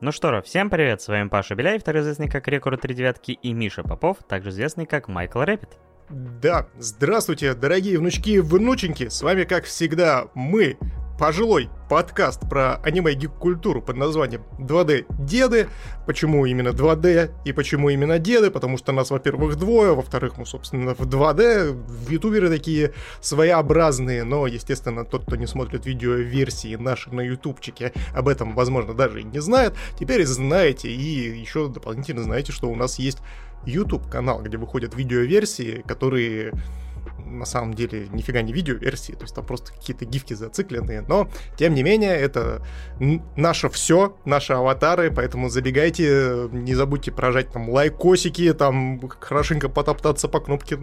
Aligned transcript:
Ну 0.00 0.12
что 0.12 0.30
ж, 0.30 0.44
всем 0.44 0.70
привет, 0.70 1.02
с 1.02 1.08
вами 1.08 1.28
Паша 1.28 1.56
Беляев, 1.56 1.82
также 1.82 2.02
известный 2.02 2.28
как 2.28 2.46
Рекорд 2.46 2.80
3 2.80 2.94
девятки, 2.94 3.32
и 3.32 3.52
Миша 3.52 3.82
Попов, 3.82 4.18
также 4.28 4.50
известный 4.50 4.86
как 4.86 5.08
Майкл 5.08 5.40
Рэпид. 5.40 5.70
Да, 6.08 6.68
здравствуйте, 6.78 7.52
дорогие 7.54 7.98
внучки 7.98 8.30
и 8.30 8.38
внученьки, 8.38 9.08
с 9.08 9.20
вами, 9.22 9.42
как 9.42 9.64
всегда, 9.64 10.28
мы, 10.34 10.78
пожилой 11.18 11.68
подкаст 11.90 12.48
про 12.48 12.76
аниме 12.76 13.12
гик 13.14 13.32
культуру 13.32 13.82
под 13.82 13.96
названием 13.96 14.42
2D 14.58 15.06
Деды. 15.18 15.68
Почему 16.06 16.46
именно 16.46 16.68
2D 16.68 17.32
и 17.44 17.52
почему 17.52 17.90
именно 17.90 18.20
деды? 18.20 18.52
Потому 18.52 18.78
что 18.78 18.92
нас, 18.92 19.10
во-первых, 19.10 19.56
двое, 19.56 19.94
во-вторых, 19.94 20.38
мы, 20.38 20.46
собственно, 20.46 20.94
в 20.94 21.00
2D. 21.00 22.08
Ютуберы 22.08 22.48
такие 22.48 22.92
своеобразные, 23.20 24.22
но, 24.22 24.46
естественно, 24.46 25.04
тот, 25.04 25.24
кто 25.24 25.34
не 25.34 25.46
смотрит 25.46 25.86
видеоверсии 25.86 26.76
наши 26.76 27.10
на 27.10 27.22
ютубчике, 27.22 27.92
об 28.14 28.28
этом, 28.28 28.54
возможно, 28.54 28.94
даже 28.94 29.20
и 29.20 29.24
не 29.24 29.40
знает. 29.40 29.74
Теперь 29.98 30.24
знаете 30.24 30.88
и 30.88 31.40
еще 31.40 31.68
дополнительно 31.68 32.22
знаете, 32.22 32.52
что 32.52 32.70
у 32.70 32.76
нас 32.76 33.00
есть 33.00 33.18
YouTube 33.66 34.08
канал, 34.08 34.40
где 34.40 34.56
выходят 34.56 34.94
видеоверсии, 34.94 35.82
которые 35.86 36.52
на 37.18 37.44
самом 37.44 37.74
деле 37.74 38.08
нифига 38.12 38.42
не 38.42 38.52
видео-версии, 38.52 39.12
то 39.12 39.22
есть 39.22 39.34
там 39.34 39.44
просто 39.44 39.72
какие-то 39.72 40.04
гифки 40.04 40.34
зацикленные, 40.34 41.02
но 41.02 41.28
тем 41.56 41.74
не 41.74 41.82
менее 41.82 42.16
это 42.16 42.64
наше 42.98 43.68
все, 43.68 44.16
наши 44.24 44.52
аватары, 44.52 45.10
поэтому 45.10 45.48
забегайте, 45.48 46.48
не 46.52 46.74
забудьте 46.74 47.12
прожать 47.12 47.50
там 47.52 47.68
лайкосики, 47.68 48.52
там 48.52 49.00
хорошенько 49.20 49.68
потоптаться 49.68 50.28
по 50.28 50.40
кнопке 50.40 50.76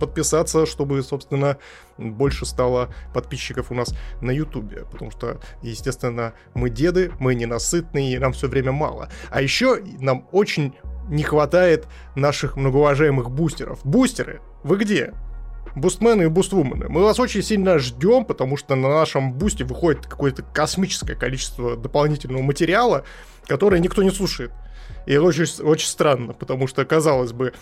подписаться, 0.00 0.66
чтобы, 0.66 1.02
собственно, 1.02 1.58
больше 1.96 2.46
стало 2.46 2.94
подписчиков 3.14 3.70
у 3.70 3.74
нас 3.74 3.94
на 4.20 4.30
ютубе, 4.30 4.84
потому 4.90 5.10
что, 5.10 5.40
естественно, 5.62 6.34
мы 6.54 6.70
деды, 6.70 7.12
мы 7.18 7.34
ненасытные, 7.34 8.14
и 8.14 8.18
нам 8.18 8.32
все 8.32 8.48
время 8.48 8.72
мало. 8.72 9.08
А 9.30 9.40
еще 9.40 9.82
нам 10.00 10.28
очень 10.32 10.74
не 11.08 11.22
хватает 11.22 11.86
наших 12.14 12.56
многоуважаемых 12.56 13.30
бустеров. 13.30 13.80
Бустеры, 13.84 14.40
вы 14.62 14.76
где? 14.76 15.14
Бустмены 15.80 16.24
и 16.24 16.26
буствумены. 16.26 16.88
Мы 16.88 17.02
вас 17.02 17.18
очень 17.20 17.42
сильно 17.42 17.78
ждем, 17.78 18.24
потому 18.24 18.56
что 18.56 18.74
на 18.74 18.88
нашем 18.88 19.32
бусте 19.32 19.64
выходит 19.64 20.06
какое-то 20.06 20.42
космическое 20.42 21.14
количество 21.14 21.76
дополнительного 21.76 22.42
материала, 22.42 23.04
которое 23.46 23.80
никто 23.80 24.02
не 24.02 24.10
слушает. 24.10 24.52
И 25.06 25.12
это 25.12 25.22
очень, 25.22 25.44
очень 25.64 25.88
странно, 25.88 26.32
потому 26.34 26.66
что, 26.66 26.84
казалось 26.84 27.32
бы, 27.32 27.54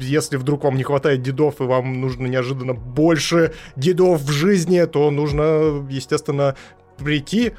если 0.00 0.36
вдруг 0.36 0.64
вам 0.64 0.76
не 0.76 0.82
хватает 0.82 1.22
дедов 1.22 1.60
и 1.60 1.64
вам 1.64 2.00
нужно 2.00 2.26
неожиданно 2.26 2.74
больше 2.74 3.54
дедов 3.76 4.20
в 4.22 4.30
жизни, 4.30 4.84
то 4.84 5.10
нужно, 5.10 5.86
естественно, 5.88 6.56
прийти 6.98 7.52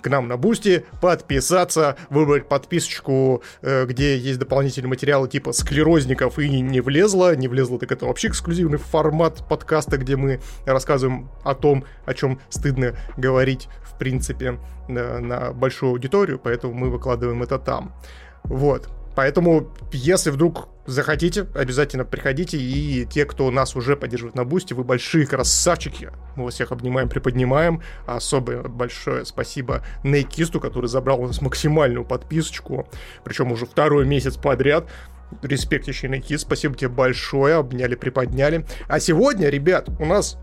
к 0.00 0.08
нам 0.08 0.28
на 0.28 0.36
Boosty, 0.36 0.84
подписаться, 1.00 1.96
выбрать 2.10 2.48
подписочку, 2.48 3.42
э, 3.62 3.86
где 3.86 4.16
есть 4.16 4.38
дополнительные 4.38 4.88
материалы 4.88 5.28
типа 5.28 5.52
склерозников 5.52 6.38
и 6.38 6.48
не 6.48 6.80
влезло. 6.80 7.34
Не 7.34 7.48
влезло, 7.48 7.78
так 7.78 7.92
это 7.92 8.06
вообще 8.06 8.28
эксклюзивный 8.28 8.78
формат 8.78 9.46
подкаста, 9.48 9.98
где 9.98 10.16
мы 10.16 10.40
рассказываем 10.66 11.30
о 11.44 11.54
том, 11.54 11.84
о 12.06 12.14
чем 12.14 12.40
стыдно 12.48 12.96
говорить, 13.16 13.68
в 13.84 13.98
принципе, 13.98 14.58
на, 14.88 15.20
на 15.20 15.52
большую 15.52 15.90
аудиторию, 15.90 16.38
поэтому 16.42 16.74
мы 16.74 16.90
выкладываем 16.90 17.42
это 17.42 17.58
там. 17.58 17.94
Вот. 18.44 18.88
Поэтому, 19.14 19.72
если 19.92 20.30
вдруг 20.30 20.68
захотите, 20.86 21.46
обязательно 21.54 22.04
приходите. 22.04 22.58
И 22.58 23.06
те, 23.06 23.24
кто 23.24 23.50
нас 23.50 23.76
уже 23.76 23.96
поддерживает 23.96 24.34
на 24.34 24.44
Boosty, 24.44 24.74
вы 24.74 24.84
большие 24.84 25.26
красавчики. 25.26 26.10
Мы 26.36 26.44
вас 26.44 26.54
всех 26.54 26.72
обнимаем, 26.72 27.08
приподнимаем. 27.08 27.82
Особое 28.06 28.62
большое 28.62 29.24
спасибо 29.24 29.84
Нейкисту, 30.04 30.60
который 30.60 30.86
забрал 30.86 31.20
у 31.20 31.26
нас 31.26 31.40
максимальную 31.40 32.04
подписочку. 32.04 32.88
Причем 33.24 33.52
уже 33.52 33.66
второй 33.66 34.06
месяц 34.06 34.36
подряд. 34.36 34.88
Респект 35.40 35.88
еще 35.88 36.08
Нейкист, 36.08 36.44
спасибо 36.44 36.74
тебе 36.74 36.88
большое, 36.88 37.56
обняли, 37.56 37.94
приподняли. 37.94 38.66
А 38.86 39.00
сегодня, 39.00 39.48
ребят, 39.48 39.88
у 39.98 40.04
нас 40.04 40.36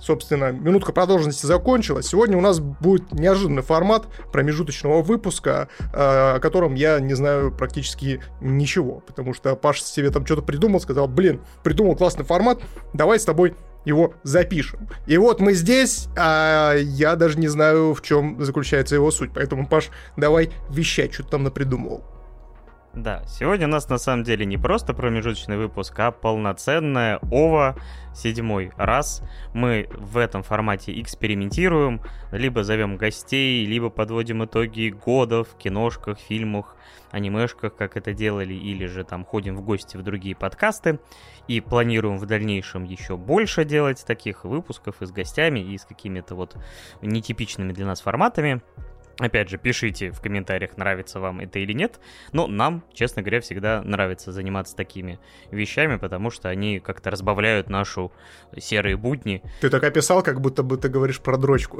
собственно, 0.00 0.52
минутка 0.52 0.92
продолженности 0.92 1.46
закончилась. 1.46 2.06
Сегодня 2.06 2.36
у 2.36 2.40
нас 2.40 2.60
будет 2.60 3.12
неожиданный 3.12 3.62
формат 3.62 4.06
промежуточного 4.32 5.02
выпуска, 5.02 5.68
э, 5.80 5.86
о 5.92 6.38
котором 6.40 6.74
я 6.74 7.00
не 7.00 7.14
знаю 7.14 7.52
практически 7.52 8.20
ничего, 8.40 9.02
потому 9.06 9.34
что 9.34 9.56
Паша 9.56 9.84
себе 9.84 10.10
там 10.10 10.24
что-то 10.24 10.42
придумал, 10.42 10.80
сказал, 10.80 11.08
блин, 11.08 11.40
придумал 11.62 11.96
классный 11.96 12.24
формат, 12.24 12.60
давай 12.92 13.18
с 13.18 13.24
тобой 13.24 13.54
его 13.84 14.14
запишем. 14.22 14.88
И 15.06 15.16
вот 15.16 15.40
мы 15.40 15.54
здесь, 15.54 16.08
а 16.16 16.74
я 16.74 17.16
даже 17.16 17.38
не 17.38 17.48
знаю, 17.48 17.94
в 17.94 18.02
чем 18.02 18.42
заключается 18.44 18.94
его 18.94 19.10
суть. 19.10 19.30
Поэтому, 19.34 19.66
Паш, 19.66 19.88
давай 20.16 20.50
вещать, 20.68 21.14
что 21.14 21.22
ты 21.22 21.30
там 21.30 21.44
напридумывал. 21.44 22.04
Да, 22.94 23.22
сегодня 23.28 23.66
у 23.66 23.70
нас 23.70 23.88
на 23.88 23.98
самом 23.98 24.24
деле 24.24 24.44
не 24.44 24.56
просто 24.56 24.92
промежуточный 24.92 25.56
выпуск, 25.56 25.94
а 25.98 26.10
полноценная 26.10 27.20
ОВА, 27.30 27.76
седьмой 28.18 28.72
раз. 28.76 29.22
Мы 29.54 29.88
в 29.92 30.18
этом 30.18 30.42
формате 30.42 31.00
экспериментируем, 31.00 32.02
либо 32.32 32.64
зовем 32.64 32.96
гостей, 32.96 33.64
либо 33.64 33.90
подводим 33.90 34.44
итоги 34.44 34.90
года 34.90 35.44
в 35.44 35.56
киношках, 35.56 36.18
фильмах, 36.18 36.76
анимешках, 37.10 37.74
как 37.76 37.96
это 37.96 38.12
делали, 38.12 38.54
или 38.54 38.86
же 38.86 39.04
там 39.04 39.24
ходим 39.24 39.56
в 39.56 39.62
гости 39.62 39.96
в 39.96 40.02
другие 40.02 40.34
подкасты. 40.34 40.98
И 41.46 41.60
планируем 41.60 42.18
в 42.18 42.26
дальнейшем 42.26 42.84
еще 42.84 43.16
больше 43.16 43.64
делать 43.64 44.04
таких 44.06 44.44
выпусков 44.44 45.00
и 45.00 45.06
с 45.06 45.10
гостями, 45.10 45.60
и 45.60 45.78
с 45.78 45.84
какими-то 45.84 46.34
вот 46.34 46.56
нетипичными 47.00 47.72
для 47.72 47.86
нас 47.86 48.00
форматами. 48.00 48.60
Опять 49.18 49.48
же, 49.48 49.58
пишите 49.58 50.12
в 50.12 50.20
комментариях, 50.20 50.76
нравится 50.76 51.18
вам 51.18 51.40
это 51.40 51.58
или 51.58 51.72
нет. 51.72 51.98
Но 52.32 52.46
нам, 52.46 52.84
честно 52.92 53.20
говоря, 53.22 53.40
всегда 53.40 53.82
нравится 53.82 54.30
заниматься 54.30 54.76
такими 54.76 55.18
вещами, 55.50 55.96
потому 55.96 56.30
что 56.30 56.48
они 56.48 56.78
как-то 56.78 57.10
разбавляют 57.10 57.68
нашу 57.68 58.12
серые 58.56 58.96
будни. 58.96 59.42
Ты 59.60 59.70
так 59.70 59.82
описал, 59.82 60.22
как 60.22 60.40
будто 60.40 60.62
бы 60.62 60.76
ты 60.76 60.88
говоришь 60.88 61.20
про 61.20 61.36
дрочку. 61.36 61.78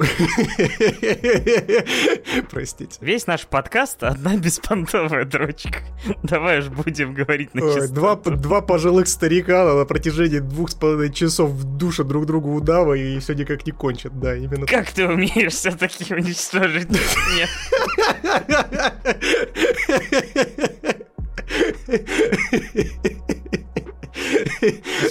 Простите. 2.51 2.97
Весь 2.99 3.25
наш 3.25 3.47
подкаст— 3.47 4.03
одна 4.03 4.35
беспонтовая 4.35 5.23
дрочка. 5.23 5.79
Давай 6.23 6.59
уж 6.59 6.67
будем 6.67 7.13
говорить 7.13 7.53
на 7.53 7.63
Ой, 7.63 7.87
два, 7.87 8.15
два 8.15 8.61
пожилых 8.61 9.07
старика 9.07 9.73
на 9.73 9.85
протяжении 9.85 10.39
двух 10.39 10.71
с 10.71 10.75
половиной 10.75 11.13
часов 11.13 11.51
в 11.51 11.77
душе 11.77 12.03
друг 12.03 12.25
другу 12.25 12.53
удава 12.53 12.95
и 12.95 13.19
все 13.19 13.33
никак 13.33 13.65
не 13.65 13.71
кончат. 13.71 14.19
Да, 14.19 14.35
именно 14.35 14.65
Как 14.65 14.91
ты 14.91 15.07
умеешь 15.07 15.53
все-таки 15.53 16.13
уничтожить 16.13 16.89
нет. 17.35 17.49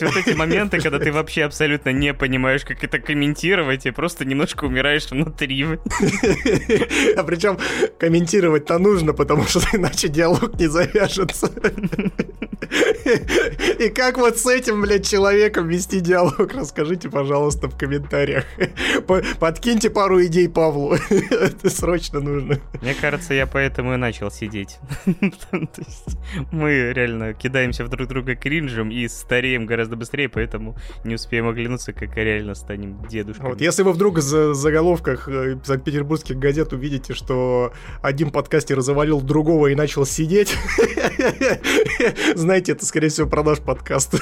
есть 0.00 0.02
вот 0.02 0.16
эти 0.16 0.34
моменты, 0.34 0.80
когда 0.80 0.98
ты 0.98 1.12
вообще 1.12 1.44
абсолютно 1.44 1.90
не 1.90 2.14
понимаешь, 2.14 2.64
как 2.64 2.82
это 2.84 2.98
комментировать, 2.98 3.86
и 3.86 3.90
просто 3.90 4.24
немножко 4.24 4.64
умираешь 4.64 5.10
внутри. 5.10 5.64
А 7.16 7.24
причем 7.24 7.58
комментировать-то 7.98 8.78
нужно, 8.78 9.12
потому 9.12 9.44
что 9.44 9.60
иначе 9.72 10.08
диалог 10.08 10.58
не 10.58 10.66
завяжется. 10.66 11.50
И 13.78 13.88
как 13.88 14.18
вот 14.18 14.38
с 14.38 14.46
этим, 14.46 14.82
блядь, 14.82 15.08
человеком 15.08 15.68
вести 15.68 16.00
диалог, 16.00 16.52
расскажите, 16.54 17.08
пожалуйста, 17.08 17.68
в 17.68 17.76
комментариях. 17.76 18.44
Подкиньте 19.38 19.90
пару 19.90 20.24
идей 20.24 20.48
Павлу. 20.48 20.94
Это 21.10 21.70
срочно 21.70 22.20
нужно. 22.20 22.60
Мне 22.82 22.94
кажется, 22.94 23.34
я 23.34 23.46
поэтому 23.46 23.94
и 23.94 23.96
начал 23.96 24.30
сидеть. 24.30 24.78
Мы 26.52 26.92
реально 26.92 27.34
кидаемся 27.34 27.84
в 27.84 27.88
друг 27.88 28.08
друга 28.08 28.34
кринжем 28.34 28.90
и 28.90 29.08
стареем 29.08 29.66
гораздо 29.66 29.96
быстрее, 29.96 30.28
поэтому 30.28 30.76
не 31.04 31.14
успеем 31.14 31.48
оглянуться, 31.48 31.92
как 31.92 32.16
реально 32.16 32.54
станем 32.54 33.06
дедушками. 33.08 33.50
Вот, 33.50 33.60
если 33.60 33.82
вы 33.82 33.92
вдруг 33.92 34.18
в 34.18 34.54
заголовках 34.54 35.28
э, 35.28 35.58
санкт-петербургских 35.64 36.38
газет 36.38 36.72
увидите, 36.72 37.14
что 37.14 37.72
один 38.02 38.30
подкастер 38.30 38.80
завалил 38.80 39.20
другого 39.20 39.68
и 39.68 39.74
начал 39.74 40.04
сидеть, 40.04 40.54
знаете, 42.34 42.72
это, 42.72 42.84
скорее 42.98 43.10
всего, 43.10 43.28
про 43.28 43.44
наш 43.44 43.60
подкаст. 43.60 44.16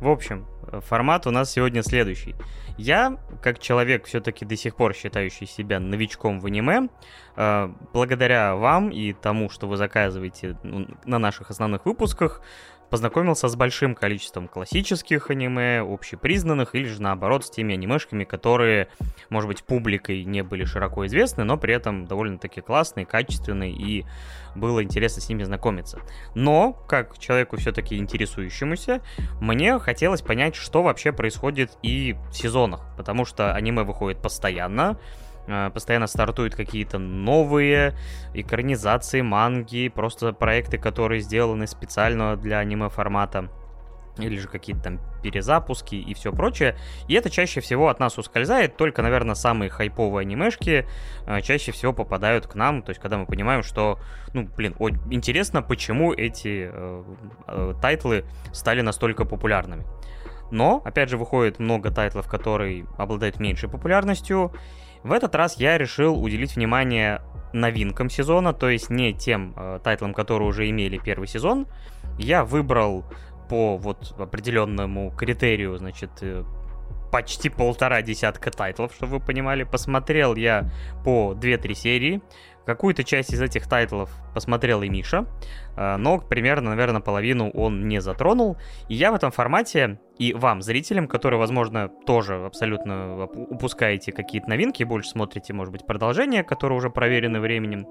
В 0.00 0.08
общем, 0.08 0.46
формат 0.82 1.26
у 1.26 1.32
нас 1.32 1.50
сегодня 1.50 1.82
следующий. 1.82 2.36
Я, 2.78 3.18
как 3.42 3.58
человек, 3.58 4.04
все-таки 4.04 4.44
до 4.44 4.56
сих 4.56 4.76
пор 4.76 4.94
считающий 4.94 5.48
себя 5.48 5.80
новичком 5.80 6.38
в 6.38 6.46
аниме, 6.46 6.90
э, 7.34 7.72
благодаря 7.92 8.54
вам 8.54 8.90
и 8.90 9.12
тому, 9.14 9.50
что 9.50 9.66
вы 9.66 9.76
заказываете 9.76 10.56
ну, 10.62 10.86
на 11.06 11.18
наших 11.18 11.50
основных 11.50 11.86
выпусках, 11.86 12.40
познакомился 12.90 13.48
с 13.48 13.56
большим 13.56 13.94
количеством 13.94 14.48
классических 14.48 15.30
аниме, 15.30 15.80
общепризнанных, 15.80 16.74
или 16.74 16.86
же 16.86 17.02
наоборот 17.02 17.44
с 17.44 17.50
теми 17.50 17.74
анимешками, 17.74 18.24
которые, 18.24 18.88
может 19.30 19.48
быть, 19.48 19.64
публикой 19.64 20.24
не 20.24 20.42
были 20.42 20.64
широко 20.64 21.06
известны, 21.06 21.44
но 21.44 21.56
при 21.56 21.74
этом 21.74 22.06
довольно-таки 22.06 22.60
классные, 22.60 23.06
качественные, 23.06 23.72
и 23.72 24.04
было 24.54 24.82
интересно 24.82 25.22
с 25.22 25.28
ними 25.28 25.42
знакомиться. 25.42 26.00
Но, 26.34 26.72
как 26.72 27.18
человеку 27.18 27.56
все-таки 27.56 27.96
интересующемуся, 27.96 29.02
мне 29.40 29.78
хотелось 29.78 30.22
понять, 30.22 30.54
что 30.54 30.82
вообще 30.82 31.12
происходит 31.12 31.72
и 31.82 32.16
в 32.30 32.32
сезонах, 32.32 32.82
потому 32.96 33.24
что 33.24 33.54
аниме 33.54 33.82
выходит 33.82 34.22
постоянно, 34.22 34.98
постоянно 35.46 36.06
стартуют 36.06 36.54
какие-то 36.54 36.98
новые 36.98 37.94
экранизации, 38.32 39.20
манги, 39.20 39.88
просто 39.88 40.32
проекты, 40.32 40.78
которые 40.78 41.20
сделаны 41.20 41.66
специально 41.66 42.36
для 42.36 42.58
аниме-формата 42.58 43.50
или 44.18 44.38
же 44.38 44.48
какие-то 44.48 44.82
там 44.82 45.00
перезапуски 45.22 45.96
и 45.96 46.14
все 46.14 46.32
прочее. 46.32 46.76
И 47.08 47.14
это 47.14 47.30
чаще 47.30 47.60
всего 47.60 47.88
от 47.88 47.98
нас 48.00 48.18
ускользает, 48.18 48.76
только, 48.76 49.02
наверное, 49.02 49.34
самые 49.34 49.70
хайповые 49.70 50.22
анимешки 50.22 50.86
э, 51.26 51.40
чаще 51.40 51.72
всего 51.72 51.92
попадают 51.92 52.46
к 52.46 52.54
нам, 52.54 52.82
то 52.82 52.90
есть 52.90 53.00
когда 53.00 53.18
мы 53.18 53.26
понимаем, 53.26 53.62
что, 53.62 53.98
ну, 54.32 54.48
блин, 54.56 54.74
о, 54.78 54.90
интересно, 55.10 55.62
почему 55.62 56.12
эти 56.12 56.70
э, 56.72 57.04
э, 57.48 57.74
тайтлы 57.80 58.24
стали 58.52 58.82
настолько 58.82 59.24
популярными. 59.24 59.84
Но, 60.50 60.82
опять 60.84 61.08
же, 61.08 61.16
выходит 61.16 61.58
много 61.58 61.90
тайтлов, 61.90 62.28
которые 62.28 62.86
обладают 62.98 63.40
меньшей 63.40 63.68
популярностью. 63.68 64.52
В 65.04 65.12
этот 65.12 65.34
раз 65.34 65.58
я 65.58 65.76
решил 65.76 66.20
уделить 66.20 66.56
внимание 66.56 67.20
новинкам 67.52 68.08
сезона, 68.08 68.54
то 68.54 68.70
есть 68.70 68.88
не 68.88 69.12
тем 69.12 69.52
э, 69.54 69.78
тайтлам, 69.84 70.14
которые 70.14 70.48
уже 70.48 70.68
имели 70.70 70.96
первый 70.96 71.28
сезон. 71.28 71.66
Я 72.18 72.42
выбрал 72.42 73.04
по 73.50 73.76
вот 73.76 74.14
определенному 74.18 75.10
критерию, 75.10 75.76
значит, 75.76 76.10
э, 76.22 76.42
почти 77.12 77.50
полтора 77.50 78.00
десятка 78.00 78.50
тайтлов, 78.50 78.94
чтобы 78.94 79.18
вы 79.18 79.20
понимали. 79.20 79.64
Посмотрел 79.64 80.34
я 80.36 80.70
по 81.04 81.34
2-3 81.34 81.74
серии. 81.74 82.22
Какую-то 82.66 83.04
часть 83.04 83.32
из 83.32 83.42
этих 83.42 83.68
тайтлов 83.68 84.10
посмотрел 84.32 84.82
и 84.82 84.88
Миша, 84.88 85.26
э, 85.76 85.96
но 85.96 86.18
примерно, 86.18 86.70
наверное, 86.70 87.00
половину 87.00 87.50
он 87.50 87.88
не 87.88 88.00
затронул. 88.00 88.56
И 88.88 88.94
я 88.94 89.12
в 89.12 89.14
этом 89.14 89.30
формате 89.30 89.98
и 90.18 90.32
вам, 90.32 90.62
зрителям, 90.62 91.08
которые, 91.08 91.38
возможно, 91.38 91.88
тоже 92.06 92.36
абсолютно 92.36 93.24
упускаете 93.24 94.12
какие-то 94.12 94.48
новинки, 94.48 94.84
больше 94.84 95.10
смотрите, 95.10 95.52
может 95.52 95.72
быть, 95.72 95.86
продолжения, 95.86 96.44
которые 96.44 96.78
уже 96.78 96.88
проверены 96.88 97.40
временем, 97.40 97.86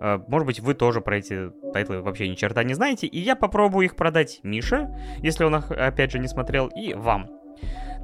э, 0.00 0.20
может 0.28 0.46
быть, 0.46 0.60
вы 0.60 0.74
тоже 0.74 1.00
про 1.00 1.18
эти 1.18 1.50
тайтлы 1.72 2.00
вообще 2.00 2.28
ни 2.28 2.34
черта 2.34 2.62
не 2.62 2.74
знаете, 2.74 3.06
и 3.06 3.18
я 3.18 3.34
попробую 3.34 3.86
их 3.86 3.96
продать 3.96 4.40
Мише, 4.42 4.88
если 5.18 5.44
он 5.44 5.56
их, 5.56 5.70
опять 5.70 6.12
же, 6.12 6.18
не 6.18 6.28
смотрел, 6.28 6.68
и 6.68 6.94
вам. 6.94 7.28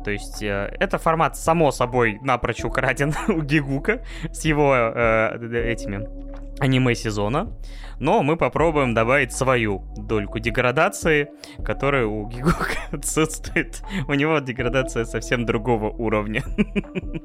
То 0.04 0.10
есть 0.10 0.42
э, 0.42 0.74
это 0.78 0.98
формат, 0.98 1.36
само 1.36 1.70
собой, 1.70 2.18
напрочь 2.22 2.64
украден 2.64 3.14
у 3.28 3.42
Gigguk 3.42 3.94
а 3.94 4.02
с 4.32 4.44
его 4.44 4.74
э, 4.74 5.70
этими 5.70 6.06
аниме 6.60 6.94
сезона, 6.94 7.52
но 8.00 8.22
мы 8.22 8.36
попробуем 8.36 8.94
добавить 8.94 9.32
свою 9.32 9.84
дольку 9.96 10.38
деградации, 10.38 11.30
которая 11.64 12.06
у 12.06 12.26
Gigguk 12.28 12.71
а 12.71 12.78
отсутствует. 12.92 13.82
У 14.06 14.14
него 14.14 14.38
деградация 14.38 15.04
совсем 15.04 15.44
другого 15.46 15.90
уровня. 15.90 16.42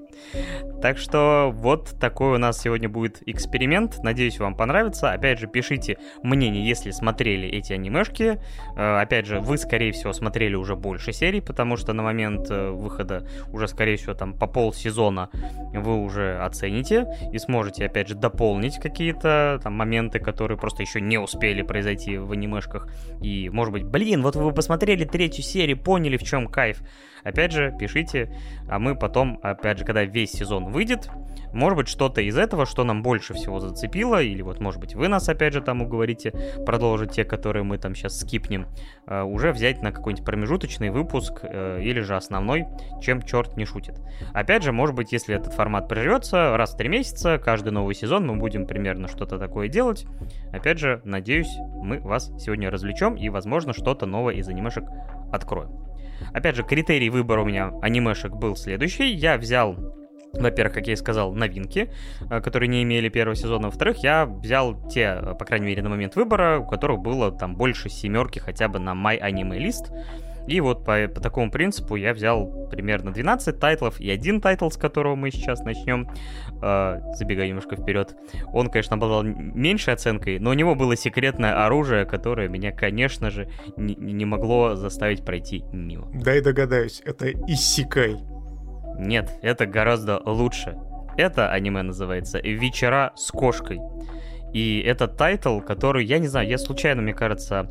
Так 0.81 0.97
что 0.97 1.51
вот 1.55 1.97
такой 1.97 2.35
у 2.35 2.37
нас 2.37 2.61
сегодня 2.61 2.89
будет 2.89 3.21
эксперимент. 3.25 4.03
Надеюсь, 4.03 4.37
вам 4.37 4.53
понравится. 4.53 5.13
Опять 5.13 5.39
же, 5.39 5.47
пишите 5.47 5.97
мнение, 6.23 6.67
если 6.67 6.91
смотрели 6.91 7.47
эти 7.47 7.71
анимешки. 7.71 8.41
Э, 8.75 8.99
опять 8.99 9.25
же, 9.25 9.39
вы, 9.39 9.57
скорее 9.57 9.93
всего, 9.93 10.11
смотрели 10.11 10.55
уже 10.55 10.75
больше 10.75 11.13
серий, 11.13 11.39
потому 11.39 11.77
что 11.77 11.93
на 11.93 12.03
момент 12.03 12.47
выхода 12.71 13.27
уже, 13.51 13.67
скорее 13.67 13.97
всего, 13.97 14.13
там 14.13 14.33
по 14.33 14.47
пол 14.47 14.73
сезона 14.73 15.29
вы 15.73 15.97
уже 15.97 16.37
оцените 16.39 17.05
и 17.31 17.37
сможете, 17.37 17.85
опять 17.85 18.07
же, 18.07 18.15
дополнить 18.15 18.77
какие-то 18.79 19.59
там 19.61 19.73
моменты, 19.73 20.19
которые 20.19 20.57
просто 20.57 20.81
еще 20.83 21.01
не 21.01 21.17
успели 21.17 21.61
произойти 21.61 22.17
в 22.17 22.31
анимешках. 22.31 22.87
И, 23.21 23.49
может 23.49 23.73
быть, 23.73 23.83
блин, 23.83 24.21
вот 24.21 24.35
вы 24.35 24.51
посмотрели 24.53 25.05
третью 25.05 25.43
серию, 25.43 25.77
поняли, 25.77 26.17
в 26.17 26.23
чем 26.23 26.47
кайф. 26.47 26.81
Опять 27.23 27.53
же, 27.53 27.73
пишите, 27.79 28.35
а 28.67 28.79
мы 28.79 28.95
потом, 28.95 29.39
опять 29.41 29.79
же, 29.79 29.85
когда 29.85 30.03
весь 30.03 30.31
сезон 30.31 30.71
выйдет, 30.71 31.09
может 31.53 31.77
быть, 31.77 31.87
что-то 31.87 32.21
из 32.21 32.37
этого, 32.37 32.65
что 32.65 32.83
нам 32.83 33.03
больше 33.03 33.33
всего 33.33 33.59
зацепило, 33.59 34.21
или 34.21 34.41
вот, 34.41 34.59
может 34.59 34.79
быть, 34.79 34.95
вы 34.95 35.07
нас, 35.07 35.29
опять 35.29 35.53
же, 35.53 35.61
там 35.61 35.81
уговорите 35.81 36.33
продолжить 36.65 37.11
те, 37.11 37.23
которые 37.23 37.63
мы 37.63 37.77
там 37.77 37.95
сейчас 37.95 38.19
скипнем, 38.19 38.67
э, 39.07 39.21
уже 39.21 39.51
взять 39.51 39.81
на 39.81 39.91
какой-нибудь 39.91 40.25
промежуточный 40.25 40.89
выпуск 40.89 41.39
э, 41.43 41.81
или 41.81 41.99
же 42.01 42.15
основной, 42.15 42.65
чем 43.01 43.21
черт 43.21 43.55
не 43.55 43.65
шутит. 43.65 44.01
Опять 44.33 44.63
же, 44.63 44.71
может 44.71 44.95
быть, 44.95 45.11
если 45.11 45.35
этот 45.35 45.53
формат 45.53 45.87
прервется, 45.87 46.57
раз 46.57 46.73
в 46.73 46.77
три 46.77 46.89
месяца, 46.89 47.37
каждый 47.37 47.71
новый 47.71 47.95
сезон 47.95 48.27
мы 48.27 48.35
будем 48.35 48.65
примерно 48.65 49.07
что-то 49.07 49.37
такое 49.37 49.67
делать. 49.67 50.05
Опять 50.51 50.79
же, 50.79 51.01
надеюсь, 51.03 51.53
мы 51.75 51.99
вас 51.99 52.31
сегодня 52.39 52.69
развлечем 52.69 53.15
и, 53.15 53.29
возможно, 53.29 53.73
что-то 53.73 54.05
новое 54.05 54.35
из 54.35 54.47
анимешек 54.47 54.85
откроем. 55.31 55.83
Опять 56.31 56.55
же, 56.55 56.63
критерий 56.63 57.09
выбора 57.09 57.41
у 57.41 57.45
меня 57.45 57.71
анимешек 57.81 58.33
был 58.33 58.55
следующий. 58.55 59.11
Я 59.13 59.37
взял 59.37 59.75
во-первых, 60.33 60.73
как 60.73 60.87
я 60.87 60.93
и 60.93 60.95
сказал, 60.95 61.33
новинки, 61.33 61.89
э, 62.29 62.41
которые 62.41 62.67
не 62.67 62.83
имели 62.83 63.09
первого 63.09 63.35
сезона. 63.35 63.67
Во-вторых, 63.67 63.97
я 64.03 64.25
взял 64.25 64.75
те, 64.89 65.35
по 65.37 65.45
крайней 65.45 65.67
мере, 65.67 65.81
на 65.83 65.89
момент 65.89 66.15
выбора, 66.15 66.59
у 66.59 66.65
которых 66.65 66.99
было 66.99 67.31
там 67.31 67.55
больше 67.55 67.89
семерки 67.89 68.39
хотя 68.39 68.67
бы 68.67 68.79
на 68.79 68.91
My 68.91 69.19
Anime 69.19 69.57
List. 69.57 69.91
И 70.45 70.59
вот 70.59 70.83
по, 70.83 71.07
по 71.07 71.21
такому 71.21 71.49
принципу 71.51 71.95
я 71.95 72.13
взял 72.13 72.67
примерно 72.69 73.13
12 73.13 73.59
тайтлов 73.59 74.01
и 74.01 74.09
один 74.09 74.41
тайтл, 74.41 74.69
с 74.69 74.75
которого 74.75 75.15
мы 75.15 75.31
сейчас 75.31 75.61
начнем, 75.61 76.09
э, 76.61 76.99
забегая 77.15 77.47
немножко 77.47 77.75
вперед. 77.77 78.15
Он, 78.51 78.69
конечно, 78.69 78.95
обладал 78.95 79.23
меньшей 79.23 79.93
оценкой, 79.93 80.39
но 80.39 80.49
у 80.49 80.53
него 80.53 80.75
было 80.75 80.97
секретное 80.97 81.65
оружие, 81.65 82.05
которое 82.05 82.49
меня, 82.49 82.71
конечно 82.71 83.29
же, 83.29 83.49
не, 83.77 83.95
не 83.95 84.25
могло 84.25 84.75
заставить 84.75 85.23
пройти 85.23 85.63
мимо. 85.71 86.09
Дай 86.13 86.41
догадаюсь, 86.41 87.01
это 87.05 87.31
исекай. 87.47 88.17
Нет, 88.97 89.31
это 89.41 89.65
гораздо 89.65 90.19
лучше. 90.25 90.77
Это 91.17 91.51
аниме 91.51 91.81
называется 91.83 92.39
«Вечера 92.39 93.13
с 93.15 93.31
кошкой». 93.31 93.79
И 94.53 94.81
это 94.85 95.07
тайтл, 95.07 95.59
который, 95.61 96.05
я 96.05 96.19
не 96.19 96.27
знаю, 96.27 96.47
я 96.47 96.57
случайно, 96.57 97.01
мне 97.01 97.13
кажется, 97.13 97.69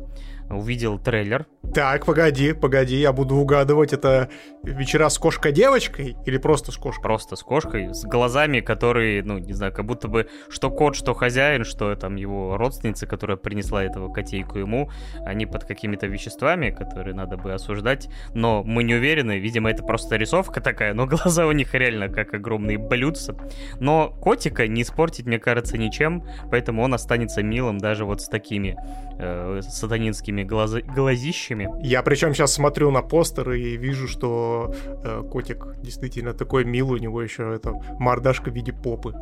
увидел 0.49 0.99
трейлер. 0.99 1.45
Так, 1.73 2.05
погоди, 2.05 2.53
погоди, 2.53 2.97
я 2.97 3.13
буду 3.13 3.35
угадывать, 3.35 3.93
это 3.93 4.29
вечера 4.63 5.09
с 5.09 5.17
кошкой-девочкой 5.17 6.15
или 6.25 6.37
просто 6.37 6.71
с 6.71 6.77
кошкой? 6.77 7.01
Просто 7.01 7.35
с 7.35 7.41
кошкой, 7.41 7.93
с 7.93 8.03
глазами, 8.03 8.59
которые, 8.59 9.23
ну, 9.23 9.37
не 9.39 9.53
знаю, 9.53 9.73
как 9.73 9.85
будто 9.85 10.07
бы 10.07 10.27
что 10.49 10.69
кот, 10.69 10.95
что 10.95 11.13
хозяин, 11.13 11.63
что 11.63 11.95
там 11.95 12.15
его 12.15 12.57
родственница, 12.57 13.07
которая 13.07 13.37
принесла 13.37 13.83
этого 13.83 14.11
котейку 14.11 14.59
ему, 14.59 14.91
они 15.25 15.45
под 15.45 15.63
какими-то 15.63 16.07
веществами, 16.07 16.69
которые 16.69 17.15
надо 17.15 17.37
бы 17.37 17.53
осуждать, 17.53 18.09
но 18.33 18.63
мы 18.63 18.83
не 18.83 18.95
уверены, 18.95 19.39
видимо, 19.39 19.71
это 19.71 19.83
просто 19.83 20.17
рисовка 20.17 20.61
такая, 20.61 20.93
но 20.93 21.07
глаза 21.07 21.47
у 21.47 21.51
них 21.51 21.73
реально 21.73 22.09
как 22.09 22.33
огромные 22.33 22.77
блюдца. 22.77 23.35
Но 23.79 24.09
котика 24.09 24.67
не 24.67 24.83
испортить, 24.83 25.25
мне 25.25 25.39
кажется, 25.39 25.77
ничем, 25.77 26.23
поэтому 26.51 26.83
он 26.83 26.93
останется 26.93 27.41
милым 27.41 27.79
даже 27.79 28.05
вот 28.05 28.21
с 28.21 28.27
такими 28.27 28.77
э, 29.17 29.61
сатанинскими 29.61 30.32
глаз... 30.41 30.73
глазищами. 30.95 31.69
Я 31.81 32.01
причем 32.01 32.33
сейчас 32.33 32.53
смотрю 32.53 32.91
на 32.91 33.01
постер 33.01 33.51
и 33.51 33.77
вижу, 33.77 34.07
что 34.07 34.73
э, 35.03 35.23
котик 35.31 35.67
действительно 35.81 36.33
такой 36.33 36.65
милый, 36.65 36.99
у 36.99 37.03
него 37.03 37.21
еще 37.21 37.53
это 37.55 37.73
мордашка 37.99 38.49
в 38.49 38.55
виде 38.55 38.73
попы. 38.73 39.13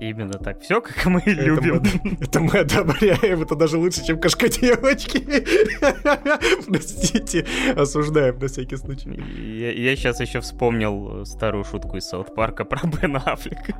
Именно 0.00 0.34
так. 0.34 0.60
Все, 0.60 0.80
как 0.80 1.06
мы 1.06 1.20
это 1.20 1.30
любим. 1.30 1.82
Мы, 2.02 2.16
это 2.20 2.40
мы 2.40 2.58
одобряем, 2.58 3.42
это 3.42 3.54
даже 3.54 3.78
лучше, 3.78 4.04
чем 4.04 4.20
кошка 4.20 4.48
девочки. 4.48 5.18
Простите, 6.66 7.46
осуждаем 7.76 8.38
на 8.38 8.48
всякий 8.48 8.76
случай. 8.76 9.10
Я, 9.10 9.72
я 9.72 9.96
сейчас 9.96 10.20
еще 10.20 10.40
вспомнил 10.40 11.24
старую 11.24 11.64
шутку 11.64 11.96
из 11.96 12.04
Саут 12.04 12.34
Парка 12.34 12.64
про 12.64 12.86
Бена 12.86 13.22
Аффлека. 13.24 13.72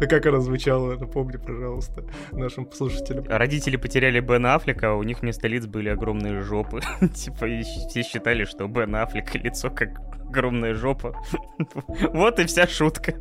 Как 0.08 0.26
она 0.26 0.40
звучала, 0.40 0.96
напомни, 0.96 1.36
пожалуйста, 1.36 2.04
нашим 2.32 2.70
слушателям 2.72 3.24
родители 3.38 3.76
потеряли 3.76 4.20
Бена 4.48 4.54
Аффлека, 4.54 4.94
у 4.94 5.02
них 5.02 5.20
вместо 5.20 5.46
лиц 5.46 5.66
были 5.66 5.90
огромные 5.90 6.40
жопы. 6.40 6.80
типа, 7.14 7.46
все 7.62 8.02
считали, 8.02 8.44
что 8.44 8.66
Бен 8.66 8.96
Аффлека 8.96 9.36
лицо 9.36 9.68
как 9.68 10.00
огромная 10.26 10.72
жопа. 10.72 11.14
вот 12.14 12.38
и 12.38 12.46
вся 12.46 12.66
шутка. 12.66 13.12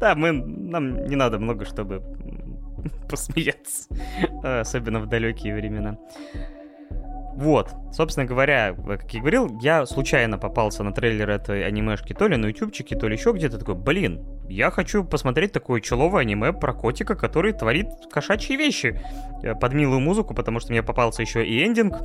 да, 0.00 0.16
мы, 0.16 0.32
нам 0.32 1.04
не 1.04 1.14
надо 1.14 1.38
много, 1.38 1.64
чтобы 1.64 2.02
посмеяться. 3.08 3.88
Особенно 4.42 4.98
в 4.98 5.06
далекие 5.06 5.54
времена. 5.54 5.96
Вот, 7.36 7.70
собственно 7.92 8.26
говоря, 8.26 8.74
как 8.74 9.14
я 9.14 9.20
говорил, 9.20 9.56
я 9.60 9.86
случайно 9.86 10.36
попался 10.36 10.82
на 10.82 10.92
трейлер 10.92 11.30
этой 11.30 11.64
анимешки 11.64 12.12
то 12.12 12.26
ли 12.26 12.36
на 12.36 12.46
ютубчике, 12.46 12.96
то 12.96 13.06
ли 13.06 13.14
еще 13.14 13.30
где-то 13.30 13.56
такой, 13.56 13.76
блин, 13.76 14.20
я 14.50 14.70
хочу 14.70 15.04
посмотреть 15.04 15.52
такое 15.52 15.80
человое 15.80 16.22
аниме 16.22 16.52
про 16.52 16.72
котика, 16.72 17.14
который 17.14 17.52
творит 17.52 17.86
кошачьи 18.10 18.56
вещи 18.56 19.00
э, 19.42 19.54
под 19.54 19.72
милую 19.72 20.00
музыку, 20.00 20.34
потому 20.34 20.60
что 20.60 20.72
мне 20.72 20.82
попался 20.82 21.22
еще 21.22 21.44
и 21.44 21.64
эндинг, 21.64 21.96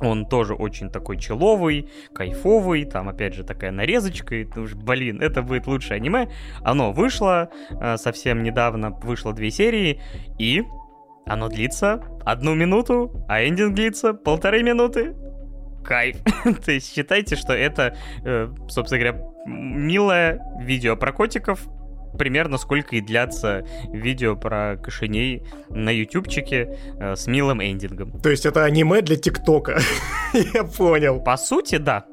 он 0.00 0.26
тоже 0.26 0.54
очень 0.54 0.90
такой 0.90 1.18
человый, 1.18 1.88
кайфовый, 2.12 2.84
там 2.84 3.08
опять 3.08 3.34
же 3.34 3.44
такая 3.44 3.70
нарезочка, 3.70 4.34
и, 4.34 4.44
уж, 4.58 4.74
блин, 4.74 5.22
это 5.22 5.42
будет 5.42 5.66
лучшее 5.66 5.96
аниме. 5.96 6.28
Оно 6.62 6.92
вышло 6.92 7.50
э, 7.70 7.96
совсем 7.96 8.42
недавно, 8.42 8.90
вышло 8.90 9.32
две 9.32 9.50
серии, 9.50 10.00
и 10.38 10.64
оно 11.24 11.48
длится 11.48 12.02
одну 12.24 12.54
минуту, 12.54 13.24
а 13.28 13.42
эндинг 13.42 13.74
длится 13.74 14.12
полторы 14.12 14.62
минуты. 14.62 15.14
кайф. 15.84 16.16
То 16.64 16.72
есть 16.72 16.94
считайте, 16.94 17.36
что 17.36 17.52
это, 17.52 17.96
э, 18.24 18.48
собственно 18.68 19.00
говоря, 19.00 19.35
милое 19.46 20.40
видео 20.60 20.96
про 20.96 21.12
котиков, 21.12 21.66
примерно 22.16 22.58
сколько 22.58 22.96
и 22.96 23.00
длятся 23.00 23.66
видео 23.92 24.36
про 24.36 24.76
кошеней 24.76 25.42
на 25.70 25.90
ютубчике 25.90 26.78
э, 26.98 27.16
с 27.16 27.26
милым 27.26 27.62
эндингом. 27.62 28.20
То 28.20 28.30
есть 28.30 28.46
это 28.46 28.64
аниме 28.64 29.02
для 29.02 29.16
ТикТока. 29.16 29.78
Я 30.54 30.64
понял. 30.64 31.20
По 31.20 31.36
сути, 31.36 31.76
да. 31.76 32.06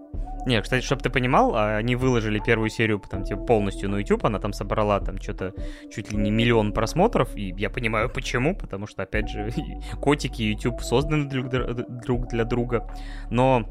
Не, 0.46 0.62
кстати, 0.62 0.84
чтобы 0.84 1.02
ты 1.02 1.10
понимал, 1.10 1.56
а, 1.56 1.78
они 1.78 1.96
выложили 1.96 2.40
первую 2.40 2.70
серию 2.70 3.02
там, 3.10 3.24
типа, 3.24 3.42
полностью 3.46 3.90
на 3.90 3.98
YouTube, 3.98 4.26
она 4.26 4.40
там 4.40 4.52
собрала 4.52 5.00
там 5.00 5.18
что-то 5.22 5.54
чуть 5.90 6.12
ли 6.12 6.18
не 6.18 6.32
миллион 6.32 6.74
просмотров, 6.74 7.34
и 7.36 7.54
я 7.58 7.70
понимаю 7.70 8.10
почему, 8.10 8.54
потому 8.54 8.86
что, 8.86 9.04
опять 9.04 9.30
же, 9.30 9.52
котики 10.02 10.42
и 10.42 10.52
YouTube 10.52 10.82
созданы 10.82 11.30
друг, 11.30 11.48
друг 11.48 12.28
для 12.28 12.44
друга, 12.44 12.90
но 13.30 13.64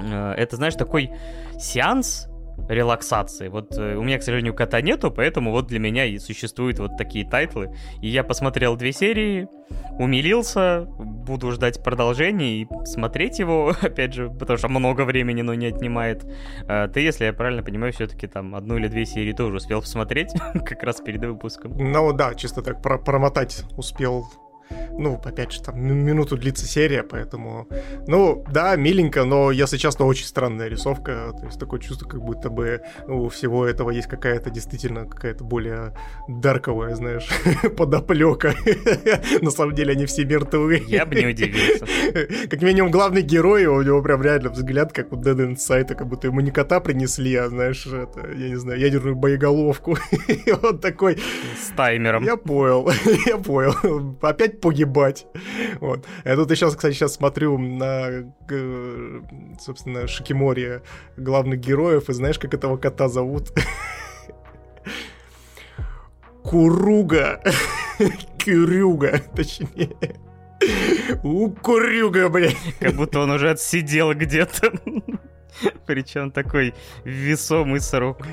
э, 0.00 0.34
это, 0.38 0.56
знаешь, 0.56 0.74
такой 0.74 1.10
сеанс 1.58 2.29
релаксации. 2.68 3.48
Вот 3.48 3.76
э, 3.76 3.96
у 3.96 4.02
меня, 4.02 4.18
к 4.18 4.22
сожалению, 4.22 4.54
кота 4.54 4.80
нету, 4.80 5.10
поэтому 5.10 5.50
вот 5.50 5.66
для 5.66 5.78
меня 5.78 6.04
и 6.04 6.18
существуют 6.18 6.78
вот 6.78 6.96
такие 6.96 7.28
тайтлы. 7.28 7.74
И 8.00 8.08
я 8.08 8.24
посмотрел 8.24 8.76
две 8.76 8.92
серии, 8.92 9.48
умилился, 9.98 10.86
буду 10.98 11.52
ждать 11.52 11.82
продолжения 11.82 12.62
и 12.62 12.68
смотреть 12.84 13.38
его, 13.38 13.74
опять 13.82 14.14
же, 14.14 14.30
потому 14.30 14.58
что 14.58 14.68
много 14.68 15.02
времени, 15.02 15.42
но 15.42 15.54
не 15.54 15.66
отнимает. 15.66 16.24
А 16.68 16.88
ты, 16.88 17.00
если 17.00 17.24
я 17.24 17.32
правильно 17.32 17.62
понимаю, 17.62 17.92
все-таки 17.92 18.26
там 18.26 18.54
одну 18.54 18.76
или 18.76 18.88
две 18.88 19.04
серии 19.04 19.32
тоже 19.32 19.56
успел 19.56 19.80
посмотреть, 19.80 20.32
как 20.66 20.82
раз 20.82 21.00
перед 21.00 21.24
выпуском. 21.24 21.76
Ну 21.76 22.12
да, 22.12 22.34
чисто 22.34 22.62
так 22.62 22.82
про 22.82 22.98
промотать 22.98 23.64
успел 23.76 24.26
ну, 24.98 25.20
опять 25.24 25.52
же, 25.52 25.62
там 25.62 25.80
минуту 25.80 26.36
длится 26.36 26.66
серия, 26.66 27.02
поэтому... 27.02 27.68
Ну, 28.06 28.44
да, 28.50 28.76
миленько, 28.76 29.24
но, 29.24 29.50
если 29.50 29.76
честно, 29.76 30.04
очень 30.04 30.26
странная 30.26 30.68
рисовка. 30.68 31.32
То 31.38 31.46
есть 31.46 31.58
такое 31.58 31.80
чувство, 31.80 32.06
как 32.06 32.22
будто 32.22 32.50
бы 32.50 32.82
у 33.08 33.28
всего 33.28 33.66
этого 33.66 33.90
есть 33.90 34.08
какая-то 34.08 34.50
действительно 34.50 35.06
какая-то 35.06 35.44
более 35.44 35.94
дарковая, 36.28 36.94
знаешь, 36.94 37.28
подоплека. 37.76 38.54
На 39.40 39.50
самом 39.50 39.74
деле 39.74 39.92
они 39.92 40.06
все 40.06 40.24
мертвы. 40.24 40.82
Я 40.86 41.06
бы 41.06 41.14
не 41.14 41.26
удивился. 41.26 41.86
Как 42.48 42.62
минимум, 42.62 42.90
главный 42.90 43.22
герой, 43.22 43.66
у 43.66 43.82
него 43.82 44.02
прям 44.02 44.22
реально 44.22 44.50
взгляд, 44.50 44.92
как 44.92 45.12
у 45.12 45.16
Dead 45.16 45.36
Inside, 45.36 45.94
как 45.94 46.06
будто 46.06 46.26
ему 46.26 46.40
не 46.40 46.50
кота 46.50 46.80
принесли, 46.80 47.34
а, 47.36 47.48
знаешь, 47.48 47.86
это, 47.86 48.30
я 48.32 48.48
не 48.48 48.56
знаю, 48.56 48.78
ядерную 48.78 49.16
боеголовку. 49.16 49.96
И 50.28 50.52
он 50.62 50.78
такой... 50.78 51.18
С 51.60 51.74
таймером. 51.76 52.24
Я 52.24 52.36
понял, 52.36 52.90
я 53.26 53.38
понял. 53.38 54.16
Опять 54.20 54.59
погибать. 54.60 55.26
Вот. 55.80 56.06
Я 56.24 56.36
тут 56.36 56.50
сейчас, 56.50 56.74
кстати, 56.76 56.94
сейчас 56.94 57.14
смотрю 57.14 57.58
на, 57.58 58.32
собственно, 59.60 60.06
Шикимори 60.06 60.82
главных 61.16 61.60
героев, 61.60 62.08
и 62.08 62.12
знаешь, 62.12 62.38
как 62.38 62.54
этого 62.54 62.76
кота 62.76 63.08
зовут? 63.08 63.52
Куруга. 66.42 67.42
Кюрюга, 68.38 69.20
точнее. 69.36 69.96
У 71.22 71.50
Курюга, 71.50 72.28
блядь. 72.28 72.56
Как 72.80 72.94
будто 72.94 73.20
он 73.20 73.30
уже 73.30 73.50
отсидел 73.50 74.14
где-то. 74.14 74.72
Причем 75.86 76.30
такой 76.30 76.74
весомый 77.04 77.80
срок. 77.80 78.26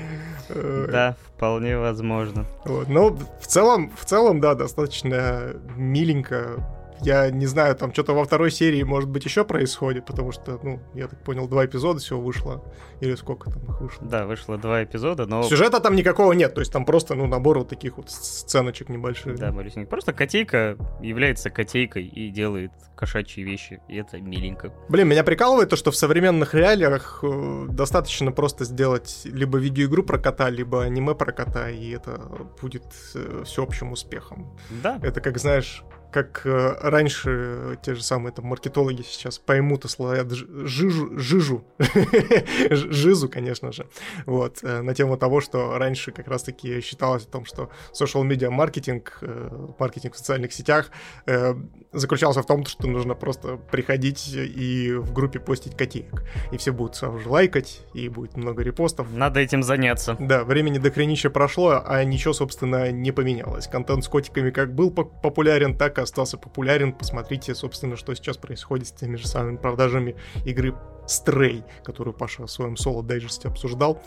Да, 0.48 1.16
вполне 1.38 1.78
возможно. 1.78 2.44
Вот. 2.64 2.88
Но 2.88 3.10
в 3.10 3.46
целом, 3.46 3.92
в 3.96 4.04
целом, 4.04 4.40
да, 4.40 4.56
достаточно 4.56 5.54
миленько 5.76 6.56
я 7.02 7.30
не 7.30 7.46
знаю, 7.46 7.74
там 7.76 7.92
что-то 7.92 8.14
во 8.14 8.24
второй 8.24 8.50
серии, 8.50 8.82
может 8.82 9.08
быть, 9.08 9.24
еще 9.24 9.44
происходит, 9.44 10.06
потому 10.06 10.32
что, 10.32 10.58
ну, 10.62 10.80
я 10.94 11.08
так 11.08 11.22
понял, 11.22 11.48
два 11.48 11.66
эпизода 11.66 12.00
всего 12.00 12.20
вышло. 12.20 12.64
Или 13.00 13.14
сколько 13.14 13.50
там 13.50 13.62
их 13.64 13.80
вышло? 13.80 14.06
Да, 14.06 14.26
вышло 14.26 14.58
два 14.58 14.82
эпизода, 14.84 15.26
но... 15.26 15.42
Сюжета 15.42 15.80
там 15.80 15.94
никакого 15.94 16.32
нет, 16.32 16.54
то 16.54 16.60
есть 16.60 16.72
там 16.72 16.84
просто, 16.84 17.14
ну, 17.14 17.26
набор 17.26 17.58
вот 17.58 17.68
таких 17.68 17.96
вот 17.96 18.10
сценочек 18.10 18.88
небольших. 18.88 19.38
Да, 19.38 19.52
Марисник. 19.52 19.88
Просто 19.88 20.12
котейка 20.12 20.76
является 21.00 21.50
котейкой 21.50 22.06
и 22.06 22.30
делает 22.30 22.72
кошачьи 22.96 23.44
вещи, 23.44 23.80
и 23.88 23.96
это 23.96 24.20
миленько. 24.20 24.72
Блин, 24.88 25.08
меня 25.08 25.22
прикалывает 25.22 25.70
то, 25.70 25.76
что 25.76 25.90
в 25.90 25.96
современных 25.96 26.54
реалиях 26.54 27.20
э, 27.22 27.66
достаточно 27.68 28.32
просто 28.32 28.64
сделать 28.64 29.22
либо 29.24 29.58
видеоигру 29.58 30.02
про 30.02 30.18
кота, 30.18 30.50
либо 30.50 30.82
аниме 30.82 31.14
про 31.14 31.32
кота, 31.32 31.70
и 31.70 31.90
это 31.90 32.20
будет 32.60 32.84
э, 33.14 33.42
всеобщим 33.44 33.92
успехом. 33.92 34.56
Да. 34.82 34.98
Это 35.02 35.20
как, 35.20 35.38
знаешь, 35.38 35.84
как 36.10 36.42
э, 36.46 36.76
раньше 36.80 37.78
те 37.82 37.94
же 37.94 38.02
самые 38.02 38.32
там 38.32 38.46
маркетологи 38.46 39.02
сейчас 39.02 39.38
поймут 39.38 39.84
и 39.84 39.88
словят 39.88 40.30
жижу, 40.30 41.18
жижу, 41.18 41.64
жизу, 42.70 43.28
конечно 43.28 43.72
же, 43.72 43.86
вот, 44.26 44.58
э, 44.62 44.80
на 44.82 44.94
тему 44.94 45.16
того, 45.16 45.40
что 45.40 45.76
раньше 45.78 46.12
как 46.12 46.28
раз-таки 46.28 46.80
считалось 46.80 47.24
о 47.24 47.28
том, 47.28 47.44
что 47.44 47.70
social 47.92 48.26
media 48.26 48.50
маркетинг, 48.50 49.18
э, 49.20 49.68
маркетинг 49.78 50.14
в 50.14 50.18
социальных 50.18 50.52
сетях 50.52 50.90
э, 51.26 51.54
заключался 51.92 52.42
в 52.42 52.46
том, 52.46 52.64
что 52.66 52.86
нужно 52.86 53.14
просто 53.14 53.56
приходить 53.56 54.30
и 54.34 54.92
в 54.92 55.12
группе 55.12 55.40
постить 55.40 55.76
котеек, 55.76 56.24
и 56.52 56.56
все 56.56 56.72
будут 56.72 56.96
сразу 56.96 57.18
же 57.18 57.28
лайкать, 57.28 57.80
и 57.94 58.08
будет 58.08 58.36
много 58.36 58.62
репостов. 58.62 59.06
Надо 59.12 59.40
этим 59.40 59.62
заняться. 59.62 60.16
Да, 60.18 60.44
времени 60.44 60.78
до 60.78 60.90
хренища 60.90 61.30
прошло, 61.30 61.82
а 61.84 62.04
ничего, 62.04 62.34
собственно, 62.34 62.90
не 62.90 63.12
поменялось. 63.12 63.66
Контент 63.66 64.04
с 64.04 64.08
котиками 64.08 64.50
как 64.50 64.74
был 64.74 64.90
популярен, 64.90 65.76
так 65.76 65.98
остался 65.98 66.36
популярен. 66.36 66.92
Посмотрите, 66.92 67.54
собственно, 67.54 67.96
что 67.96 68.14
сейчас 68.14 68.36
происходит 68.36 68.88
с 68.88 68.92
теми 68.92 69.16
же 69.16 69.26
самыми 69.26 69.56
продажами 69.56 70.16
игры 70.44 70.74
Stray, 71.08 71.64
которую 71.82 72.14
Паша 72.14 72.46
в 72.46 72.50
своем 72.50 72.76
соло-дайджесте 72.76 73.48
обсуждал. 73.48 74.00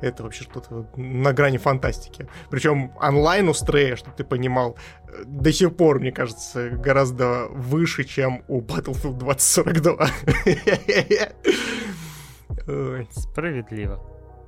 Это 0.00 0.22
вообще 0.22 0.44
что-то 0.44 0.88
на 0.96 1.32
грани 1.32 1.58
фантастики. 1.58 2.26
Причем 2.50 2.92
онлайн 3.00 3.48
у 3.48 3.52
Stray, 3.52 3.96
чтобы 3.96 4.16
ты 4.16 4.24
понимал, 4.24 4.76
до 5.24 5.52
сих 5.52 5.76
пор, 5.76 6.00
мне 6.00 6.12
кажется, 6.12 6.70
гораздо 6.70 7.46
выше, 7.48 8.04
чем 8.04 8.42
у 8.48 8.60
Battlefield 8.60 9.18
2042. 9.18 10.08
Справедливо. 13.10 14.00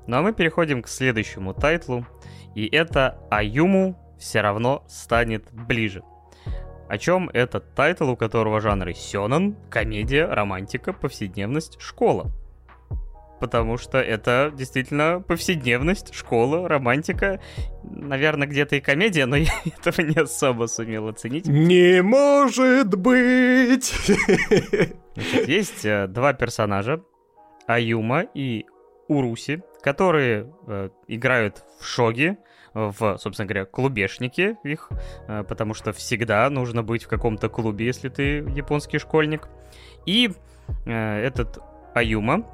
Ну 0.06 0.16
а 0.16 0.22
мы 0.22 0.32
переходим 0.32 0.82
к 0.82 0.88
следующему 0.88 1.54
тайтлу. 1.54 2.06
И 2.54 2.66
это 2.66 3.18
Аюму 3.30 3.96
все 4.18 4.40
равно 4.40 4.84
станет 4.88 5.52
ближе. 5.52 6.02
О 6.88 6.98
чем 6.98 7.28
этот 7.32 7.74
тайтл, 7.74 8.10
у 8.10 8.16
которого 8.16 8.60
жанры 8.60 8.94
сёнэн, 8.94 9.56
комедия, 9.70 10.26
романтика, 10.26 10.92
повседневность, 10.92 11.80
школа. 11.80 12.32
Потому 13.40 13.76
что 13.78 13.98
это 13.98 14.52
действительно 14.56 15.20
повседневность, 15.20 16.12
школа, 16.14 16.66
романтика. 16.66 17.40
Наверное, 17.84 18.48
где-то 18.48 18.76
и 18.76 18.80
комедия, 18.80 19.26
но 19.26 19.36
я 19.36 19.52
этого 19.64 20.04
не 20.04 20.18
особо 20.18 20.66
сумел 20.66 21.08
оценить. 21.08 21.46
Не 21.46 22.02
может 22.02 22.96
быть! 22.96 23.92
Значит, 25.14 25.48
есть 25.48 25.84
э, 25.84 26.06
два 26.06 26.32
персонажа, 26.32 27.02
Аюма 27.66 28.22
и 28.34 28.66
Уруси, 29.08 29.62
которые 29.82 30.52
э, 30.66 30.88
играют 31.06 31.64
в 31.80 31.84
шоги, 31.84 32.38
в, 32.86 33.18
собственно 33.18 33.46
говоря, 33.46 33.64
клубешники 33.64 34.56
их, 34.62 34.90
э, 35.26 35.44
потому 35.48 35.74
что 35.74 35.92
всегда 35.92 36.48
нужно 36.50 36.82
быть 36.82 37.04
в 37.04 37.08
каком-то 37.08 37.48
клубе, 37.48 37.86
если 37.86 38.08
ты 38.08 38.38
японский 38.54 38.98
школьник. 38.98 39.48
И 40.06 40.30
э, 40.86 41.20
этот 41.24 41.58
Аюма 41.94 42.46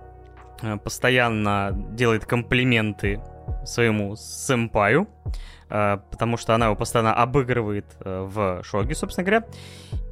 э, 0.62 0.76
постоянно 0.78 1.71
делает 1.93 2.25
комплименты 2.25 3.21
своему 3.66 4.16
сэмпаю, 4.16 5.07
потому 5.69 6.38
что 6.38 6.54
она 6.54 6.66
его 6.66 6.76
постоянно 6.76 7.14
обыгрывает 7.14 7.85
в 8.00 8.62
шоге, 8.62 8.95
собственно 8.95 9.26
говоря. 9.26 9.47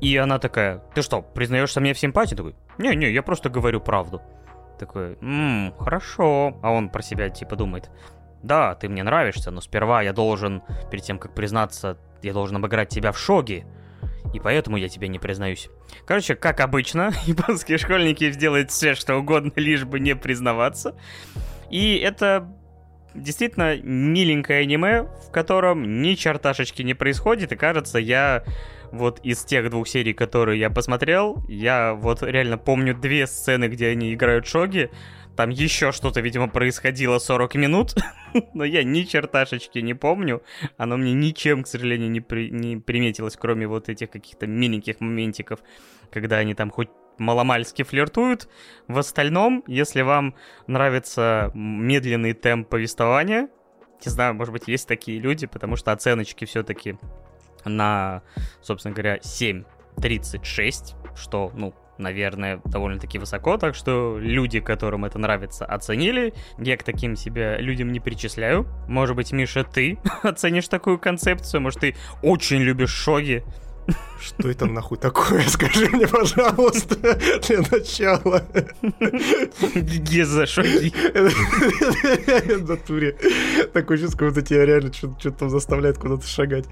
И 0.02 0.14
она 0.18 0.38
такая, 0.38 0.82
ты 0.94 1.00
что, 1.00 1.22
признаешься 1.22 1.80
мне 1.80 1.94
в 1.94 1.98
симпатии? 1.98 2.34
Такой, 2.34 2.54
не-не, 2.76 3.10
я 3.10 3.22
просто 3.22 3.48
говорю 3.48 3.80
правду. 3.80 4.20
Такой, 4.78 5.16
ммм, 5.20 5.74
хорошо. 5.78 6.58
А 6.62 6.72
он 6.72 6.90
про 6.90 7.02
себя 7.02 7.30
типа 7.30 7.56
думает, 7.56 7.90
да, 8.42 8.74
ты 8.74 8.88
мне 8.88 9.02
нравишься, 9.02 9.50
но 9.50 9.60
сперва 9.60 10.02
я 10.02 10.12
должен, 10.12 10.62
перед 10.90 11.04
тем, 11.04 11.18
как 11.18 11.34
признаться, 11.34 11.98
я 12.22 12.32
должен 12.32 12.56
обыграть 12.56 12.88
тебя 12.88 13.12
в 13.12 13.18
шоге. 13.18 13.66
И 14.32 14.40
поэтому 14.40 14.76
я 14.76 14.88
тебе 14.88 15.08
не 15.08 15.18
признаюсь. 15.18 15.68
Короче, 16.06 16.34
как 16.34 16.60
обычно, 16.60 17.12
японские 17.24 17.78
школьники 17.78 18.30
сделают 18.30 18.70
все, 18.70 18.94
что 18.94 19.16
угодно, 19.16 19.52
лишь 19.56 19.84
бы 19.84 20.00
не 20.00 20.16
признаваться. 20.16 20.96
И 21.70 21.96
это 21.96 22.48
действительно 23.14 23.76
миленькое 23.76 24.60
аниме, 24.60 25.02
в 25.02 25.30
котором 25.30 26.02
ни 26.02 26.14
черташечки 26.14 26.82
не 26.82 26.94
происходит, 26.94 27.52
и 27.52 27.56
кажется, 27.56 27.98
я 27.98 28.44
вот 28.90 29.20
из 29.22 29.44
тех 29.44 29.70
двух 29.70 29.88
серий, 29.88 30.12
которые 30.12 30.60
я 30.60 30.70
посмотрел, 30.70 31.44
я 31.48 31.94
вот 31.94 32.22
реально 32.22 32.58
помню 32.58 32.94
две 32.94 33.26
сцены, 33.26 33.66
где 33.66 33.88
они 33.88 34.12
играют 34.14 34.46
шоги, 34.46 34.90
там 35.36 35.50
еще 35.50 35.92
что-то, 35.92 36.20
видимо, 36.20 36.48
происходило 36.48 37.18
40 37.18 37.54
минут, 37.54 37.94
но 38.54 38.64
я 38.64 38.84
ни 38.84 39.02
черташечки 39.02 39.78
не 39.78 39.94
помню. 39.94 40.42
Оно 40.76 40.96
мне 40.96 41.12
ничем, 41.12 41.62
к 41.62 41.66
сожалению, 41.66 42.10
не, 42.10 42.20
при... 42.20 42.50
не 42.50 42.76
приметилось, 42.76 43.36
кроме 43.36 43.66
вот 43.66 43.88
этих 43.88 44.10
каких-то 44.10 44.46
миленьких 44.46 45.00
моментиков, 45.00 45.60
когда 46.10 46.36
они 46.36 46.54
там 46.54 46.70
хоть 46.70 46.88
маломальски 47.18 47.82
флиртуют. 47.82 48.48
В 48.88 48.98
остальном, 48.98 49.64
если 49.66 50.02
вам 50.02 50.34
нравится 50.66 51.50
медленный 51.54 52.34
темп 52.34 52.68
повествования, 52.68 53.48
не 54.04 54.10
знаю, 54.10 54.34
может 54.34 54.52
быть, 54.52 54.66
есть 54.66 54.88
такие 54.88 55.20
люди, 55.20 55.46
потому 55.46 55.76
что 55.76 55.92
оценочки 55.92 56.44
все-таки 56.44 56.96
на, 57.64 58.22
собственно 58.60 58.94
говоря, 58.94 59.18
7.36, 59.18 61.16
что, 61.16 61.52
ну, 61.54 61.74
наверное, 61.98 62.60
довольно-таки 62.64 63.18
высоко, 63.18 63.56
так 63.56 63.74
что 63.74 64.18
люди, 64.18 64.60
которым 64.60 65.04
это 65.04 65.18
нравится, 65.18 65.64
оценили. 65.64 66.34
Я 66.58 66.76
к 66.76 66.82
таким 66.82 67.16
себя 67.16 67.58
людям 67.58 67.92
не 67.92 68.00
причисляю. 68.00 68.66
Может 68.88 69.16
быть, 69.16 69.32
Миша, 69.32 69.64
ты 69.64 69.98
оценишь 70.22 70.68
такую 70.68 70.98
концепцию? 70.98 71.60
Может, 71.60 71.80
ты 71.80 71.96
очень 72.22 72.58
любишь 72.58 72.90
шоги? 72.90 73.44
Что 74.20 74.48
это 74.48 74.66
нахуй 74.66 74.98
такое? 74.98 75.42
Скажи 75.48 75.88
мне, 75.88 76.06
пожалуйста, 76.06 76.94
для 76.94 77.58
начала. 77.58 78.44
Геза 79.74 80.46
шоги. 80.46 80.92
В 82.54 82.68
натуре. 82.68 83.16
Такое 83.72 83.98
чувство, 83.98 84.26
будто 84.26 84.42
тебя 84.42 84.64
реально 84.64 84.92
что-то 84.92 85.32
там 85.32 85.50
заставляет 85.50 85.98
куда-то 85.98 86.26
шагать. 86.26 86.66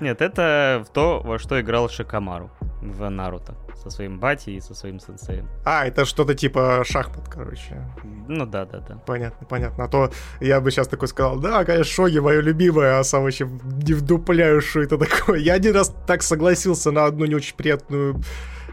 Нет, 0.00 0.22
это 0.22 0.86
то, 0.92 1.20
во 1.24 1.38
что 1.40 1.60
играл 1.60 1.88
Шикамару 1.88 2.50
в 2.92 3.08
Наруто 3.08 3.54
со 3.82 3.90
своим 3.90 4.18
батей 4.18 4.56
и 4.56 4.60
со 4.60 4.74
своим 4.74 5.00
сенсеем. 5.00 5.48
А, 5.64 5.86
это 5.86 6.04
что-то 6.04 6.34
типа 6.34 6.82
шахмат, 6.84 7.28
короче. 7.28 7.82
Ну 8.28 8.46
да, 8.46 8.64
да, 8.64 8.80
да. 8.80 8.96
Понятно, 9.06 9.46
понятно. 9.46 9.84
А 9.84 9.88
то 9.88 10.10
я 10.40 10.60
бы 10.60 10.70
сейчас 10.70 10.88
такой 10.88 11.08
сказал, 11.08 11.38
да, 11.38 11.64
конечно, 11.64 11.92
Шоги 11.92 12.18
мое 12.18 12.40
любимое, 12.40 12.98
а 12.98 13.04
сам 13.04 13.22
вообще 13.22 13.46
не 13.46 13.94
вдупляю, 13.94 14.60
что 14.60 14.82
это 14.82 14.98
такое. 14.98 15.38
Я 15.38 15.54
один 15.54 15.74
раз 15.74 15.94
так 16.06 16.22
согласился 16.22 16.90
на 16.90 17.06
одну 17.06 17.26
не 17.26 17.34
очень 17.34 17.56
приятную 17.56 18.20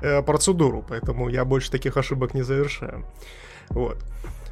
э, 0.01 0.21
процедуру, 0.23 0.83
поэтому 0.87 1.29
я 1.29 1.45
больше 1.45 1.71
таких 1.71 1.97
ошибок 1.97 2.33
не 2.33 2.43
завершаю. 2.43 3.05
Вот. 3.69 3.97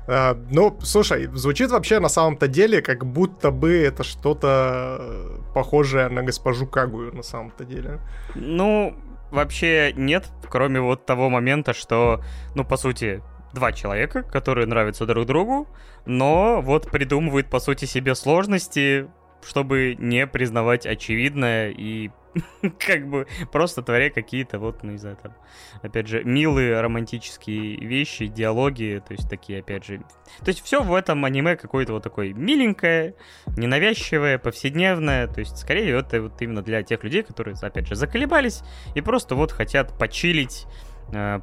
А, 0.07 0.37
ну, 0.49 0.77
слушай, 0.81 1.27
звучит 1.33 1.71
вообще 1.71 1.99
на 1.99 2.09
самом-то 2.09 2.47
деле, 2.47 2.81
как 2.81 3.05
будто 3.05 3.51
бы 3.51 3.71
это 3.71 4.03
что-то 4.03 4.97
э, 4.99 5.37
похожее 5.53 6.09
на 6.09 6.23
госпожу 6.23 6.65
Кагую 6.65 7.15
на 7.15 7.23
самом-то 7.23 7.65
деле. 7.65 7.99
Ну, 8.35 8.95
вообще 9.31 9.93
нет, 9.95 10.29
кроме 10.49 10.79
вот 10.79 11.05
того 11.05 11.29
момента, 11.29 11.73
что, 11.73 12.21
ну, 12.55 12.63
по 12.63 12.77
сути, 12.77 13.23
два 13.53 13.71
человека, 13.71 14.23
которые 14.23 14.67
нравятся 14.67 15.05
друг 15.05 15.25
другу, 15.25 15.67
но 16.05 16.61
вот 16.61 16.89
придумывают, 16.89 17.49
по 17.49 17.59
сути, 17.59 17.85
себе 17.85 18.15
сложности, 18.15 19.07
чтобы 19.43 19.95
не 19.97 20.27
признавать 20.27 20.85
очевидное 20.85 21.69
и 21.69 22.11
как 22.79 23.07
бы 23.07 23.27
просто 23.51 23.81
творя 23.81 24.09
какие-то 24.09 24.59
вот, 24.59 24.83
ну, 24.83 24.91
не 24.91 24.97
знаю, 24.97 25.17
там, 25.21 25.33
опять 25.81 26.07
же, 26.07 26.23
милые 26.23 26.79
романтические 26.79 27.77
вещи, 27.77 28.27
диалоги, 28.27 29.01
то 29.05 29.13
есть 29.13 29.29
такие, 29.29 29.59
опять 29.59 29.85
же... 29.85 29.99
То 30.39 30.47
есть 30.47 30.63
все 30.63 30.81
в 30.81 30.93
этом 30.93 31.25
аниме 31.25 31.55
какое-то 31.55 31.93
вот 31.93 32.03
такое 32.03 32.33
миленькое, 32.33 33.15
ненавязчивое, 33.57 34.37
повседневное, 34.37 35.27
то 35.27 35.39
есть 35.39 35.57
скорее 35.57 35.99
это 35.99 36.21
вот 36.21 36.41
именно 36.41 36.61
для 36.61 36.83
тех 36.83 37.03
людей, 37.03 37.23
которые, 37.23 37.55
опять 37.61 37.87
же, 37.87 37.95
заколебались 37.95 38.61
и 38.95 39.01
просто 39.01 39.35
вот 39.35 39.51
хотят 39.51 39.97
почилить 39.97 40.65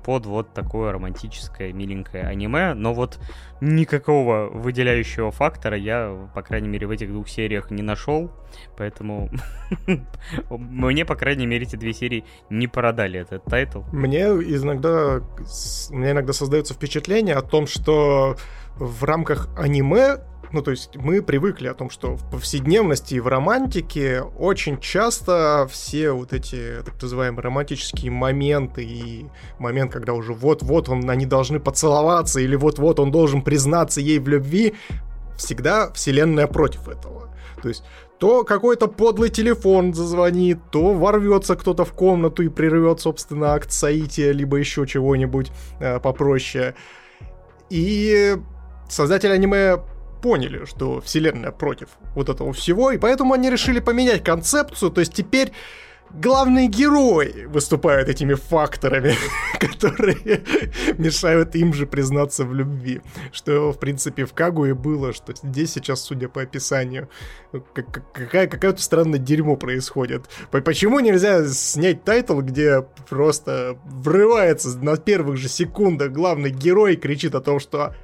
под 0.04 0.26
вот 0.26 0.54
такое 0.54 0.92
романтическое, 0.92 1.72
миленькое 1.72 2.24
аниме, 2.24 2.74
но 2.74 2.94
вот 2.94 3.18
никакого 3.60 4.48
выделяющего 4.48 5.30
фактора 5.30 5.76
я, 5.76 6.28
по 6.34 6.42
крайней 6.42 6.68
мере, 6.68 6.86
в 6.86 6.90
этих 6.90 7.12
двух 7.12 7.28
сериях 7.28 7.70
не 7.70 7.82
нашел, 7.82 8.30
поэтому 8.76 9.30
мне, 10.50 11.04
по 11.04 11.16
крайней 11.16 11.46
мере, 11.46 11.64
эти 11.64 11.76
две 11.76 11.92
серии 11.92 12.24
не 12.50 12.66
продали 12.68 13.20
этот 13.20 13.44
тайтл. 13.44 13.82
Мне 13.92 14.24
иногда, 14.24 15.20
мне 15.90 16.12
иногда 16.12 16.32
создается 16.32 16.74
впечатление 16.74 17.34
о 17.34 17.42
том, 17.42 17.66
что 17.66 18.36
в 18.76 19.04
рамках 19.04 19.48
аниме 19.56 20.18
ну, 20.52 20.62
то 20.62 20.70
есть 20.70 20.96
мы 20.96 21.22
привыкли 21.22 21.68
о 21.68 21.74
том, 21.74 21.90
что 21.90 22.16
в 22.16 22.30
повседневности 22.30 23.14
и 23.14 23.20
в 23.20 23.26
романтике 23.26 24.22
очень 24.22 24.78
часто 24.80 25.68
все 25.70 26.12
вот 26.12 26.32
эти 26.32 26.82
так 26.84 27.00
называемые 27.00 27.42
романтические 27.42 28.10
моменты 28.10 28.82
и 28.84 29.26
момент, 29.58 29.92
когда 29.92 30.14
уже 30.14 30.32
вот-вот 30.32 30.88
он, 30.88 31.08
они 31.10 31.26
должны 31.26 31.60
поцеловаться 31.60 32.40
или 32.40 32.56
вот-вот 32.56 32.98
он 32.98 33.10
должен 33.10 33.42
признаться 33.42 34.00
ей 34.00 34.18
в 34.18 34.28
любви, 34.28 34.74
всегда 35.36 35.92
вселенная 35.92 36.46
против 36.46 36.88
этого. 36.88 37.28
То 37.62 37.68
есть 37.68 37.84
то 38.18 38.42
какой-то 38.42 38.88
подлый 38.88 39.30
телефон 39.30 39.94
зазвонит, 39.94 40.58
то 40.70 40.92
ворвется 40.92 41.56
кто-то 41.56 41.84
в 41.84 41.92
комнату 41.92 42.42
и 42.42 42.48
прервет, 42.48 43.00
собственно, 43.00 43.52
акт 43.52 43.70
соития, 43.70 44.32
либо 44.32 44.56
еще 44.56 44.86
чего-нибудь 44.86 45.52
э, 45.78 46.00
попроще. 46.00 46.74
И 47.70 48.36
создатели 48.88 49.30
аниме 49.30 49.78
поняли, 50.20 50.64
что 50.64 51.00
вселенная 51.00 51.50
против 51.50 51.88
вот 52.14 52.28
этого 52.28 52.52
всего, 52.52 52.90
и 52.90 52.98
поэтому 52.98 53.34
они 53.34 53.50
решили 53.50 53.80
поменять 53.80 54.24
концепцию, 54.24 54.90
то 54.90 55.00
есть 55.00 55.14
теперь 55.14 55.52
главный 56.10 56.68
герой 56.68 57.46
выступает 57.46 58.08
этими 58.08 58.34
факторами, 58.34 59.14
которые 59.60 60.42
мешают 60.96 61.54
им 61.54 61.74
же 61.74 61.86
признаться 61.86 62.44
в 62.44 62.54
любви. 62.54 63.00
Что, 63.32 63.72
в 63.72 63.78
принципе, 63.78 64.24
в 64.24 64.32
Кагуе 64.32 64.74
было, 64.74 65.12
что 65.12 65.34
здесь 65.34 65.72
сейчас, 65.72 66.02
судя 66.02 66.28
по 66.28 66.42
описанию, 66.42 67.08
какая, 67.72 68.46
какое-то 68.46 68.82
странное 68.82 69.18
дерьмо 69.18 69.56
происходит. 69.56 70.24
Почему 70.50 71.00
нельзя 71.00 71.46
снять 71.46 72.04
тайтл, 72.04 72.40
где 72.40 72.82
просто 73.08 73.78
врывается 73.84 74.76
на 74.78 74.96
первых 74.96 75.36
же 75.36 75.48
секундах 75.48 76.12
главный 76.12 76.50
герой 76.50 76.96
кричит 76.96 77.34
о 77.34 77.40
том, 77.40 77.60
что 77.60 77.94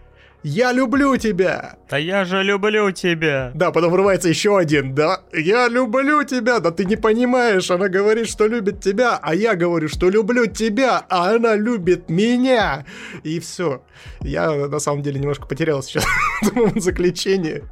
я 0.44 0.72
люблю 0.72 1.16
тебя! 1.16 1.76
Да 1.88 1.96
я 1.96 2.26
же 2.26 2.42
люблю 2.42 2.90
тебя! 2.90 3.50
Да, 3.54 3.70
потом 3.70 3.90
врывается 3.90 4.28
еще 4.28 4.58
один. 4.58 4.94
Да, 4.94 5.22
я 5.32 5.68
люблю 5.68 6.22
тебя! 6.22 6.60
Да 6.60 6.70
ты 6.70 6.84
не 6.84 6.96
понимаешь, 6.96 7.70
она 7.70 7.88
говорит, 7.88 8.28
что 8.28 8.46
любит 8.46 8.80
тебя, 8.80 9.18
а 9.20 9.34
я 9.34 9.54
говорю, 9.54 9.88
что 9.88 10.10
люблю 10.10 10.46
тебя, 10.46 11.02
а 11.08 11.34
она 11.34 11.56
любит 11.56 12.10
меня! 12.10 12.84
И 13.22 13.40
все. 13.40 13.82
Я 14.20 14.68
на 14.68 14.78
самом 14.80 15.02
деле 15.02 15.18
немножко 15.18 15.46
потерялся 15.46 15.88
сейчас 15.88 16.06
в 16.42 16.78
заключении. 16.78 17.64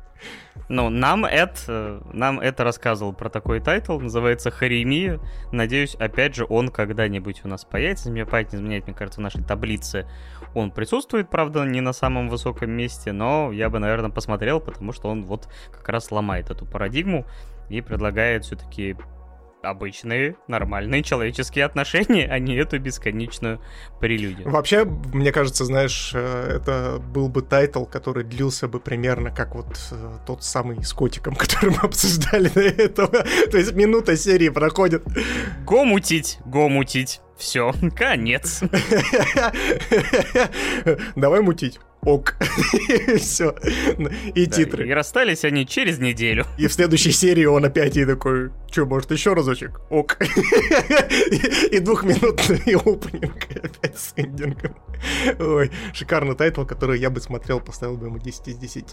Ну, 0.68 0.88
нам 0.88 1.24
это, 1.24 2.02
нам 2.12 2.40
это 2.40 2.64
рассказывал 2.64 3.12
про 3.12 3.28
такой 3.28 3.60
тайтл, 3.60 3.98
называется 3.98 4.50
Хоримия. 4.50 5.20
Надеюсь, 5.50 5.94
опять 5.96 6.34
же, 6.34 6.46
он 6.48 6.68
когда-нибудь 6.68 7.42
у 7.44 7.48
нас 7.48 7.64
появится. 7.64 8.10
Мне 8.10 8.24
память 8.24 8.52
не 8.52 8.58
изменяет, 8.58 8.86
мне 8.86 8.94
кажется, 8.94 9.20
в 9.20 9.22
нашей 9.22 9.42
таблице 9.42 10.06
он 10.54 10.70
присутствует, 10.70 11.30
правда, 11.30 11.64
не 11.64 11.80
на 11.80 11.92
самом 11.92 12.28
высоком 12.28 12.70
месте, 12.70 13.12
но 13.12 13.52
я 13.52 13.70
бы, 13.70 13.78
наверное, 13.78 14.10
посмотрел, 14.10 14.60
потому 14.60 14.92
что 14.92 15.08
он 15.08 15.24
вот 15.24 15.48
как 15.70 15.88
раз 15.88 16.10
ломает 16.10 16.50
эту 16.50 16.66
парадигму 16.66 17.26
и 17.68 17.80
предлагает 17.80 18.44
все-таки 18.44 18.96
обычные, 19.62 20.36
нормальные 20.48 21.02
человеческие 21.02 21.64
отношения, 21.64 22.28
а 22.28 22.38
не 22.38 22.56
эту 22.56 22.78
бесконечную 22.78 23.60
прелюдию. 24.00 24.50
Вообще, 24.50 24.84
мне 24.84 25.32
кажется, 25.32 25.64
знаешь, 25.64 26.12
э, 26.14 26.56
это 26.56 26.98
был 26.98 27.28
бы 27.28 27.42
тайтл, 27.42 27.84
который 27.84 28.24
длился 28.24 28.68
бы 28.68 28.80
примерно 28.80 29.30
как 29.30 29.54
вот 29.54 29.78
э, 29.92 30.18
тот 30.26 30.44
самый 30.44 30.82
с 30.84 30.92
котиком, 30.92 31.34
который 31.36 31.70
мы 31.70 31.78
обсуждали 31.78 32.48
до 32.48 32.60
этого. 32.60 33.24
То 33.50 33.58
есть 33.58 33.74
минута 33.74 34.16
серии 34.16 34.48
проходит. 34.48 35.04
Го 35.64 35.84
мутить, 35.84 36.38
го 36.44 36.68
мутить. 36.68 37.20
Все, 37.36 37.72
конец. 37.96 38.62
Давай 41.16 41.40
мутить. 41.40 41.80
Ок. 42.04 42.34
Все. 43.16 43.54
И 44.34 44.46
да, 44.46 44.56
титры. 44.56 44.88
И 44.88 44.92
расстались 44.92 45.44
они 45.44 45.64
через 45.64 46.00
неделю. 46.00 46.46
И 46.58 46.66
в 46.66 46.72
следующей 46.72 47.12
серии 47.12 47.44
он 47.44 47.64
опять 47.64 47.96
и 47.96 48.04
такой, 48.04 48.50
что, 48.72 48.86
может, 48.86 49.12
еще 49.12 49.34
разочек? 49.34 49.80
Ок. 49.88 50.18
И 51.70 51.78
двухминутный 51.78 52.74
опенинг 52.74 53.46
опять 53.52 53.96
с 53.96 54.14
эндингом. 54.16 54.74
Ой, 55.38 55.70
шикарный 55.94 56.34
тайтл, 56.34 56.64
который 56.64 56.98
я 56.98 57.08
бы 57.08 57.20
смотрел, 57.20 57.60
поставил 57.60 57.96
бы 57.96 58.06
ему 58.06 58.18
10 58.18 58.48
из 58.48 58.56
10. 58.56 58.84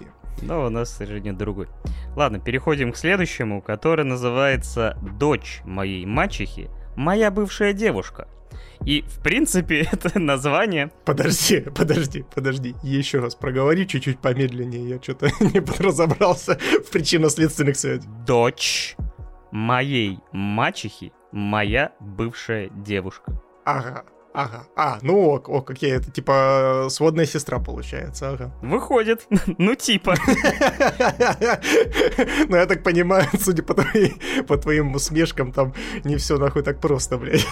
Но 0.43 0.67
у 0.67 0.69
нас, 0.69 0.91
к 0.91 0.97
сожалению, 0.97 1.33
другой. 1.33 1.67
Ладно, 2.15 2.39
переходим 2.39 2.91
к 2.91 2.97
следующему, 2.97 3.63
который 3.63 4.05
называется 4.05 4.99
«Дочь 5.17 5.61
моей 5.63 6.05
мачехи. 6.05 6.69
Моя 6.95 7.31
бывшая 7.31 7.73
девушка». 7.73 8.27
И, 8.85 9.01
в 9.01 9.21
принципе, 9.21 9.81
это 9.91 10.19
название... 10.19 10.91
Подожди, 11.05 11.61
подожди, 11.75 12.25
подожди. 12.33 12.75
Еще 12.83 13.19
раз 13.19 13.35
проговори 13.35 13.87
чуть-чуть 13.87 14.19
помедленнее. 14.19 14.89
Я 14.89 15.01
что-то 15.01 15.27
не 15.39 15.59
разобрался 15.59 16.57
в 16.57 16.89
причинно-следственных 16.91 17.75
связях. 17.75 18.05
Дочь 18.25 18.95
моей 19.51 20.19
мачехи, 20.31 21.11
моя 21.31 21.91
бывшая 21.99 22.69
девушка. 22.69 23.39
Ага. 23.65 24.05
Ага. 24.33 24.67
А, 24.75 24.99
ну 25.01 25.27
ок, 25.27 25.49
ок, 25.49 25.71
окей, 25.71 25.91
это 25.91 26.11
типа 26.11 26.87
сводная 26.89 27.25
сестра 27.25 27.59
получается, 27.59 28.29
ага. 28.29 28.51
Выходит, 28.61 29.27
ну 29.57 29.75
типа. 29.75 30.15
Ну 32.47 32.55
я 32.55 32.65
так 32.65 32.83
понимаю, 32.83 33.25
судя 33.39 33.63
по, 33.63 33.73
твоей, 33.73 34.13
по 34.47 34.57
твоим 34.57 34.93
усмешкам, 34.95 35.51
там 35.51 35.73
не 36.03 36.17
все 36.17 36.37
нахуй 36.37 36.63
так 36.63 36.79
просто, 36.79 37.17
блядь. 37.17 37.47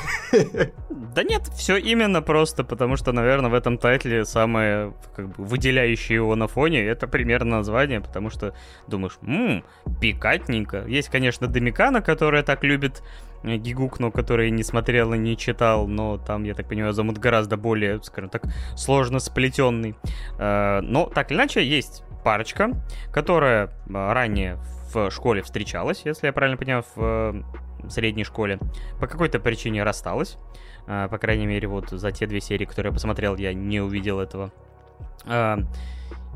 Да 0.89 1.23
нет, 1.23 1.43
все 1.55 1.77
именно 1.77 2.21
просто, 2.21 2.63
потому 2.63 2.95
что, 2.97 3.11
наверное, 3.11 3.49
в 3.49 3.53
этом 3.53 3.77
тайтле 3.77 4.25
самое 4.25 4.93
как 5.15 5.29
бы, 5.29 5.45
выделяющее 5.45 6.15
его 6.15 6.35
на 6.35 6.47
фоне 6.47 6.83
это 6.83 7.07
примерно 7.07 7.57
название, 7.57 8.01
потому 8.01 8.29
что 8.29 8.53
думаешь, 8.87 9.17
ммм, 9.21 9.63
пикатненько. 9.99 10.85
Есть, 10.87 11.09
конечно, 11.09 11.47
Домикана, 11.47 12.01
которая 12.01 12.43
так 12.43 12.63
любит 12.63 13.01
Э, 13.01 13.26
Гигукну, 13.43 14.11
который 14.11 14.51
не 14.51 14.63
смотрел 14.63 15.13
и 15.13 15.17
не 15.17 15.37
читал, 15.37 15.87
но 15.87 16.17
там, 16.17 16.43
я 16.43 16.53
так 16.53 16.67
понимаю, 16.67 16.93
замут 16.93 17.17
гораздо 17.17 17.57
более, 17.57 18.01
скажем 18.03 18.29
так, 18.29 18.43
сложно 18.75 19.19
сплетенный. 19.19 19.95
Э, 20.37 20.81
но 20.81 21.05
так 21.05 21.31
или 21.31 21.37
иначе, 21.37 21.65
есть 21.65 22.03
парочка, 22.23 22.71
которая 23.11 23.67
э, 23.67 23.69
ранее 23.89 24.57
в 24.93 25.11
школе 25.11 25.41
встречалась, 25.41 26.01
если 26.05 26.27
я 26.27 26.33
правильно 26.33 26.57
понимаю, 26.57 26.83
в 26.95 27.43
средней 27.89 28.23
школе. 28.23 28.59
По 28.99 29.07
какой-то 29.07 29.39
причине 29.39 29.83
рассталась. 29.83 30.37
По 30.85 31.17
крайней 31.17 31.45
мере, 31.45 31.67
вот 31.67 31.89
за 31.89 32.11
те 32.11 32.25
две 32.25 32.39
серии, 32.39 32.65
которые 32.65 32.91
я 32.91 32.93
посмотрел, 32.93 33.35
я 33.35 33.53
не 33.53 33.81
увидел 33.81 34.19
этого. 34.21 34.51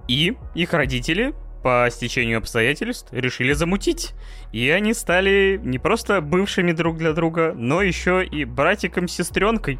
И 0.07 0.37
их 0.53 0.73
родители 0.73 1.33
по 1.63 1.87
стечению 1.91 2.39
обстоятельств 2.39 3.09
решили 3.11 3.53
замутить. 3.53 4.13
И 4.51 4.69
они 4.69 4.93
стали 4.93 5.59
не 5.63 5.79
просто 5.79 6.21
бывшими 6.21 6.71
друг 6.71 6.97
для 6.97 7.13
друга, 7.13 7.53
но 7.55 7.81
еще 7.81 8.25
и 8.25 8.45
братиком-сестренкой. 8.45 9.79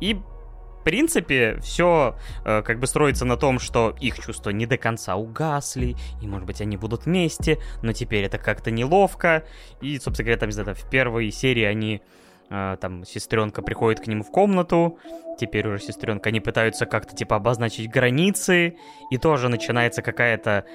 И 0.00 0.14
в 0.14 0.84
принципе, 0.84 1.58
все 1.62 2.14
э, 2.44 2.60
как 2.60 2.78
бы 2.78 2.86
строится 2.86 3.24
на 3.24 3.38
том, 3.38 3.58
что 3.58 3.96
их 4.00 4.18
чувства 4.18 4.50
не 4.50 4.66
до 4.66 4.76
конца 4.76 5.16
угасли, 5.16 5.96
и, 6.20 6.26
может 6.26 6.46
быть, 6.46 6.60
они 6.60 6.76
будут 6.76 7.06
вместе, 7.06 7.58
но 7.82 7.94
теперь 7.94 8.24
это 8.24 8.36
как-то 8.36 8.70
неловко. 8.70 9.44
И, 9.80 9.98
собственно 9.98 10.26
говоря, 10.26 10.40
там, 10.40 10.50
не 10.50 10.52
знаю, 10.52 10.74
в 10.74 10.90
первой 10.90 11.30
серии 11.30 11.64
они 11.64 12.02
э, 12.50 12.76
там 12.78 13.06
сестренка 13.06 13.62
приходит 13.62 14.04
к 14.04 14.08
нему 14.08 14.22
в 14.22 14.30
комнату, 14.30 14.98
теперь 15.40 15.66
уже 15.66 15.78
сестренка, 15.78 16.28
они 16.28 16.40
пытаются 16.40 16.84
как-то 16.84 17.16
типа 17.16 17.36
обозначить 17.36 17.90
границы, 17.90 18.76
и 19.10 19.16
тоже 19.16 19.48
начинается 19.48 20.02
какая-то 20.02 20.66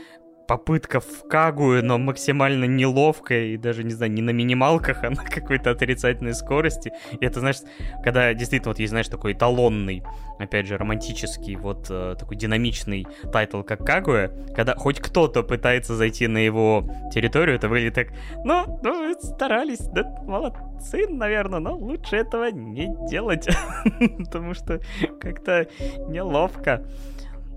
попытка 0.49 0.99
в 0.99 1.27
Кагую, 1.29 1.85
но 1.85 1.99
максимально 1.99 2.65
неловкая 2.65 3.49
и 3.49 3.57
даже, 3.57 3.83
не 3.83 3.91
знаю, 3.91 4.11
не 4.11 4.23
на 4.23 4.31
минималках, 4.31 5.03
а 5.03 5.11
на 5.11 5.23
какой-то 5.23 5.69
отрицательной 5.69 6.33
скорости. 6.33 6.91
И 7.19 7.23
это, 7.23 7.39
знаешь, 7.39 7.57
когда 8.03 8.33
действительно 8.33 8.71
вот 8.71 8.79
есть, 8.79 8.89
знаешь, 8.89 9.07
такой 9.07 9.33
эталонный, 9.33 10.01
опять 10.39 10.65
же, 10.65 10.75
романтический, 10.77 11.55
вот 11.55 11.85
э, 11.91 12.15
такой 12.17 12.35
динамичный 12.35 13.05
тайтл, 13.31 13.61
как 13.61 13.85
Кагуя, 13.85 14.31
когда 14.55 14.73
хоть 14.75 14.99
кто-то 14.99 15.43
пытается 15.43 15.95
зайти 15.95 16.25
на 16.25 16.39
его 16.39 16.83
территорию, 17.13 17.55
это 17.55 17.69
выглядит 17.69 17.93
так, 17.93 18.07
ну, 18.43 18.79
ну 18.81 19.13
старались, 19.21 19.85
да, 19.93 20.03
молодцы, 20.23 21.07
наверное, 21.07 21.59
но 21.59 21.77
лучше 21.77 22.15
этого 22.15 22.49
не 22.49 22.87
делать, 23.07 23.47
потому 24.17 24.55
что 24.55 24.81
как-то 25.19 25.67
неловко. 26.07 26.83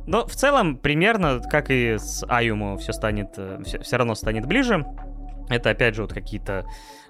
Но 0.07 0.27
в 0.27 0.35
целом, 0.35 0.77
примерно, 0.77 1.41
как 1.41 1.71
и 1.71 1.97
с 1.99 2.25
Аюму, 2.29 2.77
все 2.77 2.93
станет, 2.93 3.33
все, 3.65 3.79
э, 3.79 3.83
все 3.83 3.97
равно 3.97 4.15
станет 4.15 4.47
ближе. 4.47 4.85
Это, 5.49 5.71
опять 5.71 5.95
же, 5.95 6.03
вот 6.03 6.13
какие-то 6.13 6.65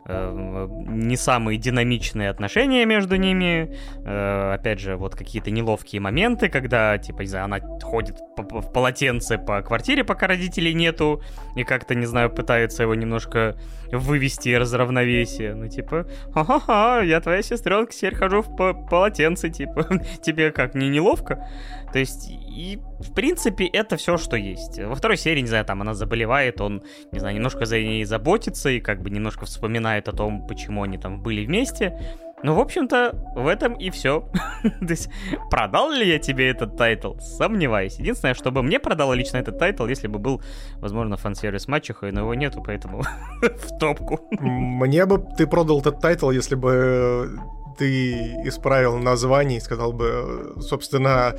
э, 0.07 0.69
не 0.89 1.17
самые 1.17 1.59
динамичные 1.59 2.31
отношения 2.31 2.85
между 2.85 3.17
ними. 3.17 3.77
Э, 4.05 4.55
опять 4.55 4.81
же, 4.81 4.97
вот 4.97 5.15
какие-то 5.15 5.51
неловкие 5.51 6.01
моменты, 6.01 6.49
когда, 6.49 6.99
типа, 6.99 7.21
не 7.21 7.27
знаю, 7.29 7.45
она 7.45 7.61
ходит 7.83 8.19
в 8.37 8.73
полотенце 8.73 9.39
по 9.39 9.63
квартире, 9.63 10.05
пока 10.05 10.27
родителей 10.27 10.75
нету, 10.75 11.23
и 11.57 11.65
как-то, 11.65 11.95
не 11.95 12.07
знаю, 12.07 12.31
пытается 12.31 12.83
его 12.83 12.95
немножко 12.95 13.57
вывести 13.93 14.49
из 14.49 14.75
равновесия. 14.75 15.55
Ну, 15.55 15.69
типа, 15.69 16.07
ха-ха-ха, 16.33 17.03
я 17.03 17.21
твоя 17.21 17.43
сестренка, 17.43 17.93
теперь 17.93 18.15
хожу 18.15 18.43
в 18.43 18.89
полотенце, 18.89 19.51
типа, 19.51 19.87
тебе 20.23 20.51
как, 20.51 20.75
не 20.75 20.89
неловко? 20.89 21.47
То 21.93 21.99
есть, 21.99 22.31
и, 22.53 22.79
в 23.01 23.13
принципе, 23.15 23.67
это 23.67 23.97
все, 23.97 24.17
что 24.19 24.37
есть. 24.37 24.79
Во 24.79 24.95
второй 24.95 25.17
серии, 25.17 25.41
не 25.41 25.49
знаю, 25.49 25.65
там 25.65 25.81
она 25.81 25.95
заболевает, 25.95 26.61
он, 26.61 26.83
не 27.11 27.19
знаю, 27.19 27.35
немножко 27.35 27.65
за 27.65 27.79
ней 27.79 28.05
заботится 28.05 28.71
и 28.71 28.81
как 28.81 29.03
бы 29.03 29.11
немножко 29.11 29.47
вспоминает 29.47 30.09
о 30.09 30.13
том, 30.13 30.47
почему 30.47 30.83
они 30.83 30.99
там 30.99 31.23
были 31.23 31.47
вместе. 31.47 31.99
Ну, 32.45 32.55
в 32.55 32.61
общем-то, 32.61 33.15
в 33.37 33.47
этом 33.47 33.75
и 33.75 33.91
все. 33.91 34.29
То 34.63 34.91
есть, 34.91 35.09
продал 35.51 35.93
ли 35.93 36.07
я 36.09 36.19
тебе 36.19 36.51
этот 36.51 36.77
тайтл? 36.77 37.15
Сомневаюсь. 37.21 37.99
Единственное, 37.99 38.35
чтобы 38.35 38.63
мне 38.63 38.81
продало 38.81 39.13
лично 39.13 39.37
этот 39.37 39.59
тайтл, 39.59 39.87
если 39.87 40.09
бы 40.09 40.19
был, 40.19 40.43
возможно, 40.77 41.17
фан-сервис 41.17 41.69
мачехи, 41.69 42.11
но 42.11 42.21
его 42.21 42.35
нету, 42.35 42.63
поэтому 42.65 43.03
в 43.43 43.79
топку. 43.79 44.21
Мне 44.41 45.07
бы 45.07 45.25
ты 45.39 45.47
продал 45.47 45.81
этот 45.81 46.01
тайтл, 46.01 46.31
если 46.31 46.57
бы 46.57 47.39
ты 47.79 48.13
исправил 48.45 48.99
название 48.99 49.59
и 49.59 49.61
сказал 49.61 49.93
бы, 49.93 50.57
собственно, 50.61 51.35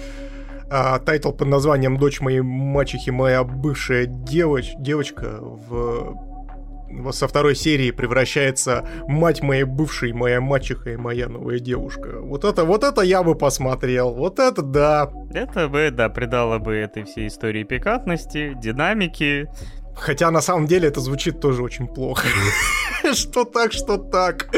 а, 0.76 1.00
тайтл 1.00 1.32
под 1.32 1.48
названием 1.48 1.98
«Дочь 1.98 2.20
моей 2.20 2.42
мачехи, 2.42 3.12
моя 3.12 3.44
бывшая 3.44 4.08
девоч, 4.08 4.72
девочка» 4.80 5.38
в 5.40 6.18
со 7.12 7.28
второй 7.28 7.56
серии 7.56 7.90
превращается 7.90 8.88
мать 9.08 9.42
моей 9.42 9.64
бывшей, 9.64 10.14
моя 10.14 10.40
мачеха 10.40 10.92
и 10.92 10.96
моя 10.96 11.28
новая 11.28 11.58
девушка. 11.58 12.20
Вот 12.22 12.44
это, 12.44 12.66
вот 12.66 12.84
это 12.84 13.02
я 13.02 13.24
бы 13.24 13.34
посмотрел. 13.34 14.14
Вот 14.14 14.38
это 14.38 14.62
да. 14.62 15.12
Это 15.34 15.68
бы, 15.70 15.90
да, 15.92 16.10
придало 16.10 16.60
бы 16.60 16.76
этой 16.76 17.04
всей 17.06 17.30
истории 17.30 17.64
пикантности, 17.64 18.54
динамики, 18.62 19.50
Хотя 19.96 20.32
на 20.32 20.42
самом 20.42 20.66
деле 20.68 20.88
это 20.88 21.00
звучит 21.00 21.40
тоже 21.40 21.62
очень 21.62 21.88
плохо. 21.88 22.28
что 23.14 23.44
так, 23.44 23.74
что 23.74 23.98
так. 23.98 24.50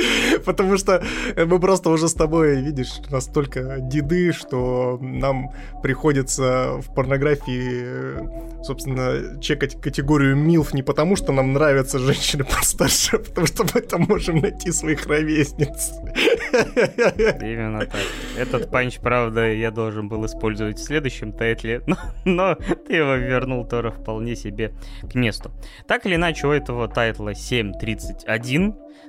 Потому 0.46 0.78
что 0.78 1.04
мы 1.36 1.60
просто 1.60 1.90
уже 1.90 2.08
с 2.08 2.14
тобой, 2.14 2.62
видишь, 2.62 2.94
настолько 3.10 3.80
деды, 3.80 4.32
что 4.32 4.98
нам 5.02 5.52
приходится 5.82 6.78
в 6.78 6.94
порнографии, 6.94 8.64
собственно, 8.64 9.40
чекать 9.42 9.80
категорию 9.82 10.36
МИЛФ 10.36 10.74
не 10.74 10.84
потому, 10.84 11.16
что 11.16 11.32
нам 11.32 11.54
нравятся 11.54 12.00
женщины 12.00 12.44
постарше, 12.60 13.18
а 13.18 13.20
потому 13.20 13.48
что 13.48 13.66
мы 13.74 13.82
там 13.82 14.02
можем 14.02 14.40
найти 14.40 14.72
своих 14.72 15.06
ровесниц. 15.08 15.94
Именно 17.42 17.86
так. 17.86 18.02
Этот 18.38 18.70
панч, 18.70 19.00
правда, 19.00 19.52
я 19.52 19.72
должен 19.72 20.08
был 20.08 20.26
использовать 20.26 20.80
в 20.80 20.84
следующем 20.84 21.32
тайтле, 21.32 21.82
но, 21.88 21.98
но 22.26 22.56
ты 22.56 22.96
его 22.96 23.16
вернул 23.16 23.66
тоже 23.66 23.92
вполне 23.92 24.36
себе 24.36 24.74
к 25.10 25.16
месту. 25.16 25.52
Так 25.88 26.06
или 26.06 26.16
иначе, 26.16 26.48
у 26.48 26.52
этого 26.52 26.88
тайтла 26.88 27.32
7.31, 27.32 28.35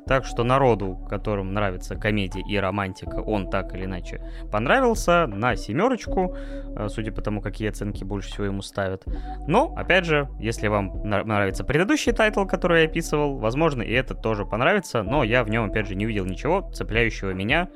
так 0.06 0.24
что 0.24 0.44
народу, 0.44 0.96
которым 1.08 1.52
нравится 1.52 1.96
комедия 1.96 2.42
и 2.48 2.56
романтика, 2.56 3.16
он 3.16 3.50
так 3.50 3.74
или 3.74 3.84
иначе 3.84 4.22
понравился 4.52 5.26
на 5.26 5.56
семерочку, 5.56 6.34
э, 6.36 6.88
судя 6.88 7.12
по 7.12 7.20
тому, 7.22 7.40
какие 7.40 7.68
оценки 7.68 8.04
больше 8.04 8.28
всего 8.30 8.44
ему 8.44 8.62
ставят. 8.62 9.04
Но, 9.48 9.74
опять 9.76 10.04
же, 10.04 10.28
если 10.38 10.68
вам 10.68 11.02
нравится 11.04 11.64
предыдущий 11.64 12.12
тайтл, 12.12 12.44
который 12.44 12.82
я 12.82 12.88
описывал, 12.88 13.38
возможно, 13.38 13.82
и 13.82 13.92
этот 13.92 14.22
тоже 14.22 14.44
понравится, 14.44 15.02
но 15.02 15.24
я 15.24 15.42
в 15.42 15.50
нем, 15.50 15.70
опять 15.70 15.88
же, 15.88 15.96
не 15.96 16.06
увидел 16.06 16.24
ничего 16.24 16.70
цепляющего 16.72 17.30
меня, 17.30 17.68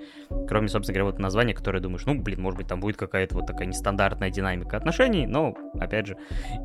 кроме, 0.49 0.69
собственно 0.69 0.95
говоря, 0.95 1.13
вот 1.13 1.21
названия, 1.21 1.55
которое 1.55 1.81
думаешь, 1.81 2.05
ну, 2.07 2.21
блин, 2.21 2.41
может 2.41 2.59
быть, 2.59 2.67
там 2.67 2.81
будет 2.81 2.97
какая-то 2.97 3.37
вот 3.37 3.47
такая 3.47 3.67
нестандартная 3.67 4.31
динамика 4.31 4.77
отношений, 4.77 5.27
но, 5.27 5.55
опять 5.79 6.07
же, 6.07 6.17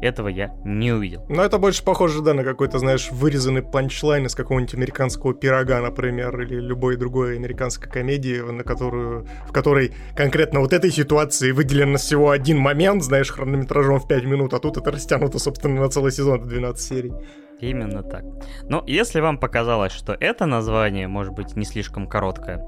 этого 0.02 0.28
я 0.28 0.56
не 0.64 0.92
увидел. 0.92 1.26
Но 1.30 1.44
это 1.44 1.58
больше 1.58 1.84
похоже, 1.84 2.22
да, 2.22 2.34
на 2.34 2.44
какой-то, 2.44 2.80
знаешь, 2.80 3.10
вырезанный 3.12 3.62
панчлайн 3.62 4.26
из 4.26 4.36
какого-нибудь 4.36 4.74
американского 4.74 5.34
пирога, 5.34 5.82
например, 5.82 6.40
или 6.42 6.56
любой 6.56 6.98
другой 6.98 7.36
американской 7.36 7.90
комедии, 7.90 8.40
на 8.40 8.64
которую, 8.64 9.28
в 9.48 9.52
которой 9.52 9.94
конкретно 10.16 10.60
вот 10.62 10.74
этой 10.74 10.92
ситуации 10.92 11.52
выделен 11.52 11.98
всего 11.98 12.32
один 12.32 12.58
момент, 12.58 13.04
знаешь, 13.04 13.32
хронометражом 13.32 14.00
в 14.00 14.08
5 14.08 14.24
минут, 14.26 14.54
а 14.54 14.60
тут 14.60 14.78
это 14.78 14.92
растянуто, 14.92 15.40
собственно, 15.40 15.82
на 15.82 15.90
целый 15.90 16.12
сезон, 16.12 16.48
12 16.48 16.88
серий. 16.88 17.14
Именно 17.60 18.04
так. 18.04 18.24
Но 18.64 18.84
если 18.86 19.22
вам 19.22 19.38
показалось, 19.38 19.94
что 19.94 20.16
это 20.20 20.46
название 20.46 21.08
может 21.08 21.34
быть 21.34 21.56
не 21.56 21.66
слишком 21.66 22.08
короткое, 22.08 22.66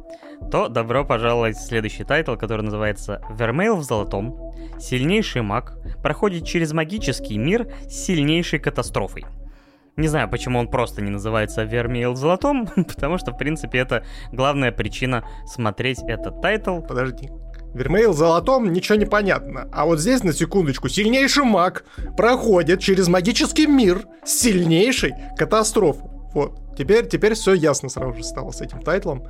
то 0.51 0.69
добро 0.69 1.03
пожаловать 1.03 1.57
в 1.57 1.65
следующий 1.65 2.03
тайтл, 2.03 2.35
который 2.35 2.61
называется 2.61 3.21
«Вермейл 3.29 3.75
в 3.75 3.83
золотом. 3.83 4.53
Сильнейший 4.79 5.41
маг 5.41 5.77
проходит 6.01 6.45
через 6.45 6.71
магический 6.71 7.37
мир 7.37 7.69
с 7.87 8.05
сильнейшей 8.05 8.59
катастрофой». 8.59 9.25
Не 9.97 10.07
знаю, 10.07 10.29
почему 10.29 10.59
он 10.59 10.67
просто 10.67 11.01
не 11.01 11.09
называется 11.09 11.63
Вермейл 11.63 12.13
в 12.13 12.17
золотом, 12.17 12.67
потому 12.75 13.17
что, 13.17 13.31
в 13.31 13.37
принципе, 13.37 13.79
это 13.79 14.05
главная 14.31 14.71
причина 14.71 15.23
смотреть 15.47 15.99
этот 16.07 16.39
тайтл. 16.39 16.81
Подожди, 16.81 17.31
Вермейл 17.73 18.13
золотом 18.13 18.71
ничего 18.71 18.97
не 18.97 19.05
понятно. 19.05 19.69
А 19.71 19.85
вот 19.85 19.99
здесь, 19.99 20.23
на 20.23 20.33
секундочку, 20.33 20.89
сильнейший 20.89 21.43
маг 21.43 21.85
проходит 22.15 22.79
через 22.79 23.07
магический 23.07 23.67
мир 23.67 24.05
сильнейшей 24.25 25.13
катастрофой. 25.37 26.09
Вот. 26.33 26.59
Теперь, 26.77 27.07
теперь 27.07 27.33
все 27.33 27.53
ясно 27.53 27.89
сразу 27.89 28.13
же 28.13 28.23
стало 28.23 28.51
с 28.51 28.61
этим 28.61 28.81
тайтлом. 28.81 29.27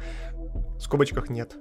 В 0.78 0.84
скобочках 0.84 1.30
нет. 1.30 1.56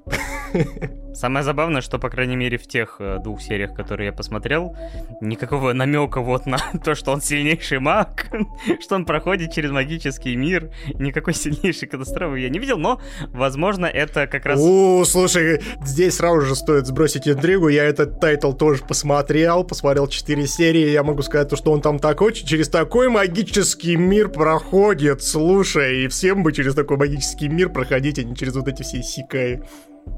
Самое 1.15 1.43
забавное, 1.43 1.81
что, 1.81 1.99
по 1.99 2.11
крайней 2.11 2.37
мере, 2.37 2.59
в 2.59 2.67
тех 2.67 2.97
э, 2.99 3.19
двух 3.23 3.41
сериях, 3.41 3.73
которые 3.73 4.09
я 4.09 4.13
посмотрел, 4.13 4.77
никакого 5.23 5.73
намека 5.73 6.21
вот 6.21 6.45
на 6.45 6.59
то, 6.85 6.95
что 6.95 7.13
он 7.13 7.23
сильнейший 7.23 7.79
маг, 7.79 8.27
что 8.81 8.97
он 8.97 9.07
проходит 9.07 9.53
через 9.53 9.71
магический 9.71 10.37
мир, 10.37 10.71
никакой 10.95 11.33
сильнейшей 11.33 11.89
катастрофы 11.89 12.41
я 12.41 12.51
не 12.51 12.59
видел, 12.59 12.77
но, 12.77 13.01
возможно, 13.29 13.87
это 13.87 14.27
как 14.27 14.45
раз... 14.45 14.61
О, 14.63 15.05
слушай, 15.07 15.63
здесь 15.83 16.17
сразу 16.17 16.43
же 16.43 16.55
стоит 16.55 16.87
сбросить 16.87 17.27
интригу, 17.27 17.69
я 17.69 17.85
этот 17.85 18.21
тайтл 18.21 18.53
тоже 18.53 18.85
посмотрел, 18.85 19.65
посмотрел 19.65 20.09
4 20.09 20.47
серии, 20.47 20.91
я 20.91 21.03
могу 21.03 21.23
сказать, 21.23 21.57
что 21.57 21.73
он 21.73 21.81
там 21.81 21.99
такой, 21.99 22.35
через 22.35 22.69
такой 22.69 23.09
магический 23.09 23.97
мир 23.97 24.29
проходит, 24.29 25.23
слушай, 25.23 26.05
и 26.05 26.09
всем 26.09 26.43
бы 26.43 26.53
через 26.53 26.75
такой 26.75 26.99
магический 26.99 27.49
мир 27.49 27.71
проходить, 27.71 28.19
а 28.19 28.23
не 28.23 28.37
через 28.37 28.55
вот 28.55 28.69
эти 28.69 28.83
все 28.83 29.06
исекай. 29.07 29.63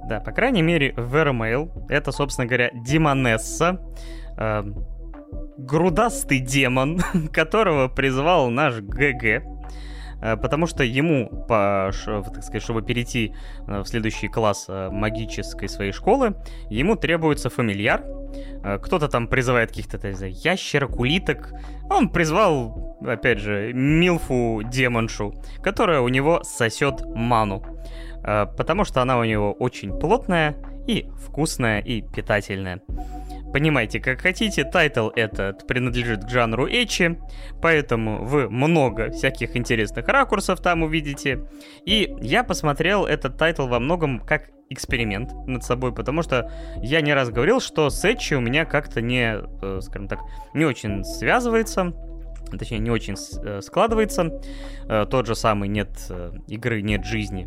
Да, 0.08 0.20
по 0.20 0.32
крайней 0.32 0.62
мере, 0.62 0.94
Вермейл, 0.96 1.70
это, 1.88 2.12
собственно 2.12 2.46
говоря, 2.46 2.70
Демонесса, 2.74 3.80
э, 4.36 4.62
грудастый 5.58 6.38
демон, 6.38 7.00
которого 7.32 7.88
призвал 7.88 8.50
наш 8.50 8.80
ГГ, 8.80 9.24
э, 9.24 9.42
потому 10.36 10.66
что 10.66 10.84
ему, 10.84 11.28
по, 11.48 11.90
так 12.06 12.42
сказать, 12.42 12.62
чтобы 12.62 12.82
перейти 12.82 13.34
э, 13.66 13.80
в 13.80 13.86
следующий 13.86 14.28
класс 14.28 14.66
э, 14.68 14.88
магической 14.90 15.68
своей 15.68 15.92
школы, 15.92 16.36
ему 16.70 16.96
требуется 16.96 17.50
фамильяр. 17.50 18.04
Кто-то 18.82 19.08
там 19.08 19.26
призывает 19.26 19.70
каких-то 19.70 20.06
ящерок, 20.06 21.00
улиток. 21.00 21.50
Он 21.88 22.10
призвал, 22.10 22.98
опять 23.00 23.38
же, 23.38 23.72
Милфу 23.72 24.60
демоншу, 24.62 25.34
которая 25.62 26.02
у 26.02 26.08
него 26.08 26.42
сосет 26.44 27.00
ману. 27.06 27.62
Э, 28.28 28.46
потому 28.56 28.84
что 28.84 29.00
она 29.00 29.18
у 29.18 29.24
него 29.24 29.52
очень 29.52 29.98
плотная 29.98 30.56
и 30.86 31.08
вкусная 31.16 31.80
и 31.80 32.02
питательная. 32.02 32.82
Понимаете, 33.52 34.00
как 34.00 34.20
хотите, 34.20 34.64
тайтл 34.64 35.08
этот 35.16 35.66
принадлежит 35.66 36.24
к 36.24 36.28
жанру 36.28 36.68
Эчи, 36.68 37.18
поэтому 37.62 38.22
вы 38.22 38.50
много 38.50 39.10
всяких 39.10 39.56
интересных 39.56 40.06
ракурсов 40.06 40.60
там 40.60 40.82
увидите. 40.82 41.46
И 41.86 42.14
я 42.20 42.44
посмотрел 42.44 43.06
этот 43.06 43.38
тайтл 43.38 43.66
во 43.66 43.80
многом 43.80 44.20
как 44.20 44.50
эксперимент 44.68 45.32
над 45.46 45.64
собой, 45.64 45.94
потому 45.94 46.20
что 46.20 46.52
я 46.82 47.00
не 47.00 47.14
раз 47.14 47.30
говорил, 47.30 47.60
что 47.60 47.88
с 47.88 48.04
Эчи 48.04 48.34
у 48.34 48.40
меня 48.40 48.66
как-то 48.66 49.00
не, 49.00 49.38
э, 49.62 49.80
скажем 49.80 50.08
так, 50.08 50.20
не 50.52 50.66
очень 50.66 51.02
связывается 51.04 51.94
точнее, 52.50 52.78
не 52.78 52.90
очень 52.90 53.14
э, 53.42 53.60
складывается. 53.60 54.40
Тот 55.10 55.26
же 55.26 55.34
самый 55.34 55.68
нет 55.68 55.90
игры, 56.46 56.80
нет 56.80 57.04
жизни 57.04 57.46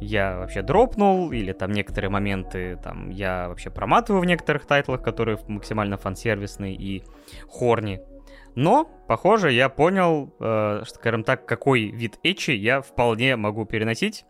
я 0.00 0.38
вообще 0.38 0.62
дропнул, 0.62 1.32
или 1.32 1.52
там 1.52 1.72
некоторые 1.72 2.10
моменты 2.10 2.78
там 2.82 3.10
я 3.10 3.48
вообще 3.48 3.70
проматываю 3.70 4.22
в 4.22 4.24
некоторых 4.24 4.66
тайтлах, 4.66 5.02
которые 5.02 5.38
максимально 5.46 5.96
фан-сервисные 5.96 6.74
и 6.74 7.04
хорни. 7.48 8.00
Но, 8.54 8.90
похоже, 9.06 9.52
я 9.52 9.68
понял, 9.68 10.34
э, 10.40 10.82
скажем 10.86 11.22
так, 11.22 11.46
какой 11.46 11.90
вид 11.90 12.18
эчи 12.22 12.50
я 12.50 12.80
вполне 12.80 13.36
могу 13.36 13.64
переносить. 13.64 14.24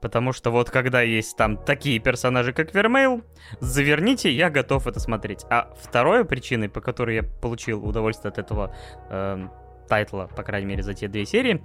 Потому 0.00 0.32
что 0.32 0.50
вот 0.50 0.70
когда 0.70 1.02
есть 1.02 1.36
там 1.36 1.56
такие 1.56 1.98
персонажи, 1.98 2.52
как 2.52 2.74
Вермейл, 2.74 3.22
заверните, 3.60 4.30
я 4.30 4.50
готов 4.50 4.86
это 4.86 4.98
смотреть. 4.98 5.44
А 5.50 5.72
второй 5.78 6.24
причиной, 6.24 6.68
по 6.68 6.80
которой 6.80 7.16
я 7.16 7.22
получил 7.22 7.86
удовольствие 7.86 8.30
от 8.30 8.38
этого 8.38 8.74
э, 9.10 9.48
тайтла, 9.90 10.28
по 10.28 10.42
крайней 10.42 10.68
мере, 10.68 10.82
за 10.82 10.94
те 10.94 11.08
две 11.08 11.26
серии, 11.26 11.62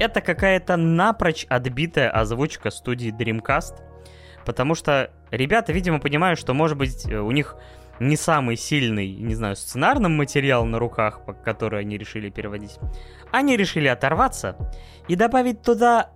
это 0.00 0.20
какая-то 0.20 0.76
напрочь 0.76 1.46
отбитая 1.48 2.10
озвучка 2.10 2.70
студии 2.70 3.12
Dreamcast, 3.12 3.80
потому 4.44 4.74
что 4.74 5.12
ребята, 5.30 5.72
видимо, 5.72 6.00
понимают, 6.00 6.40
что, 6.40 6.54
может 6.54 6.76
быть, 6.76 7.06
у 7.06 7.30
них 7.30 7.56
не 8.00 8.16
самый 8.16 8.56
сильный, 8.56 9.14
не 9.14 9.34
знаю, 9.34 9.56
сценарный 9.56 10.08
материал 10.08 10.64
на 10.64 10.78
руках, 10.78 11.20
который 11.44 11.80
они 11.80 11.96
решили 11.98 12.30
переводить. 12.30 12.78
Они 13.30 13.56
решили 13.56 13.88
оторваться 13.88 14.56
и 15.08 15.16
добавить 15.16 15.62
туда 15.62 16.10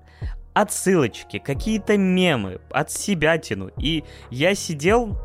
отсылочки, 0.53 1.39
какие-то 1.39 1.97
мемы, 1.97 2.61
от 2.71 2.91
себя 2.91 3.39
тяну. 3.39 3.71
И 3.79 4.05
я 4.31 4.55
сидел 4.55 5.19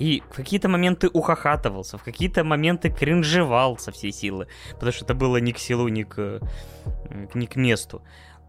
и 0.00 0.22
в 0.30 0.34
какие-то 0.34 0.68
моменты 0.68 1.10
ухахатывался, 1.12 1.98
в 1.98 2.02
какие-то 2.02 2.42
моменты 2.42 2.90
кринжевал 2.90 3.76
со 3.76 3.92
всей 3.92 4.12
силы, 4.12 4.46
потому 4.72 4.92
что 4.92 5.04
это 5.04 5.14
было 5.14 5.36
ни 5.36 5.52
к 5.52 5.58
силу, 5.58 5.88
ни 5.88 6.04
к, 6.04 6.40
ни 7.34 7.46
к 7.46 7.56
месту. 7.56 8.02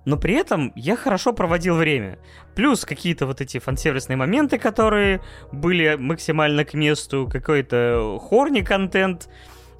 Но 0.05 0.17
при 0.17 0.33
этом 0.33 0.71
я 0.75 0.95
хорошо 0.95 1.33
проводил 1.33 1.75
время. 1.75 2.17
Плюс 2.55 2.85
какие-то 2.85 3.27
вот 3.27 3.41
эти 3.41 3.59
фансервисные 3.59 4.15
моменты, 4.15 4.57
которые 4.57 5.21
были 5.51 5.95
максимально 5.95 6.63
к 6.63 6.73
месту, 6.73 7.29
какой-то 7.29 8.17
horny 8.21 8.61
контент, 8.61 9.29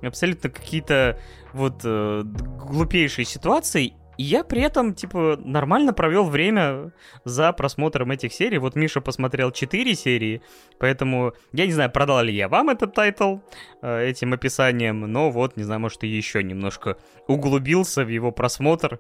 абсолютно 0.04 0.50
какие-то 0.50 1.18
вот 1.54 1.82
э, 1.86 2.24
глупейшие 2.24 3.26
ситуации. 3.26 3.94
И 4.18 4.24
я 4.24 4.44
при 4.44 4.62
этом, 4.62 4.94
типа, 4.94 5.40
нормально 5.44 5.94
провел 5.94 6.26
время 6.26 6.92
за 7.24 7.54
просмотром 7.54 8.12
этих 8.12 8.34
серий. 8.34 8.58
Вот 8.58 8.76
Миша 8.76 9.02
посмотрел 9.02 9.52
4 9.52 9.96
серии, 9.96 10.42
поэтому 10.80 11.34
я 11.54 11.66
не 11.66 11.72
знаю, 11.72 11.92
продал 11.92 12.22
ли 12.22 12.34
я 12.34 12.48
вам 12.48 12.70
этот 12.70 12.94
тайтл 12.94 13.38
э, 13.82 14.06
этим 14.10 14.34
описанием, 14.34 15.02
но 15.02 15.32
вот, 15.32 15.58
не 15.58 15.64
знаю, 15.64 15.82
может, 15.82 16.04
и 16.04 16.08
еще 16.08 16.44
немножко 16.44 16.98
углубился 17.28 18.04
в 18.04 18.10
его 18.10 18.32
просмотр 18.32 19.00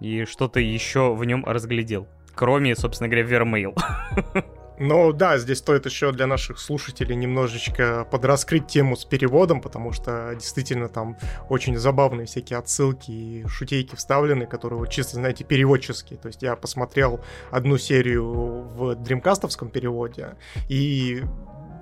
и 0.00 0.24
что-то 0.24 0.60
еще 0.60 1.14
в 1.14 1.24
нем 1.24 1.44
разглядел. 1.44 2.06
Кроме, 2.34 2.74
собственно 2.74 3.08
говоря, 3.08 3.26
Вермейл. 3.26 3.74
Ну 4.78 5.12
да, 5.12 5.38
здесь 5.38 5.58
стоит 5.58 5.86
еще 5.86 6.10
для 6.10 6.26
наших 6.26 6.58
слушателей 6.58 7.14
немножечко 7.14 8.06
подраскрыть 8.10 8.66
тему 8.66 8.96
с 8.96 9.04
переводом, 9.04 9.60
потому 9.60 9.92
что 9.92 10.34
действительно 10.34 10.88
там 10.88 11.16
очень 11.48 11.76
забавные 11.76 12.26
всякие 12.26 12.58
отсылки 12.58 13.10
и 13.10 13.46
шутейки 13.46 13.94
вставлены, 13.94 14.46
которые 14.46 14.80
вот 14.80 14.90
чисто, 14.90 15.14
знаете, 15.14 15.44
переводческие. 15.44 16.18
То 16.18 16.26
есть 16.26 16.42
я 16.42 16.56
посмотрел 16.56 17.20
одну 17.50 17.78
серию 17.78 18.24
в 18.24 18.96
дримкастовском 18.96 19.68
переводе, 19.68 20.34
и 20.68 21.22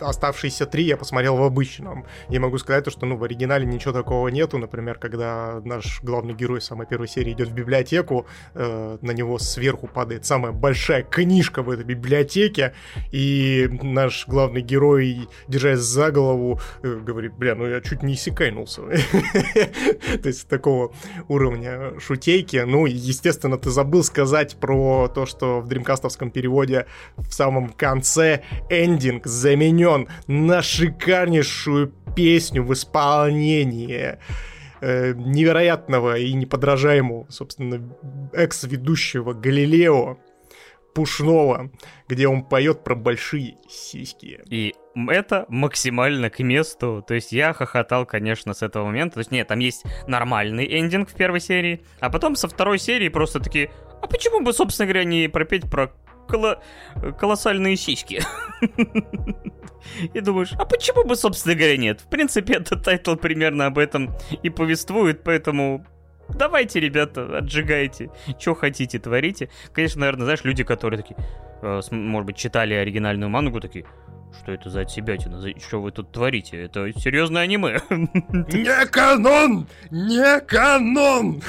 оставшиеся 0.03 0.67
три 0.67 0.85
я 0.85 0.97
посмотрел 0.97 1.37
в 1.37 1.43
обычном. 1.43 2.07
И 2.29 2.39
могу 2.39 2.59
сказать, 2.59 2.91
что 2.91 3.07
ну, 3.07 3.17
в 3.17 3.25
оригинале 3.25 3.67
ничего 3.67 3.93
такого 3.93 4.29
нету. 4.29 4.59
Например, 4.59 4.99
когда 4.99 5.61
наш 5.65 6.03
главный 6.03 6.35
герой 6.35 6.61
самой 6.61 6.87
первой 6.87 7.09
серии 7.09 7.33
идет 7.33 7.49
в 7.49 7.55
библиотеку, 7.55 8.27
э, 8.55 8.99
на 9.01 9.11
него 9.13 9.39
сверху 9.39 9.87
падает 9.87 10.27
самая 10.27 10.53
большая 10.53 11.03
книжка 11.03 11.63
в 11.63 11.71
этой 11.71 11.85
библиотеке, 11.85 12.73
и 13.11 13.69
наш 13.83 14.27
главный 14.27 14.61
герой, 14.63 15.29
держась 15.49 15.81
за 15.81 16.11
голову, 16.11 16.61
э, 16.83 17.01
говорит, 17.05 17.35
бля, 17.35 17.55
ну 17.55 17.67
я 17.67 17.81
чуть 17.81 18.03
не 18.03 18.15
иссякайнулся. 18.15 18.83
То 20.23 20.29
есть 20.29 20.49
такого 20.49 20.93
уровня 21.29 21.99
шутейки. 22.01 22.57
Ну, 22.67 22.87
естественно, 22.87 23.59
ты 23.59 23.71
забыл 23.71 24.05
сказать 24.05 24.57
про 24.57 25.09
то, 25.09 25.27
что 25.27 25.61
в 25.61 25.69
дримкастовском 25.69 26.31
переводе 26.31 26.87
в 27.17 27.31
самом 27.33 27.69
конце 27.71 28.43
эндинг 28.71 29.27
заменен 29.27 29.92
заменен 29.93 30.09
на 30.27 30.63
шикарнейшую 30.63 31.93
песню 32.15 32.63
в 32.63 32.73
исполнении 32.73 34.19
э, 34.81 35.15
невероятного 35.15 36.19
и 36.19 36.33
неподражаемого, 36.33 37.27
собственно, 37.29 37.81
экс-ведущего 38.33 39.33
Галилео 39.33 40.19
Пушного, 40.95 41.71
где 42.07 42.29
он 42.29 42.45
поет 42.45 42.85
про 42.85 42.95
большие 42.95 43.57
сиськи. 43.67 44.41
И 44.51 44.75
это 45.09 45.47
максимально 45.49 46.29
к 46.29 46.41
месту. 46.41 47.03
То 47.07 47.15
есть 47.15 47.33
я 47.33 47.55
хохотал, 47.55 48.05
конечно, 48.05 48.53
с 48.53 48.63
этого 48.63 48.85
момента. 48.85 49.15
То 49.15 49.21
есть 49.21 49.31
нет, 49.31 49.49
там 49.49 49.59
есть 49.61 49.85
нормальный 50.07 50.67
эндинг 50.67 51.09
в 51.09 51.15
первой 51.15 51.41
серии, 51.41 51.81
а 52.01 52.11
потом 52.11 52.37
со 52.37 52.47
второй 52.47 52.79
серии 52.79 53.09
просто 53.09 53.41
такие, 53.41 53.71
а 54.03 54.07
почему 54.07 54.43
бы, 54.43 54.53
собственно 54.53 54.87
говоря, 54.87 55.05
не 55.05 55.29
пропеть 55.29 55.71
про 55.71 55.93
коло... 56.33 56.63
колоссальные 57.19 57.77
сиськи. 57.77 58.21
И 60.15 60.21
думаешь, 60.21 60.53
а 60.59 60.65
почему 60.65 61.05
бы, 61.05 61.17
собственно 61.17 61.55
говоря, 61.55 61.77
нет? 61.77 62.01
В 62.01 62.07
принципе, 62.07 62.55
этот 62.55 62.85
тайтл 62.85 63.17
примерно 63.17 63.67
об 63.67 63.79
этом 63.79 64.15
и 64.43 64.49
повествует, 64.49 65.23
поэтому 65.23 65.85
давайте, 66.29 66.81
ребята, 66.81 67.39
отжигайте, 67.39 68.11
что 68.39 68.55
хотите, 68.55 68.99
творите. 68.99 69.51
Конечно, 69.73 70.01
наверное, 70.01 70.25
знаешь, 70.25 70.45
люди, 70.45 70.65
которые 70.65 71.03
такие, 71.03 71.17
э, 71.63 71.81
может 71.91 72.27
быть, 72.27 72.37
читали 72.37 72.75
оригинальную 72.75 73.29
мангу, 73.29 73.61
такие, 73.61 73.85
что 74.41 74.53
это 74.53 74.71
за 74.71 74.81
отсебятина? 74.81 75.41
Что 75.59 75.81
вы 75.81 75.93
тут 75.93 76.13
творите? 76.13 76.63
Это 76.63 76.93
серьезное 76.99 77.43
аниме. 77.43 77.81
Не 77.91 78.87
канон! 78.87 79.69
Не 79.91 80.41
канон! 80.41 81.43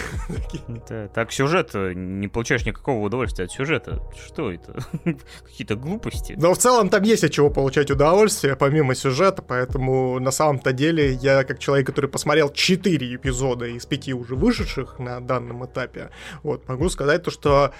Так 1.13 1.31
сюжет, 1.31 1.71
не 1.73 2.27
получаешь 2.27 2.65
никакого 2.65 3.05
удовольствия 3.05 3.45
от 3.45 3.51
сюжета. 3.51 4.01
Что 4.25 4.51
это? 4.51 4.75
Какие-то 5.43 5.75
глупости. 5.75 6.35
Но 6.37 6.53
в 6.53 6.57
целом 6.57 6.89
там 6.89 7.03
есть 7.03 7.23
от 7.23 7.31
чего 7.31 7.49
получать 7.49 7.91
удовольствие, 7.91 8.55
помимо 8.55 8.95
сюжета, 8.95 9.41
поэтому 9.41 10.19
на 10.19 10.31
самом-то 10.31 10.73
деле 10.73 11.13
я, 11.13 11.43
как 11.43 11.59
человек, 11.59 11.87
который 11.87 12.09
посмотрел 12.09 12.49
4 12.49 13.15
эпизода 13.15 13.65
из 13.65 13.85
5 13.85 14.09
уже 14.13 14.35
вышедших 14.35 14.99
на 14.99 15.19
данном 15.19 15.65
этапе, 15.65 16.09
вот, 16.43 16.67
могу 16.67 16.89
сказать 16.89 17.23
то, 17.23 17.31
что 17.31 17.73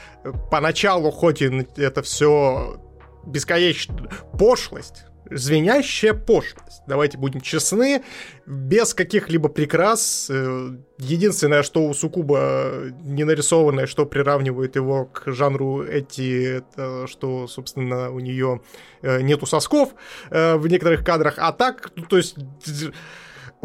поначалу, 0.50 1.12
хоть 1.12 1.42
и 1.42 1.66
это 1.78 2.02
все 2.02 2.80
бесконечная 3.26 4.10
пошлость, 4.38 5.06
звенящая 5.30 6.14
пошлость. 6.14 6.82
Давайте 6.88 7.18
будем 7.18 7.42
честны, 7.42 8.04
без 8.46 8.94
каких-либо 8.94 9.50
прикрас. 9.50 10.28
Э, 10.30 10.70
единственное, 10.98 11.64
что 11.64 11.88
у 11.88 11.94
Сукуба 11.94 12.92
не 13.02 13.24
нарисованное, 13.24 13.88
что 13.88 14.06
приравнивает 14.06 14.76
его 14.76 15.06
к 15.06 15.32
жанру 15.32 15.84
эти, 15.84 16.58
это 16.58 17.08
что, 17.08 17.48
собственно, 17.48 18.12
у 18.12 18.20
нее 18.20 18.62
э, 19.02 19.22
нету 19.22 19.46
сосков 19.46 19.96
э, 20.30 20.56
в 20.56 20.68
некоторых 20.68 21.04
кадрах. 21.04 21.36
А 21.38 21.52
так, 21.52 21.92
ну, 21.96 22.04
то 22.04 22.18
есть 22.18 22.36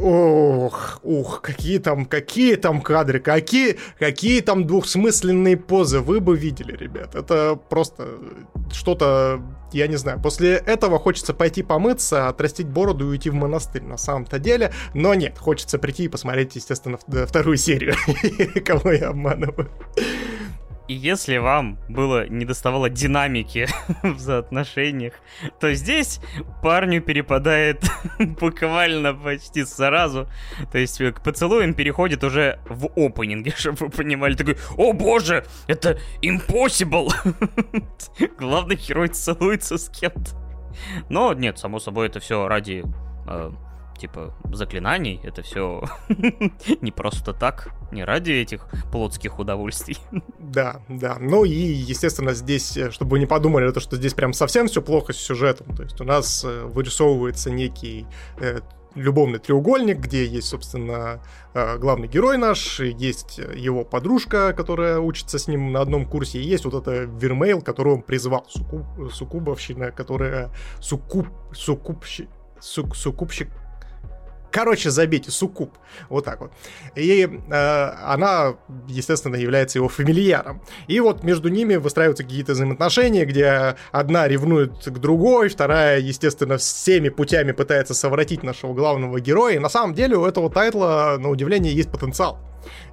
Ох, 0.00 1.00
ух, 1.02 1.42
какие 1.42 1.78
там, 1.78 2.06
какие 2.06 2.54
там 2.54 2.80
кадры, 2.80 3.18
какие, 3.18 3.78
какие 3.98 4.40
там 4.42 4.64
двухсмысленные 4.64 5.56
позы 5.56 5.98
вы 5.98 6.20
бы 6.20 6.36
видели, 6.36 6.76
ребят. 6.76 7.16
Это 7.16 7.58
просто 7.68 8.06
что-то, 8.72 9.42
я 9.72 9.88
не 9.88 9.96
знаю. 9.96 10.20
После 10.22 10.54
этого 10.54 11.00
хочется 11.00 11.34
пойти 11.34 11.64
помыться, 11.64 12.28
отрастить 12.28 12.68
бороду 12.68 13.06
и 13.06 13.08
уйти 13.08 13.28
в 13.30 13.34
монастырь 13.34 13.82
на 13.82 13.96
самом-то 13.96 14.38
деле. 14.38 14.72
Но 14.94 15.14
нет, 15.14 15.36
хочется 15.36 15.80
прийти 15.80 16.04
и 16.04 16.08
посмотреть, 16.08 16.54
естественно, 16.54 16.96
вторую 17.26 17.56
серию. 17.56 17.96
Кого 18.64 18.92
я 18.92 19.08
обманываю. 19.08 19.68
И 20.88 20.94
если 20.94 21.36
вам 21.36 21.78
было 21.90 22.26
не 22.28 22.46
доставало 22.46 22.88
динамики 22.88 23.68
в 24.02 24.30
отношениях, 24.30 25.12
то 25.60 25.72
здесь 25.74 26.18
парню 26.62 27.02
перепадает 27.02 27.84
буквально 28.18 29.12
почти 29.12 29.66
сразу. 29.66 30.28
То 30.72 30.78
есть 30.78 30.98
к 30.98 31.22
поцелуям 31.22 31.74
переходит 31.74 32.24
уже 32.24 32.58
в 32.68 32.86
опенинге, 32.96 33.52
чтобы 33.56 33.76
вы 33.86 33.88
понимали. 33.90 34.34
Такой, 34.34 34.56
о 34.78 34.94
боже, 34.94 35.44
это 35.66 35.98
impossible! 36.22 37.10
Главный 38.38 38.76
герой 38.76 39.08
целуется 39.08 39.76
с 39.76 39.90
кем-то. 39.90 40.30
Но 41.10 41.34
нет, 41.34 41.58
само 41.58 41.80
собой, 41.80 42.06
это 42.06 42.18
все 42.20 42.48
ради 42.48 42.82
э, 43.26 43.50
типа 43.98 44.34
заклинаний. 44.52 45.20
Это 45.22 45.42
все 45.42 45.82
не 46.80 46.90
просто 46.90 47.32
так, 47.32 47.70
не 47.92 48.04
ради 48.04 48.32
этих 48.32 48.66
плотских 48.90 49.38
удовольствий. 49.38 49.98
Да, 50.38 50.80
да. 50.88 51.18
Ну 51.20 51.44
и, 51.44 51.50
естественно, 51.50 52.32
здесь, 52.32 52.76
э, 52.76 52.90
чтобы 52.90 53.12
вы 53.12 53.18
не 53.18 53.26
подумали, 53.26 53.68
это 53.68 53.80
что 53.80 53.96
здесь 53.96 54.14
прям 54.14 54.32
совсем 54.32 54.66
все 54.66 54.80
плохо 54.80 55.12
с 55.12 55.16
сюжетом. 55.16 55.74
То 55.76 55.82
есть 55.82 56.00
у 56.00 56.04
нас 56.04 56.44
э, 56.44 56.64
вырисовывается 56.64 57.50
некий 57.50 58.06
э, 58.40 58.60
любовный 58.94 59.38
треугольник, 59.38 59.98
где 59.98 60.26
есть, 60.26 60.48
собственно, 60.48 61.20
э, 61.54 61.78
главный 61.78 62.08
герой 62.08 62.36
наш, 62.38 62.80
есть 62.80 63.38
его 63.38 63.84
подружка, 63.84 64.52
которая 64.52 64.98
учится 64.98 65.38
с 65.38 65.48
ним 65.48 65.72
на 65.72 65.80
одном 65.80 66.06
курсе, 66.06 66.38
и 66.40 66.46
есть 66.46 66.64
вот 66.64 66.74
это 66.74 67.04
Вермейл, 67.04 67.62
которого 67.62 67.94
он 67.94 68.02
призвал, 68.02 68.44
сукуб, 68.48 68.84
сукубовщина, 69.12 69.90
которая 69.92 70.50
сукуб, 70.80 71.28
сукубщик, 71.52 72.28
сук, 72.60 72.96
сукубщик 72.96 73.48
Короче, 74.50 74.90
забейте, 74.90 75.30
суккуб. 75.30 75.76
Вот 76.08 76.24
так 76.24 76.40
вот. 76.40 76.52
И 76.96 77.22
э, 77.22 77.84
она, 78.04 78.56
естественно, 78.88 79.36
является 79.36 79.78
его 79.78 79.88
фамильяром. 79.88 80.62
И 80.86 81.00
вот 81.00 81.22
между 81.22 81.48
ними 81.48 81.76
выстраиваются 81.76 82.24
какие-то 82.24 82.52
взаимоотношения, 82.52 83.24
где 83.24 83.76
одна 83.92 84.26
ревнует 84.26 84.84
к 84.84 84.98
другой, 84.98 85.48
вторая, 85.48 86.00
естественно, 86.00 86.56
всеми 86.56 87.08
путями 87.08 87.52
пытается 87.52 87.94
совратить 87.94 88.42
нашего 88.42 88.74
главного 88.74 89.20
героя. 89.20 89.56
И 89.56 89.58
на 89.58 89.68
самом 89.68 89.94
деле 89.94 90.16
у 90.16 90.24
этого 90.24 90.50
тайтла, 90.50 91.16
на 91.18 91.28
удивление, 91.28 91.74
есть 91.74 91.90
потенциал 91.90 92.38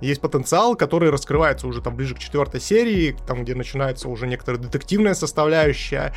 есть 0.02 0.22
потенциал, 0.22 0.76
который 0.76 1.10
раскрывается 1.10 1.68
уже 1.68 1.82
там 1.82 1.96
ближе 1.96 2.16
к 2.16 2.20
четвертой 2.20 2.62
серии, 2.62 3.16
там, 3.28 3.44
где 3.44 3.56
начинается 3.56 4.10
уже 4.10 4.28
некоторая 4.28 4.62
детективная 4.62 5.14
составляющая. 5.14 6.14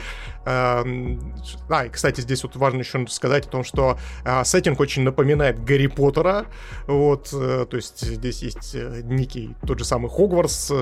Эм, 0.48 1.34
а, 1.68 1.84
и, 1.84 1.90
кстати, 1.90 2.22
здесь 2.22 2.42
вот 2.42 2.56
важно 2.56 2.78
еще 2.78 3.06
сказать 3.08 3.46
о 3.46 3.50
том, 3.50 3.64
что 3.64 3.98
э, 4.24 4.44
сеттинг 4.44 4.80
очень 4.80 5.02
напоминает 5.02 5.62
Гарри 5.62 5.88
Поттера, 5.88 6.46
вот, 6.87 7.28
э, 7.34 7.66
то 7.68 7.76
есть 7.76 8.00
здесь 8.00 8.42
есть 8.42 8.74
э, 8.74 9.02
некий 9.04 9.54
тот 9.66 9.78
же 9.78 9.84
самый 9.84 10.08
Хогвартс, 10.08 10.72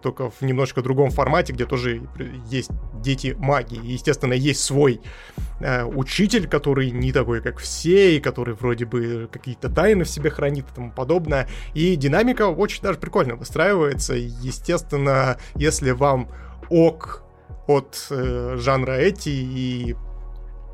только 0.00 0.30
в 0.30 0.42
немножко 0.42 0.80
другом 0.80 1.10
формате, 1.10 1.52
где 1.52 1.66
тоже 1.66 2.02
есть 2.48 2.70
дети 3.02 3.34
магии, 3.36 3.78
и, 3.78 3.94
естественно, 3.94 4.32
есть 4.32 4.62
свой 4.62 5.00
учитель, 5.94 6.46
который 6.48 6.90
не 6.90 7.12
такой, 7.12 7.40
как 7.40 7.58
все, 7.58 8.16
и 8.16 8.20
который 8.20 8.54
вроде 8.54 8.84
бы 8.84 9.28
какие-то 9.32 9.70
тайны 9.70 10.04
в 10.04 10.08
себе 10.08 10.30
хранит 10.30 10.66
и 10.70 10.74
тому 10.74 10.92
подобное, 10.92 11.48
и 11.74 11.96
динамика 11.96 12.48
очень 12.48 12.82
даже 12.82 12.98
прикольно 12.98 13.36
выстраивается. 13.36 14.14
Естественно, 14.14 15.38
если 15.54 15.92
вам 15.92 16.28
ок 16.68 17.25
от 17.66 18.06
э, 18.10 18.56
жанра 18.58 18.92
эти 18.92 19.28
и 19.28 19.96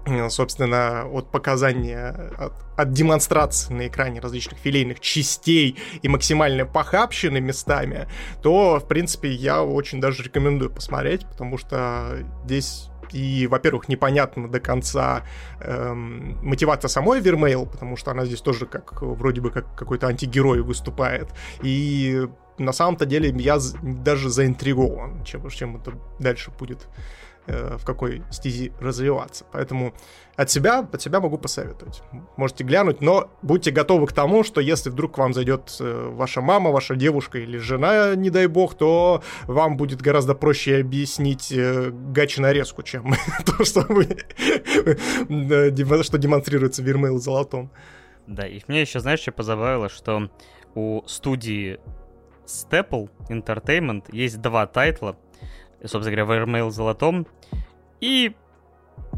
э, 0.06 0.28
собственно, 0.30 1.06
от 1.06 1.30
показания, 1.30 2.32
от, 2.38 2.52
от 2.76 2.92
демонстрации 2.92 3.72
на 3.72 3.88
экране 3.88 4.20
различных 4.20 4.58
филейных 4.58 5.00
частей 5.00 5.78
и 6.02 6.08
максимальной 6.08 6.64
похабщины 6.64 7.40
местами, 7.40 8.08
то, 8.42 8.78
в 8.78 8.88
принципе, 8.88 9.30
я 9.30 9.62
очень 9.62 10.00
даже 10.00 10.22
рекомендую 10.22 10.70
посмотреть, 10.70 11.26
потому 11.26 11.58
что 11.58 12.18
здесь 12.44 12.88
и, 13.12 13.46
во-первых, 13.46 13.88
непонятно 13.88 14.48
до 14.48 14.60
конца 14.60 15.22
эм, 15.60 16.38
мотивация 16.42 16.88
самой 16.88 17.20
Вермейл, 17.20 17.66
потому 17.66 17.96
что 17.96 18.10
она 18.10 18.24
здесь 18.24 18.40
тоже 18.40 18.66
как 18.66 19.02
вроде 19.02 19.40
бы 19.40 19.50
как 19.50 19.74
какой-то 19.76 20.06
антигерой 20.06 20.62
выступает. 20.62 21.28
И 21.62 22.26
на 22.58 22.72
самом-то 22.72 23.06
деле 23.06 23.30
я 23.38 23.58
даже 23.82 24.30
заинтригован, 24.30 25.24
чем, 25.24 25.48
чем 25.50 25.76
это 25.76 25.92
дальше 26.18 26.50
будет 26.50 26.88
Э, 27.48 27.76
в 27.76 27.84
какой 27.84 28.22
стези 28.30 28.70
развиваться. 28.78 29.44
Поэтому 29.50 29.94
от 30.36 30.48
себя, 30.48 30.86
от 30.92 31.02
себя 31.02 31.18
могу 31.18 31.38
посоветовать. 31.38 32.00
Можете 32.36 32.62
глянуть, 32.62 33.00
но 33.00 33.32
будьте 33.42 33.72
готовы 33.72 34.06
к 34.06 34.12
тому, 34.12 34.44
что 34.44 34.60
если 34.60 34.90
вдруг 34.90 35.16
к 35.16 35.18
вам 35.18 35.34
зайдет 35.34 35.76
э, 35.80 36.10
ваша 36.12 36.40
мама, 36.40 36.70
ваша 36.70 36.94
девушка 36.94 37.38
или 37.38 37.58
жена, 37.58 38.14
не 38.14 38.30
дай 38.30 38.46
бог, 38.46 38.74
то 38.74 39.24
вам 39.48 39.76
будет 39.76 40.00
гораздо 40.00 40.36
проще 40.36 40.76
объяснить 40.76 41.50
э, 41.50 41.90
гачи 41.90 42.38
нарезку, 42.38 42.84
чем 42.84 43.12
то, 43.44 43.64
что, 43.64 43.86
вы, 43.88 44.04
что 46.04 46.18
демонстрируется 46.18 46.80
в 46.82 46.84
Вермейл 46.84 47.18
золотом. 47.18 47.72
Да, 48.28 48.46
и 48.46 48.60
мне 48.68 48.82
еще, 48.82 49.00
знаешь, 49.00 49.18
что 49.18 49.32
позабавило, 49.32 49.88
что 49.88 50.30
у 50.76 51.02
студии 51.06 51.80
Staple 52.46 53.08
Entertainment 53.28 54.04
есть 54.12 54.40
два 54.40 54.66
тайтла, 54.66 55.16
собственно 55.84 56.16
говоря, 56.16 56.24
Вермейл 56.24 56.70
золотом. 56.70 57.26
И 58.00 58.34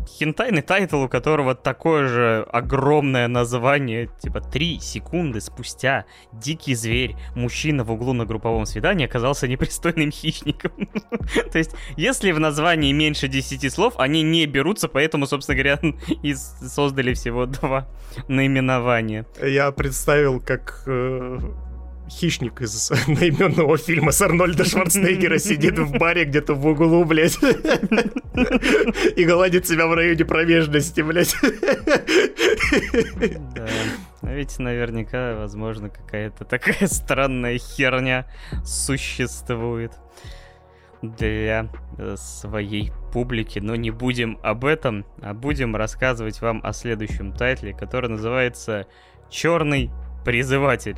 хентайный 0.06 0.62
тайтл, 0.62 1.04
у 1.04 1.08
которого 1.08 1.54
такое 1.54 2.08
же 2.08 2.46
огромное 2.52 3.28
название, 3.28 4.08
типа 4.20 4.40
3 4.40 4.78
секунды 4.80 5.40
спустя 5.40 6.04
дикий 6.32 6.74
зверь, 6.74 7.16
мужчина 7.34 7.84
в 7.84 7.90
углу 7.90 8.12
на 8.12 8.26
групповом 8.26 8.66
свидании 8.66 9.06
оказался 9.06 9.48
непристойным 9.48 10.10
хищником. 10.10 10.72
То 11.52 11.58
есть, 11.58 11.74
если 11.96 12.32
в 12.32 12.40
названии 12.40 12.92
меньше 12.92 13.28
10 13.28 13.72
слов, 13.72 13.94
они 13.98 14.22
не 14.22 14.46
берутся, 14.46 14.88
поэтому, 14.88 15.26
собственно 15.26 15.56
говоря, 15.56 15.78
и 16.22 16.34
создали 16.34 17.14
всего 17.14 17.46
два 17.46 17.88
наименования. 18.28 19.26
Я 19.42 19.70
представил, 19.72 20.40
как 20.40 20.82
э, 20.86 21.38
хищник 22.08 22.60
из 22.60 22.90
наименного 23.06 23.76
фильма 23.76 24.12
с 24.12 24.20
Арнольда 24.20 24.64
Шварценеггера 24.64 25.38
сидит 25.38 25.78
в 25.78 25.98
баре 25.98 26.24
где-то 26.24 26.54
в 26.54 26.66
углу, 26.66 27.04
блядь, 27.04 27.38
и 29.16 29.24
гладит 29.24 29.66
себя 29.66 29.86
в 29.86 29.94
районе 29.94 30.24
промежности, 30.24 31.00
блядь. 31.00 31.34
Да. 33.54 33.68
А 34.22 34.32
ведь 34.32 34.58
наверняка, 34.58 35.36
возможно, 35.36 35.90
какая-то 35.90 36.44
такая 36.44 36.86
странная 36.88 37.58
херня 37.58 38.26
существует 38.64 39.92
для 41.02 41.68
э, 41.98 42.16
своей 42.16 42.90
публики, 43.12 43.58
но 43.58 43.76
не 43.76 43.90
будем 43.90 44.38
об 44.42 44.64
этом, 44.64 45.04
а 45.20 45.34
будем 45.34 45.76
рассказывать 45.76 46.40
вам 46.40 46.60
о 46.64 46.72
следующем 46.72 47.32
тайтле, 47.32 47.74
который 47.74 48.08
называется 48.08 48.86
«Черный 49.28 49.90
призыватель». 50.24 50.96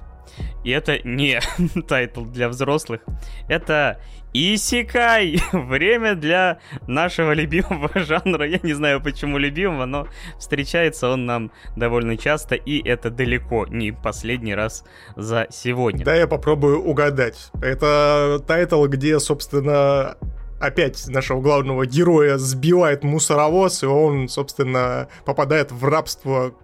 И 0.64 0.70
это 0.70 0.98
не 1.04 1.40
тайтл 1.88 2.24
для 2.24 2.48
взрослых. 2.48 3.00
Это 3.48 4.00
исекай! 4.38 5.40
Время 5.52 6.14
для 6.14 6.58
нашего 6.86 7.32
любимого 7.32 7.90
жанра. 7.94 8.46
Я 8.46 8.60
не 8.62 8.74
знаю, 8.74 9.00
почему 9.02 9.38
любимого, 9.38 9.86
но 9.86 10.08
встречается 10.38 11.08
он 11.08 11.24
нам 11.24 11.52
довольно 11.74 12.18
часто, 12.18 12.54
и 12.54 12.86
это 12.86 13.08
далеко 13.10 13.66
не 13.66 13.92
последний 13.92 14.54
раз 14.54 14.84
за 15.16 15.46
сегодня. 15.50 16.04
Да, 16.04 16.14
я 16.14 16.26
попробую 16.26 16.82
угадать. 16.82 17.50
Это 17.62 18.42
тайтл, 18.46 18.84
где, 18.86 19.18
собственно, 19.20 20.18
опять 20.60 21.08
нашего 21.08 21.40
главного 21.40 21.86
героя 21.86 22.36
сбивает 22.36 23.04
мусоровоз, 23.04 23.82
и 23.82 23.86
он, 23.86 24.28
собственно, 24.28 25.08
попадает 25.24 25.72
в 25.72 25.82
рабство 25.84 26.54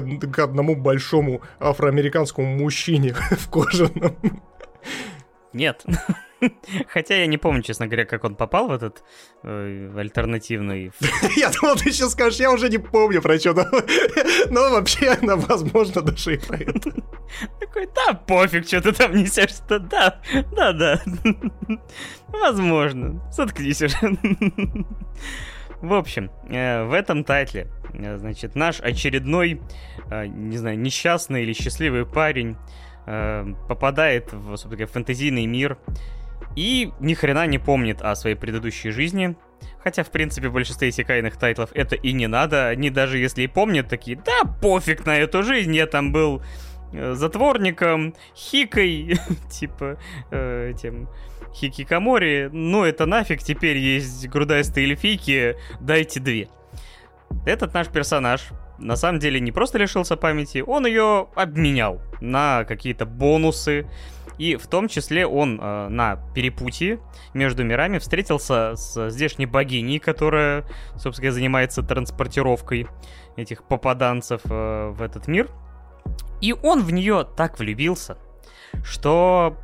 к, 0.00 0.30
к 0.32 0.38
одному 0.38 0.76
большому 0.76 1.42
афроамериканскому 1.58 2.56
мужчине 2.56 3.14
в 3.30 3.50
кожаном. 3.50 4.16
Нет. 5.52 5.84
Хотя 6.88 7.16
я 7.16 7.26
не 7.26 7.38
помню, 7.38 7.62
честно 7.62 7.86
говоря, 7.86 8.04
как 8.04 8.24
он 8.24 8.34
попал 8.34 8.68
в 8.68 8.72
этот 8.72 9.02
э, 9.42 9.90
альтернативный... 9.96 10.92
Я 11.36 11.50
думал, 11.50 11.76
ты 11.76 11.90
сейчас 11.92 12.12
скажешь, 12.12 12.40
я 12.40 12.52
уже 12.52 12.68
не 12.68 12.78
помню 12.78 13.22
про 13.22 13.38
что, 13.38 13.54
но, 14.50 14.70
вообще, 14.70 15.16
возможно, 15.22 16.02
даже 16.02 16.34
и 16.34 16.38
про 16.38 16.56
это. 16.58 16.92
Такой, 17.58 17.88
да, 17.94 18.12
пофиг, 18.14 18.66
что 18.66 18.80
ты 18.80 18.92
там 18.92 19.14
несешь, 19.14 19.50
что 19.50 19.78
да, 19.78 20.20
да, 20.52 20.72
да. 20.72 21.02
Возможно. 22.28 23.22
Заткнись 23.32 23.82
уже. 23.82 23.96
В 25.80 25.92
общем, 25.92 26.30
э, 26.48 26.84
в 26.84 26.92
этом 26.92 27.24
тайтле, 27.24 27.68
значит, 28.16 28.54
наш 28.54 28.80
очередной, 28.80 29.60
э, 30.10 30.26
не 30.26 30.56
знаю, 30.56 30.78
несчастный 30.78 31.42
или 31.42 31.52
счастливый 31.52 32.06
парень 32.06 32.56
э, 33.06 33.46
попадает 33.68 34.32
в, 34.32 34.56
собственно, 34.56 34.86
фэнтезийный 34.86 35.46
мир 35.46 35.78
и 36.56 36.92
ни 37.00 37.14
хрена 37.14 37.46
не 37.46 37.58
помнит 37.58 38.02
о 38.02 38.14
своей 38.14 38.36
предыдущей 38.36 38.90
жизни. 38.90 39.36
Хотя, 39.82 40.02
в 40.02 40.10
принципе, 40.10 40.48
в 40.48 40.52
большинстве 40.52 40.88
исекайных 40.88 41.36
тайтлов 41.36 41.70
это 41.72 41.94
и 41.94 42.12
не 42.12 42.26
надо. 42.26 42.68
Они 42.68 42.90
даже 42.90 43.18
если 43.18 43.42
и 43.42 43.46
помнят, 43.46 43.88
такие, 43.88 44.16
да 44.16 44.42
пофиг 44.60 45.06
на 45.06 45.16
эту 45.18 45.42
жизнь, 45.42 45.74
я 45.74 45.86
там 45.86 46.12
был 46.12 46.42
э, 46.92 47.14
затворником, 47.14 48.14
хикой, 48.34 49.18
типа, 49.50 49.98
э, 50.30 50.72
этим 50.74 51.08
хикикамори, 51.54 52.50
ну 52.52 52.84
это 52.84 53.06
нафиг, 53.06 53.42
теперь 53.42 53.78
есть 53.78 54.28
грудастые 54.28 54.88
эльфийки, 54.88 55.56
дайте 55.80 56.20
две. 56.20 56.48
Этот 57.44 57.74
наш 57.74 57.88
персонаж 57.88 58.50
на 58.78 58.96
самом 58.96 59.18
деле 59.18 59.40
не 59.40 59.52
просто 59.52 59.78
лишился 59.78 60.16
памяти, 60.16 60.62
он 60.66 60.86
ее 60.86 61.28
обменял 61.34 62.00
на 62.20 62.64
какие-то 62.64 63.06
бонусы, 63.06 63.86
и 64.38 64.56
в 64.56 64.66
том 64.66 64.88
числе 64.88 65.26
он 65.26 65.58
э, 65.60 65.88
на 65.88 66.16
перепутье 66.34 67.00
между 67.32 67.64
мирами 67.64 67.98
встретился 67.98 68.74
с 68.76 69.10
здешней 69.10 69.46
богиней, 69.46 69.98
которая, 69.98 70.64
собственно, 70.96 71.32
занимается 71.32 71.82
транспортировкой 71.82 72.86
этих 73.36 73.64
попаданцев 73.64 74.42
э, 74.44 74.90
в 74.90 75.00
этот 75.00 75.26
мир. 75.26 75.48
И 76.42 76.52
он 76.52 76.82
в 76.82 76.92
нее 76.92 77.26
так 77.36 77.58
влюбился, 77.58 78.18
что 78.84 79.56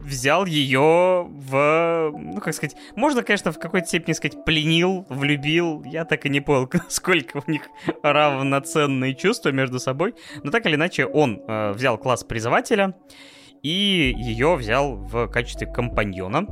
взял 0.00 0.46
ее 0.46 1.26
в... 1.28 2.12
Ну, 2.16 2.40
как 2.40 2.54
сказать, 2.54 2.76
можно, 2.96 3.22
конечно, 3.22 3.52
в 3.52 3.58
какой-то 3.58 3.86
степени 3.86 4.14
сказать, 4.14 4.44
пленил, 4.44 5.06
влюбил. 5.08 5.82
Я 5.84 6.04
так 6.04 6.26
и 6.26 6.28
не 6.28 6.40
понял, 6.40 6.70
сколько 6.88 7.42
у 7.46 7.50
них 7.50 7.68
равноценные 8.02 9.14
чувства 9.14 9.50
между 9.50 9.78
собой. 9.78 10.14
Но 10.42 10.50
так 10.50 10.66
или 10.66 10.74
иначе, 10.74 11.06
он 11.06 11.40
э, 11.46 11.72
взял 11.72 11.98
класс 11.98 12.24
призывателя 12.24 12.94
и 13.62 14.14
ее 14.16 14.56
взял 14.56 14.96
в 14.96 15.28
качестве 15.28 15.66
компаньона. 15.66 16.46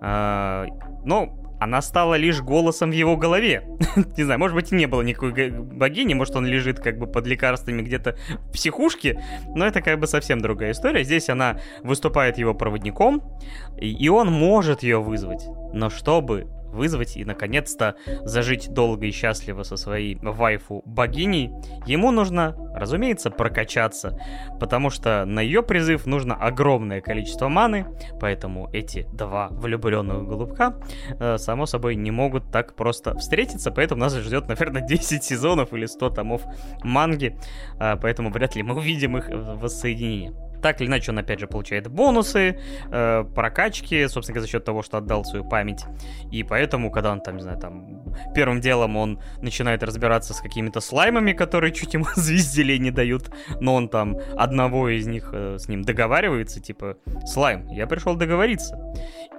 Э, 0.00 0.66
но 1.04 1.41
она 1.62 1.82
стала 1.82 2.14
лишь 2.14 2.40
голосом 2.40 2.90
в 2.90 2.94
его 2.94 3.16
голове. 3.16 3.62
не 4.16 4.24
знаю, 4.24 4.40
может 4.40 4.54
быть, 4.54 4.72
не 4.72 4.86
было 4.86 5.02
никакой 5.02 5.50
богини, 5.50 6.14
может, 6.14 6.36
он 6.36 6.46
лежит 6.46 6.80
как 6.80 6.98
бы 6.98 7.06
под 7.06 7.26
лекарствами 7.26 7.82
где-то 7.82 8.16
в 8.48 8.52
психушке, 8.52 9.22
но 9.54 9.66
это 9.66 9.80
как 9.80 9.98
бы 9.98 10.06
совсем 10.06 10.40
другая 10.40 10.72
история. 10.72 11.04
Здесь 11.04 11.28
она 11.28 11.60
выступает 11.82 12.38
его 12.38 12.54
проводником, 12.54 13.22
и 13.80 14.08
он 14.08 14.30
может 14.32 14.82
ее 14.82 15.00
вызвать. 15.00 15.46
Но 15.72 15.90
чтобы 15.90 16.48
вызвать 16.72 17.16
и, 17.16 17.24
наконец-то, 17.24 17.96
зажить 18.22 18.72
долго 18.72 19.06
и 19.06 19.10
счастливо 19.10 19.62
со 19.62 19.76
своей 19.76 20.16
вайфу 20.16 20.82
богиней, 20.86 21.50
ему 21.86 22.10
нужно, 22.10 22.56
разумеется, 22.74 23.30
прокачаться, 23.30 24.18
потому 24.58 24.90
что 24.90 25.24
на 25.24 25.40
ее 25.40 25.62
призыв 25.62 26.06
нужно 26.06 26.34
огромное 26.34 27.00
количество 27.00 27.48
маны, 27.48 27.86
поэтому 28.20 28.68
эти 28.72 29.06
два 29.12 29.48
влюбленных 29.50 30.24
голубка, 30.26 30.74
э, 31.18 31.38
само 31.38 31.66
собой, 31.66 31.96
не 31.96 32.10
могут 32.10 32.50
так 32.50 32.74
просто 32.74 33.16
встретиться, 33.18 33.70
поэтому 33.70 34.00
нас 34.00 34.16
ждет, 34.16 34.48
наверное, 34.48 34.82
10 34.86 35.22
сезонов 35.22 35.72
или 35.72 35.86
100 35.86 36.10
томов 36.10 36.42
манги, 36.82 37.36
э, 37.78 37.96
поэтому 38.00 38.30
вряд 38.30 38.56
ли 38.56 38.62
мы 38.62 38.74
увидим 38.74 39.16
их 39.16 39.28
воссоединение. 39.30 40.51
Так 40.62 40.80
или 40.80 40.88
иначе, 40.88 41.10
он 41.10 41.18
опять 41.18 41.40
же 41.40 41.46
получает 41.46 41.88
бонусы, 41.88 42.58
э, 42.90 43.24
прокачки, 43.34 44.06
собственно 44.06 44.34
говоря, 44.34 44.46
за 44.46 44.52
счет 44.52 44.64
того, 44.64 44.82
что 44.82 44.98
отдал 44.98 45.24
свою 45.24 45.44
память. 45.44 45.84
И 46.30 46.42
поэтому, 46.44 46.90
когда 46.90 47.12
он 47.12 47.20
там, 47.20 47.36
не 47.36 47.42
знаю, 47.42 47.58
там, 47.58 48.02
первым 48.34 48.60
делом 48.60 48.96
он 48.96 49.20
начинает 49.40 49.82
разбираться 49.82 50.34
с 50.34 50.40
какими-то 50.40 50.80
слаймами, 50.80 51.32
которые 51.32 51.72
чуть 51.72 51.94
ему 51.94 52.06
звезделей 52.16 52.78
не 52.78 52.90
дают, 52.90 53.30
но 53.60 53.74
он 53.74 53.88
там 53.88 54.16
одного 54.36 54.88
из 54.88 55.06
них 55.06 55.30
э, 55.32 55.56
с 55.58 55.68
ним 55.68 55.82
договаривается, 55.82 56.60
типа, 56.60 56.96
слайм, 57.26 57.66
я 57.68 57.86
пришел 57.86 58.14
договориться. 58.14 58.78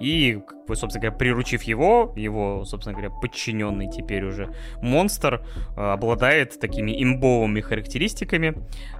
И, 0.00 0.40
собственно 0.68 1.00
говоря, 1.00 1.16
приручив 1.16 1.62
его, 1.62 2.12
его, 2.16 2.64
собственно 2.64 2.94
говоря, 2.94 3.10
подчиненный 3.10 3.90
теперь 3.90 4.24
уже 4.24 4.52
монстр 4.82 5.42
э, 5.76 5.80
обладает 5.80 6.58
такими 6.58 7.02
имбовыми 7.02 7.60
характеристиками. 7.60 8.54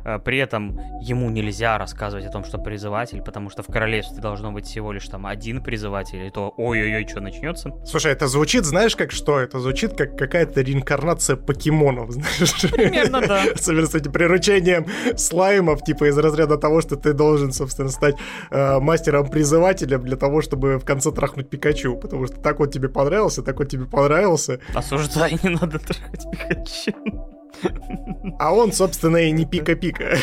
Э, 0.05 0.19
при 0.19 0.39
этом 0.39 0.79
ему 1.01 1.31
нельзя 1.31 1.79
рассказывать 1.79 2.14
о 2.23 2.31
том, 2.31 2.45
что 2.45 2.59
призыватель, 2.59 3.23
потому 3.23 3.51
что 3.51 3.63
в 3.63 3.67
королевстве 3.67 4.21
должно 4.21 4.53
быть 4.53 4.67
всего 4.67 4.93
лишь 4.93 5.09
там 5.09 5.27
один 5.27 5.63
призыватель, 5.63 6.25
и 6.25 6.31
то 6.31 6.53
ой-ой-ой, 6.57 7.07
что 7.09 7.21
начнется. 7.21 7.73
Слушай, 7.85 8.13
это 8.13 8.29
звучит, 8.29 8.65
знаешь, 8.65 8.97
как 8.97 9.13
что? 9.13 9.41
Это 9.41 9.59
звучит 9.61 9.97
как 9.97 10.17
какая-то 10.17 10.61
реинкарнация 10.61 11.37
покемонов, 11.37 12.11
знаешь? 12.13 12.71
Примерно, 12.73 13.21
да. 13.21 13.45
Особенно 13.55 13.87
с 13.87 13.95
этим 13.95 14.13
приручением 14.13 14.87
слаймов, 15.17 15.83
типа 15.83 16.09
из 16.09 16.19
разряда 16.19 16.57
того, 16.57 16.81
что 16.81 16.97
ты 16.97 17.13
должен, 17.13 17.53
собственно, 17.53 17.89
стать 17.89 18.17
э, 18.51 18.79
мастером-призывателем 18.81 20.03
для 20.03 20.17
того, 20.17 20.43
чтобы 20.43 20.79
в 20.79 20.85
конце 20.85 21.11
трахнуть 21.11 21.51
Пикачу, 21.51 21.97
потому 21.97 22.27
что 22.27 22.37
так 22.37 22.59
вот 22.59 22.73
тебе 22.73 22.89
понравился, 22.89 23.43
так 23.43 23.59
вот 23.59 23.69
тебе 23.69 23.87
понравился. 23.87 24.61
Осуждай, 24.75 25.39
не 25.43 25.51
надо 25.51 25.79
трахать 25.79 26.25
Пикачу. 26.31 27.34
А 28.39 28.53
он, 28.53 28.73
собственно, 28.73 29.17
и 29.19 29.31
не 29.31 29.45
пика-пика. 29.45 30.17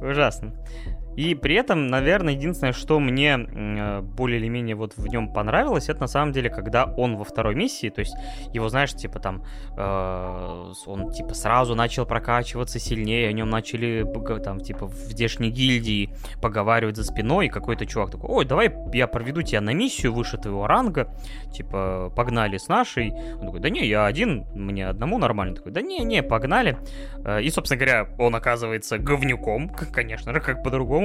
Ужасно. 0.00 0.52
И 1.16 1.34
при 1.34 1.54
этом, 1.54 1.88
наверное, 1.88 2.34
единственное, 2.34 2.72
что 2.72 3.00
мне 3.00 3.38
э, 3.38 4.00
более 4.00 4.38
или 4.40 4.48
менее 4.48 4.74
вот 4.74 4.96
в 4.96 5.06
нем 5.06 5.32
понравилось, 5.32 5.88
это 5.88 6.00
на 6.00 6.06
самом 6.06 6.32
деле, 6.32 6.50
когда 6.50 6.84
он 6.84 7.16
во 7.16 7.24
второй 7.24 7.54
миссии, 7.54 7.88
то 7.88 8.00
есть 8.00 8.14
его, 8.52 8.68
знаешь, 8.68 8.92
типа 8.92 9.18
там, 9.20 9.44
э, 9.76 10.72
он 10.86 11.10
типа 11.12 11.34
сразу 11.34 11.74
начал 11.74 12.06
прокачиваться 12.06 12.78
сильнее, 12.78 13.28
о 13.28 13.32
нем 13.32 13.50
начали 13.50 14.04
там 14.42 14.60
типа 14.60 14.86
в 14.86 14.94
здешней 14.94 15.50
гильдии 15.50 16.10
поговаривать 16.40 16.96
за 16.96 17.04
спиной, 17.04 17.46
и 17.46 17.48
какой-то 17.48 17.86
чувак 17.86 18.10
такой, 18.10 18.30
ой, 18.30 18.44
давай 18.44 18.74
я 18.92 19.06
проведу 19.06 19.42
тебя 19.42 19.60
на 19.60 19.72
миссию 19.74 20.12
выше 20.12 20.38
твоего 20.38 20.66
ранга, 20.66 21.14
типа 21.52 22.12
погнали 22.16 22.56
с 22.56 22.68
нашей. 22.68 23.12
Он 23.34 23.46
такой, 23.46 23.60
да 23.60 23.70
не, 23.70 23.86
я 23.86 24.06
один, 24.06 24.46
мне 24.54 24.88
одному 24.88 25.18
нормально. 25.18 25.56
Такой, 25.56 25.72
да 25.72 25.82
не, 25.82 25.98
не, 26.00 26.22
погнали. 26.22 26.78
Э, 27.24 27.42
и, 27.42 27.50
собственно 27.50 27.78
говоря, 27.78 28.08
он 28.18 28.34
оказывается 28.34 28.98
говнюком, 28.98 29.68
конечно 29.68 30.32
же, 30.32 30.40
как 30.40 30.62
по-другому 30.62 31.03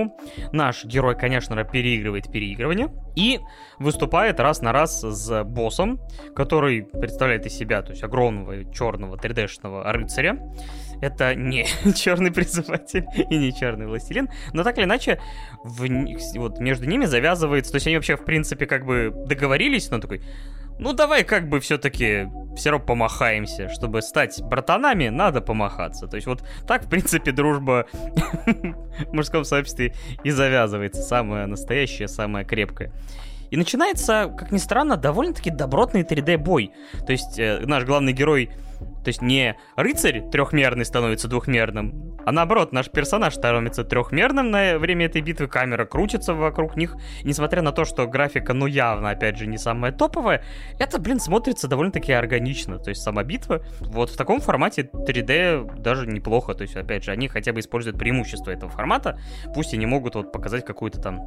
Наш 0.51 0.85
герой, 0.85 1.15
конечно 1.17 1.55
переигрывает 1.63 2.31
переигрывание 2.31 2.89
и 3.15 3.39
выступает 3.79 4.39
раз 4.39 4.61
на 4.61 4.71
раз 4.71 5.01
с 5.01 5.43
боссом, 5.43 5.99
который 6.35 6.83
представляет 6.83 7.45
из 7.45 7.57
себя, 7.57 7.81
то 7.81 7.91
есть 7.91 8.03
огромного 8.03 8.71
черного 8.73 9.15
3D-шного 9.15 9.91
рыцаря. 9.91 10.39
Это 11.01 11.35
не 11.35 11.65
черный 11.95 12.31
призыватель 12.31 13.05
и 13.15 13.37
не 13.37 13.53
черный 13.53 13.87
властелин, 13.87 14.29
но 14.53 14.63
так 14.63 14.77
или 14.77 14.85
иначе 14.85 15.21
в, 15.63 15.87
вот 16.37 16.59
между 16.59 16.85
ними 16.85 17.05
завязывается, 17.05 17.71
то 17.71 17.75
есть 17.77 17.87
они 17.87 17.95
вообще 17.95 18.15
в 18.15 18.25
принципе 18.25 18.65
как 18.65 18.85
бы 18.85 19.13
договорились, 19.27 19.89
но 19.89 19.99
такой, 19.99 20.21
ну 20.79 20.93
давай 20.93 21.23
как 21.23 21.49
бы 21.49 21.59
все-таки 21.59 22.29
все 22.55 22.71
равно 22.71 22.85
помахаемся. 22.85 23.69
Чтобы 23.69 24.01
стать 24.01 24.41
братанами, 24.41 25.09
надо 25.09 25.41
помахаться. 25.41 26.07
То 26.07 26.15
есть 26.15 26.27
вот 26.27 26.43
так, 26.67 26.85
в 26.85 26.89
принципе, 26.89 27.31
дружба 27.31 27.85
в 28.45 29.13
мужском 29.13 29.43
сообществе 29.43 29.93
и 30.23 30.31
завязывается. 30.31 31.01
Самая 31.01 31.47
настоящая, 31.47 32.07
самая 32.07 32.45
крепкая. 32.45 32.91
И 33.51 33.57
начинается, 33.57 34.33
как 34.37 34.51
ни 34.51 34.57
странно, 34.57 34.95
довольно-таки 34.95 35.49
добротный 35.49 36.03
3D-бой. 36.03 36.71
То 37.05 37.11
есть 37.11 37.39
э, 37.39 37.61
наш 37.65 37.83
главный 37.83 38.13
герой 38.13 38.51
то 38.79 39.07
есть 39.07 39.21
не 39.21 39.57
рыцарь 39.75 40.29
трехмерный 40.29 40.85
становится 40.85 41.27
двухмерным, 41.27 42.09
а 42.25 42.31
наоборот, 42.31 42.73
наш 42.73 42.89
персонаж 42.89 43.35
становится 43.35 43.83
трехмерным 43.83 44.51
на 44.51 44.77
время 44.77 45.05
этой 45.05 45.21
битвы, 45.21 45.47
камера 45.47 45.85
крутится 45.85 46.33
вокруг 46.33 46.75
них. 46.75 46.95
Несмотря 47.23 47.61
на 47.61 47.71
то, 47.71 47.85
что 47.85 48.05
графика, 48.07 48.53
ну, 48.53 48.65
явно, 48.65 49.09
опять 49.09 49.37
же, 49.37 49.47
не 49.47 49.57
самая 49.57 49.91
топовая, 49.91 50.43
это, 50.79 50.99
блин, 50.99 51.19
смотрится 51.19 51.67
довольно-таки 51.67 52.11
органично. 52.11 52.77
То 52.77 52.89
есть 52.89 53.01
сама 53.01 53.23
битва 53.23 53.63
вот 53.79 54.11
в 54.11 54.17
таком 54.17 54.41
формате 54.41 54.89
3D 54.93 55.79
даже 55.79 56.07
неплохо. 56.07 56.53
То 56.53 56.63
есть, 56.63 56.75
опять 56.75 57.03
же, 57.03 57.11
они 57.11 57.27
хотя 57.27 57.53
бы 57.53 57.61
используют 57.61 57.97
преимущество 57.97 58.51
этого 58.51 58.71
формата. 58.71 59.19
Пусть 59.53 59.73
и 59.73 59.77
не 59.77 59.85
могут 59.85 60.15
вот 60.15 60.31
показать 60.31 60.65
какую-то 60.65 61.01
там 61.01 61.19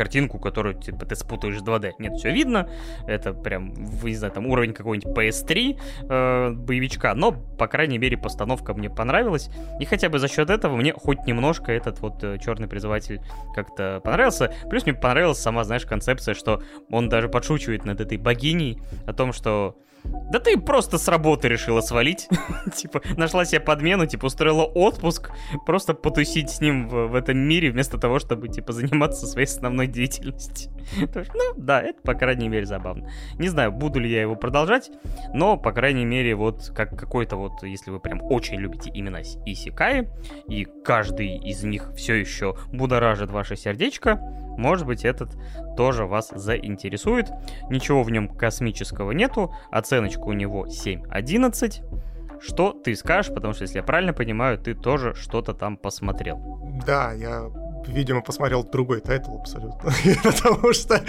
картинку, 0.00 0.38
которую 0.38 0.76
типа, 0.76 1.04
ты 1.04 1.14
спутаешь 1.14 1.58
с 1.58 1.62
2D. 1.62 1.92
Нет, 1.98 2.14
все 2.14 2.32
видно. 2.32 2.70
Это 3.06 3.34
прям, 3.34 3.74
не 4.02 4.14
знаю, 4.14 4.32
там 4.32 4.46
уровень 4.46 4.72
какой-нибудь 4.72 5.14
PS3 5.14 5.78
э, 6.08 6.50
боевичка. 6.52 7.12
Но, 7.14 7.32
по 7.32 7.66
крайней 7.66 7.98
мере, 7.98 8.16
постановка 8.16 8.72
мне 8.72 8.88
понравилась. 8.88 9.50
И 9.78 9.84
хотя 9.84 10.08
бы 10.08 10.18
за 10.18 10.28
счет 10.28 10.48
этого 10.48 10.74
мне 10.74 10.94
хоть 10.94 11.26
немножко 11.26 11.70
этот 11.70 12.00
вот 12.00 12.24
э, 12.24 12.38
черный 12.38 12.66
призыватель 12.66 13.20
как-то 13.54 14.00
понравился. 14.02 14.54
Плюс 14.70 14.86
мне 14.86 14.94
понравилась 14.94 15.38
сама, 15.38 15.64
знаешь, 15.64 15.84
концепция, 15.84 16.32
что 16.32 16.62
он 16.90 17.10
даже 17.10 17.28
подшучивает 17.28 17.84
над 17.84 18.00
этой 18.00 18.16
богиней 18.16 18.80
о 19.06 19.12
том, 19.12 19.34
что 19.34 19.76
да 20.04 20.38
ты 20.38 20.56
просто 20.58 20.98
с 20.98 21.08
работы 21.08 21.48
решила 21.48 21.80
свалить. 21.80 22.28
типа, 22.74 23.02
нашла 23.16 23.44
себе 23.44 23.60
подмену, 23.60 24.06
типа, 24.06 24.26
устроила 24.26 24.64
отпуск, 24.64 25.30
просто 25.66 25.94
потусить 25.94 26.50
с 26.50 26.60
ним 26.60 26.88
в, 26.88 27.08
в 27.08 27.14
этом 27.14 27.38
мире, 27.38 27.70
вместо 27.70 27.98
того, 27.98 28.18
чтобы, 28.18 28.48
типа, 28.48 28.72
заниматься 28.72 29.26
своей 29.26 29.46
основной 29.46 29.86
деятельностью. 29.86 30.72
ну, 31.00 31.54
да, 31.56 31.82
это, 31.82 32.00
по 32.02 32.14
крайней 32.14 32.48
мере, 32.48 32.66
забавно. 32.66 33.10
Не 33.38 33.48
знаю, 33.48 33.72
буду 33.72 33.98
ли 33.98 34.10
я 34.10 34.20
его 34.20 34.36
продолжать, 34.36 34.90
но, 35.32 35.56
по 35.56 35.72
крайней 35.72 36.04
мере, 36.04 36.34
вот, 36.34 36.72
как 36.74 36.98
какой-то 36.98 37.36
вот, 37.36 37.62
если 37.62 37.90
вы 37.90 38.00
прям 38.00 38.22
очень 38.22 38.56
любите 38.56 38.90
именно 38.92 39.22
Исикаи, 39.46 40.08
и 40.48 40.66
каждый 40.84 41.38
из 41.38 41.64
них 41.64 41.92
все 41.96 42.14
еще 42.14 42.56
будоражит 42.72 43.30
ваше 43.30 43.56
сердечко, 43.56 44.20
может 44.56 44.86
быть, 44.86 45.04
этот 45.04 45.36
тоже 45.76 46.06
вас 46.06 46.30
заинтересует. 46.34 47.30
Ничего 47.70 48.02
в 48.02 48.10
нем 48.10 48.28
космического 48.28 49.12
нету. 49.12 49.54
Оценочка 49.70 50.20
у 50.20 50.32
него 50.32 50.66
7.11. 50.66 52.40
Что 52.40 52.72
ты 52.72 52.94
скажешь? 52.94 53.32
Потому 53.32 53.52
что, 53.54 53.62
если 53.62 53.78
я 53.78 53.82
правильно 53.82 54.12
понимаю, 54.12 54.58
ты 54.58 54.74
тоже 54.74 55.14
что-то 55.14 55.52
там 55.52 55.76
посмотрел. 55.76 56.38
Да, 56.86 57.12
я 57.12 57.50
видимо, 57.88 58.20
посмотрел 58.20 58.64
другой 58.64 59.00
тайтл 59.00 59.36
абсолютно. 59.38 59.92
потому 60.22 60.72
что, 60.72 61.02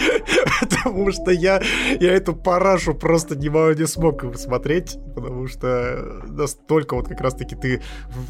потому 0.62 1.12
что 1.12 1.32
я, 1.32 1.62
я 2.00 2.14
эту 2.14 2.36
парашу 2.36 2.94
просто 2.94 3.36
не, 3.36 3.50
не 3.50 3.88
смог 3.88 4.24
смотреть, 4.38 4.98
потому 5.16 5.48
что 5.48 6.22
настолько 6.28 6.96
вот 6.96 7.08
как 7.08 7.22
раз-таки 7.22 7.56
ты 7.56 7.82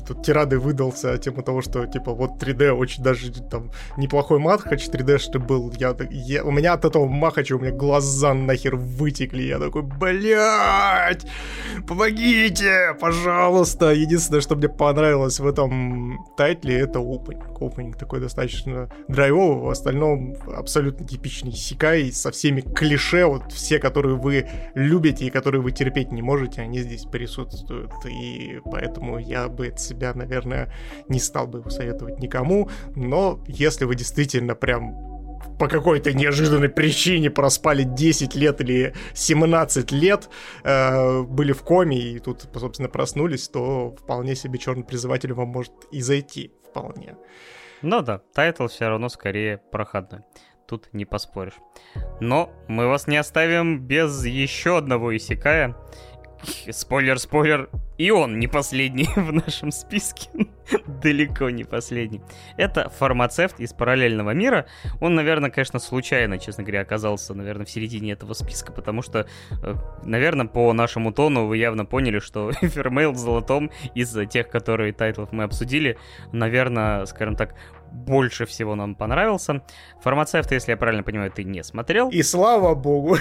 тут 0.07 0.25
тирады 0.25 0.59
выдал 0.59 1.01
на 1.01 1.17
тему 1.17 1.43
того, 1.43 1.61
что 1.61 1.85
типа 1.85 2.13
вот 2.13 2.41
3D 2.41 2.71
очень 2.71 3.03
даже 3.03 3.31
там 3.31 3.71
неплохой 3.97 4.39
махач 4.39 4.87
3D 4.87 5.17
что 5.17 5.39
был. 5.39 5.71
Я, 5.77 5.95
я, 6.09 6.43
у 6.43 6.51
меня 6.51 6.73
от 6.73 6.85
этого 6.85 7.05
махача 7.05 7.55
у 7.55 7.59
меня 7.59 7.71
глаза 7.71 8.33
нахер 8.33 8.75
вытекли. 8.75 9.43
Я 9.43 9.59
такой, 9.59 9.83
блядь, 9.83 11.25
помогите, 11.87 12.95
пожалуйста. 12.99 13.91
Единственное, 13.91 14.41
что 14.41 14.55
мне 14.55 14.69
понравилось 14.69 15.39
в 15.39 15.47
этом 15.47 16.25
тайтле, 16.37 16.79
это 16.79 16.99
опенинг. 16.99 17.61
Опенинг 17.61 17.97
такой 17.97 18.19
достаточно 18.19 18.30
драйвовый, 19.07 19.65
в 19.65 19.69
остальном 19.69 20.35
абсолютно 20.47 21.07
типичный 21.07 21.51
Сикай 21.51 22.11
со 22.11 22.31
всеми 22.31 22.61
клише, 22.61 23.25
вот 23.25 23.51
все, 23.51 23.79
которые 23.79 24.15
вы 24.15 24.47
любите 24.75 25.25
и 25.25 25.29
которые 25.29 25.61
вы 25.61 25.71
терпеть 25.71 26.11
не 26.11 26.21
можете, 26.21 26.61
они 26.61 26.79
здесь 26.79 27.05
присутствуют, 27.05 27.91
и 28.05 28.59
поэтому 28.65 29.19
я 29.19 29.47
бы 29.47 29.67
от 29.67 29.79
себя, 29.79 30.13
наверное, 30.13 30.73
не 31.07 31.19
стал 31.19 31.47
бы 31.47 31.69
советовать 31.69 32.19
никому, 32.19 32.69
но 32.95 33.43
если 33.47 33.85
вы 33.85 33.95
действительно 33.95 34.55
прям 34.55 35.11
по 35.59 35.67
какой-то 35.67 36.11
неожиданной 36.13 36.69
причине 36.69 37.29
проспали 37.29 37.83
10 37.83 38.35
лет 38.35 38.61
или 38.61 38.95
17 39.13 39.91
лет, 39.91 40.29
э, 40.63 41.21
были 41.21 41.51
в 41.51 41.61
коме 41.61 41.99
и 41.99 42.19
тут, 42.19 42.49
собственно, 42.55 42.89
проснулись, 42.89 43.47
то 43.47 43.95
вполне 43.95 44.35
себе 44.35 44.57
черный 44.57 44.83
призыватель 44.83 45.33
вам 45.33 45.49
может 45.49 45.73
и 45.91 46.01
зайти 46.01 46.51
вполне. 46.67 47.15
Ну 47.81 48.01
да, 48.01 48.19
тайтл 48.33 48.67
все 48.67 48.87
равно 48.87 49.09
скорее 49.09 49.57
проходной. 49.57 50.21
Тут 50.67 50.93
не 50.93 51.05
поспоришь. 51.05 51.59
Но 52.19 52.49
мы 52.67 52.87
вас 52.87 53.07
не 53.07 53.17
оставим 53.17 53.79
без 53.79 54.23
еще 54.25 54.77
одного 54.77 55.15
исекая. 55.15 55.75
Спойлер, 56.71 57.19
спойлер, 57.19 57.69
и 57.97 58.09
он 58.11 58.39
не 58.39 58.47
последний 58.47 59.07
в 59.15 59.31
нашем 59.31 59.71
списке. 59.71 60.29
Далеко 61.03 61.49
не 61.49 61.63
последний. 61.63 62.21
Это 62.57 62.89
фармацевт 62.89 63.59
из 63.59 63.73
параллельного 63.73 64.31
мира. 64.31 64.65
Он, 65.01 65.15
наверное, 65.15 65.49
конечно, 65.49 65.79
случайно, 65.79 66.39
честно 66.39 66.63
говоря, 66.63 66.81
оказался, 66.81 67.33
наверное, 67.33 67.65
в 67.65 67.69
середине 67.69 68.13
этого 68.13 68.33
списка, 68.33 68.71
потому 68.71 69.01
что, 69.01 69.27
э, 69.61 69.75
наверное, 70.03 70.47
по 70.47 70.71
нашему 70.73 71.11
тону 71.11 71.45
вы 71.45 71.57
явно 71.57 71.85
поняли, 71.85 72.19
что 72.19 72.51
Вермейл 72.61 73.11
в 73.11 73.17
золотом 73.17 73.69
из 73.93 74.15
тех, 74.29 74.49
которые 74.49 74.93
тайтлов 74.93 75.31
мы 75.31 75.43
обсудили, 75.43 75.97
наверное, 76.31 77.05
скажем 77.05 77.35
так, 77.35 77.55
больше 77.91 78.45
всего 78.45 78.75
нам 78.75 78.95
понравился. 78.95 79.61
Фармацевта, 80.01 80.55
если 80.55 80.71
я 80.71 80.77
правильно 80.77 81.03
понимаю, 81.03 81.31
ты 81.31 81.43
не 81.43 81.63
смотрел. 81.63 82.09
И 82.09 82.23
слава 82.23 82.75
богу, 82.75 83.17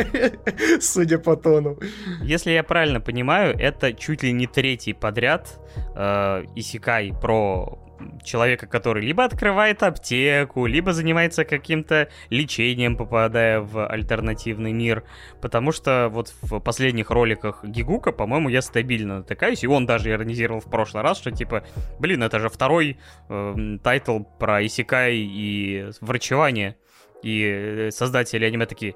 судя 0.80 1.18
по 1.18 1.36
тону. 1.36 1.78
Если 2.22 2.52
я 2.52 2.62
правильно 2.62 3.00
понимаю, 3.00 3.56
это 3.58 3.92
чуть 3.92 4.22
ли 4.22 4.32
не 4.32 4.46
третий 4.46 4.92
подряд 4.92 5.60
э, 5.94 6.44
Исикай 6.54 7.12
про 7.20 7.78
человека, 8.22 8.66
который 8.66 9.04
либо 9.04 9.24
открывает 9.24 9.82
аптеку, 9.82 10.66
либо 10.66 10.92
занимается 10.92 11.44
каким-то 11.44 12.08
лечением, 12.30 12.96
попадая 12.96 13.60
в 13.60 13.86
альтернативный 13.86 14.72
мир. 14.72 15.04
Потому 15.40 15.72
что 15.72 16.08
вот 16.10 16.34
в 16.42 16.60
последних 16.60 17.10
роликах 17.10 17.64
Гигука, 17.64 18.12
по-моему, 18.12 18.48
я 18.48 18.62
стабильно 18.62 19.18
натыкаюсь, 19.18 19.64
и 19.64 19.66
он 19.66 19.86
даже 19.86 20.10
иронизировал 20.10 20.60
в 20.60 20.70
прошлый 20.70 21.02
раз, 21.02 21.18
что 21.18 21.30
типа, 21.30 21.64
блин, 21.98 22.22
это 22.22 22.38
же 22.38 22.48
второй 22.48 22.98
э, 23.28 23.78
тайтл 23.82 24.20
про 24.38 24.64
Исикай 24.64 25.16
и 25.16 25.90
врачевание. 26.00 26.76
И 27.22 27.42
э, 27.42 27.90
создатели 27.90 28.44
аниме 28.44 28.66
такие, 28.66 28.94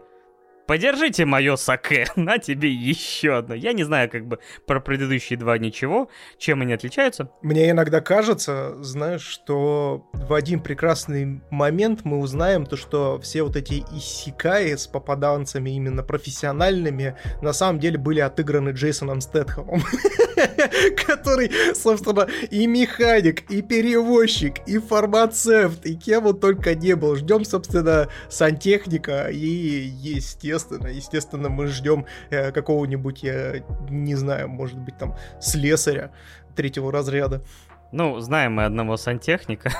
подержите 0.69 1.25
мое 1.25 1.57
саке, 1.57 2.07
на 2.17 2.39
тебе 2.39 2.71
еще 2.71 3.39
одно. 3.39 3.55
Я 3.55 3.73
не 3.73 3.83
знаю 3.83 4.09
как 4.09 4.27
бы 4.27 4.39
про 4.67 4.81
предыдущие 4.81 5.39
два 5.39 5.59
ничего, 5.59 6.09
чем 6.37 6.61
они 6.61 6.75
отличаются. 6.75 7.31
Мне 7.43 7.71
иногда 7.71 8.01
кажется, 8.01 8.77
знаешь, 8.83 9.23
что 9.23 10.07
в 10.13 10.35
один 10.35 10.61
прекрасный 10.61 11.41
момент 11.51 12.05
мы 12.05 12.19
узнаем 12.19 12.67
то, 12.67 12.77
что 12.77 13.19
все 13.21 13.43
вот 13.43 13.57
эти 13.57 13.83
исикаи 13.93 14.75
с 14.77 14.87
попаданцами 14.87 15.71
именно 15.71 16.03
профессиональными 16.03 17.17
на 17.41 17.55
самом 17.55 17.81
деле 17.81 17.97
были 17.97 18.21
отыграны 18.21 18.71
Джейсоном 18.71 19.23
Стэтхэмом, 19.23 19.83
который, 21.07 21.51
собственно, 21.75 22.29
и 22.51 22.67
механик, 22.67 23.51
и 23.51 23.63
перевозчик, 23.63 24.57
и 24.67 24.79
фармацевт, 24.79 25.87
и 25.87 25.97
кем 25.97 26.27
он 26.27 26.39
только 26.39 26.75
не 26.75 26.95
был. 26.95 27.17
Ждем, 27.17 27.47
собственно, 27.47 28.09
сантехника 28.29 29.29
и, 29.31 29.39
естественно, 29.39 30.58
естественно. 30.59 30.89
Естественно, 30.89 31.49
мы 31.49 31.67
ждем 31.69 32.07
э, 32.31 32.53
какого-нибудь, 32.53 33.23
я 33.23 33.63
не 33.89 34.15
знаю, 34.15 34.49
может 34.49 34.79
быть, 34.79 34.99
там, 34.99 35.15
слесаря 35.41 36.11
третьего 36.57 36.93
разряда. 36.93 37.43
Ну, 37.93 38.19
знаем 38.21 38.55
мы 38.55 38.65
одного 38.65 38.97
сантехника. 38.97 39.73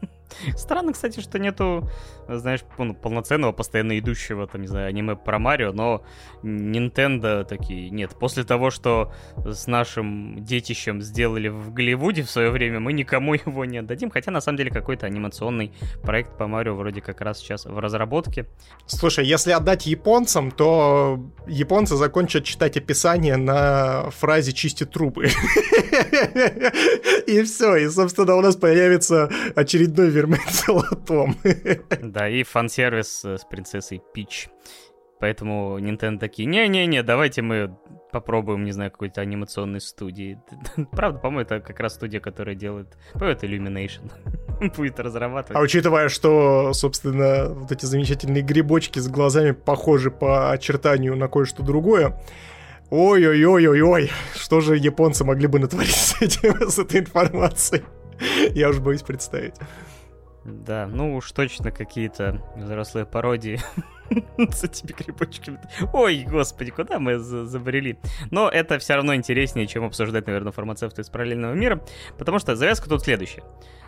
Странно, 0.56 0.92
кстати, 0.92 1.20
что 1.20 1.38
нету, 1.38 1.88
знаешь, 2.28 2.60
ну, 2.78 2.94
полноценного, 2.94 3.52
постоянно 3.52 3.98
идущего, 3.98 4.46
там, 4.46 4.62
не 4.62 4.68
знаю, 4.68 4.88
аниме 4.88 5.16
про 5.16 5.38
Марио, 5.38 5.72
но 5.72 6.02
Nintendo 6.42 7.44
такие, 7.44 7.90
нет. 7.90 8.16
После 8.18 8.44
того, 8.44 8.70
что 8.70 9.12
с 9.36 9.66
нашим 9.66 10.44
детищем 10.44 11.02
сделали 11.02 11.48
в 11.48 11.72
Голливуде 11.72 12.22
в 12.22 12.30
свое 12.30 12.50
время, 12.50 12.80
мы 12.80 12.92
никому 12.92 13.34
его 13.46 13.64
не 13.64 13.78
отдадим, 13.78 14.10
хотя, 14.10 14.30
на 14.30 14.40
самом 14.40 14.58
деле, 14.58 14.70
какой-то 14.70 15.06
анимационный 15.06 15.72
проект 16.02 16.36
по 16.36 16.46
Марио 16.46 16.74
вроде 16.74 17.00
как 17.00 17.20
раз 17.20 17.38
сейчас 17.38 17.64
в 17.64 17.78
разработке. 17.78 18.46
Слушай, 18.86 19.26
если 19.26 19.52
отдать 19.52 19.86
японцам, 19.86 20.50
то 20.50 21.20
японцы 21.46 21.96
закончат 21.96 22.44
читать 22.44 22.76
описание 22.76 23.36
на 23.36 24.10
фразе 24.10 24.52
«чистит 24.52 24.90
трубы». 24.90 25.28
И 27.26 27.42
все, 27.42 27.76
и, 27.76 27.88
собственно, 27.88 28.36
у 28.36 28.40
нас 28.40 28.56
появится 28.56 29.28
очередной 29.56 30.10
вермеет 30.10 30.48
золотом. 30.50 31.36
Да, 32.16 32.30
и 32.30 32.44
фан-сервис 32.44 33.26
с 33.26 33.44
принцессой 33.44 34.02
Пич. 34.14 34.48
Поэтому 35.20 35.78
Nintendo 35.78 36.18
такие, 36.18 36.46
не-не-не, 36.46 37.02
давайте 37.02 37.42
мы 37.42 37.76
попробуем, 38.10 38.64
не 38.64 38.72
знаю, 38.72 38.90
какой-то 38.90 39.20
анимационной 39.20 39.82
студии. 39.82 40.40
Правда, 40.92 41.18
по-моему, 41.18 41.42
это 41.42 41.60
как 41.60 41.78
раз 41.78 41.92
студия, 41.92 42.20
которая 42.20 42.54
делает, 42.54 42.96
по 43.12 43.24
это 43.24 43.46
Illumination. 43.46 44.10
будет 44.78 44.98
разрабатывать. 44.98 45.58
А 45.58 45.60
учитывая, 45.60 46.08
что, 46.08 46.72
собственно, 46.72 47.50
вот 47.50 47.70
эти 47.70 47.84
замечательные 47.84 48.42
грибочки 48.42 48.98
с 48.98 49.08
глазами 49.08 49.50
похожи 49.50 50.10
по 50.10 50.52
очертанию 50.52 51.16
на 51.16 51.28
кое-что 51.28 51.62
другое, 51.62 52.18
Ой-ой-ой-ой-ой, 52.88 54.10
что 54.34 54.62
же 54.62 54.78
японцы 54.78 55.22
могли 55.24 55.48
бы 55.48 55.58
натворить 55.58 55.94
с, 55.94 56.22
этим, 56.22 56.54
с 56.70 56.78
этой 56.78 57.00
информацией? 57.00 57.82
Я 58.54 58.70
уж 58.70 58.78
боюсь 58.78 59.02
представить. 59.02 59.56
Да, 60.46 60.86
ну 60.86 61.16
уж 61.16 61.32
точно 61.32 61.72
какие-то 61.72 62.40
взрослые 62.56 63.04
пародии 63.04 63.60
с 64.38 64.62
этими 64.62 64.92
грибочками. 64.92 65.58
Ой, 65.92 66.24
господи, 66.28 66.70
куда 66.70 67.00
мы 67.00 67.18
забрели? 67.18 67.98
Но 68.30 68.48
это 68.48 68.78
все 68.78 68.94
равно 68.94 69.14
интереснее, 69.16 69.66
чем 69.66 69.84
обсуждать, 69.84 70.26
наверное, 70.26 70.52
фармацевты 70.52 71.02
из 71.02 71.10
параллельного 71.10 71.54
мира, 71.54 71.84
потому 72.16 72.38
что 72.38 72.54
завязка 72.54 72.88
тут 72.88 73.02
следующая. 73.02 73.42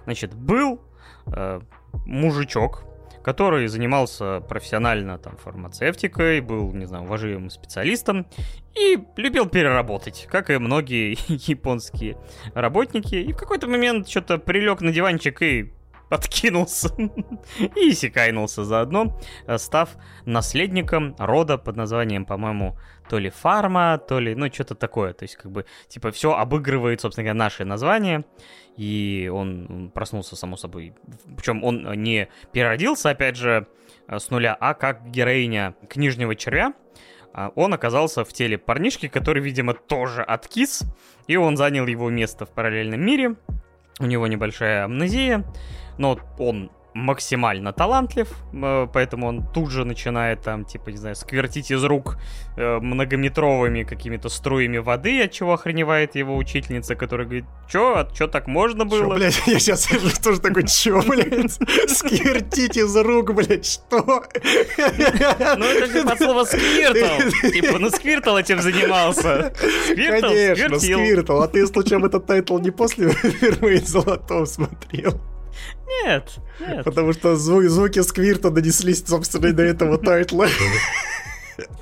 Значит, 0.05 0.35
был 0.35 0.81
э, 1.27 1.61
мужичок, 2.07 2.83
который 3.23 3.69
занимался 3.69 4.41
профессионально 4.41 5.19
там 5.19 5.37
фармацевтикой, 5.37 6.41
был, 6.41 6.73
не 6.73 6.87
знаю, 6.87 7.05
уважаемым 7.05 7.51
специалистом 7.51 8.27
и 8.75 8.99
любил 9.17 9.49
переработать, 9.49 10.27
как 10.29 10.51
и 10.51 10.59
многие 10.59 11.17
японские 11.49 12.17
работники. 12.55 13.15
И 13.15 13.33
в 13.33 13.37
какой-то 13.37 13.69
момент 13.69 14.09
что-то 14.09 14.39
прилег 14.39 14.81
на 14.81 14.91
диванчик 14.91 15.41
и 15.43 15.73
откинулся 16.09 16.91
и 17.77 17.93
секайнулся 17.93 18.65
заодно, 18.65 19.19
э, 19.47 19.59
став 19.59 19.97
наследником 20.25 21.15
рода 21.19 21.59
под 21.59 21.77
названием, 21.77 22.25
по-моему, 22.25 22.77
то 23.09 23.19
ли 23.19 23.31
фарма, 23.31 23.99
то 23.99 24.21
ли, 24.21 24.35
ну, 24.35 24.53
что-то 24.53 24.75
такое. 24.75 25.13
То 25.13 25.25
есть, 25.25 25.37
как 25.37 25.51
бы, 25.51 25.65
типа, 25.89 26.11
все 26.11 26.35
обыгрывает, 26.35 27.01
собственно 27.01 27.25
говоря, 27.25 27.39
наше 27.39 27.65
название. 27.65 28.25
И 28.77 29.31
он 29.33 29.91
проснулся, 29.95 30.37
само 30.37 30.57
собой. 30.57 30.95
Причем 31.37 31.65
он 31.65 32.01
не 32.03 32.29
переродился, 32.53 33.11
опять 33.11 33.37
же, 33.37 33.67
э, 34.07 34.19
с 34.19 34.31
нуля, 34.31 34.57
а 34.59 34.75
как 34.75 35.11
героиня 35.11 35.75
книжнего 35.89 36.35
червя. 36.37 36.75
А 37.33 37.53
он 37.55 37.75
оказался 37.75 38.25
в 38.25 38.33
теле 38.33 38.59
парнишки, 38.59 39.09
который, 39.09 39.43
видимо, 39.43 39.75
тоже 39.75 40.23
откис. 40.23 40.83
И 41.27 41.37
он 41.37 41.57
занял 41.57 41.87
его 41.87 42.11
место 42.11 42.47
в 42.47 42.51
параллельном 42.51 43.01
мире. 43.01 43.37
У 43.99 44.07
него 44.07 44.27
небольшая 44.27 44.85
амнезия 44.85 45.45
но 45.99 46.19
он 46.39 46.71
максимально 46.99 47.73
талантлив, 47.73 48.29
э, 48.53 48.87
поэтому 48.93 49.29
он 49.29 49.47
тут 49.53 49.71
же 49.71 49.85
начинает 49.85 50.43
там, 50.43 50.65
типа, 50.65 50.91
не 50.91 50.97
знаю, 50.97 51.17
сквертить 51.17 51.71
из 51.71 51.85
рук 51.85 52.19
э, 52.57 52.79
многометровыми 52.81 53.85
какими-то 53.85 54.29
струями 54.29 54.79
воды, 54.79 55.23
от 55.23 55.33
чего 55.33 55.53
охреневает 55.53 56.17
его 56.17 56.37
учительница, 56.37 56.95
которая 56.95 57.27
говорит, 57.27 57.45
чё, 57.71 57.97
а 57.97 58.09
чё 58.13 58.27
так 58.27 58.47
можно 58.47 58.85
было? 58.85 59.01
Чё, 59.01 59.15
блядь, 59.15 59.43
я 59.47 59.59
сейчас 59.59 59.89
тоже 60.23 60.41
такой, 60.41 60.67
чё, 60.67 61.03
блядь, 61.03 61.53
сквертить 61.91 62.77
из 62.77 62.97
рук, 62.97 63.35
блядь, 63.35 63.67
что? 63.67 64.25
Ну, 65.57 65.65
это 65.65 65.87
же 65.87 66.01
от 66.01 66.19
слова 66.19 66.45
сквиртал, 66.45 67.51
типа, 67.51 67.79
ну, 67.79 67.91
сквиртал 67.91 68.39
этим 68.39 68.61
занимался. 68.61 69.53
Сквиртал, 69.85 70.31
Конечно, 70.31 70.79
сквиртал, 70.79 71.43
а 71.43 71.49
ты 71.49 71.67
случайно 71.67 72.07
этот 72.07 72.27
тайтл 72.27 72.59
не 72.59 72.71
после 72.71 73.09
впервые 73.11 73.81
золотого 73.81 74.45
смотрел? 74.45 75.21
Нет, 75.87 76.39
нет. 76.61 76.85
Потому 76.85 77.13
что 77.13 77.37
звук, 77.37 77.65
звуки 77.65 78.01
Сквирта 78.03 78.51
донеслись, 78.51 79.05
собственно, 79.07 79.53
до 79.53 79.63
этого 79.63 79.99
тайтла. 79.99 80.47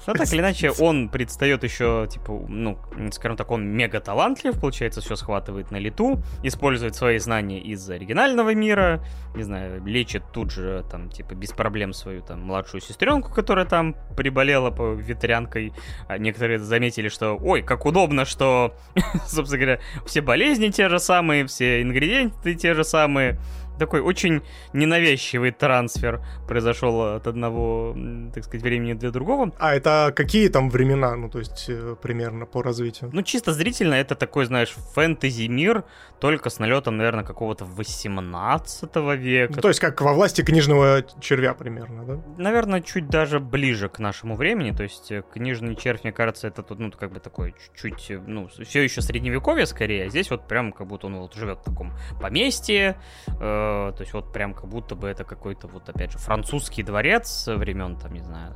Ну, 0.06 0.14
так 0.14 0.32
или 0.32 0.40
иначе, 0.40 0.70
он 0.70 1.08
предстает 1.08 1.62
еще, 1.64 2.08
типа, 2.10 2.46
ну, 2.48 2.78
скажем 3.12 3.36
так, 3.36 3.50
он 3.50 3.66
мега 3.66 4.00
талантлив, 4.00 4.58
получается, 4.58 5.00
все 5.00 5.16
схватывает 5.16 5.70
на 5.70 5.76
лету, 5.76 6.22
использует 6.42 6.94
свои 6.94 7.18
знания 7.18 7.60
из 7.60 7.88
оригинального 7.90 8.54
мира, 8.54 9.04
не 9.34 9.42
знаю, 9.42 9.84
лечит 9.84 10.22
тут 10.32 10.50
же, 10.50 10.84
там, 10.90 11.10
типа, 11.10 11.34
без 11.34 11.52
проблем 11.52 11.92
свою, 11.92 12.22
там, 12.22 12.42
младшую 12.42 12.80
сестренку, 12.80 13.30
которая 13.30 13.66
там 13.66 13.96
приболела 14.16 14.70
по 14.70 14.94
ветрянкой. 14.94 15.72
А 16.08 16.16
некоторые 16.18 16.58
заметили, 16.58 17.08
что, 17.08 17.36
ой, 17.36 17.62
как 17.62 17.84
удобно, 17.84 18.24
что, 18.24 18.74
собственно 19.26 19.58
говоря, 19.58 19.80
все 20.06 20.22
болезни 20.22 20.68
те 20.68 20.88
же 20.88 20.98
самые, 20.98 21.46
все 21.46 21.82
ингредиенты 21.82 22.54
те 22.54 22.74
же 22.74 22.84
самые, 22.84 23.38
такой 23.78 24.00
очень 24.00 24.42
ненавязчивый 24.72 25.50
трансфер 25.50 26.20
произошел 26.48 27.16
от 27.16 27.26
одного, 27.26 27.96
так 28.34 28.44
сказать, 28.44 28.62
времени 28.62 28.94
до 28.94 29.10
другого. 29.10 29.52
А 29.58 29.74
это 29.74 30.12
какие 30.14 30.48
там 30.48 30.70
времена, 30.70 31.14
ну, 31.16 31.28
то 31.28 31.38
есть, 31.38 31.66
э, 31.68 31.96
примерно 32.00 32.46
по 32.46 32.62
развитию? 32.62 33.10
Ну, 33.12 33.22
чисто 33.22 33.52
зрительно 33.52 33.94
это 33.94 34.14
такой, 34.14 34.46
знаешь, 34.46 34.74
фэнтези-мир, 34.94 35.84
только 36.20 36.50
с 36.50 36.58
налетом, 36.58 36.96
наверное, 36.96 37.24
какого-то 37.24 37.64
18 37.64 38.96
века. 39.16 39.52
Ну, 39.56 39.62
то 39.62 39.68
есть, 39.68 39.80
как 39.80 40.00
во 40.00 40.12
власти 40.12 40.42
книжного 40.42 41.04
червя 41.20 41.54
примерно, 41.54 42.04
да? 42.04 42.18
Наверное, 42.38 42.80
чуть 42.80 43.08
даже 43.08 43.40
ближе 43.40 43.88
к 43.88 43.98
нашему 43.98 44.36
времени, 44.36 44.72
то 44.72 44.82
есть, 44.82 45.12
э, 45.12 45.22
книжный 45.32 45.76
червь, 45.76 46.04
мне 46.04 46.12
кажется, 46.12 46.48
это 46.48 46.62
тут, 46.62 46.78
ну, 46.78 46.90
как 46.90 47.12
бы 47.12 47.20
такой 47.20 47.52
чуть-чуть, 47.52 48.10
э, 48.10 48.20
ну, 48.26 48.48
все 48.48 48.82
еще 48.82 49.00
средневековье 49.00 49.66
скорее, 49.66 50.06
а 50.06 50.08
здесь 50.08 50.30
вот 50.30 50.48
прям 50.48 50.72
как 50.72 50.86
будто 50.86 51.06
он 51.06 51.16
вот 51.16 51.34
живет 51.34 51.58
в 51.58 51.64
таком 51.64 51.92
поместье, 52.20 52.96
Э, 53.40 53.65
то 53.96 54.00
есть 54.00 54.12
вот 54.12 54.32
прям 54.32 54.54
как 54.54 54.68
будто 54.68 54.94
бы 54.94 55.08
это 55.08 55.24
какой-то 55.24 55.68
вот 55.68 55.88
опять 55.88 56.12
же 56.12 56.18
французский 56.18 56.82
дворец 56.82 57.46
времен 57.46 57.96
там, 57.96 58.12
не 58.12 58.22
знаю, 58.22 58.54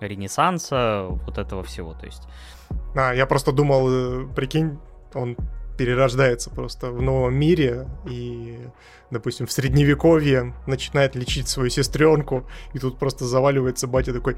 Ренессанса, 0.00 1.06
вот 1.08 1.38
этого 1.38 1.62
всего, 1.62 1.94
то 1.94 2.06
есть. 2.06 2.22
А, 2.96 3.12
я 3.12 3.26
просто 3.26 3.52
думал, 3.52 3.88
э, 3.88 4.26
прикинь, 4.34 4.78
он 5.14 5.36
перерождается 5.78 6.50
просто 6.50 6.90
в 6.90 7.00
новом 7.00 7.34
мире 7.34 7.86
и, 8.06 8.58
допустим, 9.10 9.46
в 9.46 9.52
средневековье 9.52 10.54
начинает 10.66 11.14
лечить 11.14 11.48
свою 11.48 11.70
сестренку, 11.70 12.46
и 12.74 12.78
тут 12.78 12.98
просто 12.98 13.24
заваливается 13.24 13.86
батя 13.86 14.12
такой, 14.12 14.36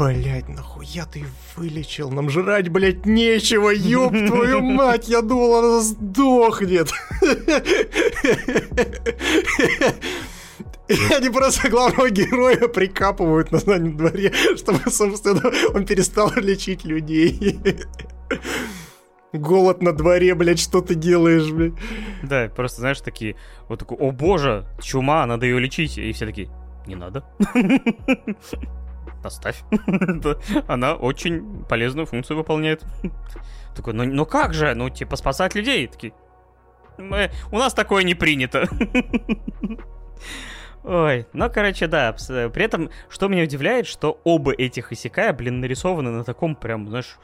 Блять, 0.00 0.48
нахуя 0.48 1.04
ты 1.04 1.26
вылечил? 1.54 2.10
Нам 2.10 2.30
жрать, 2.30 2.70
блять, 2.70 3.04
нечего, 3.04 3.68
ёб 3.68 4.12
твою 4.12 4.60
мать, 4.62 5.08
я 5.10 5.20
думал, 5.20 5.56
она 5.56 5.80
сдохнет. 5.82 6.90
И 10.88 11.14
они 11.14 11.28
просто 11.28 11.68
главного 11.68 12.08
героя 12.08 12.66
прикапывают 12.66 13.52
на 13.52 13.58
заднем 13.58 13.98
дворе, 13.98 14.32
чтобы, 14.56 14.90
собственно, 14.90 15.42
он 15.74 15.84
перестал 15.84 16.32
лечить 16.34 16.86
людей. 16.86 17.58
Голод 19.34 19.82
на 19.82 19.92
дворе, 19.92 20.34
блядь, 20.34 20.60
что 20.60 20.80
ты 20.80 20.94
делаешь, 20.94 21.52
блядь? 21.52 21.74
Да, 22.22 22.48
просто, 22.48 22.80
знаешь, 22.80 23.02
такие, 23.02 23.36
вот 23.68 23.80
такой, 23.80 23.98
о 23.98 24.12
боже, 24.12 24.64
чума, 24.80 25.26
надо 25.26 25.44
ее 25.44 25.60
лечить. 25.60 25.98
И 25.98 26.10
все 26.12 26.24
такие, 26.24 26.48
не 26.86 26.94
надо. 26.94 27.22
Оставь. 29.22 29.62
Она 30.66 30.94
очень 30.94 31.64
полезную 31.64 32.06
функцию 32.06 32.36
выполняет. 32.36 32.84
Такой, 33.74 33.92
ну, 33.94 34.04
ну 34.04 34.26
как 34.26 34.54
же? 34.54 34.74
Ну, 34.74 34.88
типа, 34.90 35.16
спасать 35.16 35.54
людей. 35.54 35.86
Такие, 35.86 36.12
мы, 36.98 37.30
у 37.50 37.58
нас 37.58 37.74
такое 37.74 38.02
не 38.02 38.14
принято. 38.14 38.68
Ой, 40.82 41.26
ну, 41.32 41.50
короче, 41.50 41.86
да. 41.86 42.12
При 42.12 42.64
этом, 42.64 42.90
что 43.08 43.28
меня 43.28 43.44
удивляет, 43.44 43.86
что 43.86 44.20
оба 44.24 44.52
этих 44.52 44.92
Исекая, 44.92 45.32
блин, 45.32 45.60
нарисованы 45.60 46.10
на 46.10 46.24
таком 46.24 46.56
прям, 46.56 46.88
знаешь, 46.88 47.18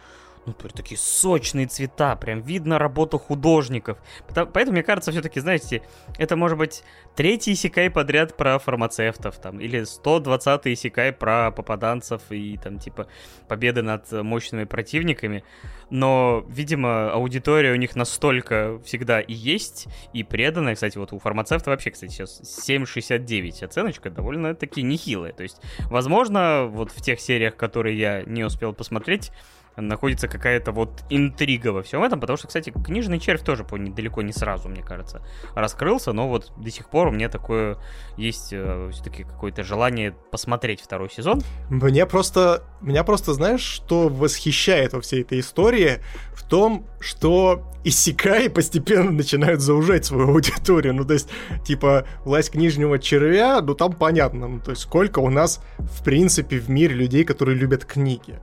ну, 0.46 0.52
такие 0.52 0.98
сочные 0.98 1.66
цвета, 1.66 2.14
прям 2.16 2.40
видно 2.40 2.78
работу 2.78 3.18
художников. 3.18 3.98
Поэтому, 4.34 4.72
мне 4.72 4.82
кажется, 4.82 5.10
все-таки, 5.10 5.40
знаете, 5.40 5.82
это 6.18 6.36
может 6.36 6.56
быть 6.56 6.84
третий 7.16 7.52
исекай 7.52 7.90
подряд 7.90 8.36
про 8.36 8.58
фармацевтов, 8.58 9.38
там, 9.38 9.60
или 9.60 9.82
120-й 9.82 10.72
исекай 10.74 11.12
про 11.12 11.50
попаданцев 11.50 12.22
и, 12.30 12.56
там, 12.62 12.78
типа, 12.78 13.08
победы 13.48 13.82
над 13.82 14.10
мощными 14.12 14.64
противниками. 14.64 15.42
Но, 15.90 16.44
видимо, 16.48 17.10
аудитория 17.12 17.72
у 17.72 17.76
них 17.76 17.96
настолько 17.96 18.80
всегда 18.84 19.20
и 19.20 19.32
есть, 19.32 19.88
и 20.12 20.22
преданная. 20.22 20.74
Кстати, 20.74 20.98
вот 20.98 21.12
у 21.12 21.18
фармацевта 21.18 21.70
вообще, 21.70 21.90
кстати, 21.90 22.12
сейчас 22.12 22.40
7,69 22.68 23.64
оценочка 23.64 24.10
довольно-таки 24.10 24.82
нехилая. 24.82 25.32
То 25.32 25.42
есть, 25.42 25.60
возможно, 25.90 26.66
вот 26.66 26.92
в 26.92 27.02
тех 27.02 27.20
сериях, 27.20 27.56
которые 27.56 27.98
я 27.98 28.22
не 28.22 28.44
успел 28.44 28.72
посмотреть, 28.72 29.32
находится 29.76 30.28
какая-то 30.28 30.72
вот 30.72 31.04
интрига 31.10 31.68
во 31.68 31.82
всем 31.82 32.02
этом, 32.02 32.20
потому 32.20 32.36
что, 32.36 32.46
кстати, 32.46 32.70
книжный 32.70 33.18
червь 33.18 33.42
тоже 33.42 33.64
по 33.64 33.78
далеко 33.78 34.22
не 34.22 34.32
сразу, 34.32 34.68
мне 34.68 34.82
кажется, 34.82 35.22
раскрылся, 35.54 36.12
но 36.12 36.28
вот 36.28 36.52
до 36.56 36.70
сих 36.70 36.88
пор 36.88 37.08
у 37.08 37.10
меня 37.10 37.28
такое 37.28 37.78
есть 38.16 38.52
э, 38.52 38.90
все-таки 38.92 39.24
какое-то 39.24 39.62
желание 39.62 40.14
посмотреть 40.30 40.80
второй 40.80 41.10
сезон. 41.10 41.42
Мне 41.68 42.06
просто, 42.06 42.64
меня 42.80 43.04
просто, 43.04 43.34
знаешь, 43.34 43.60
что 43.60 44.08
восхищает 44.08 44.92
во 44.92 45.00
всей 45.00 45.22
этой 45.22 45.40
истории 45.40 46.00
в 46.34 46.42
том, 46.48 46.86
что 47.00 47.62
Исикаи 47.84 48.48
постепенно 48.48 49.12
начинают 49.12 49.60
заужать 49.60 50.04
свою 50.04 50.28
аудиторию. 50.30 50.94
Ну, 50.94 51.04
то 51.04 51.14
есть, 51.14 51.28
типа, 51.64 52.06
власть 52.24 52.50
книжного 52.50 52.98
червя, 52.98 53.60
ну, 53.60 53.74
там 53.74 53.92
понятно. 53.92 54.48
Ну, 54.48 54.60
то 54.60 54.72
есть, 54.72 54.82
сколько 54.82 55.20
у 55.20 55.30
нас, 55.30 55.62
в 55.78 56.02
принципе, 56.02 56.58
в 56.58 56.68
мире 56.68 56.94
людей, 56.94 57.24
которые 57.24 57.56
любят 57.56 57.84
книги. 57.84 58.40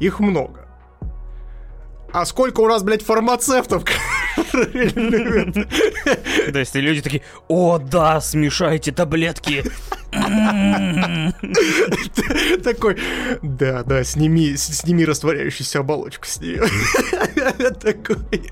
Их 0.00 0.20
много. 0.20 0.66
А 2.12 2.24
сколько 2.24 2.60
у 2.60 2.66
нас, 2.66 2.82
блядь, 2.82 3.02
фармацевтов, 3.02 3.84
То 4.52 6.58
есть 6.58 6.74
люди 6.74 7.02
такие, 7.02 7.22
о, 7.48 7.78
да, 7.78 8.20
смешайте 8.20 8.90
таблетки. 8.90 9.64
Такой, 12.64 12.96
да, 13.42 13.82
да, 13.84 14.04
сними, 14.04 14.56
сними 14.56 15.04
растворяющуюся 15.04 15.80
оболочку 15.80 16.26
с 16.26 16.40
нее. 16.40 16.62
Такой, 17.80 18.50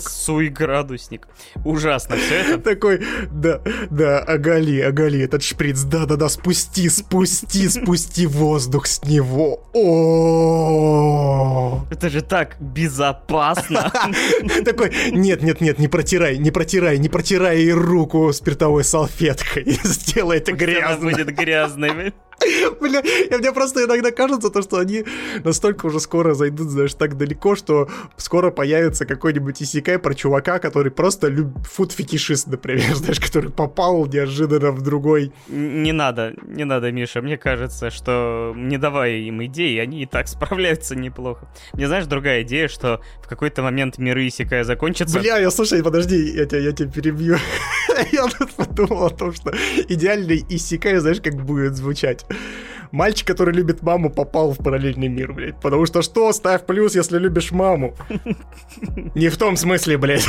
Суй 0.00 0.48
градусник. 0.48 1.28
Ужасно 1.64 2.16
все 2.16 2.34
это. 2.34 2.58
Такой, 2.58 3.00
да, 3.30 3.60
да, 3.90 4.18
оголи, 4.20 4.80
оголи 4.80 5.22
этот 5.22 5.42
шприц, 5.42 5.82
да-да-да, 5.82 6.28
спусти, 6.28 6.88
спусти, 6.88 7.68
спусти 7.68 8.26
воздух 8.26 8.86
с 8.86 9.02
него. 9.04 9.64
О, 9.72 11.84
Это 11.90 12.10
же 12.10 12.22
так 12.22 12.56
безопасно. 12.60 13.92
Такой, 14.64 14.92
нет, 15.10 15.42
нет, 15.42 15.60
нет, 15.60 15.78
не 15.78 15.88
протирай, 15.88 16.38
не 16.38 16.50
протирай, 16.50 16.98
не 16.98 17.08
протирай 17.08 17.70
руку 17.70 18.32
спиртовой 18.32 18.84
салфеткой. 18.84 19.78
Сделай 19.84 20.38
это 20.38 20.52
грязно. 20.74 21.10
будет 21.10 21.34
грязной. 21.34 22.12
Бля, 22.80 23.02
я, 23.30 23.38
мне 23.38 23.52
просто 23.52 23.84
иногда 23.84 24.10
кажется, 24.10 24.50
то, 24.50 24.62
что 24.62 24.78
они 24.78 25.04
настолько 25.44 25.86
уже 25.86 26.00
скоро 26.00 26.34
зайдут, 26.34 26.70
знаешь, 26.70 26.94
так 26.94 27.16
далеко, 27.16 27.56
что 27.56 27.88
скоро 28.16 28.50
появится 28.50 29.06
какой-нибудь 29.06 29.62
исекай 29.62 29.98
про 29.98 30.14
чувака, 30.14 30.58
который 30.58 30.90
просто 30.90 31.28
люб... 31.28 31.56
фуд-фетишист, 31.66 32.46
например, 32.48 32.94
знаешь, 32.94 33.20
который 33.20 33.50
попал 33.50 34.06
неожиданно 34.06 34.72
в 34.72 34.82
другой. 34.82 35.32
Не 35.48 35.92
надо, 35.92 36.34
не 36.42 36.64
надо, 36.64 36.90
Миша, 36.92 37.22
мне 37.22 37.36
кажется, 37.36 37.90
что 37.90 38.52
не 38.56 38.78
давая 38.78 39.16
им 39.16 39.44
идеи, 39.44 39.78
они 39.78 40.02
и 40.02 40.06
так 40.06 40.28
справляются 40.42 40.94
неплохо. 40.96 41.48
Мне 41.72 41.86
знаешь, 41.86 42.06
другая 42.06 42.42
идея, 42.42 42.68
что 42.68 43.00
в 43.22 43.28
какой-то 43.28 43.62
момент 43.62 43.98
миры 43.98 44.26
исекая 44.26 44.64
закончатся. 44.64 45.18
Бля, 45.20 45.38
я, 45.38 45.50
слушай, 45.50 45.82
подожди, 45.82 46.16
я 46.16 46.46
тебя, 46.46 46.60
я 46.60 46.72
тебя 46.72 46.90
перебью. 46.90 47.36
Я 48.28 48.38
тут 48.38 48.52
подумал 48.56 49.06
о 49.06 49.10
том, 49.10 49.32
что 49.32 49.52
идеальный 49.88 50.44
исекай, 50.48 50.96
знаешь, 50.98 51.20
как 51.20 51.44
будет 51.44 51.76
звучать 51.76 52.24
мальчик, 52.92 53.26
который 53.26 53.54
любит 53.54 53.82
маму, 53.82 54.10
попал 54.10 54.52
в 54.52 54.58
параллельный 54.58 55.08
мир, 55.08 55.32
блядь. 55.32 55.60
Потому 55.60 55.86
что 55.86 56.02
что, 56.02 56.32
ставь 56.32 56.64
плюс, 56.64 56.94
если 56.94 57.18
любишь 57.18 57.50
маму. 57.50 57.96
Не 59.14 59.28
в 59.28 59.36
том 59.36 59.56
смысле, 59.56 59.98
блядь. 59.98 60.24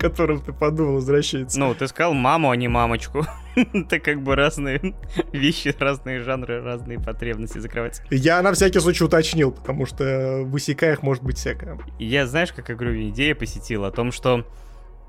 Которым 0.00 0.40
ты 0.40 0.52
подумал, 0.52 0.94
возвращается. 0.94 1.60
Ну, 1.60 1.74
ты 1.74 1.86
сказал 1.86 2.14
маму, 2.14 2.50
а 2.50 2.56
не 2.56 2.68
мамочку. 2.68 3.26
Это 3.54 4.00
как 4.00 4.22
бы 4.22 4.34
разные 4.34 4.94
вещи, 5.32 5.74
разные 5.78 6.20
жанры, 6.20 6.62
разные 6.62 6.98
потребности 6.98 7.58
закрываются. 7.58 8.02
Я 8.10 8.42
на 8.42 8.52
всякий 8.52 8.80
случай 8.80 9.04
уточнил, 9.04 9.52
потому 9.52 9.86
что 9.86 10.42
в 10.44 10.56
исекаях 10.56 11.02
может 11.02 11.22
быть 11.22 11.38
всякое. 11.38 11.78
Я, 11.98 12.26
знаешь, 12.26 12.52
как, 12.52 12.68
я 12.68 12.74
говорю, 12.74 13.08
идея 13.08 13.34
посетила 13.34 13.88
о 13.88 13.90
том, 13.90 14.12
что 14.12 14.44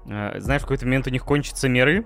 знаешь, 0.08 0.62
в 0.62 0.66
какой-то 0.66 0.86
момент 0.86 1.08
у 1.08 1.10
них 1.10 1.24
кончатся 1.24 1.68
миры, 1.68 2.03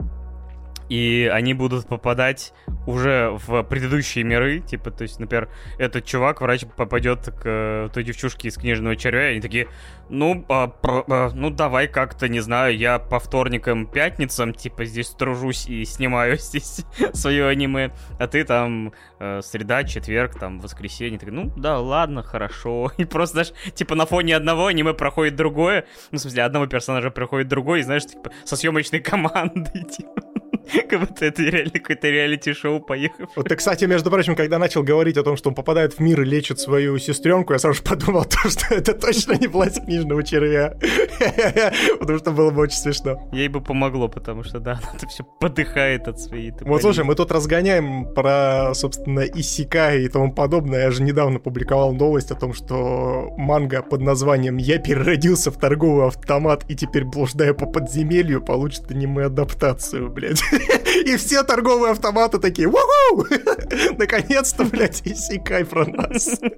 и 0.91 1.31
они 1.31 1.53
будут 1.53 1.87
попадать 1.87 2.51
уже 2.85 3.29
в 3.31 3.63
предыдущие 3.63 4.25
миры, 4.25 4.59
типа, 4.59 4.91
то 4.91 5.03
есть, 5.03 5.21
например, 5.21 5.47
этот 5.77 6.03
чувак, 6.03 6.41
врач, 6.41 6.65
попадет 6.75 7.27
к 7.27 7.43
э, 7.45 7.89
той 7.93 8.03
девчушке 8.03 8.49
из 8.49 8.57
книжного 8.57 8.97
червя, 8.97 9.29
и 9.29 9.31
они 9.31 9.41
такие, 9.41 9.69
ну, 10.09 10.45
а, 10.49 10.67
про, 10.67 11.05
а, 11.07 11.31
ну, 11.33 11.49
давай 11.49 11.87
как-то, 11.87 12.27
не 12.27 12.41
знаю, 12.41 12.75
я 12.75 12.99
по 12.99 13.19
вторникам, 13.19 13.87
пятницам, 13.87 14.53
типа, 14.53 14.83
здесь 14.83 15.11
тружусь 15.11 15.65
и 15.65 15.85
снимаю 15.85 16.37
здесь 16.39 16.81
свое 17.13 17.47
аниме, 17.47 17.91
а 18.19 18.27
ты 18.27 18.43
там 18.43 18.91
э, 19.19 19.39
среда, 19.43 19.85
четверг, 19.85 20.37
там, 20.37 20.59
воскресенье, 20.59 21.17
ты, 21.17 21.31
ну, 21.31 21.53
да, 21.55 21.79
ладно, 21.79 22.21
хорошо, 22.21 22.91
и 22.97 23.05
просто, 23.05 23.45
знаешь, 23.45 23.73
типа, 23.75 23.95
на 23.95 24.05
фоне 24.05 24.35
одного 24.35 24.65
аниме 24.65 24.93
проходит 24.93 25.37
другое, 25.37 25.85
ну, 26.11 26.17
в 26.17 26.21
смысле, 26.21 26.43
одного 26.43 26.67
персонажа 26.67 27.11
проходит 27.11 27.47
другой, 27.47 27.79
и, 27.79 27.83
знаешь, 27.83 28.05
типа, 28.05 28.31
со 28.43 28.57
съемочной 28.57 28.99
командой, 28.99 29.83
типа. 29.89 30.30
Как 30.89 30.99
будто 30.99 31.25
это 31.25 31.41
реально 31.43 31.71
какое-то 31.71 32.09
реалити-шоу 32.09 32.79
поехав. 32.79 33.29
Вот 33.35 33.47
ты, 33.47 33.55
кстати, 33.55 33.85
между 33.85 34.09
прочим, 34.09 34.35
когда 34.35 34.59
начал 34.59 34.83
говорить 34.83 35.17
о 35.17 35.23
том, 35.23 35.37
что 35.37 35.49
он 35.49 35.55
попадает 35.55 35.93
в 35.93 35.99
мир 35.99 36.21
и 36.21 36.25
лечит 36.25 36.59
свою 36.59 36.97
сестренку, 36.97 37.53
я 37.53 37.59
сразу 37.59 37.77
же 37.77 37.83
подумал, 37.83 38.25
что 38.29 38.75
это 38.75 38.93
точно 38.93 39.33
не 39.33 39.47
власть 39.47 39.83
книжного 39.83 40.23
червя. 40.23 40.75
Потому 41.99 42.19
что 42.19 42.31
было 42.31 42.51
бы 42.51 42.61
очень 42.61 42.77
смешно. 42.77 43.29
Ей 43.31 43.47
бы 43.47 43.61
помогло, 43.61 44.07
потому 44.07 44.43
что, 44.43 44.59
да, 44.59 44.79
она 44.99 45.09
все 45.09 45.23
подыхает 45.39 46.07
от 46.07 46.19
своей 46.19 46.53
Вот 46.61 46.81
слушай, 46.81 47.03
мы 47.03 47.15
тут 47.15 47.31
разгоняем 47.31 48.13
про, 48.13 48.73
собственно, 48.73 49.21
Исика 49.21 49.95
и 49.95 50.07
тому 50.07 50.33
подобное. 50.33 50.83
Я 50.83 50.91
же 50.91 51.03
недавно 51.03 51.39
публиковал 51.39 51.93
новость 51.93 52.31
о 52.31 52.35
том, 52.35 52.53
что 52.53 53.33
манга 53.37 53.81
под 53.81 54.01
названием 54.01 54.57
«Я 54.57 54.79
переродился 54.79 55.51
в 55.51 55.57
торговый 55.57 56.07
автомат 56.07 56.65
и 56.69 56.75
теперь 56.75 57.05
блуждаю 57.05 57.55
по 57.55 57.65
подземелью» 57.65 58.41
получит 58.41 58.91
аниме-адаптацию, 58.91 60.09
блядь. 60.09 60.41
И 61.05 61.15
все 61.17 61.43
торговые 61.43 61.91
автоматы 61.91 62.39
такие, 62.39 62.67
вау 62.67 63.25
Наконец-то, 63.97 64.65
блядь, 64.65 65.01
Исикай 65.05 65.65
про 65.65 65.85
нас. 65.85 66.39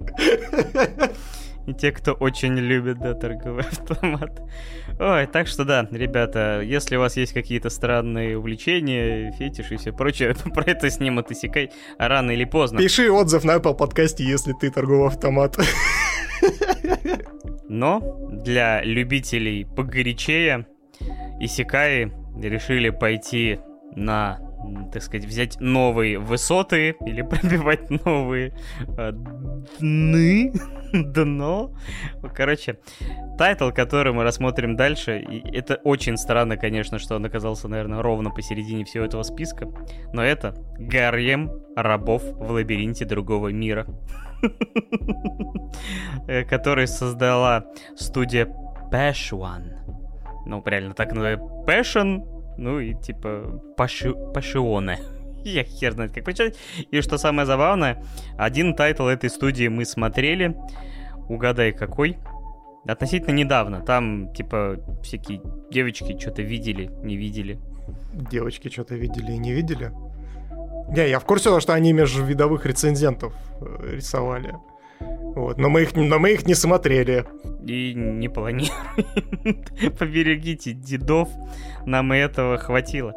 И 1.66 1.72
те, 1.72 1.92
кто 1.92 2.12
очень 2.12 2.58
любит, 2.58 2.98
да, 2.98 3.14
торговый 3.14 3.64
автомат. 3.64 4.42
Ой, 5.00 5.26
так 5.26 5.46
что 5.46 5.64
да, 5.64 5.88
ребята, 5.90 6.60
если 6.60 6.96
у 6.96 7.00
вас 7.00 7.16
есть 7.16 7.32
какие-то 7.32 7.70
странные 7.70 8.36
увлечения, 8.36 9.32
фетиши 9.32 9.74
и 9.74 9.76
все 9.78 9.92
прочее, 9.92 10.34
про 10.54 10.64
это 10.64 10.90
снимут 10.90 11.30
Исикай 11.30 11.70
рано 11.98 12.32
или 12.32 12.44
поздно. 12.44 12.78
Пиши 12.78 13.10
отзыв 13.10 13.44
на 13.44 13.56
Apple 13.56 13.74
подкасте, 13.74 14.24
если 14.24 14.52
ты 14.52 14.70
торговый 14.70 15.08
автомат. 15.08 15.56
Но 17.68 18.00
для 18.30 18.82
любителей 18.82 19.64
погорячее 19.64 20.66
Исикаи 21.40 22.12
решили 22.40 22.90
пойти 22.90 23.58
на 23.94 24.38
так 24.92 25.02
сказать, 25.02 25.26
взять 25.26 25.60
новые 25.60 26.18
высоты 26.18 26.96
или 27.04 27.22
пробивать 27.22 27.90
новые 28.04 28.54
э, 28.96 29.12
дны, 29.78 30.52
дно. 30.92 31.72
Короче, 32.34 32.78
тайтл, 33.36 33.70
который 33.70 34.12
мы 34.12 34.24
рассмотрим 34.24 34.76
дальше, 34.76 35.18
и 35.18 35.56
это 35.56 35.76
очень 35.84 36.16
странно, 36.16 36.56
конечно, 36.56 36.98
что 36.98 37.16
он 37.16 37.24
оказался, 37.26 37.68
наверное, 37.68 38.02
ровно 38.02 38.30
посередине 38.30 38.84
всего 38.84 39.04
этого 39.04 39.22
списка, 39.22 39.68
но 40.12 40.24
это 40.24 40.54
«Гарем 40.78 41.50
рабов 41.76 42.22
в 42.22 42.50
лабиринте 42.50 43.04
другого 43.04 43.48
мира», 43.48 43.86
э, 46.26 46.44
который 46.44 46.86
создала 46.86 47.66
студия 47.96 48.46
Passion. 48.90 49.72
Ну, 50.46 50.62
реально 50.64 50.94
так 50.94 51.12
называют. 51.12 51.40
Passion 51.66 52.33
ну 52.56 52.80
и 52.80 52.94
типа 52.94 53.60
паши... 53.76 54.14
Passione. 54.34 54.98
Я 55.44 55.64
хер 55.64 55.92
знает, 55.92 56.12
как 56.12 56.24
прочитать. 56.24 56.56
И 56.90 57.00
что 57.00 57.18
самое 57.18 57.46
забавное, 57.46 58.02
один 58.38 58.74
тайтл 58.74 59.04
этой 59.04 59.30
студии 59.30 59.68
мы 59.68 59.84
смотрели. 59.84 60.56
Угадай, 61.28 61.72
какой? 61.72 62.18
Относительно 62.86 63.32
недавно. 63.32 63.80
Там, 63.80 64.32
типа, 64.34 64.76
всякие 65.02 65.40
девочки 65.70 66.18
что-то 66.18 66.42
видели, 66.42 66.90
не 67.02 67.16
видели. 67.16 67.58
Девочки 68.12 68.68
что-то 68.68 68.94
видели 68.94 69.32
и 69.32 69.38
не 69.38 69.52
видели? 69.52 69.90
Не, 70.88 71.08
я 71.08 71.18
в 71.18 71.24
курсе, 71.24 71.58
что 71.60 71.72
они 71.72 71.92
межвидовых 71.92 72.66
рецензентов 72.66 73.34
э, 73.60 73.94
рисовали. 73.94 74.54
Вот, 75.34 75.58
но 75.58 75.68
мы 75.68 75.82
их, 75.82 75.96
но 75.96 76.18
мы 76.18 76.32
их 76.32 76.46
не 76.46 76.54
смотрели. 76.54 77.24
И 77.66 77.94
не 77.94 78.28
планируем. 78.28 78.74
Поберегите 79.98 80.72
дедов, 80.72 81.28
нам 81.86 82.12
и 82.12 82.18
этого 82.18 82.58
хватило. 82.58 83.14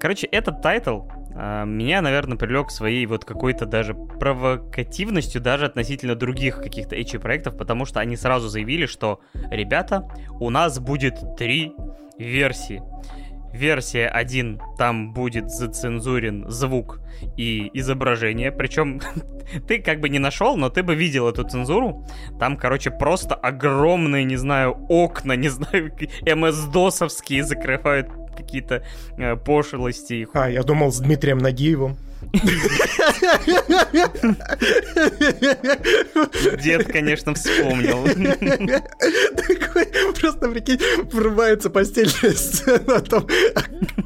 Короче, 0.00 0.26
этот 0.28 0.62
тайтл 0.62 1.02
а, 1.34 1.64
меня, 1.64 2.00
наверное, 2.02 2.36
привлек 2.36 2.70
своей 2.70 3.06
вот 3.06 3.24
какой-то 3.24 3.66
даже 3.66 3.94
провокативностью 3.94 5.40
даже 5.40 5.66
относительно 5.66 6.14
других 6.14 6.58
каких-то 6.60 6.96
HE 6.96 7.18
проектов, 7.18 7.56
потому 7.56 7.84
что 7.84 8.00
они 8.00 8.16
сразу 8.16 8.48
заявили, 8.48 8.86
что, 8.86 9.20
ребята, 9.50 10.08
у 10.40 10.50
нас 10.50 10.80
будет 10.80 11.36
три 11.36 11.74
версии 12.18 12.82
версия 13.52 14.06
1, 14.08 14.60
там 14.76 15.12
будет 15.12 15.50
зацензурен 15.50 16.48
звук 16.48 17.00
и 17.36 17.70
изображение. 17.74 18.52
Причем 18.52 19.00
ты 19.66 19.80
как 19.80 20.00
бы 20.00 20.08
не 20.08 20.18
нашел, 20.18 20.56
но 20.56 20.68
ты 20.68 20.82
бы 20.82 20.94
видел 20.94 21.28
эту 21.28 21.44
цензуру. 21.44 22.06
Там, 22.38 22.56
короче, 22.56 22.90
просто 22.90 23.34
огромные, 23.34 24.24
не 24.24 24.36
знаю, 24.36 24.76
окна, 24.88 25.32
не 25.36 25.48
знаю, 25.48 25.92
МС-досовские 26.26 27.42
закрывают 27.42 28.08
какие-то 28.36 28.84
э, 29.16 29.36
пошлости. 29.36 30.28
А, 30.32 30.48
я 30.48 30.62
думал 30.62 30.92
с 30.92 31.00
Дмитрием 31.00 31.38
Нагиевым. 31.38 31.96
Дед, 36.62 36.92
конечно, 36.92 37.34
вспомнил. 37.34 38.04
Такой, 39.36 39.86
просто, 40.20 40.48
прикинь, 40.48 40.80
врубается 41.12 41.70
постельная 41.70 42.34
сцена, 42.34 43.00
там 43.00 43.26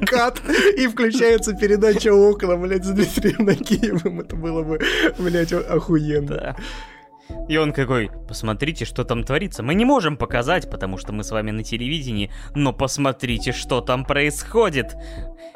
кат, 0.05 0.41
и 0.77 0.87
включается 0.87 1.53
передача 1.53 2.13
окна, 2.13 2.55
блядь, 2.57 2.85
с 2.85 2.89
Дмитрием 2.89 3.45
Нагиевым. 3.45 4.21
Это 4.21 4.35
было 4.35 4.63
бы, 4.63 4.79
блядь, 5.17 5.53
охуенно. 5.53 6.35
Да. 6.37 6.55
И 7.47 7.57
он 7.57 7.73
какой, 7.73 8.09
посмотрите, 8.27 8.85
что 8.85 9.03
там 9.03 9.23
творится. 9.23 9.63
Мы 9.63 9.73
не 9.73 9.85
можем 9.85 10.17
показать, 10.17 10.69
потому 10.69 10.97
что 10.97 11.11
мы 11.13 11.23
с 11.23 11.31
вами 11.31 11.51
на 11.51 11.63
телевидении, 11.63 12.31
но 12.55 12.73
посмотрите, 12.73 13.51
что 13.51 13.81
там 13.81 14.05
происходит. 14.05 14.95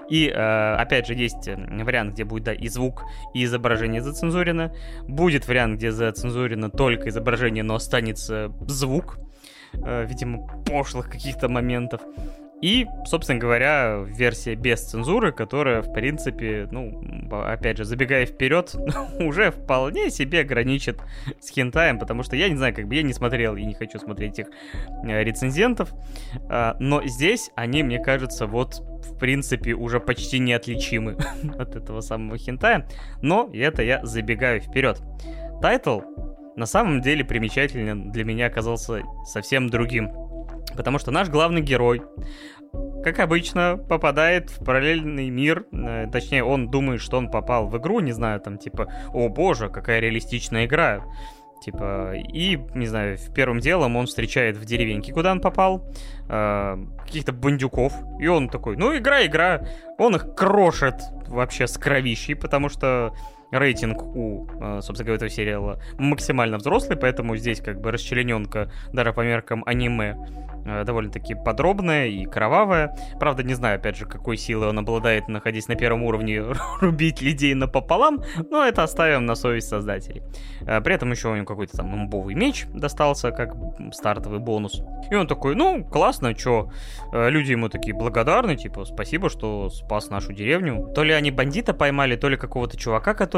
И, 0.10 0.28
э, 0.28 0.76
опять 0.76 1.08
же, 1.08 1.14
есть 1.14 1.48
э, 1.48 1.56
вариант, 1.56 2.14
где 2.14 2.24
будет, 2.24 2.44
да, 2.44 2.54
и 2.54 2.68
звук, 2.68 3.04
и 3.34 3.44
изображение 3.44 4.02
зацензурено. 4.02 4.74
Будет 5.08 5.48
вариант, 5.48 5.78
где 5.78 5.92
зацензурено 5.92 6.70
только 6.70 7.10
изображение, 7.10 7.64
но 7.64 7.76
останется 7.76 8.52
звук. 8.68 9.18
Э, 9.74 10.06
видимо, 10.06 10.48
пошлых 10.66 11.10
каких-то 11.10 11.50
моментов. 11.50 12.02
И, 12.62 12.88
собственно 13.06 13.40
говоря, 13.40 14.04
версия 14.08 14.56
без 14.56 14.82
цензуры, 14.82 15.32
которая, 15.32 15.84
в 15.84 15.94
принципе, 15.94 16.68
ну, 16.72 17.04
опять 17.30 17.78
же, 17.78 17.86
забегая 17.86 18.26
вперед, 18.26 18.76
уже 19.20 19.52
вполне 19.52 20.10
себе 20.10 20.44
граничит 20.44 21.00
с 21.40 21.50
хентаем, 21.50 22.00
потому 22.00 22.24
что 22.24 22.36
я 22.36 22.50
не 22.50 22.56
знаю, 22.56 22.74
как 22.74 22.88
бы 22.88 22.96
я 22.96 23.04
не 23.04 23.14
смотрел 23.14 23.56
и 23.56 23.64
не 23.64 23.76
хочу 23.76 24.00
смотреть 24.00 24.40
их 24.40 24.48
э, 25.04 25.24
рецензентов, 25.24 25.94
а, 26.50 26.76
но 26.80 27.06
здесь 27.06 27.52
они, 27.56 27.84
мне 27.84 28.00
кажется, 28.00 28.48
вот, 28.48 28.82
в 29.06 29.18
принципе, 29.20 29.74
уже 29.74 30.00
почти 30.00 30.40
неотличимы 30.40 31.18
от 31.60 31.76
этого 31.76 32.02
самого 32.02 32.38
хентая, 32.38 32.88
но 33.22 33.50
это 33.54 33.84
я 33.84 34.04
забегаю 34.04 34.62
вперед. 34.62 35.00
Тайтл 35.62 36.02
на 36.56 36.66
самом 36.66 37.02
деле 37.02 37.24
примечательно 37.24 38.12
для 38.12 38.24
меня 38.26 38.48
оказался 38.48 39.04
совсем 39.26 39.70
другим. 39.70 40.12
Потому 40.78 41.00
что 41.00 41.12
наш 41.12 41.30
главный 41.30 41.62
герой, 41.62 42.04
как 43.04 43.20
обычно, 43.20 43.78
попадает 43.90 44.52
в 44.52 44.64
параллельный 44.64 45.30
мир. 45.30 45.66
Э, 45.74 46.08
точнее, 46.12 46.44
он 46.44 46.70
думает, 46.70 47.02
что 47.02 47.18
он 47.18 47.30
попал 47.30 47.68
в 47.68 47.78
игру, 47.78 48.00
не 48.00 48.12
знаю, 48.12 48.40
там 48.40 48.58
типа, 48.58 48.88
о 49.14 49.28
боже, 49.30 49.70
какая 49.70 50.00
реалистичная 50.00 50.66
игра. 50.66 51.04
Типа, 51.62 52.14
и, 52.16 52.58
не 52.76 52.86
знаю, 52.86 53.18
в 53.18 53.34
первым 53.34 53.60
делом 53.60 53.96
он 53.96 54.06
встречает 54.06 54.58
в 54.58 54.66
деревеньке, 54.66 55.12
куда 55.12 55.32
он 55.32 55.42
попал, 55.42 55.84
э, 56.30 56.78
каких-то 57.04 57.34
бандюков, 57.34 57.94
и 58.20 58.28
он 58.28 58.48
такой, 58.48 58.78
ну, 58.78 58.96
игра, 58.96 59.26
игра. 59.26 59.68
Он 59.98 60.16
их 60.16 60.36
крошит 60.36 60.96
вообще 61.28 61.68
с 61.68 61.78
кровищей, 61.78 62.36
потому 62.36 62.70
что 62.70 63.14
рейтинг 63.52 64.04
у, 64.04 64.48
э, 64.60 64.82
собственно 64.82 65.06
говоря, 65.06 65.16
этого 65.16 65.30
сериала 65.30 65.80
максимально 65.98 66.58
взрослый, 66.58 66.98
поэтому 66.98 67.36
здесь 67.38 67.62
как 67.62 67.82
бы 67.82 67.92
расчлененка 67.92 68.72
даже 68.94 69.14
по 69.14 69.22
меркам 69.22 69.64
аниме 69.66 70.16
Э, 70.68 70.84
довольно-таки 70.84 71.34
подробная 71.34 72.08
и 72.08 72.26
кровавая. 72.26 72.96
Правда, 73.20 73.42
не 73.42 73.54
знаю, 73.54 73.78
опять 73.78 73.96
же, 73.96 74.06
какой 74.06 74.36
силой 74.36 74.70
он 74.70 74.80
обладает, 74.80 75.30
находясь 75.30 75.70
на 75.70 75.76
первом 75.76 76.04
уровне, 76.04 76.44
рубить 76.82 77.22
людей 77.22 77.54
напополам, 77.54 78.22
но 78.50 78.66
это 78.66 78.84
оставим 78.84 79.26
на 79.26 79.36
совесть 79.36 79.70
создателей. 79.70 80.24
Э, 80.62 80.82
при 80.82 80.94
этом 80.94 81.12
еще 81.12 81.30
у 81.30 81.36
него 81.36 81.46
какой-то 81.46 81.78
там 81.78 81.96
имбовый 81.96 82.36
меч 82.36 82.66
достался, 82.74 83.32
как 83.32 83.56
стартовый 83.94 84.40
бонус. 84.40 84.82
И 85.10 85.16
он 85.16 85.28
такой, 85.28 85.56
ну, 85.56 85.86
классно. 85.86 86.28
Э, 86.28 87.30
люди 87.30 87.52
ему 87.52 87.70
такие 87.70 87.96
благодарны, 87.96 88.58
типа, 88.58 88.84
спасибо, 88.84 89.30
что 89.30 89.70
спас 89.70 90.10
нашу 90.10 90.34
деревню. 90.34 90.92
То 90.94 91.04
ли 91.04 91.14
они 91.14 91.32
бандита 91.32 91.74
поймали, 91.74 92.18
то 92.18 92.28
ли 92.28 92.36
какого-то 92.36 92.76
чувака, 92.76 93.14
который, 93.14 93.37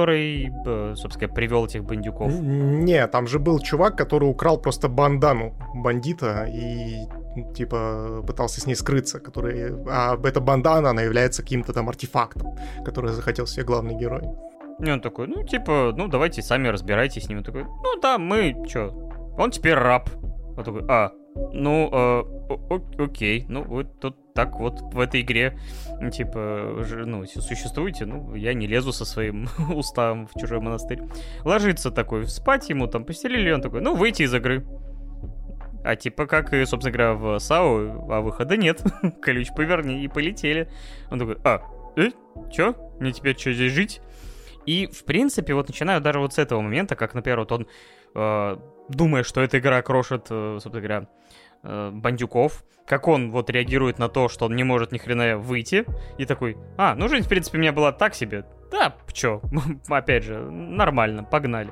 собственно, 0.96 1.34
привел 1.34 1.66
этих 1.66 1.84
бандюков. 1.84 2.32
Не, 2.40 3.08
там 3.08 3.28
же 3.28 3.40
был 3.40 3.60
чувак, 3.60 3.98
который 3.98 4.30
украл 4.30 4.58
просто 4.60 4.90
бандану 4.90 5.54
бандита 5.76 6.46
и 6.46 7.08
типа 7.56 8.24
пытался 8.26 8.62
с 8.62 8.66
ней 8.66 8.76
скрыться, 8.76 9.20
который, 9.20 9.74
а 9.90 10.18
эта 10.24 10.42
бандана, 10.42 10.90
она 10.90 11.02
является 11.02 11.42
каким-то 11.44 11.74
там 11.74 11.90
артефактом, 11.90 12.56
который 12.86 13.12
захотел 13.12 13.48
себе 13.48 13.66
главный 13.66 13.96
герой. 13.96 14.24
И 14.80 14.90
он 14.90 15.02
такой, 15.02 15.28
ну, 15.28 15.44
типа, 15.44 15.94
ну, 15.96 16.08
давайте 16.08 16.42
сами 16.42 16.70
разбирайтесь 16.70 17.26
с 17.26 17.30
ним. 17.30 17.40
Он 17.40 17.44
такой, 17.44 17.64
ну, 17.64 18.00
да, 18.02 18.18
мы, 18.18 18.56
чё, 18.68 18.92
он 19.38 19.52
теперь 19.52 19.74
раб. 19.74 20.10
Он 20.58 20.64
такой, 20.64 20.86
а, 20.88 21.12
ну, 21.54 21.90
э, 21.92 23.04
окей, 23.04 23.46
ну, 23.50 23.64
вот 23.64 24.00
тут 24.00 24.34
так 24.34 24.58
вот 24.60 24.80
в 24.94 25.00
этой 25.00 25.22
игре, 25.22 25.58
типа, 26.12 26.86
ну, 27.06 27.26
существуете, 27.26 28.06
ну, 28.06 28.34
я 28.36 28.54
не 28.54 28.68
лезу 28.68 28.94
со 28.94 29.06
своим 29.06 29.50
уставом 29.74 30.28
в 30.28 30.40
чужой 30.40 30.60
монастырь. 30.60 31.02
Ложится 31.44 31.92
такой, 31.92 32.28
спать 32.28 32.70
ему 32.70 32.88
там 32.88 33.04
постелили, 33.04 33.52
он 33.52 33.62
такой, 33.62 33.82
ну, 33.82 33.96
выйти 33.96 34.24
из 34.24 34.34
игры. 34.34 34.66
А 35.84 35.96
типа 35.96 36.26
как, 36.26 36.50
собственно 36.66 36.92
говоря, 36.92 37.14
в 37.14 37.40
САУ, 37.40 38.12
а 38.12 38.22
выхода 38.22 38.58
нет. 38.58 38.84
Ключ 39.22 39.50
поверни 39.56 40.04
и 40.04 40.08
полетели. 40.08 40.70
Он 41.10 41.20
такой, 41.20 41.38
а, 41.44 41.64
э, 41.96 42.12
чё? 42.52 42.76
Мне 43.00 43.12
теперь 43.12 43.38
что, 43.38 43.54
здесь 43.54 43.72
жить? 43.72 44.02
И, 44.66 44.88
в 44.88 45.06
принципе, 45.06 45.54
вот 45.54 45.68
начинаю 45.68 46.02
даже 46.02 46.20
вот 46.20 46.34
с 46.34 46.38
этого 46.38 46.62
момента, 46.62 46.96
как, 46.96 47.14
например, 47.14 47.40
вот 47.40 47.52
он, 47.52 47.68
э, 48.14 48.58
думая, 48.90 49.24
что 49.24 49.42
эта 49.42 49.60
игра 49.60 49.82
крошит, 49.82 50.28
э, 50.30 50.60
собственно 50.62 50.82
говоря, 50.82 51.08
э, 51.64 51.92
бандюков, 51.94 52.64
как 52.86 53.08
он 53.08 53.32
вот 53.32 53.50
реагирует 53.50 54.00
на 54.00 54.10
то, 54.10 54.30
что 54.30 54.46
он 54.46 54.56
не 54.56 54.64
может 54.64 54.92
ни 54.92 54.98
хрена 54.98 55.38
выйти, 55.38 55.86
и 56.18 56.26
такой, 56.26 56.58
а, 56.78 56.96
ну 56.96 57.08
жизнь, 57.08 57.26
в 57.26 57.30
принципе, 57.30 57.58
у 57.58 57.62
меня 57.62 57.72
была 57.72 57.92
так 57.92 58.16
себе, 58.16 58.46
да, 58.72 58.96
чё, 59.14 59.42
опять 59.90 60.24
же, 60.24 60.40
нормально, 60.40 61.24
погнали. 61.24 61.72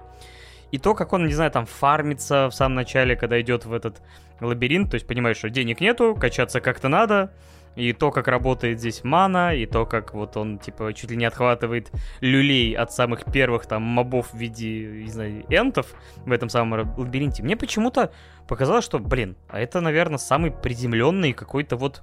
И 0.72 0.80
то, 0.80 0.94
как 0.94 1.14
он, 1.14 1.26
не 1.26 1.34
знаю, 1.34 1.50
там 1.50 1.66
фармится 1.66 2.50
в 2.50 2.54
самом 2.54 2.76
начале, 2.76 3.16
когда 3.16 3.40
идет 3.40 3.66
в 3.66 3.74
этот 3.74 4.02
лабиринт, 4.42 4.92
то 4.92 4.96
есть 4.96 5.08
понимаешь, 5.08 5.38
что 5.38 5.50
денег 5.50 5.80
нету, 5.80 6.16
качаться 6.20 6.62
как-то 6.62 6.90
надо, 6.90 7.34
и 7.78 7.94
то, 7.94 8.12
как 8.12 8.28
работает 8.28 8.80
здесь 8.80 9.04
мана, 9.04 9.56
и 9.56 9.68
то, 9.68 9.86
как 9.86 10.14
вот 10.16 10.36
он, 10.36 10.58
типа, 10.58 10.94
чуть 10.94 11.12
ли 11.12 11.18
не 11.18 11.26
отхватывает 11.26 11.92
люлей 12.22 12.74
от 12.74 12.92
самых 12.92 13.32
первых 13.32 13.68
там 13.68 13.84
мобов 13.84 14.34
в 14.34 14.38
виде, 14.38 14.88
не 14.88 15.10
знаю, 15.10 15.46
энтов 15.50 15.94
в 16.26 16.32
этом 16.32 16.50
самом 16.50 16.98
лабиринте. 16.98 17.44
Мне 17.44 17.56
почему-то 17.56 18.12
показалось, 18.48 18.84
что, 18.84 18.98
блин, 18.98 19.36
а 19.48 19.60
это, 19.60 19.80
наверное, 19.80 20.18
самый 20.18 20.50
приземленный 20.50 21.34
какой-то 21.34 21.78
вот 21.78 22.02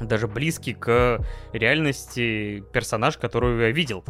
даже 0.00 0.28
близкий 0.28 0.74
к 0.74 1.20
реальности 1.52 2.62
персонаж, 2.72 3.18
которого 3.18 3.60
я 3.60 3.70
видел. 3.72 4.04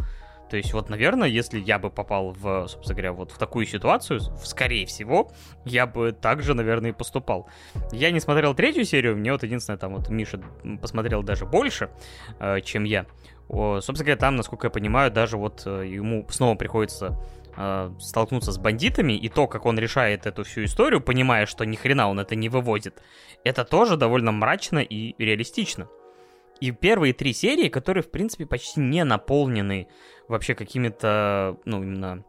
То 0.53 0.59
есть 0.59 0.75
вот, 0.75 0.91
наверное, 0.91 1.29
если 1.29 1.59
я 1.59 1.79
бы 1.79 1.89
попал 1.89 2.33
в, 2.33 2.69
собственно 2.69 2.95
говоря, 2.95 3.13
вот 3.15 3.33
в 3.33 3.39
такую 3.39 3.65
ситуацию, 3.65 4.21
скорее 4.45 4.85
всего, 4.85 5.33
я 5.65 5.87
бы 5.87 6.13
также, 6.13 6.53
наверное, 6.53 6.91
и 6.91 6.93
поступал. 6.93 7.49
Я 7.91 8.11
не 8.11 8.21
смотрел 8.21 8.55
третью 8.55 8.85
серию, 8.85 9.17
мне 9.17 9.33
вот 9.33 9.43
единственное, 9.43 9.79
там 9.79 9.95
вот 9.95 10.11
Миша 10.11 10.43
посмотрел 10.83 11.23
даже 11.23 11.47
больше, 11.47 11.89
э, 12.39 12.61
чем 12.61 12.85
я. 12.85 13.07
О, 13.49 13.81
собственно 13.81 14.05
говоря, 14.05 14.21
там, 14.21 14.37
насколько 14.37 14.67
я 14.67 14.71
понимаю, 14.71 15.11
даже 15.11 15.39
вот 15.39 15.63
э, 15.65 15.87
ему 15.87 16.27
снова 16.29 16.55
приходится 16.55 17.19
э, 17.57 17.91
столкнуться 17.99 18.53
с 18.53 18.59
бандитами, 18.59 19.15
и 19.15 19.31
то, 19.31 19.47
как 19.47 19.65
он 19.65 19.79
решает 19.79 20.27
эту 20.27 20.45
всю 20.45 20.65
историю, 20.65 21.01
понимая, 21.01 21.47
что 21.47 21.65
ни 21.65 21.77
хрена 21.77 22.11
он 22.11 22.21
это 22.21 22.35
не 22.35 22.51
выводит, 22.51 23.01
это 23.43 23.65
тоже 23.65 23.97
довольно 23.97 24.33
мрачно 24.33 24.81
и 24.81 25.15
реалистично. 25.17 25.89
И 26.63 26.71
первые 26.71 27.13
три 27.13 27.33
серии, 27.33 27.69
которые, 27.69 28.05
в 28.05 28.11
принципе, 28.13 28.47
почти 28.47 28.79
не 28.79 29.03
наполнены 29.03 29.89
вообще 30.29 30.55
какими-то, 30.55 31.57
ну, 31.65 31.83
именно 31.83 32.25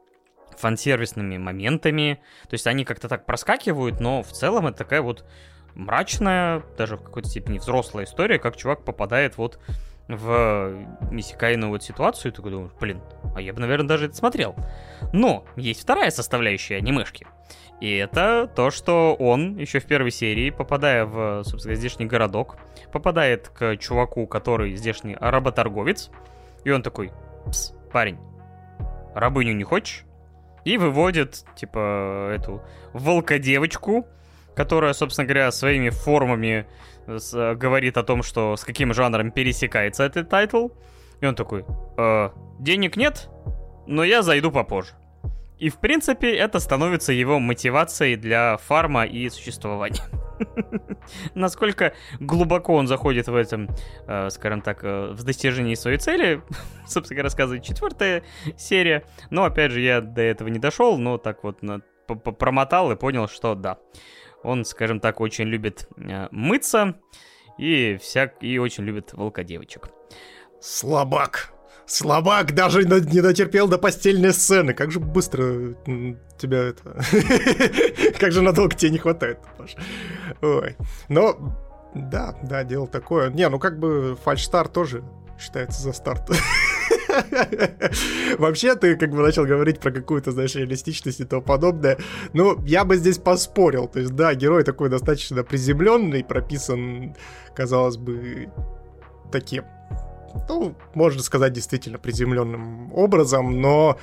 фан-сервисными 0.58 1.38
моментами. 1.38 2.20
То 2.50 2.56
есть 2.56 2.66
они 2.66 2.84
как-то 2.84 3.08
так 3.08 3.28
проскакивают, 3.28 4.00
но 4.00 4.24
в 4.24 4.32
целом 4.32 4.66
это 4.66 4.80
такая 4.80 5.04
вот 5.04 5.24
мрачная, 5.76 6.64
даже 6.80 6.98
в 6.98 7.04
какой-то 7.04 7.30
степени 7.30 7.60
взрослая 7.60 8.06
история, 8.06 8.40
как 8.40 8.58
чувак 8.58 8.84
попадает 8.84 9.38
вот 9.38 9.60
в 10.08 10.84
иссякайную 11.12 11.70
вот 11.70 11.84
ситуацию, 11.84 12.32
и 12.32 12.36
ты 12.36 12.42
думаешь, 12.42 12.72
блин, 12.80 13.04
а 13.36 13.40
я 13.40 13.54
бы, 13.54 13.62
наверное, 13.62 13.88
даже 13.88 14.08
это 14.08 14.16
смотрел. 14.16 14.56
Но 15.14 15.46
есть 15.56 15.84
вторая 15.84 16.10
составляющая 16.10 16.78
анимешки. 16.78 17.28
И 17.80 17.96
это 17.98 18.50
то, 18.56 18.72
что 18.72 19.14
он 19.16 19.58
еще 19.58 19.80
в 19.80 19.86
первой 19.86 20.12
серии, 20.12 20.50
попадая 20.52 21.06
в, 21.06 21.44
собственно, 21.44 21.76
здешний 21.76 22.06
городок, 22.06 22.58
попадает 22.92 23.50
к 23.50 23.76
чуваку, 23.78 24.26
который 24.28 24.76
здешний 24.76 25.18
работорговец, 25.20 26.10
и 26.64 26.72
он 26.72 26.82
такой, 26.82 27.12
Пс, 27.46 27.74
парень, 27.92 28.18
рабыню 29.14 29.54
не 29.54 29.64
хочешь? 29.64 30.06
И 30.64 30.78
выводит, 30.78 31.44
типа, 31.56 32.32
эту 32.34 32.62
волкодевочку, 32.94 34.08
которая, 34.56 34.94
собственно 34.94 35.26
говоря, 35.26 35.52
своими 35.52 35.90
формами 35.90 36.66
с, 37.06 37.56
говорит 37.56 37.98
о 37.98 38.04
том, 38.04 38.24
что 38.24 38.56
с 38.56 38.64
каким 38.64 38.94
жанром 38.94 39.32
пересекается 39.32 40.04
этот 40.04 40.30
тайтл. 40.30 40.70
И 41.20 41.26
он 41.26 41.36
такой, 41.36 41.66
э, 41.98 42.30
денег 42.60 42.96
нет, 42.96 43.30
но 43.88 44.04
я 44.04 44.22
зайду 44.22 44.52
попозже. 44.52 44.94
И, 45.60 45.70
в 45.70 45.80
принципе, 45.80 46.36
это 46.36 46.60
становится 46.60 47.14
его 47.14 47.40
мотивацией 47.40 48.16
для 48.16 48.58
фарма 48.58 49.06
и 49.06 49.30
существования. 49.30 50.04
Насколько 51.36 51.94
глубоко 52.20 52.74
он 52.76 52.88
заходит 52.88 53.28
в 53.28 53.36
этом, 53.36 53.70
э, 54.08 54.30
скажем 54.30 54.62
так, 54.62 54.84
э, 54.84 55.12
в 55.12 55.24
достижении 55.24 55.76
своей 55.76 55.98
цели, 55.98 56.42
собственно 56.88 57.24
рассказывает 57.24 57.64
четвертая 57.64 58.24
серия. 58.58 59.06
Но, 59.30 59.46
опять 59.46 59.72
же, 59.72 59.80
я 59.80 60.02
до 60.02 60.22
этого 60.22 60.48
не 60.48 60.60
дошел, 60.60 60.98
но 60.98 61.18
так 61.18 61.44
вот 61.44 61.60
промотал 62.08 62.92
и 62.92 62.96
понял, 62.96 63.28
что 63.28 63.56
да. 63.56 63.78
Он, 64.44 64.66
скажем 64.66 65.00
так, 65.00 65.22
очень 65.22 65.46
любит 65.46 65.88
э, 65.98 66.28
мыться 66.32 66.96
и, 67.58 67.98
всяк... 68.02 68.44
и 68.44 68.58
очень 68.60 68.84
любит 68.84 69.14
волкодевочек. 69.14 69.90
Слабак. 70.60 71.53
Слабак 71.94 72.56
даже 72.56 72.86
не 72.86 73.22
дотерпел 73.22 73.68
до 73.68 73.78
постельной 73.78 74.34
сцены. 74.34 74.74
Как 74.74 74.90
же 74.90 75.00
быстро 75.00 75.76
тебя 76.40 76.64
это... 76.64 77.00
как 78.20 78.32
же 78.32 78.42
надолго 78.42 78.76
тебе 78.76 78.90
не 78.90 78.98
хватает, 78.98 79.38
Паш. 79.60 79.76
Ой. 80.42 80.76
Но, 81.08 81.56
да, 81.94 82.36
да, 82.42 82.64
дело 82.64 82.88
такое. 82.88 83.30
Не, 83.30 83.48
ну 83.48 83.60
как 83.60 83.78
бы 83.78 84.18
фальшстар 84.24 84.70
тоже 84.70 85.04
считается 85.40 85.84
за 85.84 85.94
старт. 85.94 86.28
Вообще, 88.40 88.74
ты 88.74 88.96
как 88.96 89.12
бы 89.12 89.22
начал 89.22 89.46
говорить 89.46 89.80
про 89.80 89.92
какую-то, 89.92 90.32
знаешь, 90.32 90.56
реалистичность 90.56 91.20
и 91.20 91.26
тому 91.26 91.44
подобное. 91.44 92.00
Ну, 92.34 92.60
я 92.66 92.86
бы 92.86 92.96
здесь 92.96 93.20
поспорил. 93.20 93.88
То 93.88 94.00
есть, 94.00 94.16
да, 94.16 94.34
герой 94.34 94.64
такой 94.64 94.90
достаточно 94.90 95.44
приземленный, 95.44 96.24
прописан, 96.24 97.16
казалось 97.56 97.98
бы, 97.98 98.50
таким, 99.32 99.66
ну, 100.50 100.76
можно 100.94 101.22
сказать, 101.22 101.54
действительно 101.54 101.98
приземленным 101.98 102.94
образом, 102.94 103.62
но 103.62 103.98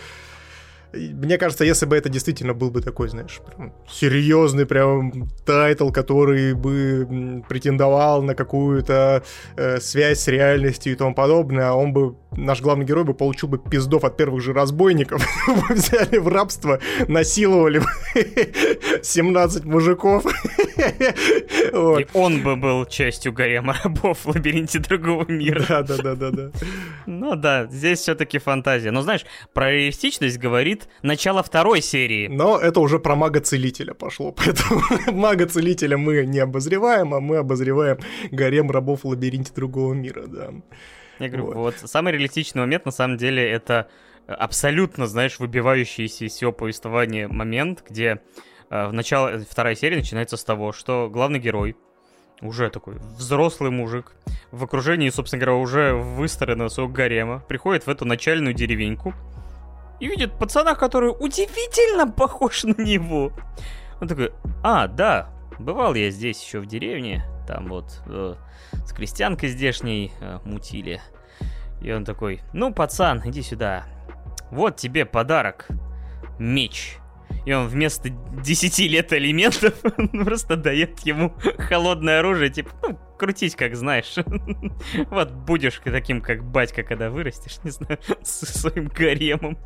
мне 0.92 1.38
кажется, 1.38 1.64
если 1.64 1.86
бы 1.86 1.96
это 1.96 2.08
действительно 2.08 2.54
был 2.54 2.70
бы 2.70 2.82
такой, 2.82 3.08
знаешь, 3.08 3.40
прям 3.46 3.72
серьезный 3.88 4.66
прям 4.66 5.28
тайтл, 5.44 5.90
который 5.90 6.54
бы 6.54 7.44
претендовал 7.48 8.22
на 8.22 8.34
какую-то 8.34 9.22
э, 9.56 9.80
связь 9.80 10.20
с 10.20 10.28
реальностью 10.28 10.92
и 10.92 10.96
тому 10.96 11.14
подобное, 11.14 11.72
он 11.72 11.92
бы, 11.92 12.16
наш 12.32 12.60
главный 12.60 12.84
герой 12.84 13.04
бы 13.04 13.14
получил 13.14 13.48
бы 13.48 13.58
пиздов 13.58 14.04
от 14.04 14.16
первых 14.16 14.42
же 14.42 14.52
разбойников, 14.52 15.22
взяли 15.70 16.18
в 16.18 16.28
рабство, 16.28 16.80
насиловали 17.08 17.82
17 19.02 19.64
мужиков. 19.64 20.24
И 22.00 22.06
он 22.14 22.42
бы 22.42 22.56
был 22.56 22.86
частью 22.86 23.32
гарема 23.32 23.76
рабов 23.84 24.18
в 24.24 24.26
лабиринте 24.28 24.78
другого 24.78 25.30
мира. 25.30 25.64
Да, 25.68 25.82
да, 25.82 25.96
да, 25.96 26.14
да, 26.14 26.30
да. 26.30 26.50
Ну 27.06 27.36
да, 27.36 27.66
здесь 27.66 28.00
все-таки 28.00 28.38
фантазия. 28.38 28.90
Но 28.90 29.02
знаешь, 29.02 29.24
про 29.52 29.70
реалистичность 29.70 30.38
говорит 30.38 30.79
говорит 30.80 30.88
начало 31.02 31.42
второй 31.42 31.82
серии. 31.82 32.28
Но 32.28 32.58
это 32.58 32.80
уже 32.80 32.98
про 32.98 33.16
мага-целителя 33.16 33.94
пошло, 33.94 34.32
поэтому 34.36 34.80
мага-целителя 35.12 35.96
мы 35.96 36.26
не 36.26 36.38
обозреваем, 36.38 37.14
а 37.14 37.20
мы 37.20 37.38
обозреваем 37.38 37.98
гарем 38.30 38.70
рабов 38.70 39.04
в 39.04 39.08
лабиринте 39.08 39.52
другого 39.54 39.94
мира, 39.94 40.26
да. 40.26 40.52
Я 41.18 41.28
говорю, 41.28 41.46
вот. 41.46 41.56
вот 41.56 41.90
самый 41.90 42.12
реалистичный 42.12 42.62
момент, 42.62 42.86
на 42.86 42.92
самом 42.92 43.18
деле, 43.18 43.46
это 43.46 43.88
абсолютно, 44.26 45.06
знаешь, 45.06 45.38
выбивающийся 45.38 46.24
из 46.24 46.32
всего 46.32 46.52
повествования 46.52 47.28
момент, 47.28 47.84
где 47.88 48.20
э, 48.70 48.86
в 48.86 48.92
начало 48.92 49.38
второй 49.38 49.76
серии 49.76 49.96
начинается 49.96 50.36
с 50.36 50.44
того, 50.44 50.72
что 50.72 51.10
главный 51.10 51.38
герой, 51.38 51.76
уже 52.40 52.70
такой 52.70 52.94
взрослый 53.18 53.70
мужик, 53.70 54.12
в 54.50 54.64
окружении, 54.64 55.10
собственно 55.10 55.44
говоря, 55.44 55.60
уже 55.60 55.92
выстроенного 55.92 56.68
своего 56.68 56.90
гарема, 56.90 57.44
приходит 57.48 57.86
в 57.86 57.90
эту 57.90 58.06
начальную 58.06 58.54
деревеньку, 58.54 59.12
и 60.00 60.08
видит 60.08 60.38
пацана, 60.38 60.74
который 60.74 61.10
удивительно 61.10 62.10
похож 62.10 62.64
на 62.64 62.74
него. 62.82 63.32
Он 64.00 64.08
такой, 64.08 64.32
а, 64.62 64.88
да, 64.88 65.28
бывал 65.58 65.94
я 65.94 66.10
здесь 66.10 66.42
еще 66.42 66.60
в 66.60 66.66
деревне, 66.66 67.24
там 67.46 67.68
вот 67.68 68.02
э, 68.06 68.34
с 68.86 68.92
крестьянкой 68.92 69.50
здешней 69.50 70.12
э, 70.20 70.38
мутили. 70.44 71.00
И 71.82 71.92
он 71.92 72.04
такой, 72.04 72.40
ну, 72.52 72.72
пацан, 72.72 73.22
иди 73.24 73.42
сюда. 73.42 73.84
Вот 74.50 74.76
тебе 74.76 75.04
подарок. 75.04 75.68
Меч. 76.38 76.99
И 77.44 77.52
он 77.52 77.68
вместо 77.68 78.08
10 78.08 78.78
лет 78.90 79.12
элементов 79.12 79.74
просто 80.24 80.56
дает 80.56 81.00
ему 81.00 81.34
холодное 81.58 82.20
оружие, 82.20 82.50
типа, 82.50 82.70
ну, 82.82 82.98
крутить, 83.18 83.56
как 83.56 83.76
знаешь. 83.76 84.14
вот 85.10 85.32
будешь 85.32 85.80
таким, 85.84 86.20
как 86.20 86.44
батька, 86.44 86.82
когда 86.82 87.10
вырастешь, 87.10 87.58
не 87.64 87.70
знаю, 87.70 87.98
со 88.22 88.46
своим 88.46 88.88
гаремом. 88.88 89.58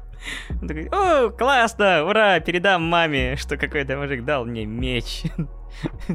Он 0.50 0.68
такой, 0.68 0.88
о, 0.88 1.30
классно, 1.30 2.04
ура, 2.04 2.40
передам 2.40 2.82
маме, 2.82 3.36
что 3.36 3.56
какой-то 3.56 3.96
мужик 3.96 4.24
дал 4.24 4.44
мне 4.44 4.64
меч. 4.64 5.24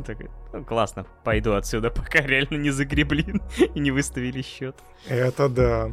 такой, 0.05 0.29
ну, 0.53 0.63
классно, 0.65 1.05
пойду 1.23 1.53
отсюда, 1.53 1.89
пока 1.89 2.19
реально 2.21 2.55
не 2.55 2.71
загребли 2.71 3.25
и 3.73 3.79
не 3.79 3.91
выставили 3.91 4.41
счет. 4.41 4.75
Это 5.07 5.49
да. 5.49 5.91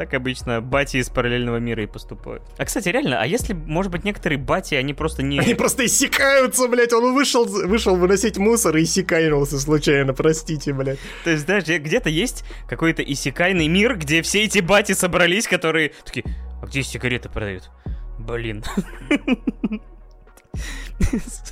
Так 0.00 0.14
обычно 0.14 0.62
бати 0.62 0.96
из 0.96 1.10
параллельного 1.10 1.58
мира 1.58 1.82
и 1.82 1.86
поступают. 1.86 2.42
А, 2.56 2.64
кстати, 2.64 2.88
реально, 2.88 3.20
а 3.20 3.26
если, 3.26 3.52
может 3.52 3.92
быть, 3.92 4.02
некоторые 4.02 4.38
бати, 4.38 4.74
они 4.74 4.94
просто 4.94 5.22
не... 5.22 5.38
Они 5.38 5.52
просто 5.52 5.84
иссякаются, 5.84 6.68
блядь, 6.68 6.94
он 6.94 7.12
вышел, 7.12 7.44
вышел 7.44 7.96
выносить 7.96 8.38
мусор 8.38 8.78
и 8.78 8.84
иссякайнулся 8.84 9.60
случайно, 9.60 10.14
простите, 10.14 10.72
блядь. 10.72 10.98
То 11.22 11.28
есть, 11.28 11.44
знаешь, 11.44 11.64
где-то 11.64 12.08
есть 12.08 12.44
какой-то 12.66 13.02
иссякайный 13.02 13.68
мир, 13.68 13.98
где 13.98 14.22
все 14.22 14.44
эти 14.44 14.60
бати 14.60 14.92
собрались, 14.92 15.46
которые 15.46 15.92
такие, 16.02 16.24
а 16.62 16.66
где 16.66 16.82
сигареты 16.82 17.28
продают? 17.28 17.70
Блин. 18.18 18.64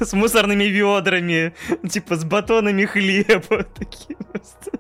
С 0.01 0.12
мусорными 0.14 0.64
ведрами, 0.64 1.55
типа 1.86 2.16
с 2.16 2.24
батонами 2.24 2.86
хлеба. 2.86 3.64
Такие 3.78 4.16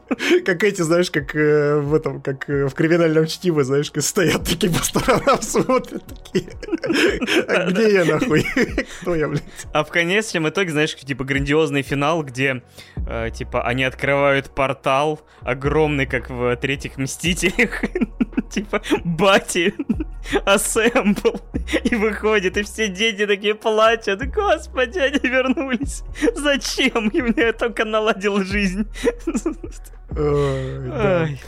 Как 0.44 0.64
эти, 0.64 0.82
знаешь, 0.82 1.10
как 1.10 1.34
э, 1.34 1.78
в 1.80 1.94
этом, 1.94 2.22
как 2.22 2.48
э, 2.48 2.66
в 2.66 2.74
криминальном 2.74 3.26
чтиве, 3.26 3.64
знаешь, 3.64 3.90
стоят 3.98 4.44
такие 4.44 4.72
по 4.72 4.82
сторонам, 4.82 5.42
смотрят 5.42 6.02
такие. 6.06 6.50
А 7.48 7.70
где 7.70 7.92
я 7.92 8.04
нахуй? 8.04 8.46
Кто 9.00 9.14
я, 9.14 9.28
блядь? 9.28 9.42
А 9.72 9.84
в 9.84 9.88
конечном 9.88 10.48
итоге, 10.48 10.70
знаешь, 10.70 10.94
типа 10.94 11.24
грандиозный 11.24 11.82
финал, 11.82 12.22
где 12.22 12.62
э, 12.96 13.30
типа 13.34 13.62
они 13.66 13.84
открывают 13.84 14.50
портал 14.54 15.20
огромный, 15.42 16.06
как 16.06 16.30
в 16.30 16.56
третьих 16.56 16.96
Мстителях. 16.96 17.82
типа 18.50 18.82
Бати 19.04 19.74
ассембл. 20.44 21.40
И 21.84 21.94
выходит, 21.94 22.56
и 22.56 22.62
все 22.62 22.88
дети 22.88 23.26
такие 23.26 23.54
плачут. 23.54 24.22
Господи, 24.26 24.98
они 24.98 25.20
вернулись. 25.28 26.02
Зачем? 26.34 27.08
И 27.08 27.20
мне 27.20 27.52
только 27.52 27.84
наладил 27.84 28.42
жизнь. 28.42 28.86
Ой, 30.16 31.38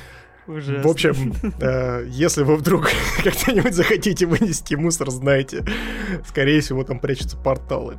Ужасно. 0.51 0.83
В 0.83 0.87
общем, 0.89 1.35
э, 1.61 2.07
если 2.09 2.43
вы 2.43 2.57
вдруг 2.57 2.91
когда-нибудь 3.23 3.75
захотите 3.75 4.27
вынести 4.27 4.75
мусор, 4.75 5.11
знаете, 5.11 5.65
скорее 6.27 6.61
всего, 6.61 6.83
там 6.83 6.99
прячутся 6.99 7.37
порталы. 7.37 7.99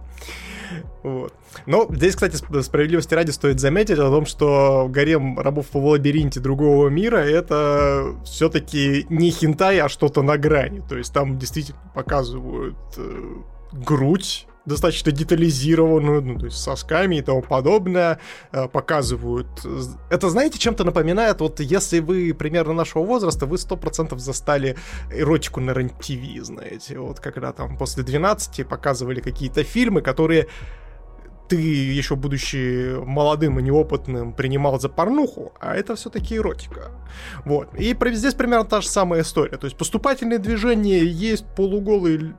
Вот. 1.03 1.33
Но 1.65 1.87
здесь, 1.89 2.15
кстати, 2.15 2.35
справедливости 2.61 3.13
ради 3.13 3.31
стоит 3.31 3.59
заметить 3.59 3.99
о 3.99 4.09
том, 4.09 4.25
что 4.25 4.87
гарем 4.89 5.39
рабов 5.39 5.67
в 5.71 5.77
лабиринте 5.77 6.39
другого 6.39 6.89
мира 6.89 7.17
это 7.17 8.15
все-таки 8.25 9.05
не 9.09 9.31
хинтай, 9.31 9.79
а 9.79 9.89
что-то 9.89 10.21
на 10.21 10.37
грани. 10.37 10.81
То 10.87 10.97
есть 10.97 11.13
там 11.13 11.37
действительно 11.37 11.79
показывают 11.93 12.77
э, 12.97 13.35
грудь 13.71 14.47
достаточно 14.65 15.11
детализированную, 15.11 16.21
ну, 16.21 16.39
то 16.39 16.45
есть 16.45 16.57
с 16.57 16.63
сосками 16.63 17.17
и 17.17 17.21
тому 17.21 17.41
подобное, 17.41 18.19
э, 18.51 18.67
показывают. 18.67 19.47
Это, 20.09 20.29
знаете, 20.29 20.59
чем-то 20.59 20.83
напоминает, 20.83 21.41
вот 21.41 21.59
если 21.59 21.99
вы 21.99 22.33
примерно 22.33 22.73
нашего 22.73 23.03
возраста, 23.03 23.45
вы 23.45 23.57
100% 23.57 24.17
застали 24.17 24.77
эротику 25.11 25.59
на 25.59 25.71
РЕН-ТВ, 25.71 26.45
знаете, 26.45 26.99
вот 26.99 27.19
когда 27.19 27.51
там 27.51 27.77
после 27.77 28.03
12 28.03 28.67
показывали 28.67 29.19
какие-то 29.19 29.63
фильмы, 29.63 30.01
которые 30.01 30.47
ты, 31.51 31.57
еще 31.57 32.15
будучи 32.15 32.95
молодым 33.03 33.59
и 33.59 33.61
неопытным, 33.61 34.31
принимал 34.31 34.79
за 34.79 34.87
порнуху, 34.87 35.51
а 35.59 35.75
это 35.75 35.95
все-таки 35.95 36.37
эротика. 36.37 36.91
Вот. 37.43 37.75
И 37.75 37.93
здесь 38.13 38.35
примерно 38.35 38.63
та 38.63 38.79
же 38.79 38.87
самая 38.87 39.23
история. 39.23 39.57
То 39.57 39.65
есть 39.65 39.75
поступательные 39.75 40.39
движения 40.39 41.03
есть, 41.03 41.45
полуголые, 41.57 42.37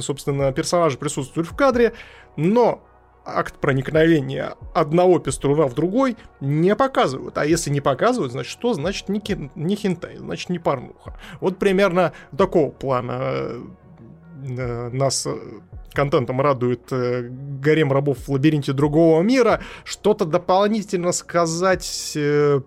собственно, 0.00 0.52
персонажи 0.52 0.96
присутствуют 0.96 1.48
в 1.50 1.54
кадре, 1.54 1.92
но 2.38 2.82
акт 3.26 3.56
проникновения 3.56 4.54
одного 4.74 5.18
пеструна 5.18 5.66
в 5.66 5.74
другой 5.74 6.16
не 6.40 6.74
показывают. 6.74 7.36
А 7.36 7.44
если 7.44 7.68
не 7.68 7.82
показывают, 7.82 8.32
значит 8.32 8.50
что? 8.50 8.72
Значит 8.72 9.10
не, 9.10 9.20
ки- 9.20 9.50
не 9.54 9.76
хентай, 9.76 10.16
значит 10.16 10.48
не 10.48 10.58
порнуха. 10.58 11.20
Вот 11.42 11.58
примерно 11.58 12.14
такого 12.34 12.70
плана 12.70 13.20
э, 14.48 14.88
нас 14.94 15.26
э, 15.26 15.36
контентом 16.00 16.40
радует 16.40 16.90
э, 16.92 17.28
гарем 17.28 17.92
рабов 17.92 18.18
в 18.26 18.28
лабиринте 18.30 18.72
другого 18.72 19.20
мира. 19.22 19.60
Что-то 19.84 20.24
дополнительно 20.24 21.12
сказать 21.12 22.12
э, 22.16 22.60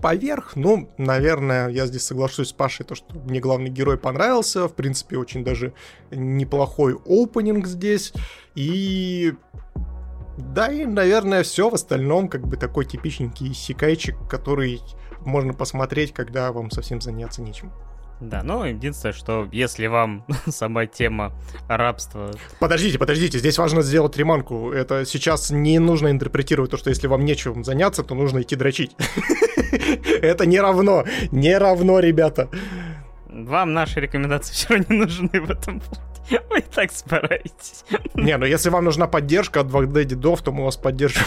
поверх, 0.00 0.56
ну, 0.56 0.88
наверное, 0.96 1.68
я 1.68 1.86
здесь 1.86 2.04
соглашусь 2.04 2.48
с 2.48 2.52
Пашей, 2.52 2.86
то, 2.86 2.94
что 2.94 3.14
мне 3.18 3.40
главный 3.40 3.68
герой 3.68 3.98
понравился, 3.98 4.66
в 4.66 4.74
принципе, 4.74 5.18
очень 5.18 5.44
даже 5.44 5.74
неплохой 6.10 6.96
опенинг 7.06 7.66
здесь, 7.66 8.14
и 8.54 9.34
да, 10.38 10.72
и, 10.72 10.86
наверное, 10.86 11.42
все 11.42 11.68
в 11.68 11.74
остальном, 11.74 12.28
как 12.28 12.46
бы 12.46 12.56
такой 12.56 12.86
типичненький 12.86 13.52
секайчик, 13.52 14.16
который 14.30 14.80
можно 15.20 15.52
посмотреть, 15.52 16.14
когда 16.14 16.50
вам 16.52 16.70
совсем 16.70 17.00
заняться 17.02 17.42
нечем. 17.42 17.72
Да, 18.20 18.42
ну, 18.42 18.64
единственное, 18.64 19.12
что 19.12 19.48
если 19.52 19.86
вам 19.86 20.24
сама 20.48 20.86
тема 20.86 21.32
рабства... 21.68 22.32
Подождите, 22.58 22.98
подождите, 22.98 23.38
здесь 23.38 23.58
важно 23.58 23.82
сделать 23.82 24.16
реманку. 24.16 24.72
Это 24.72 25.04
сейчас 25.04 25.50
не 25.50 25.78
нужно 25.78 26.10
интерпретировать 26.10 26.70
то, 26.70 26.76
что 26.76 26.90
если 26.90 27.06
вам 27.06 27.24
нечем 27.24 27.64
заняться, 27.64 28.02
то 28.02 28.14
нужно 28.14 28.42
идти 28.42 28.56
дрочить. 28.56 28.96
Это 30.22 30.46
не 30.46 30.60
равно, 30.60 31.04
не 31.30 31.56
равно, 31.56 32.00
ребята. 32.00 32.48
Вам 33.28 33.72
наши 33.72 34.00
рекомендации 34.00 34.52
все 34.54 34.74
равно 34.74 34.86
не 34.88 35.00
нужны 35.00 35.40
в 35.40 35.50
этом 35.50 35.80
плане. 35.80 36.08
Вы 36.50 36.58
и 36.58 36.62
так 36.62 36.92
справитесь. 36.92 37.84
Не, 38.14 38.36
ну 38.36 38.44
если 38.44 38.68
вам 38.68 38.84
нужна 38.84 39.06
поддержка 39.06 39.60
от 39.60 39.68
2D 39.68 40.04
дедов, 40.04 40.42
то 40.42 40.52
мы 40.52 40.64
вас 40.64 40.76
поддержим. 40.76 41.24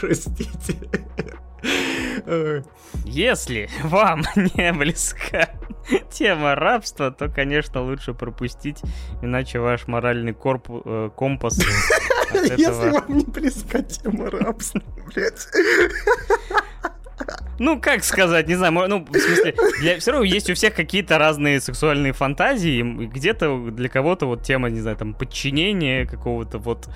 Простите. 0.00 0.76
Если 3.04 3.68
вам 3.82 4.22
не 4.36 4.72
близка 4.72 5.48
тема 6.10 6.54
рабства, 6.54 7.10
то, 7.10 7.28
конечно, 7.28 7.82
лучше 7.82 8.14
пропустить, 8.14 8.80
иначе 9.22 9.58
ваш 9.58 9.86
моральный 9.86 10.32
корпу, 10.32 10.82
э, 10.84 11.10
компас... 11.16 11.58
Если 12.32 12.90
вам 12.90 13.18
не 13.18 13.24
близка 13.24 13.82
тема 13.82 14.30
рабства, 14.30 14.80
блядь. 15.06 15.48
Ну, 17.58 17.78
как 17.78 18.04
сказать, 18.04 18.48
не 18.48 18.54
знаю, 18.54 18.72
ну, 18.88 19.04
в 19.04 19.18
смысле, 19.18 19.54
для, 19.80 19.98
все 19.98 20.12
равно 20.12 20.24
есть 20.24 20.48
у 20.48 20.54
всех 20.54 20.74
какие-то 20.74 21.18
разные 21.18 21.60
сексуальные 21.60 22.14
фантазии, 22.14 22.82
где-то 22.82 23.70
для 23.70 23.88
кого-то 23.88 24.26
вот 24.26 24.42
тема, 24.42 24.70
не 24.70 24.80
знаю, 24.80 24.96
там, 24.96 25.12
подчинения 25.12 26.06
какого-то 26.06 26.58
вот 26.58 26.88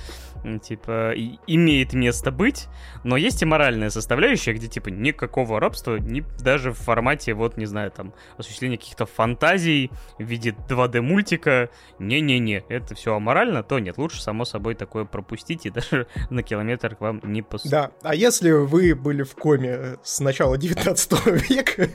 типа, 0.63 1.13
имеет 1.47 1.93
место 1.93 2.31
быть, 2.31 2.69
но 3.03 3.17
есть 3.17 3.43
и 3.43 3.45
моральная 3.45 3.91
составляющая, 3.91 4.53
где, 4.53 4.69
типа, 4.69 4.89
никакого 4.89 5.61
рабства, 5.61 5.97
ни, 5.97 6.25
даже 6.43 6.73
в 6.73 6.79
формате, 6.79 7.35
вот, 7.35 7.57
не 7.57 7.67
знаю, 7.67 7.91
там, 7.91 8.13
осуществления 8.37 8.77
каких-то 8.77 9.07
фантазий 9.07 9.91
в 10.19 10.23
виде 10.23 10.55
2D-мультика, 10.69 11.71
не-не-не, 11.99 12.65
это 12.69 12.95
все 12.95 13.15
аморально, 13.15 13.63
то 13.63 13.79
нет, 13.79 13.99
лучше, 13.99 14.23
само 14.23 14.45
собой, 14.45 14.75
такое 14.75 15.05
пропустить 15.05 15.67
и 15.67 15.71
даже 15.75 16.07
на 16.31 16.43
километр 16.43 16.97
к 16.97 17.01
вам 17.01 17.21
не 17.23 17.43
подступить. 17.43 17.73
Да, 17.73 17.91
а 18.03 18.15
если 18.15 18.51
вы 18.51 18.95
были 18.95 19.23
в 19.23 19.35
коме 19.35 19.97
с 20.03 20.21
начала 20.21 20.59
19 20.59 21.27
века, 21.51 21.89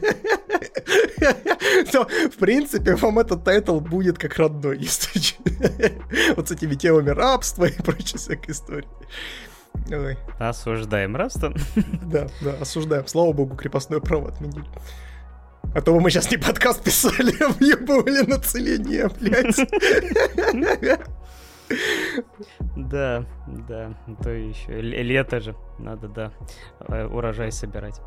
то, 1.91 2.07
в 2.07 2.38
принципе, 2.38 2.95
вам 2.95 3.19
этот 3.19 3.43
тайтл 3.43 3.80
будет 3.80 4.17
как 4.17 4.38
родной, 4.38 4.77
если 4.80 5.21
вот 6.36 6.49
с 6.49 6.51
этими 6.51 6.75
темами 6.75 7.09
рабства 7.09 7.65
и 7.65 7.82
прочей 7.82 8.17
всякой 8.17 8.51
истории. 8.51 8.88
Ой. 9.91 10.17
Осуждаем 10.39 11.15
рабство. 11.15 11.53
Да, 12.03 12.27
да, 12.41 12.53
осуждаем. 12.61 13.07
Слава 13.07 13.34
богу, 13.34 13.55
крепостное 13.55 13.99
право 13.99 14.30
отменили. 14.30 14.65
А 15.75 15.82
то 15.82 15.93
бы 15.93 16.01
мы 16.01 16.09
сейчас 16.09 16.32
не 16.32 16.38
подкаст 16.38 16.84
писали, 16.84 17.34
а 17.43 17.49
въебывали 17.49 18.25
на 18.25 18.39
целение, 18.39 19.09
блядь. 19.19 19.55
Да, 22.75 23.25
да, 23.47 23.93
то 24.23 24.30
еще 24.32 24.82
лето 24.82 25.39
же, 25.39 25.55
надо, 25.77 26.07
да, 26.07 26.32
э, 26.88 27.05
урожай 27.05 27.51
собирать. 27.51 28.01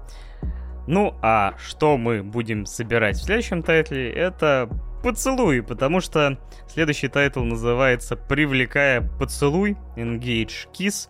Ну, 0.87 1.15
а 1.23 1.55
что 1.59 1.97
мы 1.97 2.23
будем 2.23 2.67
собирать 2.67 3.17
в 3.17 3.25
следующем 3.25 3.63
тайтле, 3.63 4.11
это 4.11 4.69
поцелуй, 5.03 5.63
потому 5.63 6.01
что 6.01 6.39
следующий 6.69 7.09
тайтл 7.09 7.43
называется 7.43 8.17
«Привлекая 8.17 9.01
поцелуй», 9.01 9.77
Engage 9.97 10.69
Kiss, 10.73 11.09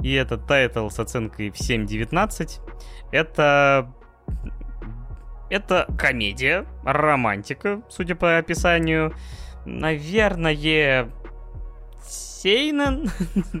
и 0.00 0.12
этот 0.12 0.46
тайтл 0.46 0.88
с 0.88 0.98
оценкой 0.98 1.50
в 1.50 1.54
7.19. 1.54 2.60
Это... 3.12 3.92
Это 5.50 5.86
комедия, 5.98 6.66
романтика, 6.84 7.82
судя 7.88 8.14
по 8.16 8.38
описанию. 8.38 9.14
Наверное, 9.66 11.08
Сейнен, 12.44 13.10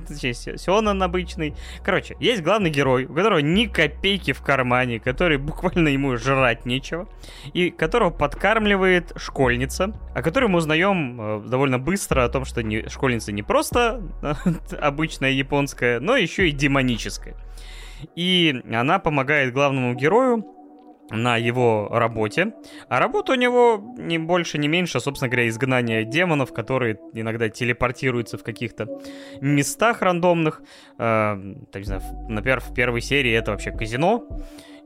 Сёнэн 0.58 1.02
обычный. 1.02 1.54
Короче, 1.82 2.16
есть 2.20 2.42
главный 2.42 2.68
герой, 2.68 3.06
у 3.06 3.14
которого 3.14 3.38
ни 3.38 3.64
копейки 3.64 4.34
в 4.34 4.42
кармане, 4.42 5.00
который 5.00 5.38
буквально 5.38 5.88
ему 5.88 6.18
жрать 6.18 6.66
нечего, 6.66 7.08
и 7.54 7.70
которого 7.70 8.10
подкармливает 8.10 9.14
школьница, 9.16 9.98
о 10.14 10.20
которой 10.20 10.50
мы 10.50 10.58
узнаем 10.58 11.18
э, 11.18 11.48
довольно 11.48 11.78
быстро 11.78 12.24
о 12.24 12.28
том, 12.28 12.44
что 12.44 12.62
не, 12.62 12.86
школьница 12.90 13.32
не 13.32 13.42
просто 13.42 14.02
обычная 14.78 15.30
японская, 15.30 15.98
но 15.98 16.18
еще 16.18 16.50
и 16.50 16.52
демоническая. 16.52 17.36
И 18.16 18.62
она 18.70 18.98
помогает 18.98 19.54
главному 19.54 19.94
герою 19.94 20.44
на 21.10 21.36
его 21.36 21.88
работе. 21.90 22.54
А 22.88 22.98
работа 22.98 23.32
у 23.32 23.34
него 23.34 23.94
не 23.98 24.18
больше, 24.18 24.58
не 24.58 24.68
меньше, 24.68 25.00
собственно 25.00 25.28
говоря, 25.28 25.48
изгнание 25.48 26.04
демонов, 26.04 26.52
которые 26.52 26.98
иногда 27.12 27.48
телепортируются 27.48 28.38
в 28.38 28.42
каких-то 28.42 28.88
местах 29.40 30.02
рандомных. 30.02 30.62
Э, 30.98 31.36
не 31.36 31.84
знаю, 31.84 32.02
например, 32.28 32.60
в 32.60 32.72
первой 32.74 33.00
серии 33.00 33.32
это 33.32 33.52
вообще 33.52 33.70
казино. 33.70 34.26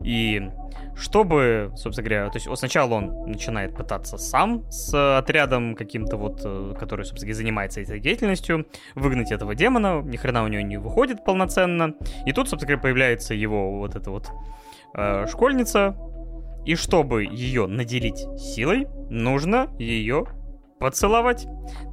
И 0.02 0.48
чтобы, 0.96 1.72
собственно 1.76 2.08
говоря, 2.08 2.30
то 2.30 2.38
есть 2.38 2.48
сначала 2.58 2.94
он 2.94 3.30
начинает 3.30 3.74
пытаться 3.74 4.16
сам 4.16 4.64
с 4.70 5.18
отрядом 5.18 5.74
каким-то 5.74 6.16
вот, 6.16 6.40
э, 6.44 6.74
который, 6.78 7.04
собственно 7.04 7.28
говоря, 7.28 7.36
занимается 7.36 7.80
этой 7.80 8.00
деятельностью, 8.00 8.66
выгнать 8.94 9.32
этого 9.32 9.54
демона, 9.54 10.02
ни 10.02 10.16
хрена 10.16 10.44
у 10.44 10.48
него 10.48 10.62
не 10.62 10.76
выходит 10.76 11.24
полноценно. 11.24 11.94
И 12.26 12.32
тут, 12.32 12.48
собственно 12.48 12.68
говоря, 12.68 12.82
появляется 12.82 13.34
его 13.34 13.78
вот 13.78 13.94
эта 13.96 14.10
вот 14.10 14.28
э, 14.94 15.26
школьница, 15.26 15.96
и 16.64 16.74
чтобы 16.74 17.24
ее 17.24 17.66
наделить 17.66 18.26
силой, 18.38 18.86
нужно 19.08 19.68
ее 19.78 20.26
поцеловать. 20.78 21.46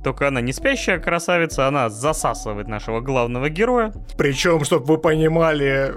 Только 0.04 0.28
она 0.28 0.42
не 0.42 0.54
спящая 0.54 1.00
красавица, 1.00 1.68
она 1.68 1.90
засасывает 1.90 2.68
нашего 2.68 3.00
главного 3.02 3.50
героя. 3.50 3.94
Причем, 4.18 4.64
чтобы 4.64 4.86
вы 4.86 4.98
понимали, 4.98 5.96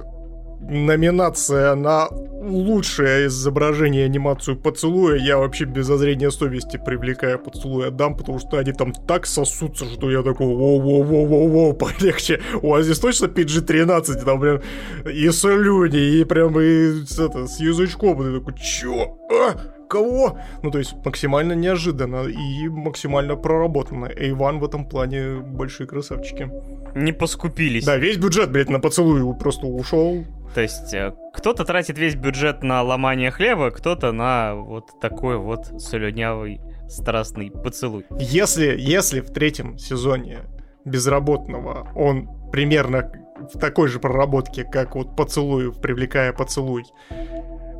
номинация 0.60 1.74
на 1.74 2.08
лучшее 2.08 3.26
изображение 3.26 4.04
анимацию 4.04 4.56
поцелуя 4.56 5.16
я 5.16 5.38
вообще 5.38 5.64
без 5.64 5.86
зазрения 5.86 6.30
совести 6.30 6.80
привлекая 6.84 7.38
поцелуй 7.38 7.88
отдам, 7.88 8.16
потому 8.16 8.38
что 8.38 8.58
они 8.58 8.72
там 8.72 8.92
так 8.92 9.26
сосутся, 9.26 9.84
что 9.86 10.10
я 10.10 10.22
такой 10.22 10.46
воу-воу-воу-воу-воу, 10.46 11.74
полегче. 11.78 12.40
У 12.62 12.70
вас 12.70 12.84
здесь 12.84 12.98
точно 12.98 13.26
PG-13, 13.26 14.24
там 14.24 14.40
прям 14.40 14.60
и 15.04 15.30
слюни, 15.30 16.20
и 16.20 16.24
прям 16.24 16.58
и 16.60 17.04
с, 17.04 17.18
это, 17.18 17.46
с 17.46 17.60
язычком. 17.60 18.22
И 18.22 18.38
такой, 18.38 18.54
чё? 18.58 19.18
А? 19.30 19.56
Кого? 19.88 20.38
Ну, 20.62 20.70
то 20.70 20.78
есть 20.78 20.94
максимально 21.04 21.54
неожиданно 21.54 22.26
и 22.26 22.68
максимально 22.68 23.36
проработанно. 23.36 24.06
Эйван 24.06 24.58
в 24.58 24.64
этом 24.64 24.86
плане 24.86 25.36
большие 25.40 25.86
красавчики. 25.86 26.50
Не 26.94 27.12
поскупились. 27.12 27.86
Да, 27.86 27.96
весь 27.96 28.18
бюджет, 28.18 28.50
блядь, 28.50 28.68
на 28.68 28.80
поцелуй 28.80 29.34
просто 29.38 29.66
ушел. 29.66 30.24
То 30.54 30.62
есть 30.62 30.92
э, 30.94 31.14
кто-то 31.32 31.64
тратит 31.64 31.98
весь 31.98 32.14
бюджет 32.14 32.62
на 32.62 32.82
ломание 32.82 33.30
хлеба, 33.30 33.70
кто-то 33.70 34.12
на 34.12 34.54
вот 34.54 35.00
такой 35.00 35.36
вот 35.36 35.66
слюнявый 35.80 36.60
страстный 36.88 37.50
поцелуй. 37.50 38.06
Если, 38.18 38.74
если 38.78 39.20
в 39.20 39.30
третьем 39.30 39.78
сезоне 39.78 40.40
безработного 40.84 41.90
он 41.94 42.50
примерно 42.50 43.12
в 43.52 43.58
такой 43.58 43.88
же 43.88 44.00
проработке, 44.00 44.64
как 44.64 44.96
вот 44.96 45.16
поцелуй, 45.16 45.72
привлекая 45.72 46.32
поцелуй, 46.32 46.84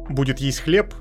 будет 0.08 0.38
есть 0.38 0.60
хлеб, 0.60 0.94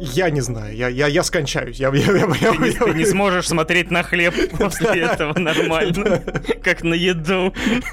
я 0.00 0.30
не 0.30 0.40
знаю, 0.40 0.76
я, 0.76 0.88
я, 0.88 1.06
я 1.08 1.22
скончаюсь. 1.22 1.78
Я, 1.78 1.88
я, 1.88 2.12
я, 2.12 2.26
ты, 2.26 2.36
я, 2.40 2.50
не, 2.56 2.70
я, 2.70 2.80
ты 2.80 2.94
не 2.94 3.04
сможешь 3.04 3.48
смотреть 3.48 3.90
на 3.90 4.02
хлеб 4.02 4.34
после 4.58 5.02
этого 5.02 5.38
нормально, 5.38 6.22
как 6.62 6.82
на 6.82 6.94
еду. 6.94 7.52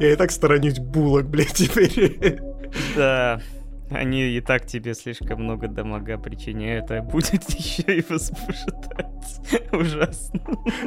Я 0.00 0.12
и 0.12 0.16
так 0.16 0.30
сторонюсь 0.30 0.78
булок, 0.78 1.26
блядь, 1.26 1.54
теперь. 1.54 2.38
Да. 2.96 3.40
Они 3.90 4.22
и 4.22 4.40
так 4.40 4.66
тебе 4.66 4.94
слишком 4.94 5.42
много 5.42 5.68
дамага 5.68 6.18
причиняют, 6.18 6.90
а 6.90 7.00
будет 7.02 7.48
еще 7.50 7.98
и 7.98 8.04
возбуждать. 8.08 9.06
Ужасно. 9.72 10.40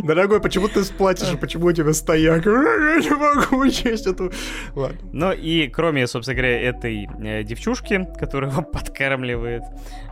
Дорогой, 0.03 0.41
почему 0.41 0.67
ты 0.67 0.83
сплатишь, 0.83 1.37
почему 1.39 1.67
у 1.67 1.71
тебя 1.71 1.93
стояк? 1.93 2.45
Я 2.45 2.97
не 3.01 3.09
могу 3.09 3.57
учесть 3.57 4.07
эту... 4.07 4.31
Ладно. 4.75 4.99
Ну 5.11 5.31
и 5.31 5.67
кроме, 5.67 6.07
собственно 6.07 6.37
говоря, 6.37 6.59
этой 6.59 7.07
э, 7.23 7.43
девчушки, 7.43 8.07
которая 8.19 8.51
его 8.51 8.61
подкармливает, 8.73 9.63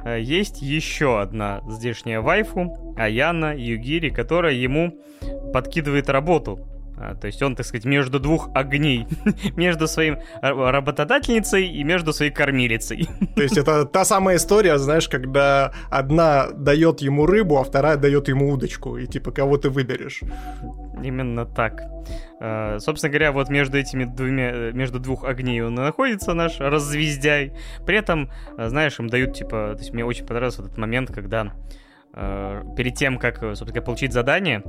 э, 0.06 0.20
есть 0.22 0.62
еще 0.62 1.22
одна 1.22 1.62
здешняя 1.68 2.22
вайфу, 2.22 2.96
Аяна 2.98 3.56
Югири, 3.56 4.10
которая 4.10 4.54
ему 4.54 5.00
подкидывает 5.54 6.10
работу 6.10 6.69
то 7.00 7.28
есть 7.28 7.42
он, 7.42 7.56
так 7.56 7.66
сказать, 7.66 7.86
между 7.86 8.20
двух 8.20 8.50
огней. 8.54 9.08
между 9.56 9.88
своим 9.88 10.20
работодательницей 10.42 11.68
и 11.68 11.84
между 11.84 12.14
своей 12.14 12.32
кормилицей. 12.32 13.08
То 13.36 13.42
есть 13.42 13.58
это 13.58 13.86
та 13.86 14.06
самая 14.06 14.38
история, 14.38 14.78
знаешь, 14.78 15.08
когда 15.08 15.74
одна 15.90 16.50
дает 16.52 17.02
ему 17.02 17.26
рыбу, 17.26 17.58
а 17.58 17.64
вторая 17.64 17.98
дает 17.98 18.28
ему 18.28 18.52
удочку. 18.52 18.98
И 18.98 19.08
типа, 19.08 19.32
кого 19.32 19.58
ты 19.58 19.70
выберешь. 19.70 20.22
Именно 21.04 21.46
так. 21.46 21.84
А, 22.42 22.80
собственно 22.80 23.12
говоря, 23.12 23.32
вот 23.32 23.50
между 23.50 23.78
этими 23.78 24.04
двумя, 24.06 24.52
э, 24.52 24.72
между 24.74 25.00
двух 25.00 25.24
огней 25.24 25.62
он 25.62 25.76
находится 25.76 26.34
наш 26.34 26.60
раззвездяй. 26.60 27.54
При 27.86 27.98
этом, 27.98 28.30
а, 28.58 28.70
знаешь, 28.70 29.00
им 29.00 29.08
дают, 29.08 29.36
типа, 29.36 29.74
то 29.74 29.80
есть 29.80 29.94
мне 29.94 30.06
очень 30.06 30.26
понравился 30.26 30.64
этот 30.64 30.78
момент, 30.78 31.12
когда 31.12 31.54
перед 32.76 32.96
тем, 32.96 33.20
как, 33.20 33.38
собственно 33.38 33.68
говоря, 33.68 33.82
получить 33.84 34.14
задание, 34.14 34.64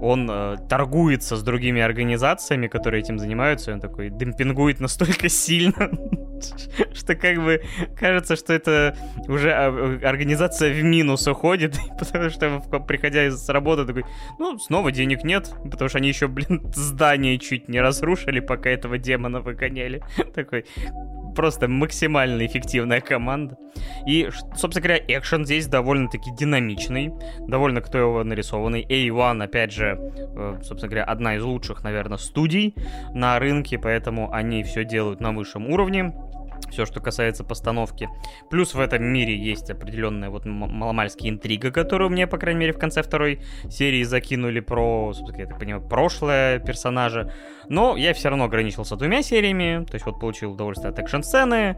он 0.00 0.28
э, 0.30 0.56
торгуется 0.68 1.36
с 1.36 1.42
другими 1.42 1.80
организациями, 1.80 2.66
которые 2.66 3.02
этим 3.02 3.18
занимаются, 3.18 3.70
и 3.70 3.74
он 3.74 3.80
такой 3.80 4.10
демпингует 4.10 4.80
настолько 4.80 5.28
сильно, 5.30 5.90
что 6.92 7.14
как 7.14 7.36
бы 7.42 7.62
кажется, 7.96 8.36
что 8.36 8.52
это 8.52 8.96
уже 9.28 9.52
а, 9.52 9.68
организация 10.02 10.72
в 10.72 10.82
минус 10.82 11.26
уходит, 11.26 11.78
потому 11.98 12.30
что 12.30 12.60
приходя 12.86 13.26
из 13.26 13.48
работы 13.48 13.86
такой, 13.86 14.04
ну, 14.38 14.58
снова 14.58 14.92
денег 14.92 15.24
нет, 15.24 15.50
потому 15.70 15.88
что 15.88 15.98
они 15.98 16.08
еще, 16.08 16.28
блин, 16.28 16.62
здание 16.74 17.38
чуть 17.38 17.68
не 17.68 17.80
разрушили, 17.80 18.40
пока 18.40 18.70
этого 18.70 18.98
демона 18.98 19.40
выгоняли. 19.40 20.02
Такой, 20.34 20.64
просто 21.34 21.68
максимально 21.68 22.46
эффективная 22.46 23.00
команда. 23.00 23.56
И, 24.06 24.28
собственно 24.56 24.86
говоря, 24.86 25.04
экшен 25.08 25.44
здесь 25.44 25.66
довольно-таки 25.66 26.30
динамичный, 26.38 27.12
довольно 27.46 27.80
кто 27.80 27.98
его 27.98 28.24
нарисованный. 28.24 28.84
A1, 28.84 29.42
опять 29.42 29.63
же, 29.72 29.98
э, 29.98 30.58
собственно 30.62 30.88
говоря, 30.88 31.04
одна 31.04 31.36
из 31.36 31.42
лучших, 31.42 31.84
наверное, 31.84 32.18
студий 32.18 32.74
на 33.12 33.38
рынке, 33.38 33.78
поэтому 33.78 34.32
они 34.32 34.62
все 34.62 34.84
делают 34.84 35.20
на 35.20 35.32
высшем 35.32 35.70
уровне 35.70 36.12
все, 36.70 36.86
что 36.86 37.00
касается 37.00 37.44
постановки. 37.44 38.08
Плюс 38.50 38.74
в 38.74 38.80
этом 38.80 39.04
мире 39.04 39.36
есть 39.36 39.70
определенная 39.70 40.30
вот 40.30 40.44
маломальская 40.44 41.30
интрига, 41.30 41.70
которую 41.70 42.10
мне, 42.10 42.26
по 42.26 42.36
крайней 42.36 42.60
мере, 42.60 42.72
в 42.72 42.78
конце 42.78 43.02
второй 43.02 43.40
серии 43.70 44.02
закинули 44.02 44.60
про, 44.60 45.12
собственно, 45.14 45.42
я 45.42 45.46
так 45.46 45.58
понимаю, 45.58 45.86
прошлое 45.86 46.58
персонажа. 46.58 47.32
Но 47.68 47.96
я 47.96 48.14
все 48.14 48.28
равно 48.28 48.44
ограничился 48.44 48.96
двумя 48.96 49.22
сериями, 49.22 49.84
то 49.84 49.94
есть 49.94 50.06
вот 50.06 50.20
получил 50.20 50.52
удовольствие 50.52 50.90
от 50.90 50.98
экшн-сцены, 50.98 51.76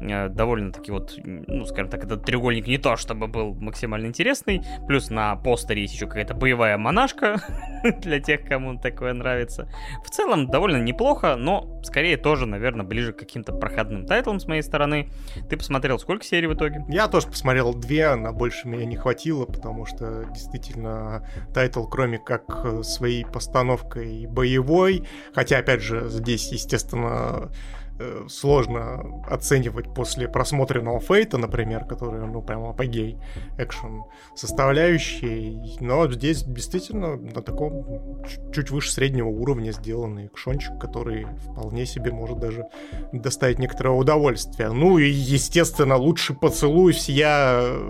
Э, 0.00 0.28
довольно-таки 0.28 0.90
вот, 0.90 1.14
ну, 1.24 1.64
скажем 1.64 1.88
так, 1.88 2.04
этот 2.04 2.24
треугольник 2.24 2.66
не 2.66 2.78
то, 2.78 2.96
чтобы 2.96 3.28
был 3.28 3.54
максимально 3.54 4.06
интересный. 4.06 4.62
Плюс 4.86 5.10
на 5.10 5.36
постере 5.36 5.82
есть 5.82 5.94
еще 5.94 6.06
какая-то 6.06 6.34
боевая 6.34 6.76
монашка 6.76 7.40
для 8.00 8.20
тех, 8.20 8.44
кому 8.44 8.78
такое 8.78 9.12
нравится. 9.14 9.68
В 10.04 10.10
целом 10.10 10.48
довольно 10.48 10.82
неплохо, 10.82 11.36
но 11.36 11.80
скорее 11.82 12.16
тоже, 12.16 12.46
наверное, 12.46 12.84
ближе 12.84 13.12
к 13.12 13.18
каким-то 13.18 13.52
проходным 13.52 14.06
тайтлам 14.06 14.38
с 14.38 14.46
моей 14.46 14.62
стороны. 14.62 15.08
Ты 15.48 15.56
посмотрел 15.56 15.98
сколько 15.98 16.24
серий 16.24 16.46
в 16.46 16.54
итоге? 16.54 16.84
Я 16.88 17.08
тоже 17.08 17.28
посмотрел 17.28 17.72
две, 17.74 18.14
на 18.14 18.32
больше 18.32 18.68
меня 18.68 18.84
не 18.84 18.96
хватило, 18.96 19.46
потому 19.46 19.86
что 19.86 20.24
действительно 20.32 21.26
тайтл, 21.54 21.84
кроме 21.86 22.18
как 22.18 22.44
э, 22.64 22.82
своей 22.82 23.24
постановкой 23.24 24.26
боевой, 24.26 25.04
хотя, 25.36 25.58
опять 25.58 25.82
же, 25.82 26.08
здесь, 26.08 26.50
естественно, 26.50 27.52
Э, 27.98 28.26
сложно 28.28 29.24
оценивать 29.26 29.94
после 29.94 30.28
просмотренного 30.28 31.00
Фейта, 31.00 31.38
например, 31.38 31.86
который, 31.86 32.26
ну, 32.26 32.42
прям 32.42 32.66
апогей 32.66 33.16
экшен 33.56 34.02
составляющий. 34.34 35.78
Но 35.80 36.10
здесь 36.12 36.42
действительно 36.42 37.16
на 37.16 37.40
таком 37.40 38.22
чуть 38.52 38.70
выше 38.70 38.92
среднего 38.92 39.28
уровня 39.28 39.70
сделанный 39.70 40.26
экшончик, 40.26 40.78
который 40.78 41.26
вполне 41.50 41.86
себе 41.86 42.12
может 42.12 42.38
даже 42.38 42.66
доставить 43.12 43.58
некоторое 43.58 43.94
удовольствие. 43.94 44.70
Ну 44.72 44.98
и, 44.98 45.08
естественно, 45.08 45.96
лучший 45.96 46.36
поцелуй 46.36 46.92
все 46.92 47.24
э, 47.24 47.80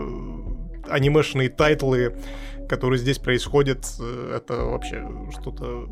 анимешные 0.89 1.49
тайтлы, 1.49 2.17
которые 2.69 3.01
здесь 3.01 3.19
происходят, 3.19 3.85
э, 3.99 4.37
это 4.37 4.55
вообще 4.67 5.05
что-то 5.33 5.89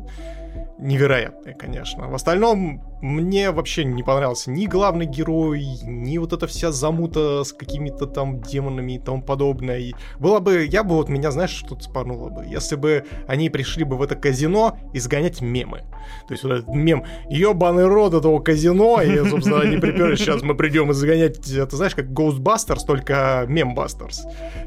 невероятное, 0.77 1.53
конечно. 1.53 2.07
В 2.07 2.15
остальном 2.15 2.81
мне 3.01 3.51
вообще 3.51 3.83
не 3.83 4.03
понравился 4.03 4.51
ни 4.51 4.65
главный 4.65 5.05
герой, 5.05 5.63
ни 5.83 6.17
вот 6.17 6.33
эта 6.33 6.47
вся 6.47 6.71
замута 6.71 7.43
с 7.43 7.53
какими-то 7.53 8.05
там 8.05 8.41
демонами 8.41 8.93
и 8.93 8.99
тому 8.99 9.21
подобное. 9.21 9.79
И 9.79 9.93
было 10.19 10.39
бы, 10.39 10.65
я 10.65 10.83
бы 10.83 10.95
вот 10.95 11.09
меня, 11.09 11.31
знаешь, 11.31 11.51
что-то 11.51 11.83
спорнуло 11.83 12.29
бы, 12.29 12.45
если 12.45 12.75
бы 12.75 13.05
они 13.27 13.49
пришли 13.49 13.83
бы 13.83 13.97
в 13.97 14.01
это 14.01 14.15
казино 14.15 14.77
изгонять 14.93 15.41
мемы. 15.41 15.83
То 16.27 16.33
есть 16.33 16.43
вот 16.43 16.53
этот 16.53 16.67
мем, 16.69 17.03
ебаный 17.29 17.85
рот 17.85 18.13
этого 18.13 18.39
казино, 18.39 19.01
и, 19.01 19.17
собственно, 19.27 19.61
они 19.61 19.77
приперли, 19.77 20.15
сейчас 20.15 20.41
мы 20.41 20.55
придем 20.55 20.91
изгонять, 20.91 21.49
это 21.49 21.75
знаешь, 21.75 21.95
как 21.95 22.07
Ghostbusters, 22.07 22.85
только 22.85 23.45
Memebusters, 23.47 24.25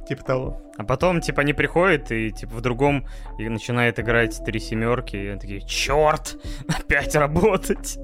типа 0.08 0.24
того. 0.24 0.62
А 0.78 0.84
потом, 0.84 1.20
типа, 1.20 1.42
они 1.42 1.54
приходят 1.54 2.12
и, 2.12 2.30
типа, 2.30 2.54
в 2.54 2.60
другом 2.60 3.04
и 3.36 3.48
начинает 3.48 3.98
играть 3.98 4.40
три 4.44 4.60
семерки, 4.60 5.16
и 5.16 5.26
они 5.26 5.40
такие, 5.40 5.60
черт, 5.62 6.36
опять 6.68 7.16
работать. 7.16 7.98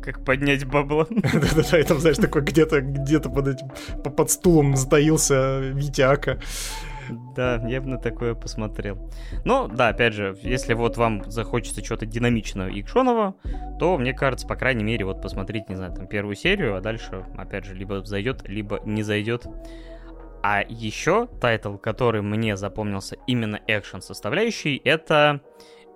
Как 0.00 0.24
поднять 0.24 0.66
бабло. 0.66 1.06
Да-да-да, 1.10 1.78
и 1.78 1.82
там, 1.82 1.98
знаешь, 1.98 2.18
такой 2.18 2.42
где-то 2.42 2.80
где-то 2.80 3.30
под 3.30 3.48
этим, 3.48 3.70
под 4.02 4.30
стулом 4.30 4.76
затаился 4.76 5.60
Витяка. 5.60 6.38
Да, 7.34 7.62
я 7.68 7.80
бы 7.80 7.88
на 7.88 7.98
такое 7.98 8.34
посмотрел. 8.34 9.10
Но, 9.44 9.68
да, 9.68 9.88
опять 9.88 10.14
же, 10.14 10.36
если 10.42 10.74
вот 10.74 10.96
вам 10.96 11.30
захочется 11.30 11.82
чего-то 11.82 12.06
динамичного 12.06 12.68
и 12.68 12.80
экшонового, 12.80 13.34
то, 13.78 13.98
мне 13.98 14.12
кажется, 14.12 14.46
по 14.46 14.56
крайней 14.56 14.84
мере, 14.84 15.04
вот 15.04 15.20
посмотреть, 15.20 15.68
не 15.68 15.76
знаю, 15.76 15.94
там 15.94 16.06
первую 16.06 16.36
серию, 16.36 16.76
а 16.76 16.80
дальше, 16.80 17.24
опять 17.36 17.64
же, 17.64 17.74
либо 17.74 18.04
зайдет, 18.04 18.48
либо 18.48 18.80
не 18.84 19.02
зайдет. 19.02 19.46
А 20.42 20.62
еще 20.68 21.28
тайтл, 21.40 21.76
который 21.76 22.22
мне 22.22 22.56
запомнился 22.56 23.16
именно 23.26 23.60
экшен 23.66 24.02
составляющий, 24.02 24.76
это 24.76 25.40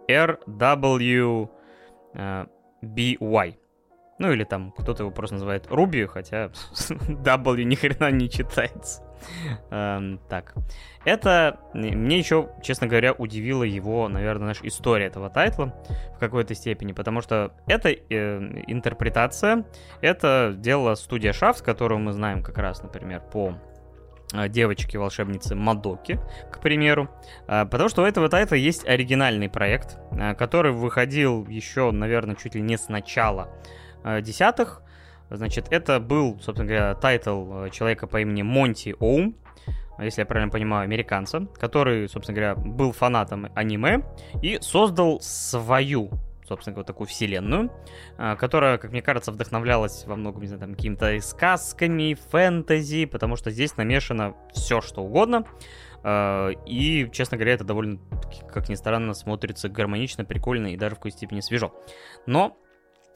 RW 0.09 1.49
э, 2.15 2.47
BY. 2.87 3.57
Ну 4.19 4.33
или 4.33 4.45
там 4.45 4.73
кто-то 4.73 5.03
его 5.03 5.11
просто 5.11 5.35
называет 5.35 5.67
Ruby, 5.71 6.07
хотя 6.07 6.51
W 6.89 7.63
ни 7.65 7.75
хрена 7.75 8.11
не 8.11 8.31
читается. 8.31 9.03
Эм, 9.71 10.21
так. 10.29 10.55
Это 11.05 11.61
мне 11.75 12.19
еще, 12.19 12.51
честно 12.63 12.87
говоря, 12.87 13.13
удивила 13.13 13.63
его, 13.63 14.09
наверное, 14.09 14.49
наша 14.49 14.67
история 14.67 15.07
этого 15.07 15.31
тайтла 15.31 15.75
в 16.15 16.19
какой-то 16.19 16.55
степени, 16.55 16.93
потому 16.93 17.21
что 17.21 17.53
это 17.67 17.91
э, 17.91 17.95
интерпретация, 18.67 19.65
это 20.01 20.55
делала 20.57 20.95
студия 20.95 21.33
Shaft, 21.33 21.63
которую 21.63 22.01
мы 22.01 22.13
знаем 22.13 22.43
как 22.43 22.59
раз, 22.59 22.83
например, 22.83 23.21
по 23.21 23.55
девочки-волшебницы 24.49 25.55
Мадоки, 25.55 26.21
к 26.53 26.61
примеру. 26.61 27.09
Э, 27.49 27.65
потому 27.65 27.89
что 27.89 28.03
у 28.03 28.05
этого 28.05 28.29
тайтла 28.29 28.57
есть 28.57 28.87
оригинальный 28.87 29.49
проект, 29.49 29.99
э, 30.13 30.35
который 30.35 30.73
выходил 30.73 31.47
еще, 31.47 31.91
наверное, 31.91 32.37
чуть 32.37 32.55
ли 32.55 32.61
не 32.61 32.77
с 32.77 32.89
начала 32.89 33.51
Э, 34.07 34.23
десятых. 34.23 34.83
Значит, 35.31 35.67
это 35.71 35.99
был, 35.99 36.39
собственно 36.41 36.69
говоря, 36.69 36.95
тайтл 36.95 37.65
э, 37.65 37.71
человека 37.71 38.07
по 38.07 38.21
имени 38.21 38.43
Монти 38.43 38.95
Оум, 39.01 39.35
если 39.99 40.21
я 40.21 40.27
правильно 40.27 40.53
понимаю, 40.53 40.85
американца, 40.85 41.49
который, 41.59 42.09
собственно 42.09 42.37
говоря, 42.37 42.55
был 42.55 42.93
фанатом 42.93 43.51
аниме 43.57 44.05
и 44.43 44.59
создал 44.61 45.21
свою 45.21 46.11
собственно 46.47 46.75
говоря, 46.75 46.87
такую 46.87 47.07
вселенную, 47.07 47.73
э, 48.19 48.37
которая, 48.37 48.79
как 48.79 48.93
мне 48.93 49.03
кажется, 49.03 49.33
вдохновлялась 49.33 50.05
во 50.07 50.17
многом, 50.17 50.43
не 50.43 50.49
знаю, 50.49 50.61
там, 50.61 50.75
какими-то 50.75 51.21
сказками, 51.21 52.15
фэнтези, 52.31 53.07
потому 53.07 53.37
что 53.37 53.51
здесь 53.51 53.77
намешано 53.77 54.35
все, 54.53 54.81
что 54.81 55.03
угодно. 55.03 55.45
И, 56.67 57.11
честно 57.13 57.37
говоря, 57.37 57.55
это 57.55 57.65
довольно, 57.65 57.99
как 58.53 58.69
ни 58.69 58.77
странно, 58.77 59.13
смотрится 59.13 59.69
гармонично, 59.69 60.25
прикольно 60.25 60.69
и 60.69 60.77
даже 60.77 60.95
в 60.95 60.99
какой-то 60.99 61.17
степени 61.17 61.41
свежо. 61.41 61.75
Но 62.27 62.57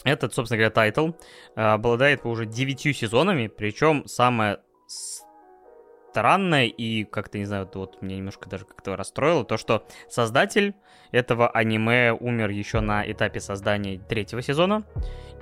этот, 0.05 0.35
собственно 0.35 0.57
говоря, 0.57 0.71
тайтл 0.71 1.11
э, 1.57 1.61
обладает 1.61 2.25
уже 2.25 2.47
девятью 2.47 2.95
сезонами, 2.95 3.49
причем 3.49 4.07
самое 4.07 4.61
странное 6.11 6.67
и 6.67 7.05
как-то, 7.05 7.39
не 7.39 7.45
знаю, 7.45 7.69
вот 7.75 8.01
меня 8.01 8.17
немножко 8.17 8.49
даже 8.49 8.65
как-то 8.65 8.97
расстроило, 8.97 9.45
то, 9.45 9.57
что 9.57 9.87
создатель 10.09 10.75
этого 11.13 11.49
аниме 11.49 12.13
умер 12.13 12.51
еще 12.51 12.81
на 12.81 13.11
этапе 13.11 13.41
создания 13.41 13.99
третьего 13.99 14.43
сезона, 14.43 14.85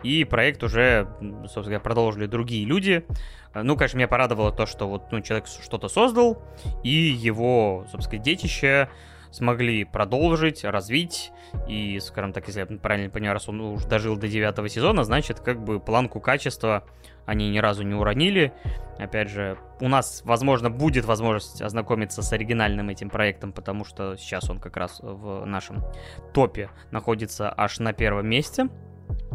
и 0.02 0.24
проект 0.24 0.62
уже, 0.62 1.08
собственно 1.42 1.64
говоря, 1.64 1.80
продолжили 1.80 2.26
другие 2.26 2.64
люди. 2.64 3.04
Э, 3.54 3.62
ну, 3.62 3.76
конечно, 3.76 3.96
меня 3.96 4.08
порадовало 4.08 4.52
то, 4.52 4.66
что 4.66 4.88
вот 4.88 5.10
ну, 5.10 5.20
человек 5.20 5.46
что-то 5.46 5.88
создал, 5.88 6.42
и 6.82 6.90
его, 6.90 7.86
собственно, 7.90 8.22
детище 8.22 8.88
смогли 9.30 9.84
продолжить, 9.84 10.64
развить. 10.64 11.32
И, 11.68 11.98
скажем 12.00 12.32
так, 12.32 12.46
если 12.46 12.60
я 12.60 12.66
правильно 12.66 13.10
понимаю, 13.10 13.34
раз 13.34 13.48
он 13.48 13.60
уже 13.60 13.86
дожил 13.86 14.16
до 14.16 14.28
девятого 14.28 14.68
сезона, 14.68 15.04
значит, 15.04 15.40
как 15.40 15.62
бы 15.62 15.80
планку 15.80 16.20
качества 16.20 16.84
они 17.28 17.50
ни 17.50 17.58
разу 17.58 17.82
не 17.82 17.94
уронили. 17.94 18.54
Опять 18.98 19.28
же, 19.28 19.58
у 19.80 19.88
нас, 19.88 20.22
возможно, 20.24 20.70
будет 20.70 21.04
возможность 21.04 21.60
ознакомиться 21.60 22.22
с 22.22 22.32
оригинальным 22.32 22.88
этим 22.88 23.10
проектом, 23.10 23.52
потому 23.52 23.84
что 23.84 24.16
сейчас 24.16 24.48
он 24.48 24.58
как 24.58 24.78
раз 24.78 25.00
в 25.02 25.44
нашем 25.44 25.84
топе 26.32 26.70
находится 26.90 27.52
аж 27.54 27.80
на 27.80 27.92
первом 27.92 28.28
месте 28.28 28.68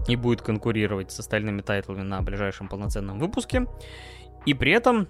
и 0.07 0.15
будет 0.15 0.41
конкурировать 0.41 1.11
с 1.11 1.19
остальными 1.19 1.61
тайтлами 1.61 2.01
на 2.01 2.21
ближайшем 2.23 2.67
полноценном 2.67 3.19
выпуске. 3.19 3.67
И 4.47 4.55
при 4.55 4.71
этом 4.71 5.07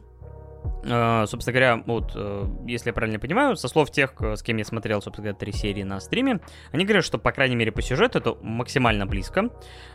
собственно 0.84 1.54
говоря, 1.54 1.84
вот, 1.86 2.16
uh, 2.16 2.70
если 2.70 2.90
я 2.90 2.94
правильно 2.94 3.20
понимаю, 3.20 3.56
со 3.56 3.68
слов 3.68 3.92
тех, 3.92 4.14
с 4.20 4.42
кем 4.44 4.58
я 4.58 4.66
смотрел, 4.66 5.02
собственно 5.02 5.30
говоря, 5.30 5.40
три 5.40 5.52
серии 5.52 5.84
на 5.84 6.00
стриме, 6.00 6.40
они 6.72 6.84
говорят, 6.84 7.06
что, 7.06 7.18
по 7.18 7.32
крайней 7.32 7.56
мере, 7.56 7.72
по 7.72 7.82
сюжету 7.82 8.20
это 8.20 8.36
максимально 8.42 9.06
близко. 9.06 9.50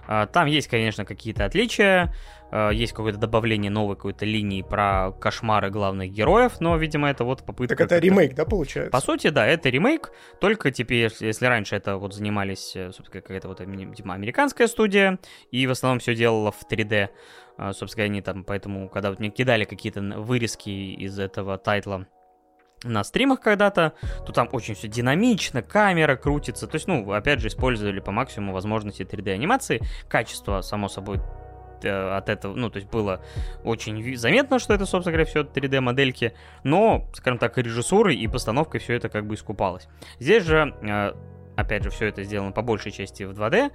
Там 0.07 0.47
есть, 0.47 0.69
конечно, 0.69 1.05
какие-то 1.05 1.45
отличия, 1.45 2.15
есть 2.73 2.93
какое-то 2.93 3.19
добавление 3.19 3.71
новой 3.71 3.97
какой-то 3.97 4.25
линии 4.25 4.63
про 4.63 5.13
кошмары 5.13 5.71
главных 5.71 6.11
героев, 6.11 6.61
но, 6.61 6.77
видимо, 6.79 7.11
это 7.11 7.25
вот 7.25 7.45
попытка... 7.45 7.77
Так 7.77 7.87
это 7.87 7.99
ремейк, 7.99 8.35
да, 8.35 8.47
получается? 8.47 8.91
По 8.91 9.01
сути, 9.01 9.29
да, 9.29 9.47
это 9.47 9.69
ремейк, 9.69 10.13
только 10.41 10.71
теперь, 10.71 11.13
если, 11.21 11.47
раньше 11.47 11.77
это 11.77 11.99
вот 11.99 12.15
занимались, 12.15 12.73
собственно, 12.73 13.11
какая-то 13.11 13.49
вот, 13.49 13.61
видимо, 13.61 14.15
американская 14.15 14.67
студия, 14.67 15.19
и 15.51 15.67
в 15.67 15.71
основном 15.73 15.99
все 15.99 16.15
делала 16.15 16.51
в 16.51 16.65
3D, 16.71 17.09
А, 17.09 17.11
собственно, 17.73 18.05
они 18.05 18.23
там, 18.23 18.45
поэтому, 18.45 18.89
когда 18.89 19.11
вот 19.11 19.19
мне 19.19 19.31
кидали 19.31 19.65
какие-то 19.65 20.01
вырезки 20.01 20.71
из 20.71 21.19
этого 21.19 21.59
тайтла 21.59 22.07
на 22.85 23.05
стримах 23.05 23.41
когда-то, 23.41 23.95
то 24.27 24.33
там 24.33 24.49
очень 24.53 24.75
все 24.75 24.89
динамично, 24.89 25.63
камера 25.63 26.17
крутится, 26.17 26.67
то 26.67 26.77
есть, 26.77 26.87
ну, 26.87 27.11
опять 27.13 27.41
же, 27.41 27.49
использовали 27.49 28.01
по 28.01 28.13
максимуму 28.13 28.53
возможности 28.53 29.03
3D-анимации, 29.03 29.83
качество, 30.09 30.61
само 30.61 30.89
собой, 30.89 31.21
э, 31.83 32.17
от 32.17 32.29
этого, 32.29 32.55
ну, 32.55 32.71
то 32.71 32.77
есть 32.77 32.89
было 32.89 33.21
очень 33.65 34.17
заметно, 34.17 34.59
что 34.59 34.75
это, 34.75 34.87
собственно 34.87 35.13
говоря, 35.13 35.29
все 35.29 35.43
3D-модельки, 35.43 36.35
но, 36.63 37.09
скажем 37.15 37.39
так, 37.39 37.59
режиссурой 37.59 38.17
и 38.17 38.29
постановкой 38.29 38.81
все 38.81 38.95
это 38.95 39.09
как 39.09 39.27
бы 39.27 39.35
искупалось. 39.35 39.89
Здесь 40.21 40.45
же, 40.45 40.75
э, 40.83 41.13
опять 41.57 41.83
же, 41.83 41.91
все 41.91 42.07
это 42.07 42.23
сделано 42.23 42.53
по 42.53 42.63
большей 42.63 42.93
части 42.93 43.25
в 43.25 43.33
2D, 43.33 43.73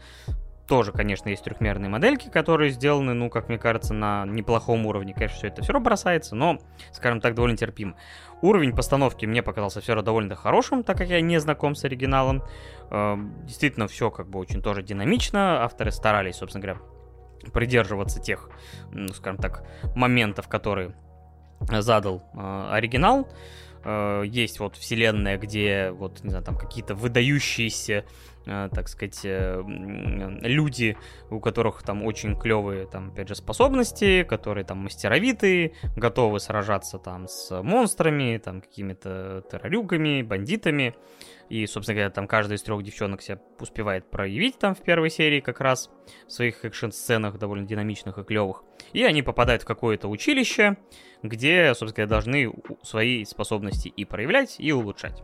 тоже, 0.68 0.94
конечно, 0.94 1.30
есть 1.30 1.44
трехмерные 1.44 1.90
модельки, 1.90 2.30
которые 2.30 2.72
сделаны, 2.72 3.14
ну, 3.14 3.30
как 3.30 3.50
мне 3.50 3.58
кажется, 3.58 3.94
на 3.94 4.26
неплохом 4.26 4.86
уровне. 4.86 5.14
Конечно, 5.14 5.38
все 5.38 5.48
это 5.48 5.62
все 5.62 5.74
равно 5.74 5.86
бросается, 5.86 6.36
но, 6.36 6.58
скажем 6.92 7.20
так, 7.20 7.36
довольно 7.36 7.58
терпим. 7.58 7.96
Уровень 8.42 8.76
постановки 8.76 9.26
мне 9.26 9.44
показался 9.44 9.82
все 9.82 9.94
равно 9.94 10.06
довольно 10.06 10.36
хорошим, 10.36 10.84
так 10.84 10.98
как 10.98 11.10
я 11.10 11.20
не 11.22 11.40
знаком 11.40 11.76
с 11.76 11.84
оригиналом. 11.84 12.44
Эм, 12.92 13.34
действительно, 13.46 13.88
все 13.88 14.10
как 14.10 14.30
бы 14.30 14.40
очень 14.40 14.62
тоже 14.62 14.84
динамично. 14.84 15.64
Авторы 15.64 15.92
старались, 15.92 16.38
собственно 16.38 16.62
говоря, 16.62 16.80
придерживаться 17.52 18.22
тех, 18.22 18.50
ну, 18.92 19.10
скажем 19.10 19.38
так, 19.42 19.68
моментов, 19.96 20.48
которые 20.48 20.96
задал 21.60 22.24
э, 22.34 22.70
оригинал. 22.72 23.28
Э, 23.84 24.24
есть 24.26 24.60
вот 24.60 24.78
вселенная, 24.78 25.38
где 25.38 25.92
вот, 25.92 26.24
не 26.24 26.30
знаю, 26.30 26.46
там 26.46 26.58
какие-то 26.58 26.96
выдающиеся 26.96 28.06
так 28.46 28.88
сказать, 28.90 29.22
э, 29.24 29.64
люди, 30.42 30.98
у 31.30 31.40
которых 31.40 31.84
там 31.84 32.04
очень 32.04 32.38
клевые, 32.38 32.86
там, 32.86 33.10
опять 33.10 33.30
же, 33.30 33.36
способности, 33.36 34.24
которые 34.24 34.66
там 34.66 34.80
мастеровитые, 34.80 35.74
готовы 35.96 36.40
сражаться 36.40 37.00
там 37.00 37.28
с 37.28 37.62
монстрами, 37.62 38.42
там, 38.44 38.62
какими-то 38.62 39.44
террорюгами, 39.50 40.22
бандитами. 40.22 40.96
И, 41.50 41.66
собственно 41.68 41.96
говоря, 41.96 42.10
там 42.10 42.28
каждая 42.28 42.58
из 42.58 42.64
трех 42.64 42.84
девчонок 42.84 43.22
себя 43.22 43.40
успевает 43.60 44.10
проявить 44.10 44.58
там 44.58 44.76
в 44.76 44.82
первой 44.82 45.10
серии 45.10 45.40
как 45.40 45.62
раз 45.62 45.90
в 46.28 46.32
своих 46.32 46.66
экшн-сценах 46.66 47.38
довольно 47.38 47.66
динамичных 47.66 48.18
и 48.18 48.24
клевых. 48.24 48.64
И 48.92 49.04
они 49.04 49.22
попадают 49.22 49.64
в 49.64 49.66
какое-то 49.66 50.08
училище, 50.08 50.78
где, 51.22 51.74
собственно 51.76 52.08
говоря, 52.08 52.10
должны 52.10 52.54
свои 52.82 53.24
способности 53.24 53.88
и 53.88 54.04
проявлять, 54.06 54.56
и 54.60 54.72
улучшать. 54.72 55.24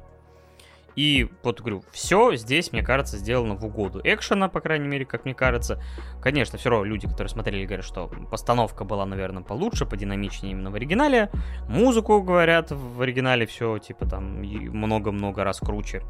И 0.95 1.29
вот 1.43 1.61
говорю, 1.61 1.83
все 1.91 2.35
здесь, 2.35 2.71
мне 2.71 2.83
кажется, 2.83 3.17
сделано 3.17 3.55
в 3.55 3.65
угоду 3.65 4.01
экшена, 4.03 4.49
по 4.49 4.61
крайней 4.61 4.87
мере, 4.87 5.05
как 5.05 5.25
мне 5.25 5.33
кажется. 5.33 5.81
Конечно, 6.21 6.57
все 6.57 6.69
равно 6.69 6.85
люди, 6.85 7.07
которые 7.07 7.29
смотрели, 7.29 7.65
говорят, 7.65 7.85
что 7.85 8.07
постановка 8.29 8.83
была, 8.83 9.05
наверное, 9.05 9.43
получше, 9.43 9.85
подинамичнее 9.85 10.51
именно 10.51 10.71
в 10.71 10.75
оригинале. 10.75 11.29
Музыку, 11.67 12.21
говорят, 12.21 12.71
в 12.71 13.01
оригинале 13.01 13.45
все, 13.45 13.77
типа, 13.77 14.05
там, 14.05 14.41
много-много 14.41 15.43
раз 15.43 15.59
круче. 15.59 16.03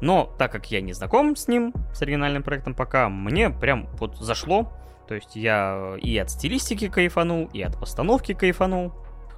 Но, 0.00 0.32
так 0.38 0.52
как 0.52 0.70
я 0.70 0.80
не 0.80 0.92
знаком 0.92 1.36
с 1.36 1.48
ним, 1.48 1.72
с 1.92 2.02
оригинальным 2.02 2.42
проектом 2.42 2.74
пока, 2.74 3.08
мне 3.08 3.50
прям 3.50 3.88
вот 3.98 4.16
зашло. 4.18 4.72
То 5.08 5.14
есть 5.14 5.36
я 5.36 5.96
и 6.00 6.16
от 6.16 6.30
стилистики 6.30 6.88
кайфанул, 6.88 7.50
и 7.52 7.62
от 7.62 7.78
постановки 7.78 8.32
кайфанул. 8.32 8.92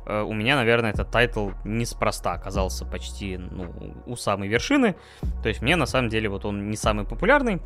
Э, 0.06 0.22
у 0.22 0.32
меня, 0.32 0.56
наверное, 0.56 0.90
этот 0.90 1.10
тайтл 1.10 1.50
неспроста 1.64 2.32
оказался 2.32 2.84
почти 2.84 3.36
ну, 3.36 3.74
у 4.06 4.16
самой 4.16 4.48
вершины. 4.48 4.96
То 5.42 5.48
есть 5.48 5.62
мне, 5.62 5.76
на 5.76 5.86
самом 5.86 6.08
деле, 6.08 6.28
вот 6.28 6.44
он 6.44 6.70
не 6.70 6.76
самый 6.76 7.04
популярный. 7.04 7.60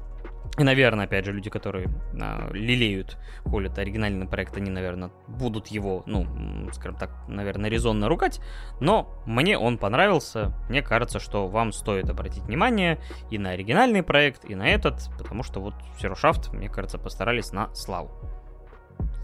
И, 0.59 0.65
наверное, 0.65 1.05
опять 1.05 1.25
же, 1.25 1.33
люди, 1.33 1.49
которые 1.49 1.89
а, 2.21 2.51
лелеют, 2.53 3.17
холят 3.45 3.79
оригинальный 3.79 4.27
проект, 4.27 4.57
они, 4.57 4.69
наверное, 4.69 5.11
будут 5.29 5.69
его, 5.69 6.03
ну, 6.07 6.27
скажем 6.73 6.97
так, 6.99 7.11
наверное, 7.29 7.71
резонно 7.71 8.09
ругать. 8.09 8.41
Но 8.81 9.23
мне 9.27 9.57
он 9.57 9.79
понравился. 9.79 10.53
Мне 10.69 10.83
кажется, 10.83 11.21
что 11.21 11.47
вам 11.47 11.73
стоит 11.73 12.11
обратить 12.11 12.43
внимание 12.43 12.99
и 13.31 13.39
на 13.39 13.51
оригинальный 13.51 14.03
проект, 14.03 14.45
и 14.45 14.55
на 14.55 14.69
этот, 14.69 15.09
потому 15.19 15.45
что 15.45 15.61
вот 15.61 15.75
Zero 16.01 16.15
Shaft, 16.15 16.55
мне 16.55 16.69
кажется, 16.69 16.99
постарались 16.99 17.53
на 17.53 17.73
славу. 17.75 18.11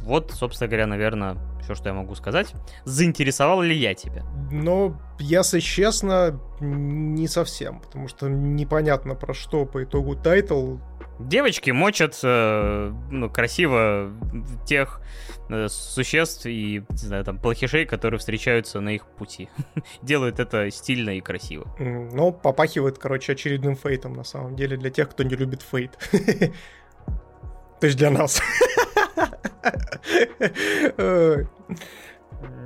Вот, 0.06 0.30
собственно 0.30 0.68
говоря, 0.68 0.86
наверное, 0.86 1.36
все, 1.60 1.74
что 1.74 1.88
я 1.88 1.92
могу 1.92 2.14
сказать. 2.14 2.54
Заинтересовал 2.84 3.60
ли 3.60 3.76
я 3.76 3.92
тебя? 3.94 4.22
Но, 4.52 4.96
если 5.18 5.58
честно, 5.58 6.40
не 6.60 7.26
совсем, 7.26 7.80
потому 7.80 8.06
что 8.06 8.28
непонятно 8.28 9.16
про 9.16 9.34
что 9.34 9.66
по 9.66 9.82
итогу 9.82 10.14
тайтл. 10.14 10.76
Девочки 11.18 11.72
мочат 11.72 12.20
э, 12.22 12.92
ну, 13.10 13.28
красиво 13.28 14.12
тех 14.64 15.00
э, 15.48 15.66
существ 15.68 16.46
и, 16.46 16.84
не 16.88 16.96
знаю, 16.96 17.24
там, 17.24 17.40
плохишей, 17.40 17.84
которые 17.84 18.20
встречаются 18.20 18.78
на 18.78 18.90
их 18.90 19.04
пути. 19.06 19.48
Делают 20.02 20.38
это 20.38 20.70
стильно 20.70 21.16
и 21.16 21.20
красиво. 21.20 21.66
Ну, 21.80 22.30
попахивает, 22.30 22.98
короче, 22.98 23.32
очередным 23.32 23.74
фейтом, 23.74 24.12
на 24.12 24.22
самом 24.22 24.54
деле, 24.54 24.76
для 24.76 24.90
тех, 24.90 25.10
кто 25.10 25.24
не 25.24 25.34
любит 25.34 25.62
фейт. 25.62 25.98
То 27.80 27.86
есть 27.86 27.98
для 27.98 28.10
нас. 28.10 28.40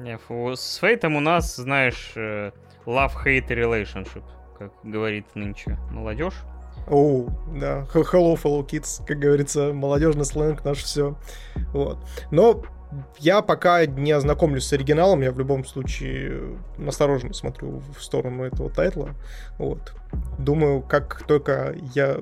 Не, 0.03 0.19
фу, 0.19 0.55
с 0.57 0.77
Фейтом 0.77 1.17
у 1.17 1.21
нас, 1.21 1.57
знаешь, 1.57 2.13
э, 2.17 2.53
love-hate 2.87 3.49
relationship, 3.49 4.25
как 4.59 4.73
говорит 4.83 5.27
нынче 5.35 5.79
молодежь. 5.91 6.35
Оу, 6.89 7.31
да, 7.55 7.87
hello, 7.95 8.35
fellow 8.35 8.67
kids, 8.67 9.05
как 9.07 9.19
говорится, 9.19 9.73
молодежный 9.73 10.25
сленг 10.25 10.65
наш 10.65 10.79
все. 10.79 11.17
Вот. 11.73 11.99
Но 12.31 12.63
я 13.19 13.43
пока 13.43 13.87
не 13.87 14.13
ознакомлюсь 14.13 14.65
с 14.65 14.73
оригиналом, 14.73 15.21
я 15.21 15.31
в 15.31 15.39
любом 15.39 15.65
случае 15.65 16.57
осторожно 16.85 17.33
смотрю 17.33 17.83
в 17.97 18.03
сторону 18.03 18.45
этого 18.45 18.71
тайтла. 18.71 19.11
Вот. 19.59 19.95
Думаю, 20.39 20.83
как 20.83 21.23
только 21.27 21.77
я 21.95 22.19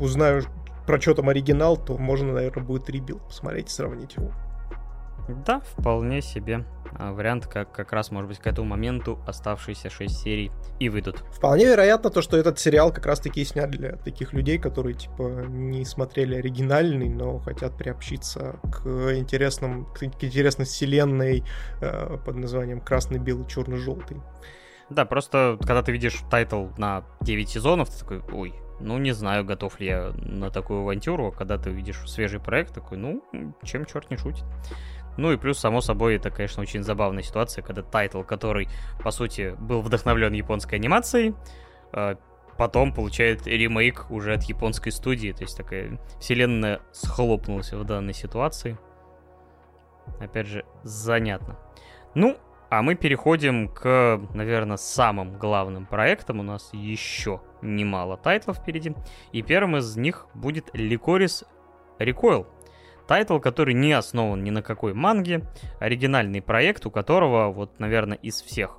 узнаю, 0.00 0.42
про 0.88 0.98
что 0.98 1.12
там 1.12 1.28
оригинал, 1.28 1.76
то 1.76 1.98
можно, 1.98 2.32
наверное, 2.32 2.64
будет 2.64 2.88
rebuild 2.88 3.22
посмотреть 3.22 3.68
и 3.68 3.72
сравнить 3.72 4.16
его. 4.16 4.32
Да, 5.44 5.60
вполне 5.60 6.22
себе 6.22 6.64
а, 6.98 7.12
вариант, 7.12 7.46
как 7.46 7.70
как 7.72 7.92
раз, 7.92 8.10
может 8.10 8.30
быть, 8.30 8.38
к 8.38 8.46
этому 8.46 8.68
моменту 8.68 9.18
оставшиеся 9.26 9.90
6 9.90 10.18
серий 10.18 10.50
и 10.78 10.88
выйдут. 10.88 11.18
Вполне 11.30 11.66
вероятно 11.66 12.08
то, 12.08 12.22
что 12.22 12.38
этот 12.38 12.58
сериал 12.58 12.90
как 12.90 13.04
раз-таки 13.04 13.44
снят 13.44 13.70
для 13.70 13.96
таких 13.96 14.32
людей, 14.32 14.56
которые, 14.56 14.94
типа, 14.94 15.44
не 15.46 15.84
смотрели 15.84 16.36
оригинальный, 16.36 17.10
но 17.10 17.38
хотят 17.38 17.76
приобщиться 17.76 18.58
к 18.72 18.86
интересным, 19.14 19.92
к, 19.92 19.98
к 19.98 20.24
интересной 20.24 20.64
вселенной 20.64 21.44
э, 21.82 22.16
под 22.24 22.36
названием 22.36 22.80
«Красный, 22.80 23.18
белый, 23.18 23.46
черный, 23.46 23.76
желтый». 23.76 24.22
Да, 24.88 25.04
просто 25.04 25.58
когда 25.60 25.82
ты 25.82 25.92
видишь 25.92 26.18
тайтл 26.30 26.68
на 26.78 27.04
9 27.20 27.46
сезонов, 27.46 27.90
ты 27.90 27.98
такой, 27.98 28.22
ой, 28.32 28.54
ну, 28.80 28.98
не 28.98 29.12
знаю, 29.12 29.44
готов 29.44 29.80
ли 29.80 29.86
я 29.86 30.12
на 30.16 30.50
такую 30.50 30.82
авантюру, 30.82 31.32
когда 31.32 31.58
ты 31.58 31.70
видишь 31.70 32.08
свежий 32.08 32.40
проект, 32.40 32.74
такой, 32.74 32.98
ну, 32.98 33.24
чем 33.64 33.84
черт 33.86 34.10
не 34.10 34.16
шутит. 34.16 34.44
Ну 35.16 35.32
и 35.32 35.36
плюс, 35.36 35.58
само 35.58 35.80
собой, 35.80 36.16
это, 36.16 36.30
конечно, 36.30 36.62
очень 36.62 36.84
забавная 36.84 37.24
ситуация, 37.24 37.62
когда 37.62 37.82
тайтл, 37.82 38.22
который, 38.22 38.68
по 39.02 39.10
сути, 39.10 39.56
был 39.58 39.82
вдохновлен 39.82 40.32
японской 40.32 40.76
анимацией, 40.76 41.34
а, 41.92 42.16
потом 42.56 42.94
получает 42.94 43.46
ремейк 43.46 44.10
уже 44.10 44.34
от 44.34 44.44
японской 44.44 44.90
студии. 44.90 45.32
То 45.32 45.42
есть 45.42 45.56
такая 45.56 45.98
вселенная 46.20 46.80
схлопнулась 46.92 47.72
в 47.72 47.84
данной 47.84 48.14
ситуации. 48.14 48.78
Опять 50.20 50.46
же, 50.46 50.64
занятно. 50.84 51.58
Ну, 52.14 52.38
а 52.70 52.82
мы 52.82 52.94
переходим 52.94 53.68
к, 53.68 54.20
наверное, 54.34 54.76
самым 54.76 55.38
главным 55.38 55.86
проектам. 55.86 56.40
У 56.40 56.42
нас 56.42 56.70
еще 56.72 57.40
немало 57.62 58.16
тайтлов 58.16 58.58
впереди. 58.58 58.94
И 59.32 59.42
первым 59.42 59.76
из 59.76 59.96
них 59.96 60.26
будет 60.34 60.68
Licorice 60.74 61.46
Recoil. 61.98 62.46
Тайтл, 63.06 63.38
который 63.38 63.72
не 63.72 63.92
основан 63.92 64.44
ни 64.44 64.50
на 64.50 64.62
какой 64.62 64.92
манге. 64.92 65.44
Оригинальный 65.80 66.42
проект, 66.42 66.84
у 66.84 66.90
которого, 66.90 67.50
вот, 67.50 67.78
наверное, 67.80 68.18
из 68.18 68.42
всех 68.42 68.78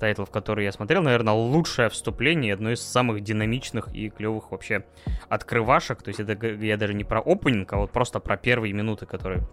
тайтлов, 0.00 0.30
которые 0.30 0.64
я 0.64 0.72
смотрел, 0.72 1.02
наверное, 1.02 1.34
лучшее 1.34 1.90
вступление, 1.90 2.54
одно 2.54 2.72
из 2.72 2.80
самых 2.80 3.20
динамичных 3.20 3.94
и 3.94 4.08
клевых 4.08 4.50
вообще 4.50 4.84
открывашек. 5.28 6.02
То 6.02 6.08
есть 6.08 6.20
это 6.20 6.46
я 6.46 6.76
даже 6.76 6.94
не 6.94 7.04
про 7.04 7.20
опенинг, 7.20 7.72
а 7.72 7.76
вот 7.76 7.92
просто 7.92 8.18
про 8.18 8.36
первые 8.36 8.72
минуты, 8.72 9.06
которые 9.06 9.46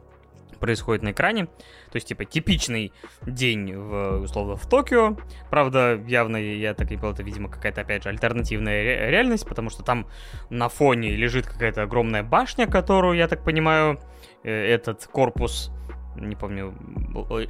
происходит 0.64 1.03
на 1.03 1.11
экране. 1.11 1.48
То 1.48 1.95
есть, 1.95 2.07
типа, 2.07 2.23
типичный 2.23 2.94
день, 3.27 3.76
в, 3.76 4.22
условно, 4.23 4.56
в 4.56 4.65
Токио. 4.65 5.18
Правда, 5.49 6.02
явно, 6.07 6.38
я 6.38 6.73
так 6.73 6.90
и 6.90 6.95
понял, 6.95 7.11
это, 7.11 7.22
видимо, 7.22 7.49
какая-то, 7.49 7.81
опять 7.81 8.03
же, 8.03 8.10
альтернативная 8.10 8.81
ре- 8.81 9.11
реальность, 9.11 9.45
потому 9.45 9.69
что 9.69 9.84
там 9.84 10.07
на 10.49 10.69
фоне 10.69 11.18
лежит 11.18 11.48
какая-то 11.48 11.81
огромная 11.84 12.23
башня, 12.23 12.65
которую, 12.65 13.18
я 13.18 13.27
так 13.27 13.44
понимаю, 13.44 13.99
э, 14.45 14.52
этот 14.52 15.06
корпус 15.07 15.69
не 16.15 16.35
помню, 16.35 16.76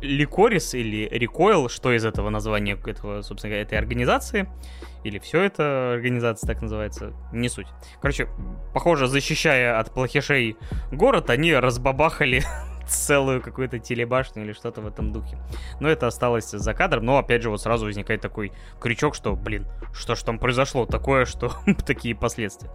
Ликорис 0.02 0.74
или 0.74 1.08
Рекойл, 1.12 1.68
что 1.70 1.92
из 1.92 2.06
этого 2.06 2.30
названия 2.30 2.80
этого, 2.86 3.22
собственно 3.22 3.56
этой 3.56 3.78
организации, 3.78 4.48
или 5.04 5.20
все 5.20 5.42
это 5.42 5.94
организация 5.94 6.48
так 6.48 6.62
называется, 6.62 7.14
не 7.34 7.50
суть. 7.50 7.68
Короче, 8.02 8.30
похоже, 8.74 9.08
защищая 9.08 9.78
от 9.80 9.94
плохишей 9.94 10.56
город, 10.92 11.30
они 11.30 11.54
разбабахали 11.54 12.44
целую 12.88 13.42
какую-то 13.42 13.80
телебашню 13.80 14.44
или 14.44 14.54
что-то 14.54 14.82
в 14.82 14.88
этом 14.88 15.12
духе. 15.12 15.38
Но 15.80 15.90
это 15.90 16.08
осталось 16.08 16.50
за 16.50 16.74
кадром, 16.74 17.06
но 17.06 17.18
опять 17.18 17.42
же 17.42 17.50
вот 17.50 17.62
сразу 17.62 17.86
возникает 17.86 18.22
такой 18.22 18.52
крючок, 18.80 19.16
что, 19.16 19.36
блин, 19.36 19.68
что 19.94 20.16
ж 20.16 20.24
там 20.24 20.40
произошло 20.40 20.86
такое, 20.86 21.26
что 21.26 21.54
такие 21.86 22.16
последствия. 22.16 22.70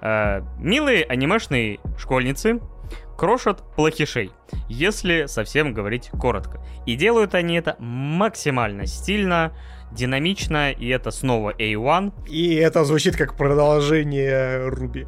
Э, 0.00 0.42
милые 0.58 1.04
анимешные 1.04 1.78
школьницы 1.98 2.60
крошат 3.16 3.62
плохишей, 3.76 4.30
если 4.68 5.26
совсем 5.26 5.74
говорить 5.74 6.10
коротко. 6.18 6.60
И 6.86 6.96
делают 6.96 7.34
они 7.34 7.56
это 7.56 7.76
максимально 7.78 8.86
стильно, 8.86 9.54
динамично, 9.92 10.70
и 10.70 10.88
это 10.88 11.10
снова 11.10 11.52
A1. 11.52 12.28
И 12.28 12.54
это 12.54 12.84
звучит 12.84 13.16
как 13.16 13.36
продолжение 13.36 14.68
Руби. 14.68 15.06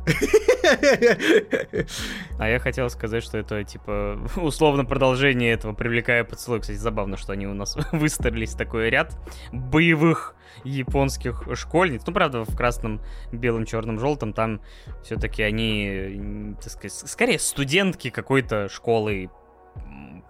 А 2.38 2.48
я 2.48 2.59
хотел 2.59 2.88
сказать, 2.90 3.22
что 3.22 3.38
это, 3.38 3.62
типа, 3.64 4.18
условно 4.36 4.84
продолжение 4.84 5.52
этого 5.52 5.72
«Привлекая 5.74 6.24
поцелуй». 6.24 6.60
Кстати, 6.60 6.76
забавно, 6.78 7.16
что 7.16 7.32
они 7.32 7.46
у 7.46 7.54
нас 7.54 7.76
выстроились 7.92 8.54
такой 8.54 8.90
ряд 8.90 9.16
боевых 9.52 10.34
японских 10.64 11.44
школьниц. 11.54 12.02
Ну, 12.06 12.12
правда, 12.12 12.44
в 12.44 12.56
красном, 12.56 13.00
белом, 13.32 13.64
черном, 13.64 13.98
желтом 13.98 14.32
там 14.32 14.60
все-таки 15.02 15.42
они, 15.42 16.54
так 16.60 16.70
сказать, 16.70 16.92
скорее 16.92 17.38
студентки 17.38 18.10
какой-то 18.10 18.68
школы, 18.68 19.30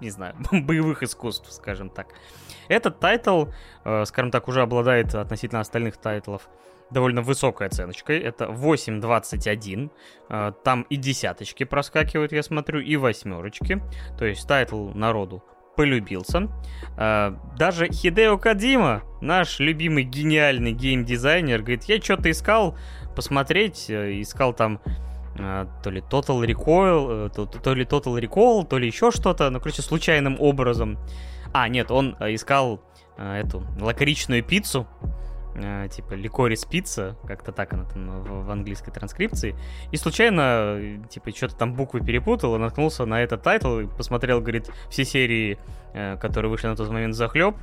не 0.00 0.10
знаю, 0.10 0.36
боевых 0.52 1.02
искусств, 1.02 1.52
скажем 1.52 1.90
так. 1.90 2.08
Этот 2.72 3.00
тайтл, 3.00 3.46
э, 3.84 4.04
скажем 4.06 4.30
так, 4.30 4.48
уже 4.48 4.62
обладает 4.62 5.14
относительно 5.14 5.60
остальных 5.60 5.98
тайтлов 5.98 6.48
довольно 6.90 7.20
высокой 7.20 7.66
оценочкой. 7.66 8.18
Это 8.18 8.46
8.21. 8.46 9.90
Э, 10.30 10.52
там 10.64 10.82
и 10.88 10.96
десяточки 10.96 11.64
проскакивают, 11.64 12.32
я 12.32 12.42
смотрю, 12.42 12.80
и 12.80 12.96
восьмерочки. 12.96 13.82
То 14.18 14.24
есть 14.24 14.48
тайтл 14.48 14.88
народу 14.94 15.44
полюбился. 15.76 16.48
Э, 16.96 17.34
даже 17.58 17.88
Хидео 17.88 18.38
Кодзима, 18.38 19.02
наш 19.20 19.58
любимый 19.58 20.04
гениальный 20.04 20.72
геймдизайнер, 20.72 21.60
говорит, 21.60 21.84
я 21.84 22.00
что-то 22.00 22.30
искал 22.30 22.78
посмотреть, 23.14 23.90
искал 23.90 24.54
там 24.54 24.80
то 25.34 25.90
ли 25.90 26.02
Total 26.02 26.44
Recall, 26.44 27.30
то, 27.30 27.46
то 27.46 27.74
ли 27.74 27.84
Total 27.84 28.20
Recall, 28.20 28.66
то 28.66 28.76
ли 28.76 28.86
еще 28.86 29.10
что-то, 29.10 29.48
ну, 29.48 29.60
короче, 29.60 29.80
случайным 29.80 30.36
образом. 30.38 30.98
А, 31.52 31.68
нет, 31.68 31.90
он 31.90 32.16
э, 32.18 32.34
искал 32.34 32.80
э, 33.16 33.40
эту 33.40 33.64
лакричную 33.78 34.42
пиццу, 34.42 34.86
э, 35.54 35.88
типа 35.90 36.14
Licorice 36.14 36.64
Pizza, 36.64 37.16
как-то 37.26 37.52
так 37.52 37.72
она 37.74 37.84
там 37.84 38.22
в, 38.22 38.50
английской 38.50 38.90
транскрипции, 38.90 39.54
и 39.90 39.96
случайно, 39.96 41.02
типа, 41.10 41.30
что-то 41.30 41.56
там 41.56 41.74
буквы 41.74 42.00
перепутал, 42.00 42.56
и 42.56 42.58
наткнулся 42.58 43.04
на 43.04 43.22
этот 43.22 43.42
тайтл, 43.42 43.80
и 43.80 43.86
посмотрел, 43.86 44.40
говорит, 44.40 44.70
все 44.88 45.04
серии, 45.04 45.58
которые 45.92 46.50
вышли 46.50 46.68
на 46.68 46.76
тот 46.76 46.90
момент 46.90 47.14
захлеб, 47.14 47.56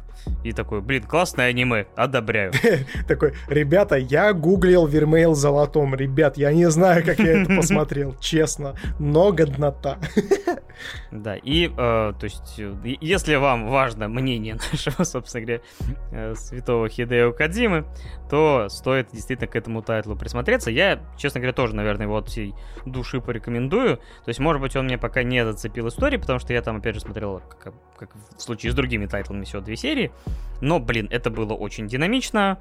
и 0.44 0.52
такой, 0.52 0.82
блин, 0.82 1.04
классное 1.04 1.48
аниме, 1.48 1.88
одобряю. 1.96 2.52
Такой, 3.08 3.34
ребята, 3.48 3.96
я 3.96 4.34
гуглил 4.34 4.86
Вермейл 4.86 5.36
золотом, 5.36 5.96
ребят, 5.96 6.38
я 6.38 6.52
не 6.52 6.70
знаю, 6.70 7.04
как 7.06 7.20
я 7.20 7.42
это 7.42 7.56
посмотрел, 7.58 8.16
честно, 8.20 8.76
но 9.00 9.32
годнота. 9.32 9.98
Да, 11.12 11.36
и, 11.36 11.68
э, 11.68 11.72
то 11.78 12.24
есть, 12.24 12.58
э, 12.58 12.74
если 13.02 13.36
вам 13.36 13.68
важно 13.68 14.08
мнение 14.08 14.56
нашего, 14.72 15.04
собственно 15.04 15.46
говоря, 15.46 15.62
э, 16.12 16.36
святого 16.36 16.88
Хидео 16.88 17.34
Кадзимы, 17.34 17.86
то 18.30 18.68
стоит 18.70 19.10
действительно 19.12 19.48
к 19.48 19.56
этому 19.58 19.82
тайтлу 19.82 20.16
присмотреться. 20.16 20.72
Я, 20.72 21.02
честно 21.18 21.42
говоря, 21.42 21.54
тоже, 21.54 21.76
наверное, 21.76 22.06
его 22.06 22.18
от 22.18 22.30
всей 22.30 22.56
души 22.86 23.20
порекомендую. 23.20 23.98
То 23.98 24.28
есть, 24.30 24.40
может 24.40 24.62
быть, 24.62 24.76
он 24.76 24.86
мне 24.86 24.98
пока 24.98 25.24
не 25.24 25.44
зацепил 25.44 25.90
истории, 25.90 26.16
потому 26.18 26.40
что 26.40 26.54
я 26.54 26.62
там, 26.62 26.78
опять 26.78 26.96
же, 26.96 27.02
смотрел, 27.02 27.42
как, 27.62 27.74
как 27.98 28.16
в 28.38 28.42
случае 28.42 28.72
с 28.72 28.76
другими 28.76 29.06
тайтлами, 29.06 29.46
всего 29.46 29.62
две 29.62 29.76
серии. 29.76 30.12
Но, 30.62 30.80
блин, 30.80 31.08
это 31.10 31.30
было 31.30 31.54
очень 31.54 31.88
динамично. 31.88 32.60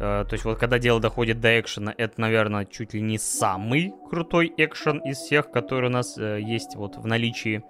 Э, 0.00 0.24
то 0.28 0.32
есть, 0.32 0.44
вот 0.44 0.58
когда 0.58 0.78
дело 0.78 1.00
доходит 1.00 1.40
до 1.40 1.58
экшена, 1.58 1.94
это, 1.96 2.20
наверное, 2.20 2.64
чуть 2.64 2.94
ли 2.94 3.00
не 3.00 3.18
самый 3.18 3.92
крутой 4.10 4.52
экшен 4.56 4.98
из 4.98 5.18
всех, 5.18 5.50
который 5.50 5.86
у 5.86 5.92
нас 5.92 6.18
э, 6.18 6.40
есть 6.40 6.76
вот 6.76 6.96
в 6.96 7.06
наличии. 7.06 7.62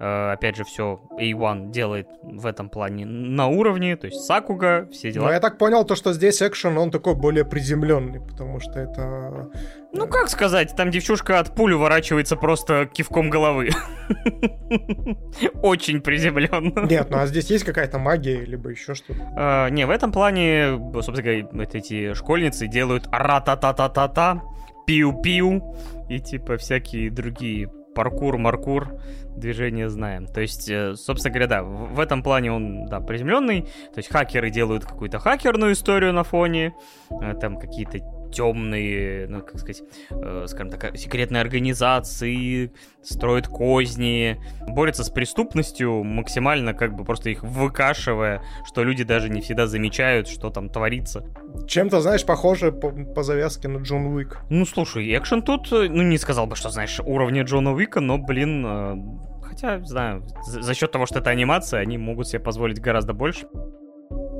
Э, 0.00 0.32
опять 0.32 0.56
же, 0.56 0.64
все 0.64 1.00
A1 1.18 1.72
делает 1.72 2.08
в 2.22 2.46
этом 2.46 2.70
плане 2.70 3.04
на 3.04 3.48
уровне, 3.48 3.96
то 3.96 4.06
есть 4.06 4.20
Сакуга, 4.20 4.88
все 4.92 5.10
дела. 5.10 5.26
Ну, 5.26 5.32
я 5.32 5.40
так 5.40 5.58
понял, 5.58 5.84
то, 5.84 5.96
что 5.96 6.12
здесь 6.12 6.40
экшен, 6.40 6.78
он 6.78 6.90
такой 6.90 7.16
более 7.16 7.44
приземленный, 7.44 8.20
потому 8.20 8.60
что 8.60 8.78
это... 8.78 9.50
Ну, 9.92 10.06
как 10.06 10.28
сказать, 10.28 10.76
там 10.76 10.90
девчушка 10.90 11.40
от 11.40 11.54
пули 11.54 11.72
уворачивается 11.72 12.36
просто 12.36 12.86
кивком 12.86 13.28
головы. 13.28 13.70
Очень 15.62 16.00
приземленно. 16.00 16.86
Нет, 16.86 17.10
ну 17.10 17.18
а 17.18 17.26
здесь 17.26 17.50
есть 17.50 17.64
какая-то 17.64 17.98
магия, 17.98 18.44
либо 18.44 18.70
еще 18.70 18.94
что-то? 18.94 19.20
А, 19.36 19.68
не, 19.68 19.84
в 19.84 19.90
этом 19.90 20.12
плане, 20.12 20.78
собственно 20.94 21.22
говоря, 21.22 21.68
эти 21.72 22.14
школьницы 22.14 22.68
делают 22.68 23.08
ра-та-та-та-та-та, 23.10 24.42
пиу-пиу, 24.86 25.60
и 26.08 26.20
типа 26.20 26.56
всякие 26.56 27.10
другие 27.10 27.68
паркур, 27.98 28.38
маркур, 28.38 28.94
движения 29.36 29.88
знаем. 29.88 30.28
То 30.28 30.40
есть, 30.40 30.70
э, 30.70 30.94
собственно 30.94 31.32
говоря, 31.32 31.48
да, 31.48 31.62
в 31.64 31.98
этом 31.98 32.22
плане 32.22 32.52
он, 32.52 32.86
да, 32.86 33.00
приземленный. 33.00 33.62
То 33.62 33.96
есть 33.96 34.08
хакеры 34.08 34.50
делают 34.50 34.84
какую-то 34.84 35.18
хакерную 35.18 35.72
историю 35.72 36.12
на 36.12 36.22
фоне, 36.22 36.74
э, 37.10 37.34
там 37.40 37.58
какие-то 37.58 37.98
темные, 38.30 39.26
ну, 39.28 39.40
как 39.40 39.58
сказать, 39.58 39.82
э, 40.10 40.44
скажем 40.48 40.70
так, 40.70 40.96
секретные 40.96 41.40
организации, 41.40 42.72
строят 43.02 43.48
козни, 43.48 44.40
борются 44.68 45.04
с 45.04 45.10
преступностью 45.10 46.02
максимально 46.04 46.74
как 46.74 46.94
бы 46.94 47.04
просто 47.04 47.30
их 47.30 47.42
выкашивая, 47.42 48.42
что 48.64 48.84
люди 48.84 49.04
даже 49.04 49.28
не 49.28 49.40
всегда 49.40 49.66
замечают, 49.66 50.28
что 50.28 50.50
там 50.50 50.68
творится. 50.68 51.24
Чем-то, 51.66 52.00
знаешь, 52.00 52.24
похоже 52.24 52.72
по, 52.72 52.90
по 52.90 53.22
завязке 53.22 53.68
на 53.68 53.78
Джон 53.78 54.06
Уик. 54.06 54.38
Ну, 54.50 54.66
слушай, 54.66 55.16
экшен 55.16 55.42
тут, 55.42 55.72
э, 55.72 55.88
ну, 55.88 56.02
не 56.02 56.18
сказал 56.18 56.46
бы, 56.46 56.56
что, 56.56 56.70
знаешь, 56.70 57.00
уровня 57.04 57.42
Джона 57.42 57.72
Уика, 57.72 58.00
но, 58.00 58.18
блин, 58.18 58.64
э, 58.66 58.96
хотя, 59.42 59.80
знаю, 59.84 60.26
за, 60.46 60.62
за 60.62 60.74
счет 60.74 60.92
того, 60.92 61.06
что 61.06 61.20
это 61.20 61.30
анимация, 61.30 61.80
они 61.80 61.98
могут 61.98 62.28
себе 62.28 62.40
позволить 62.40 62.80
гораздо 62.80 63.12
больше. 63.12 63.46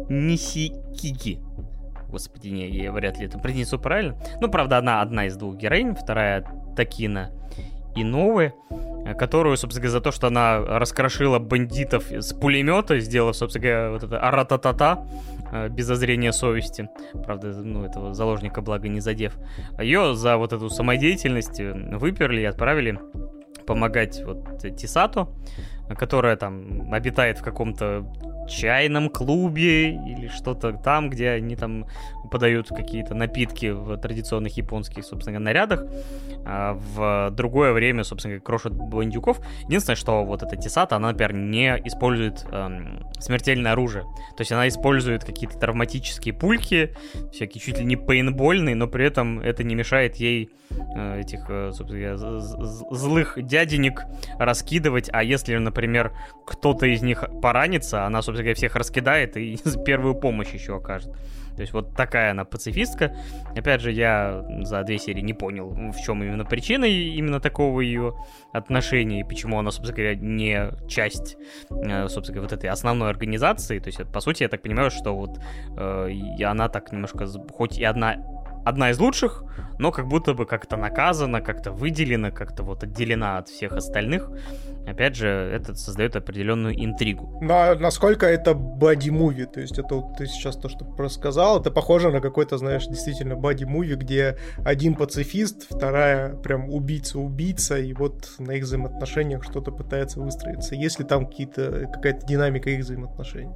Нисикики 0.09 1.40
Господи, 2.09 2.48
не, 2.48 2.68
я 2.68 2.90
вряд 2.93 3.18
ли 3.18 3.26
это 3.26 3.39
принесу 3.39 3.78
правильно. 3.78 4.16
Ну, 4.40 4.48
правда, 4.48 4.78
она 4.78 5.02
одна 5.02 5.26
из 5.26 5.36
двух 5.36 5.56
героинь, 5.56 5.94
вторая 5.94 6.44
Такина 6.74 7.30
и 7.94 8.05
Новы, 8.05 8.55
э, 9.05 9.14
которую, 9.14 9.56
собственно 9.56 9.82
говоря, 9.82 9.98
за 9.98 10.01
то, 10.01 10.12
что 10.12 10.26
она 10.28 10.59
раскрошила 10.59 11.39
бандитов 11.39 12.10
с 12.10 12.32
пулемета, 12.32 12.98
сделав, 13.01 13.36
собственно 13.36 13.62
говоря, 13.62 13.90
вот 13.90 14.02
это 14.05 14.20
арататата, 14.20 15.06
э, 15.52 15.68
без 15.68 15.90
озрения 15.90 16.32
совести. 16.32 16.89
Правда, 17.24 17.48
ну, 17.48 17.85
этого 17.85 18.14
заложника, 18.14 18.62
благо, 18.62 18.89
не 18.89 19.01
задев. 19.01 19.36
Ее 19.78 20.14
за 20.14 20.36
вот 20.36 20.52
эту 20.52 20.70
самодеятельность 20.70 21.60
э, 21.60 21.72
выперли 21.72 22.40
и 22.40 22.44
отправили 22.44 22.98
помогать 23.66 24.22
вот 24.24 24.62
Тисату, 24.76 25.28
которая 25.97 26.36
там 26.36 26.93
обитает 26.93 27.39
в 27.39 27.43
каком-то 27.43 28.05
чайном 28.48 29.10
клубе 29.10 29.90
или 29.90 30.28
что-то 30.28 30.73
там, 30.73 31.10
где 31.10 31.31
они 31.31 31.55
там 31.55 31.86
подают 32.31 32.69
какие-то 32.69 33.15
напитки 33.15 33.66
в 33.70 33.97
традиционных 33.97 34.56
японских, 34.56 35.05
собственно, 35.05 35.39
нарядах. 35.39 35.85
А 36.44 36.74
в 36.74 37.31
другое 37.35 37.73
время, 37.73 38.05
собственно, 38.05 38.39
крошат 38.40 38.74
бандюков. 38.74 39.40
Единственное, 39.66 39.97
что 39.97 40.24
вот 40.24 40.43
эта 40.43 40.56
Тесата, 40.56 40.97
она, 40.97 41.09
например, 41.09 41.35
не 41.35 41.81
использует 41.85 42.44
эм, 42.51 43.06
смертельное 43.19 43.73
оружие. 43.73 44.05
То 44.36 44.40
есть 44.40 44.52
она 44.52 44.69
использует 44.69 45.24
какие-то 45.24 45.59
травматические 45.59 46.35
пульки, 46.35 46.94
всякие 47.32 47.60
чуть 47.60 47.78
ли 47.78 47.85
не 47.85 47.97
пейнтбольные, 47.97 48.74
но 48.74 48.89
при 48.89 49.06
этом 49.06 49.40
это 49.40 49.65
не 49.65 49.74
мешает 49.74 50.16
ей 50.16 50.51
э, 50.70 51.20
этих, 51.20 51.47
э, 51.48 51.73
собственно, 51.73 52.16
злых 52.19 53.39
дяденек 53.43 54.02
раскидывать. 54.39 55.09
А 55.12 55.23
если, 55.23 55.56
например, 55.56 55.78
кто-то 56.47 56.87
из 56.87 57.03
них 57.03 57.25
поранится, 57.43 58.05
она, 58.05 58.23
собственно 58.23 58.45
говоря, 58.45 58.55
всех 58.55 58.77
раскидает 58.77 59.37
и 59.37 59.59
первую 59.85 60.15
помощь 60.15 60.53
еще 60.53 60.77
окажет. 60.77 61.15
То 61.59 61.63
есть 61.63 61.73
вот 61.73 61.97
такая 61.97 62.31
она 62.31 62.45
пацифистка. 62.45 63.17
Опять 63.57 63.81
же, 63.81 63.91
я 63.91 64.45
за 64.63 64.85
две 64.85 64.97
серии 64.97 65.23
не 65.23 65.35
понял, 65.35 65.71
в 65.71 65.97
чем 66.05 66.23
именно 66.23 66.45
причина 66.45 66.85
именно 66.85 67.41
такого 67.41 67.81
ее 67.81 68.15
отношения, 68.53 69.21
и 69.21 69.25
почему 69.25 69.59
она, 69.59 69.73
собственно 69.73 69.97
говоря, 69.97 70.15
не 70.15 70.71
часть, 70.87 71.37
э, 71.69 72.07
собственно 72.09 72.37
говоря, 72.37 72.43
вот 72.43 72.53
этой 72.53 72.71
основной 72.71 73.11
организации. 73.11 73.81
То 73.81 73.89
есть, 73.89 74.01
по 74.13 74.21
сути, 74.21 74.45
я 74.45 74.49
так 74.49 74.63
понимаю, 74.63 74.93
что 74.93 75.17
вот 75.17 75.41
э, 75.77 76.45
она 76.45 76.69
так 76.69 76.93
немножко, 76.93 77.27
хоть 77.53 77.77
и 77.77 77.83
одна 77.83 78.23
одна 78.64 78.90
из 78.90 78.98
лучших, 78.98 79.44
но 79.78 79.93
как 79.93 80.06
будто 80.09 80.35
бы 80.35 80.47
как-то 80.47 80.76
наказана, 80.76 81.40
как-то 81.40 81.72
выделена, 81.72 82.30
как-то 82.30 82.62
вот 82.62 82.82
отделена 82.82 83.39
от 83.39 83.48
всех 83.48 83.72
остальных. 83.72 84.30
Опять 84.86 85.16
же, 85.16 85.28
это 85.28 85.74
создает 85.74 86.16
определенную 86.16 86.74
интригу. 86.82 87.39
Но 87.43 87.74
насколько 87.74 88.26
это 88.26 88.55
боди-муви? 88.55 89.44
То 89.47 89.60
есть 89.60 89.78
это 89.78 89.94
вот 89.97 90.16
ты 90.16 90.26
сейчас 90.26 90.56
то, 90.56 90.68
что 90.68 90.86
рассказал, 90.97 91.60
это 91.60 91.70
похоже 91.70 92.10
на 92.10 92.20
какой-то, 92.20 92.56
знаешь, 92.56 92.86
действительно 92.86 93.35
боди-муви, 93.35 93.97
где 93.97 94.39
один 94.64 94.94
пацифист, 94.94 95.66
вторая 95.70 96.35
прям 96.35 96.70
убийца-убийца, 96.70 97.78
и 97.78 97.93
вот 97.93 98.30
на 98.39 98.52
их 98.52 98.64
взаимоотношениях 98.64 99.44
что-то 99.44 99.72
пытается 99.72 100.20
выстроиться. 100.20 100.74
Есть 100.74 100.98
ли 100.98 101.05
там 101.05 101.26
какие-то, 101.26 101.90
какая-то 101.93 102.26
динамика 102.26 102.70
их 102.70 102.80
взаимоотношений? 102.80 103.52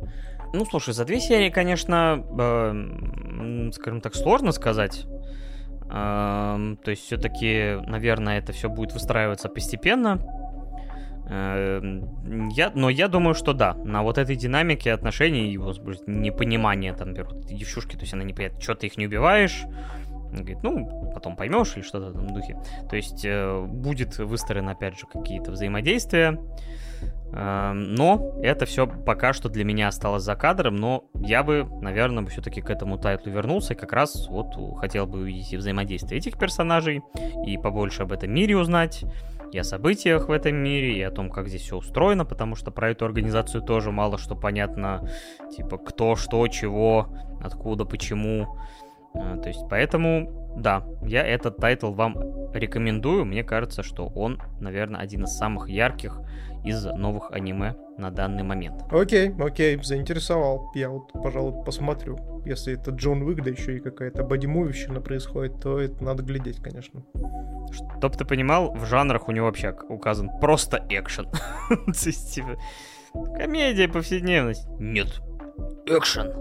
Ну, 0.54 0.66
слушай, 0.66 0.92
за 0.92 1.04
две 1.04 1.20
серии, 1.20 1.50
конечно, 1.50 2.24
э, 2.38 3.70
скажем 3.72 4.00
так, 4.00 4.14
сложно 4.14 4.52
сказать. 4.52 5.06
Э, 5.90 6.76
то 6.84 6.90
есть 6.90 7.04
все-таки, 7.04 7.78
наверное, 7.86 8.38
это 8.38 8.52
все 8.52 8.68
будет 8.68 8.92
выстраиваться 8.92 9.48
постепенно. 9.48 10.20
Э, 11.28 11.80
я, 12.54 12.70
но 12.74 12.90
я 12.90 13.08
думаю, 13.08 13.34
что 13.34 13.54
да, 13.54 13.74
на 13.74 14.02
вот 14.02 14.18
этой 14.18 14.36
динамике 14.36 14.92
отношений 14.92 15.52
и 15.52 15.56
непонимание 16.06 16.92
там 16.92 17.14
берут 17.14 17.46
девчушки, 17.46 17.94
то 17.94 18.02
есть 18.02 18.12
она 18.12 18.24
не 18.24 18.34
понимает, 18.34 18.62
что 18.62 18.74
ты 18.74 18.86
их 18.88 18.98
не 18.98 19.06
убиваешь, 19.06 19.64
говорит, 20.32 20.62
ну, 20.62 21.10
потом 21.14 21.36
поймешь 21.36 21.72
или 21.76 21.82
что-то 21.82 22.06
в 22.06 22.10
этом 22.10 22.34
духе. 22.34 22.58
То 22.88 22.96
есть 22.96 23.24
э, 23.24 23.60
будет 23.66 24.18
выстроено, 24.18 24.72
опять 24.72 24.98
же, 24.98 25.06
какие-то 25.06 25.52
взаимодействия. 25.52 26.38
Эм, 27.34 27.94
но 27.94 28.38
это 28.42 28.66
все 28.66 28.86
пока 28.86 29.32
что 29.32 29.48
для 29.48 29.64
меня 29.64 29.88
осталось 29.88 30.22
за 30.22 30.34
кадром, 30.36 30.76
но 30.76 31.04
я 31.14 31.42
бы, 31.42 31.66
наверное, 31.80 32.26
все-таки 32.26 32.60
к 32.60 32.68
этому 32.68 32.98
тайтлу 32.98 33.32
вернулся 33.32 33.72
и 33.72 33.76
как 33.76 33.92
раз 33.92 34.28
вот 34.28 34.54
хотел 34.78 35.06
бы 35.06 35.20
увидеть 35.20 35.54
взаимодействие 35.54 36.18
этих 36.18 36.38
персонажей, 36.38 37.02
и 37.46 37.56
побольше 37.56 38.02
об 38.02 38.12
этом 38.12 38.32
мире 38.32 38.56
узнать, 38.58 39.04
и 39.50 39.58
о 39.58 39.64
событиях 39.64 40.28
в 40.28 40.32
этом 40.32 40.56
мире, 40.56 40.98
и 40.98 41.02
о 41.02 41.10
том, 41.10 41.30
как 41.30 41.48
здесь 41.48 41.62
все 41.62 41.76
устроено, 41.76 42.26
потому 42.26 42.54
что 42.54 42.70
про 42.70 42.90
эту 42.90 43.06
организацию 43.06 43.62
тоже 43.62 43.92
мало 43.92 44.18
что 44.18 44.34
понятно, 44.34 45.08
типа 45.56 45.78
кто, 45.78 46.16
что, 46.16 46.46
чего, 46.48 47.08
откуда, 47.42 47.86
почему. 47.86 48.58
Э, 49.14 49.38
то 49.42 49.48
есть 49.48 49.60
поэтому, 49.70 50.54
да, 50.56 50.84
я 51.02 51.24
этот 51.26 51.56
тайтл 51.56 51.92
вам 51.92 52.16
рекомендую. 52.52 53.24
Мне 53.24 53.42
кажется, 53.42 53.82
что 53.82 54.06
он, 54.06 54.40
наверное, 54.60 55.00
один 55.00 55.24
из 55.24 55.36
самых 55.36 55.68
ярких 55.68 56.20
из 56.64 56.84
новых 56.84 57.30
аниме 57.32 57.74
на 57.98 58.10
данный 58.10 58.42
момент. 58.42 58.84
Окей, 58.90 59.32
окей, 59.38 59.80
заинтересовал. 59.82 60.70
Я 60.74 60.90
вот, 60.90 61.12
пожалуй, 61.12 61.64
посмотрю. 61.64 62.18
Если 62.44 62.74
это 62.74 62.90
Джон 62.90 63.22
Уик, 63.22 63.42
да 63.42 63.50
еще 63.50 63.76
и 63.76 63.80
какая-то 63.80 64.24
бодимувищина 64.24 65.00
происходит, 65.00 65.60
то 65.60 65.78
это 65.78 66.02
надо 66.02 66.22
глядеть, 66.22 66.58
конечно. 66.60 67.04
Чтоб 67.98 68.16
ты 68.16 68.24
понимал, 68.24 68.72
в 68.74 68.84
жанрах 68.86 69.28
у 69.28 69.32
него 69.32 69.46
вообще 69.46 69.74
указан 69.88 70.30
просто 70.40 70.84
экшен. 70.88 71.28
Типа, 71.94 72.56
комедия, 73.36 73.88
повседневность. 73.88 74.66
Нет, 74.78 75.20
экшен. 75.86 76.32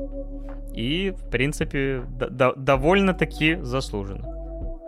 И, 0.73 1.11
в 1.11 1.30
принципе, 1.30 2.03
довольно-таки 2.07 3.56
заслуженно. 3.61 4.40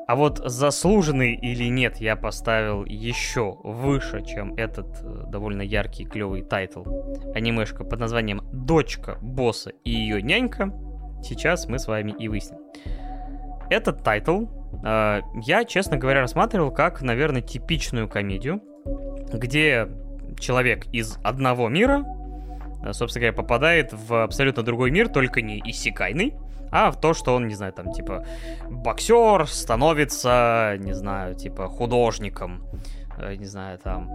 А 0.06 0.16
вот 0.16 0.42
заслуженный 0.44 1.34
или 1.34 1.70
нет 1.70 1.98
я 1.98 2.16
поставил 2.16 2.84
еще 2.86 3.58
выше, 3.64 4.24
чем 4.26 4.54
этот 4.56 4.88
э, 5.02 5.24
довольно 5.30 5.62
яркий, 5.62 6.04
клевый 6.06 6.42
тайтл. 6.42 6.84
Анимешка 7.34 7.86
под 7.86 8.00
названием 8.00 8.42
«Дочка 8.52 9.18
босса 9.22 9.72
и 9.84 9.92
ее 9.92 10.22
нянька». 10.22 10.74
Сейчас 11.24 11.68
мы 11.70 11.80
с 11.80 11.88
вами 11.88 12.14
и 12.20 12.28
выясним. 12.28 12.60
Этот 13.70 14.04
тайтл 14.04 14.46
э, 14.84 15.22
я, 15.42 15.64
честно 15.64 15.98
говоря, 15.98 16.20
рассматривал 16.20 16.72
как, 16.72 17.02
наверное, 17.02 17.42
типичную 17.42 18.10
комедию, 18.10 18.62
где 19.32 19.88
человек 20.38 20.88
из 20.92 21.18
одного 21.24 21.70
мира, 21.70 22.04
э, 22.84 22.92
собственно 22.92 23.22
говоря, 23.28 23.38
попадает 23.38 23.94
в 23.94 24.22
абсолютно 24.22 24.64
другой 24.64 24.92
мир, 24.92 25.08
только 25.08 25.42
не 25.42 25.60
исекайный, 25.60 26.34
а 26.74 26.90
в 26.90 27.00
то, 27.00 27.14
что 27.14 27.36
он, 27.36 27.48
не 27.48 27.54
знаю, 27.54 27.72
там, 27.72 27.92
типа, 27.92 28.26
боксер 28.68 29.48
становится, 29.48 30.76
не 30.80 30.94
знаю, 30.94 31.36
типа, 31.36 31.68
художником, 31.68 32.66
э, 33.20 33.36
не 33.36 33.46
знаю, 33.46 33.78
там, 33.78 34.10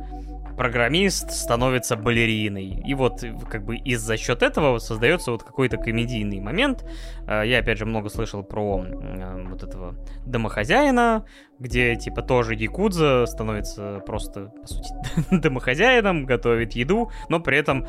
программист 0.56 1.30
становится 1.30 1.94
балериной. 1.96 2.82
И 2.84 2.94
вот, 2.94 3.24
как 3.48 3.64
бы, 3.64 3.76
из-за 3.76 4.16
счет 4.16 4.42
этого 4.42 4.80
создается 4.80 5.30
вот 5.30 5.44
какой-то 5.44 5.76
комедийный 5.76 6.40
момент. 6.40 6.84
Э, 7.28 7.42
я, 7.44 7.58
опять 7.58 7.78
же, 7.78 7.86
много 7.86 8.08
слышал 8.08 8.42
про 8.42 8.84
э, 8.84 9.44
вот 9.48 9.62
этого 9.62 9.94
домохозяина, 10.26 11.26
где, 11.58 11.96
типа, 11.96 12.22
тоже 12.22 12.54
Якудза 12.54 13.26
становится 13.26 14.02
просто, 14.06 14.52
по 14.60 14.66
сути, 14.66 14.94
домохозяином, 15.30 16.24
готовит 16.24 16.72
еду, 16.72 17.10
но 17.28 17.40
при 17.40 17.58
этом, 17.58 17.86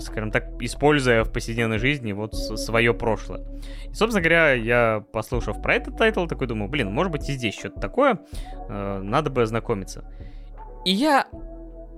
скажем 0.00 0.30
так, 0.30 0.50
используя 0.60 1.24
в 1.24 1.32
повседневной 1.32 1.78
жизни 1.78 2.12
вот 2.12 2.34
свое 2.34 2.94
прошлое. 2.94 3.44
И, 3.90 3.94
собственно 3.94 4.22
говоря, 4.22 4.52
я, 4.52 5.04
послушав 5.12 5.60
про 5.62 5.74
этот 5.74 5.96
тайтл, 5.96 6.26
такой 6.26 6.46
думаю, 6.46 6.70
блин, 6.70 6.92
может 6.92 7.12
быть 7.12 7.28
и 7.28 7.32
здесь 7.32 7.54
что-то 7.54 7.80
такое, 7.80 8.20
надо 8.68 9.30
бы 9.30 9.42
ознакомиться. 9.42 10.04
И 10.84 10.92
я, 10.92 11.26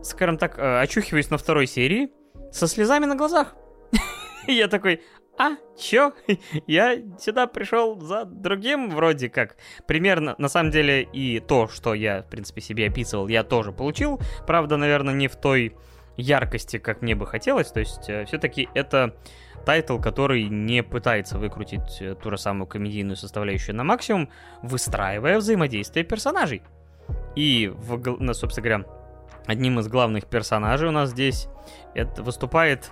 скажем 0.02 0.39
так, 0.39 0.59
э, 0.59 0.81
очухиваюсь 0.81 1.31
на 1.31 1.39
второй 1.39 1.66
серии 1.66 2.10
со 2.51 2.66
слезами 2.66 3.06
на 3.06 3.14
глазах. 3.14 3.55
И 4.47 4.55
я 4.55 4.69
такой, 4.69 5.02
а, 5.38 5.56
чё? 5.78 6.12
Я 6.66 6.98
сюда 7.18 7.46
пришел 7.46 7.98
за 8.00 8.24
другим 8.24 8.90
вроде 8.90 9.28
как. 9.28 9.56
Примерно, 9.86 10.34
на 10.38 10.48
самом 10.48 10.70
деле, 10.70 11.02
и 11.02 11.40
то, 11.40 11.68
что 11.68 11.94
я, 11.94 12.22
в 12.22 12.28
принципе, 12.28 12.60
себе 12.60 12.88
описывал, 12.88 13.28
я 13.28 13.42
тоже 13.42 13.72
получил. 13.72 14.20
Правда, 14.46 14.76
наверное, 14.76 15.14
не 15.14 15.28
в 15.28 15.36
той 15.36 15.74
яркости, 16.16 16.78
как 16.78 17.02
мне 17.02 17.14
бы 17.14 17.26
хотелось. 17.26 17.72
То 17.72 17.80
есть, 17.80 18.09
э, 18.09 18.24
все-таки 18.26 18.68
это 18.74 19.16
тайтл, 19.64 19.98
который 19.98 20.44
не 20.44 20.82
пытается 20.82 21.38
выкрутить 21.38 22.00
э, 22.00 22.14
ту 22.14 22.30
же 22.30 22.38
самую 22.38 22.66
комедийную 22.66 23.16
составляющую 23.16 23.74
на 23.74 23.84
максимум, 23.84 24.28
выстраивая 24.62 25.38
взаимодействие 25.38 26.04
персонажей. 26.04 26.62
И, 27.36 27.72
в, 27.74 27.98
ну, 28.20 28.34
собственно 28.34 28.68
говоря, 28.68 28.84
одним 29.46 29.80
из 29.80 29.88
главных 29.88 30.26
персонажей 30.26 30.88
у 30.88 30.92
нас 30.92 31.10
здесь 31.10 31.48
это 31.94 32.22
выступает, 32.22 32.90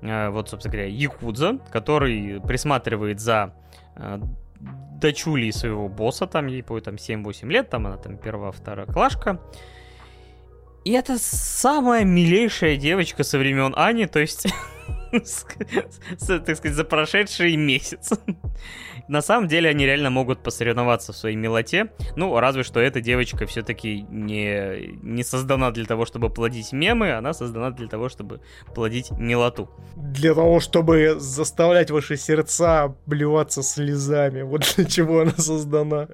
вот, 0.00 0.48
собственно 0.48 0.72
говоря, 0.72 0.88
Якудза, 0.88 1.58
который 1.70 2.40
присматривает 2.40 3.20
за 3.20 3.54
э, 3.96 4.20
дочулей 5.00 5.52
своего 5.52 5.88
босса, 5.88 6.26
там 6.26 6.46
ей 6.46 6.62
по 6.62 6.80
там 6.80 6.94
7-8 6.94 7.48
лет, 7.48 7.70
там 7.70 7.86
она 7.86 7.96
там 7.96 8.16
первая, 8.16 8.52
вторая 8.52 8.86
клашка. 8.86 9.40
И 10.84 10.92
это 10.92 11.18
самая 11.18 12.04
милейшая 12.04 12.76
девочка 12.76 13.24
со 13.24 13.38
времен 13.38 13.74
Ани, 13.76 14.06
то 14.06 14.20
есть 14.20 14.46
так 15.10 16.56
сказать, 16.56 16.74
за 16.74 16.84
прошедший 16.84 17.56
месяц. 17.56 18.12
На 19.08 19.22
самом 19.22 19.48
деле 19.48 19.70
они 19.70 19.86
реально 19.86 20.10
могут 20.10 20.42
посоревноваться 20.42 21.12
в 21.12 21.16
своей 21.16 21.36
милоте. 21.36 21.92
Ну, 22.16 22.38
разве 22.38 22.62
что 22.62 22.80
эта 22.80 23.00
девочка 23.00 23.46
все-таки 23.46 24.02
не, 24.10 24.98
не 25.02 25.24
создана 25.24 25.70
для 25.70 25.86
того, 25.86 26.04
чтобы 26.04 26.30
плодить 26.30 26.72
мемы, 26.72 27.12
она 27.12 27.32
создана 27.32 27.70
для 27.70 27.88
того, 27.88 28.08
чтобы 28.08 28.40
плодить 28.74 29.10
милоту. 29.10 29.70
Для 29.96 30.34
того, 30.34 30.60
чтобы 30.60 31.16
заставлять 31.18 31.90
ваши 31.90 32.16
сердца 32.16 32.84
обливаться 32.84 33.62
слезами. 33.62 34.42
Вот 34.42 34.74
для 34.76 34.84
чего 34.84 35.20
она 35.20 35.32
создана. 35.36 36.08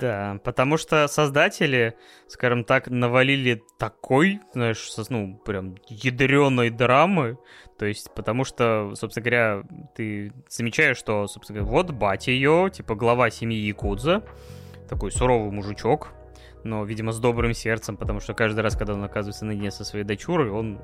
Да, 0.00 0.40
потому 0.44 0.76
что 0.76 1.08
создатели, 1.08 1.94
скажем 2.28 2.64
так, 2.64 2.88
навалили 2.88 3.62
такой, 3.78 4.40
знаешь, 4.52 4.88
ну, 5.08 5.36
прям 5.44 5.76
ядреной 5.88 6.70
драмы, 6.70 7.38
то 7.78 7.86
есть, 7.86 8.10
потому 8.14 8.44
что, 8.44 8.92
собственно 8.94 9.24
говоря, 9.24 9.62
ты 9.94 10.32
замечаешь, 10.48 10.96
что, 10.96 11.26
собственно 11.26 11.60
говоря, 11.60 11.72
вот 11.72 11.90
батя 11.90 12.30
ее, 12.30 12.70
типа 12.72 12.94
глава 12.94 13.30
семьи 13.30 13.58
Якудза, 13.58 14.24
такой 14.88 15.10
суровый 15.10 15.50
мужичок, 15.50 16.12
но, 16.64 16.84
видимо, 16.84 17.12
с 17.12 17.18
добрым 17.18 17.52
сердцем, 17.54 17.96
потому 17.96 18.20
что 18.20 18.34
каждый 18.34 18.60
раз, 18.60 18.76
когда 18.76 18.94
он 18.94 19.04
оказывается 19.04 19.44
наедине 19.44 19.70
со 19.70 19.84
своей 19.84 20.04
дочурой, 20.04 20.50
он... 20.50 20.80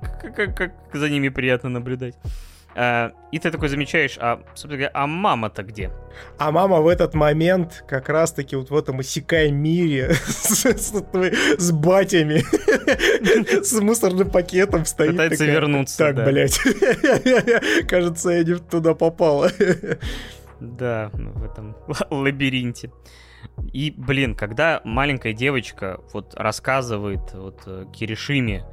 Как, 0.00 0.20
как, 0.20 0.34
как, 0.34 0.56
как 0.56 0.74
за 0.92 1.08
ними 1.08 1.28
приятно 1.28 1.68
наблюдать. 1.68 2.16
А, 2.74 3.12
и 3.30 3.38
ты 3.38 3.50
такой 3.50 3.68
замечаешь, 3.68 4.16
а, 4.18 4.40
собственно 4.48 4.74
говоря, 4.74 4.90
а 4.94 5.06
мама-то 5.06 5.62
где? 5.62 5.90
А 6.38 6.50
мама 6.50 6.80
в 6.80 6.88
этот 6.88 7.14
момент 7.14 7.84
как 7.86 8.08
раз-таки 8.08 8.56
вот 8.56 8.70
в 8.70 8.76
этом 8.76 9.00
иссякай 9.00 9.50
мире 9.50 10.14
с, 10.26 10.64
с, 10.64 10.92
с 11.58 11.72
батями, 11.72 12.42
с 13.62 13.80
мусорным 13.80 14.30
пакетом 14.30 14.84
стоит. 14.84 15.12
Пытается 15.12 15.38
такая, 15.38 15.54
вернуться, 15.54 15.98
Так, 15.98 16.16
да. 16.16 16.24
блядь, 16.24 16.58
кажется, 17.88 18.30
я 18.30 18.44
не 18.44 18.54
туда 18.56 18.94
попала. 18.94 19.50
Да, 20.60 21.10
в 21.12 21.44
этом 21.44 21.76
лабиринте. 22.10 22.90
И, 23.72 23.92
блин, 23.96 24.34
когда 24.34 24.80
маленькая 24.84 25.32
девочка 25.32 26.00
вот 26.12 26.34
рассказывает 26.34 27.32
вот 27.34 27.62
э, 27.66 27.86
Киришиме 27.92 28.64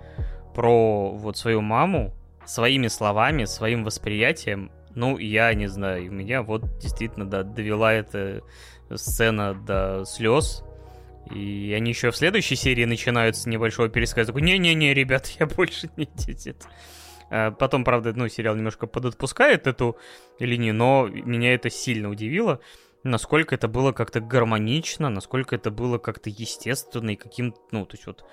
про 0.54 1.12
вот 1.12 1.38
свою 1.38 1.62
маму, 1.62 2.14
своими 2.50 2.88
словами, 2.88 3.46
своим 3.46 3.84
восприятием, 3.84 4.72
Ну, 4.96 5.18
я 5.18 5.54
не 5.54 5.68
знаю, 5.68 6.12
меня 6.12 6.42
вот 6.42 6.64
действительно 6.80 7.30
да, 7.30 7.44
довела 7.44 7.94
эта 7.94 8.42
сцена 8.96 9.54
до 9.54 10.04
слез. 10.06 10.64
И 11.32 11.74
они 11.78 11.92
еще 11.92 12.10
в 12.10 12.18
следующей 12.18 12.56
серии 12.56 12.86
начинают 12.86 13.36
с 13.36 13.46
небольшого 13.46 13.88
пересказа. 13.88 14.28
Такой, 14.28 14.42
не-не-не, 14.42 14.96
ребят, 14.96 15.28
я 15.40 15.46
больше 15.46 15.92
не 15.96 16.10
дитит. 16.16 16.66
А 17.30 17.52
потом, 17.52 17.84
правда, 17.84 18.14
ну, 18.16 18.28
сериал 18.28 18.56
немножко 18.56 18.88
подотпускает 18.88 19.68
эту 19.68 19.98
линию, 20.40 20.74
но 20.74 21.08
меня 21.08 21.54
это 21.54 21.70
сильно 21.70 22.10
удивило, 22.10 22.60
насколько 23.04 23.54
это 23.54 23.68
было 23.68 23.92
как-то 23.92 24.20
гармонично, 24.20 25.10
насколько 25.10 25.56
это 25.56 25.70
было 25.70 26.00
как-то 26.00 26.32
естественно 26.32 27.12
и 27.12 27.16
каким 27.16 27.54
ну, 27.72 27.86
то 27.86 27.96
есть 27.96 28.08
вот 28.08 28.26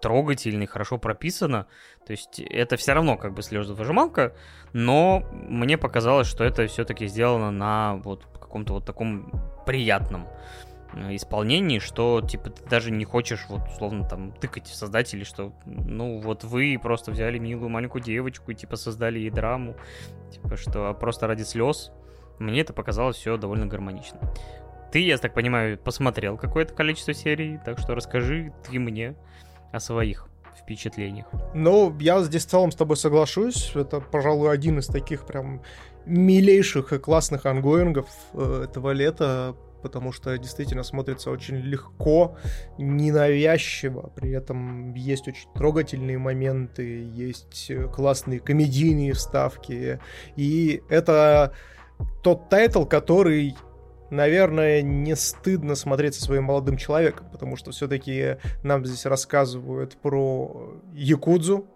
трогательно 0.00 0.64
и 0.64 0.66
хорошо 0.66 0.98
прописано. 0.98 1.66
То 2.06 2.12
есть 2.12 2.40
это 2.40 2.76
все 2.76 2.92
равно 2.92 3.16
как 3.16 3.34
бы 3.34 3.42
слезовыжималка, 3.42 4.34
но 4.72 5.22
мне 5.32 5.78
показалось, 5.78 6.26
что 6.26 6.44
это 6.44 6.66
все-таки 6.66 7.06
сделано 7.06 7.50
на 7.50 7.96
вот 8.04 8.26
каком-то 8.54 8.74
вот 8.74 8.84
таком 8.84 9.32
приятном 9.66 10.28
э, 10.92 11.16
исполнении, 11.16 11.80
что, 11.80 12.20
типа, 12.20 12.50
ты 12.50 12.64
даже 12.68 12.92
не 12.92 13.04
хочешь, 13.04 13.46
вот, 13.48 13.62
условно, 13.68 14.08
там, 14.08 14.30
тыкать 14.30 14.68
в 14.68 14.74
создателей, 14.76 15.24
что, 15.24 15.52
ну, 15.66 16.20
вот 16.20 16.44
вы 16.44 16.78
просто 16.80 17.10
взяли 17.10 17.38
милую 17.38 17.68
маленькую 17.68 18.02
девочку 18.02 18.52
и, 18.52 18.54
типа, 18.54 18.76
создали 18.76 19.18
ей 19.18 19.30
драму, 19.30 19.74
типа, 20.30 20.56
что 20.56 20.94
просто 20.94 21.26
ради 21.26 21.42
слез. 21.42 21.90
Мне 22.38 22.60
это 22.60 22.72
показалось 22.72 23.16
все 23.16 23.36
довольно 23.36 23.66
гармонично. 23.66 24.20
Ты, 24.92 25.00
я 25.00 25.18
так 25.18 25.34
понимаю, 25.34 25.76
посмотрел 25.76 26.36
какое-то 26.36 26.74
количество 26.74 27.12
серий, 27.12 27.58
так 27.64 27.80
что 27.80 27.96
расскажи 27.96 28.52
ты 28.68 28.78
мне 28.78 29.16
о 29.74 29.80
своих 29.80 30.28
впечатлениях. 30.56 31.26
Ну, 31.52 31.94
я 31.98 32.22
здесь 32.22 32.46
в 32.46 32.50
целом 32.50 32.70
с 32.70 32.76
тобой 32.76 32.96
соглашусь. 32.96 33.72
Это, 33.74 34.00
пожалуй, 34.00 34.52
один 34.52 34.78
из 34.78 34.86
таких 34.86 35.26
прям 35.26 35.62
милейших 36.06 36.92
и 36.92 36.98
классных 36.98 37.46
онгоингов 37.46 38.06
э, 38.34 38.66
этого 38.68 38.92
лета, 38.92 39.56
потому 39.82 40.12
что 40.12 40.38
действительно 40.38 40.82
смотрится 40.82 41.30
очень 41.30 41.56
легко, 41.56 42.36
ненавязчиво, 42.78 44.12
при 44.14 44.30
этом 44.30 44.94
есть 44.94 45.28
очень 45.28 45.48
трогательные 45.54 46.18
моменты, 46.18 47.04
есть 47.12 47.70
классные 47.92 48.40
комедийные 48.40 49.12
вставки, 49.12 50.00
и 50.36 50.82
это 50.88 51.52
тот 52.22 52.48
тайтл, 52.48 52.84
который 52.84 53.54
наверное, 54.14 54.82
не 54.82 55.16
стыдно 55.16 55.74
смотреть 55.74 56.14
со 56.14 56.22
своим 56.22 56.44
молодым 56.44 56.76
человеком, 56.76 57.26
потому 57.30 57.56
что 57.56 57.70
все-таки 57.72 58.36
нам 58.62 58.84
здесь 58.84 59.06
рассказывают 59.06 59.96
про 59.96 60.80
Якудзу, 60.92 61.66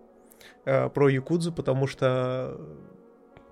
э, 0.64 0.88
про 0.88 1.08
Якудзу, 1.08 1.52
потому 1.52 1.86
что 1.86 2.58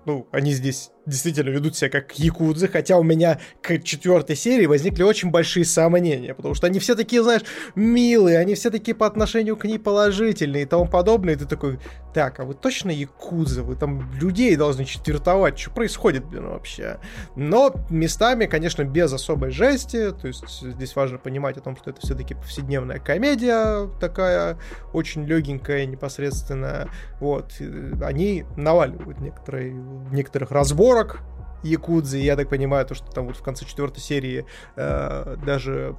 ну, 0.05 0.27
они 0.31 0.51
здесь 0.51 0.91
действительно 1.07 1.49
ведут 1.49 1.75
себя 1.75 1.89
как 1.89 2.19
якудзы, 2.19 2.67
хотя 2.67 2.97
у 2.97 3.03
меня 3.03 3.39
к 3.61 3.79
четвертой 3.79 4.35
серии 4.35 4.65
возникли 4.65 5.03
очень 5.03 5.31
большие 5.31 5.65
сомнения, 5.65 6.35
потому 6.35 6.53
что 6.53 6.67
они 6.67 6.79
все 6.79 6.95
такие, 6.95 7.23
знаешь, 7.23 7.41
милые, 7.75 8.37
они 8.37 8.55
все 8.55 8.69
такие 8.69 8.93
по 8.93 9.07
отношению 9.07 9.55
к 9.55 9.63
ней 9.63 9.79
положительные 9.79 10.63
и 10.63 10.65
тому 10.65 10.85
подобное, 10.85 11.33
и 11.33 11.37
ты 11.37 11.45
такой, 11.45 11.79
так, 12.13 12.39
а 12.39 12.43
вы 12.43 12.53
точно 12.53 12.91
якудзы, 12.91 13.63
вы 13.63 13.75
там 13.75 14.11
людей 14.19 14.55
должны 14.57 14.83
четвертовать, 14.83 15.57
что 15.57 15.71
происходит, 15.71 16.25
блин, 16.25 16.49
вообще? 16.49 16.99
Но 17.35 17.73
местами, 17.89 18.45
конечно, 18.45 18.83
без 18.83 19.13
особой 19.13 19.51
жести, 19.51 20.11
то 20.11 20.27
есть 20.27 20.61
здесь 20.61 20.95
важно 20.95 21.19
понимать 21.19 21.57
о 21.57 21.61
том, 21.61 21.77
что 21.77 21.91
это 21.91 22.01
все-таки 22.01 22.33
повседневная 22.33 22.99
комедия 22.99 23.89
такая, 24.01 24.57
очень 24.91 25.25
легенькая, 25.25 25.85
непосредственно, 25.85 26.89
вот, 27.21 27.53
они 28.01 28.43
наваливают 28.57 29.21
некоторые, 29.21 29.71
некоторых 30.11 30.51
разборов, 30.51 30.96
40 30.97 31.21
Якудзы, 31.63 32.19
я 32.19 32.35
так 32.35 32.49
понимаю, 32.49 32.85
то, 32.85 32.93
что 32.93 33.11
там 33.11 33.27
вот 33.27 33.35
в 33.35 33.41
конце 33.41 33.65
четвертой 33.65 34.01
серии 34.01 34.45
э, 34.75 35.37
даже 35.43 35.95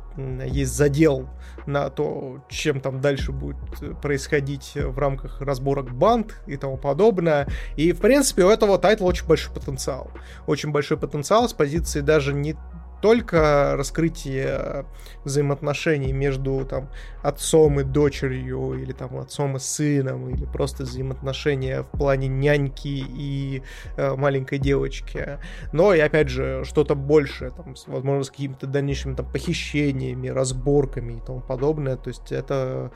есть 0.47 0.73
задел 0.73 1.29
на 1.67 1.91
то, 1.91 2.45
чем 2.49 2.81
там 2.81 3.01
дальше 3.01 3.33
будет 3.33 3.57
происходить 4.01 4.73
в 4.75 4.97
рамках 4.99 5.41
разборок 5.41 5.91
банд 5.91 6.41
и 6.47 6.57
тому 6.57 6.79
подобное. 6.79 7.49
И, 7.77 7.93
в 7.93 8.01
принципе, 8.01 8.45
у 8.45 8.51
этого 8.51 8.79
тайтла 8.79 9.07
очень 9.07 9.27
большой 9.27 9.53
потенциал. 9.53 10.13
Очень 10.47 10.71
большой 10.71 10.97
потенциал 10.97 11.49
с 11.49 11.53
позиции 11.53 12.01
даже 12.01 12.33
не 12.33 12.57
только 13.01 13.75
раскрытие 13.77 14.87
взаимоотношений 15.25 16.13
между 16.13 16.65
там, 16.65 16.91
отцом 17.23 17.81
и 17.81 17.85
дочерью, 17.85 18.75
или 18.75 18.93
там 18.93 19.19
отцом 19.19 19.57
и 19.57 19.59
сыном, 19.59 20.29
или 20.31 20.45
просто 20.45 20.85
взаимоотношения 20.85 21.83
в 21.83 21.91
плане 21.91 22.29
няньки 22.29 22.89
и 22.89 23.63
э, 23.97 24.15
маленькой 24.17 24.59
девочки. 24.59 25.39
Но 25.73 25.95
и 25.95 26.01
опять 26.01 26.29
же, 26.29 26.65
что-то 26.65 26.95
большее, 26.95 27.51
там, 27.51 27.75
возможно, 27.87 28.25
с 28.25 28.31
какими-то 28.31 28.67
дальнейшими 28.67 29.15
там, 29.15 29.31
похищениями, 29.31 30.29
разборками 30.29 31.15
и 31.15 31.21
тому 31.21 31.41
подобное. 31.41 31.97
То 31.97 32.09
есть 32.09 32.33
это 32.33 32.91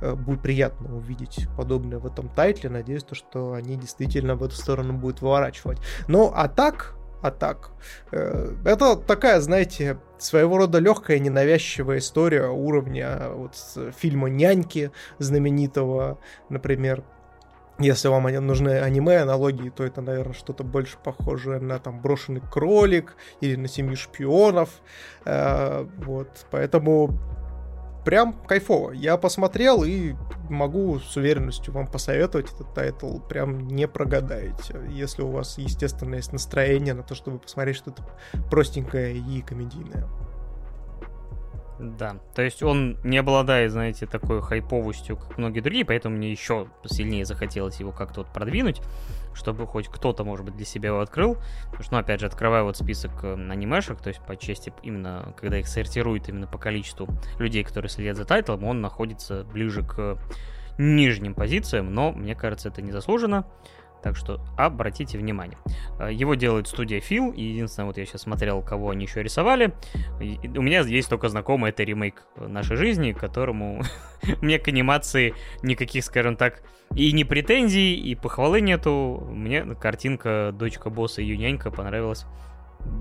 э, 0.00 0.14
будет 0.14 0.42
приятно 0.42 0.96
увидеть 0.96 1.48
подобное 1.56 1.98
в 1.98 2.06
этом 2.06 2.28
тайтле. 2.28 2.70
Надеюсь, 2.70 3.04
то, 3.04 3.14
что 3.14 3.52
они 3.52 3.76
действительно 3.76 4.34
в 4.36 4.42
эту 4.42 4.54
сторону 4.54 4.94
будут 4.94 5.20
выворачивать. 5.22 5.78
Ну, 6.08 6.32
а 6.34 6.48
так, 6.48 6.95
атак. 7.26 7.70
Э, 8.12 8.52
это 8.64 8.96
такая, 8.96 9.40
знаете, 9.40 9.98
своего 10.18 10.58
рода 10.58 10.78
легкая, 10.78 11.18
ненавязчивая 11.18 11.98
история 11.98 12.48
уровня 12.48 13.30
вот 13.30 13.54
фильма 13.98 14.28
«Няньки» 14.28 14.90
знаменитого, 15.18 16.18
например. 16.48 17.04
Если 17.78 18.08
вам 18.08 18.22
нужны 18.46 18.80
аниме, 18.80 19.18
аналогии, 19.18 19.68
то 19.68 19.84
это, 19.84 20.00
наверное, 20.00 20.32
что-то 20.32 20.64
больше 20.64 20.96
похожее 20.96 21.60
на 21.60 21.78
там 21.78 22.00
брошенный 22.00 22.40
кролик 22.40 23.16
или 23.42 23.54
на 23.56 23.68
семью 23.68 23.96
шпионов. 23.96 24.70
Э, 25.26 25.86
вот, 25.98 26.46
поэтому 26.50 27.18
прям 28.06 28.34
кайфово. 28.46 28.92
Я 28.92 29.16
посмотрел 29.16 29.82
и 29.82 30.14
могу 30.48 31.00
с 31.00 31.16
уверенностью 31.16 31.74
вам 31.74 31.88
посоветовать 31.88 32.52
этот 32.52 32.72
тайтл. 32.72 33.18
Прям 33.18 33.66
не 33.66 33.88
прогадаете. 33.88 34.80
Если 34.90 35.22
у 35.22 35.30
вас, 35.32 35.58
естественно, 35.58 36.14
есть 36.14 36.32
настроение 36.32 36.94
на 36.94 37.02
то, 37.02 37.16
чтобы 37.16 37.40
посмотреть 37.40 37.76
что-то 37.76 38.04
простенькое 38.48 39.18
и 39.18 39.42
комедийное. 39.42 40.06
Да, 41.78 42.16
то 42.34 42.40
есть 42.40 42.62
он 42.62 42.96
не 43.04 43.18
обладает, 43.18 43.70
знаете, 43.70 44.06
такой 44.06 44.40
хайповостью, 44.40 45.16
как 45.18 45.36
многие 45.36 45.60
другие, 45.60 45.84
поэтому 45.84 46.16
мне 46.16 46.30
еще 46.30 46.68
сильнее 46.86 47.26
захотелось 47.26 47.80
его 47.80 47.92
как-то 47.92 48.20
вот 48.20 48.32
продвинуть, 48.32 48.80
чтобы 49.34 49.66
хоть 49.66 49.88
кто-то, 49.88 50.24
может 50.24 50.46
быть, 50.46 50.56
для 50.56 50.64
себя 50.64 50.88
его 50.88 51.00
открыл. 51.00 51.36
Потому 51.66 51.82
что, 51.82 51.92
ну, 51.94 51.98
опять 51.98 52.20
же, 52.20 52.26
открываю 52.26 52.64
вот 52.64 52.78
список 52.78 53.12
э, 53.24 53.34
анимешек, 53.34 54.00
то 54.00 54.08
есть 54.08 54.20
по 54.22 54.36
части 54.36 54.72
именно, 54.82 55.34
когда 55.38 55.58
их 55.58 55.68
сортируют 55.68 56.30
именно 56.30 56.46
по 56.46 56.56
количеству 56.56 57.08
людей, 57.38 57.62
которые 57.62 57.90
следят 57.90 58.16
за 58.16 58.24
тайтлом, 58.24 58.64
он 58.64 58.80
находится 58.80 59.44
ближе 59.44 59.82
к 59.82 60.18
нижним 60.78 61.34
позициям, 61.34 61.92
но 61.92 62.12
мне 62.12 62.34
кажется, 62.34 62.68
это 62.68 62.80
не 62.80 62.92
заслуженно. 62.92 63.46
Так 64.06 64.16
что 64.16 64.38
обратите 64.56 65.18
внимание. 65.18 65.58
Э, 65.98 66.12
его 66.12 66.36
делает 66.36 66.68
студия 66.68 67.00
Фил. 67.00 67.32
Единственное, 67.32 67.88
вот 67.88 67.98
я 67.98 68.06
сейчас 68.06 68.22
смотрел, 68.22 68.62
кого 68.62 68.90
они 68.90 69.04
еще 69.04 69.20
рисовали. 69.20 69.74
И 70.20 70.38
у 70.56 70.62
меня 70.62 70.82
есть 70.82 71.08
только 71.08 71.28
знакомый, 71.28 71.70
это 71.70 71.82
ремейк 71.82 72.22
нашей 72.36 72.76
жизни, 72.76 73.10
которому 73.10 73.82
мне 74.42 74.60
к 74.60 74.68
анимации 74.68 75.34
никаких, 75.64 76.04
скажем 76.04 76.36
так, 76.36 76.62
и 76.94 77.10
не 77.10 77.24
претензий, 77.24 77.96
и 77.96 78.14
похвалы 78.14 78.60
нету. 78.60 79.26
Мне 79.28 79.74
картинка 79.74 80.52
«Дочка 80.54 80.88
босса 80.88 81.20
и 81.20 81.24
ее 81.24 81.36
нянька» 81.36 81.72
понравилась 81.72 82.26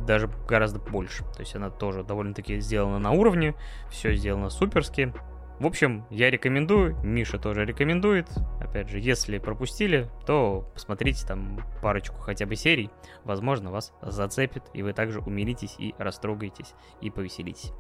даже 0.07 0.27
гораздо 0.47 0.79
больше. 0.79 1.23
То 1.35 1.41
есть 1.41 1.55
она 1.55 1.69
тоже 1.69 2.03
довольно-таки 2.03 2.59
сделана 2.61 2.97
на 2.97 3.11
уровне, 3.11 3.53
все 3.91 4.15
сделано 4.15 4.49
суперски. 4.49 5.13
В 5.59 5.65
общем, 5.65 6.05
я 6.09 6.29
рекомендую, 6.29 6.97
Миша 7.01 7.39
тоже 7.39 7.63
рекомендует. 7.65 8.27
Опять 8.59 8.89
же, 8.89 8.99
если 8.99 9.37
пропустили, 9.37 10.09
то 10.25 10.69
посмотрите 10.73 11.25
там 11.25 11.61
парочку 11.81 12.17
хотя 12.17 12.45
бы 12.45 12.57
серий. 12.57 12.89
Возможно, 13.23 13.71
вас 13.71 13.93
зацепит, 14.01 14.63
и 14.73 14.83
вы 14.83 14.91
также 14.91 15.21
умилитесь 15.21 15.75
и 15.79 15.95
растрогаетесь, 15.97 16.73
и 16.99 17.09
повеселитесь. 17.09 17.71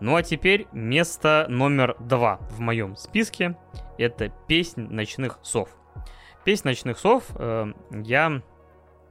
Ну 0.00 0.16
а 0.16 0.22
теперь 0.22 0.66
место 0.72 1.46
номер 1.48 1.96
два 1.98 2.36
в 2.50 2.60
моем 2.60 2.96
списке. 2.96 3.56
Это 3.96 4.30
«Песнь 4.46 4.82
ночных 4.90 5.38
сов». 5.42 5.70
«Песнь 6.44 6.68
ночных 6.68 6.98
сов» 6.98 7.24
э, 7.34 7.72
я, 7.90 8.42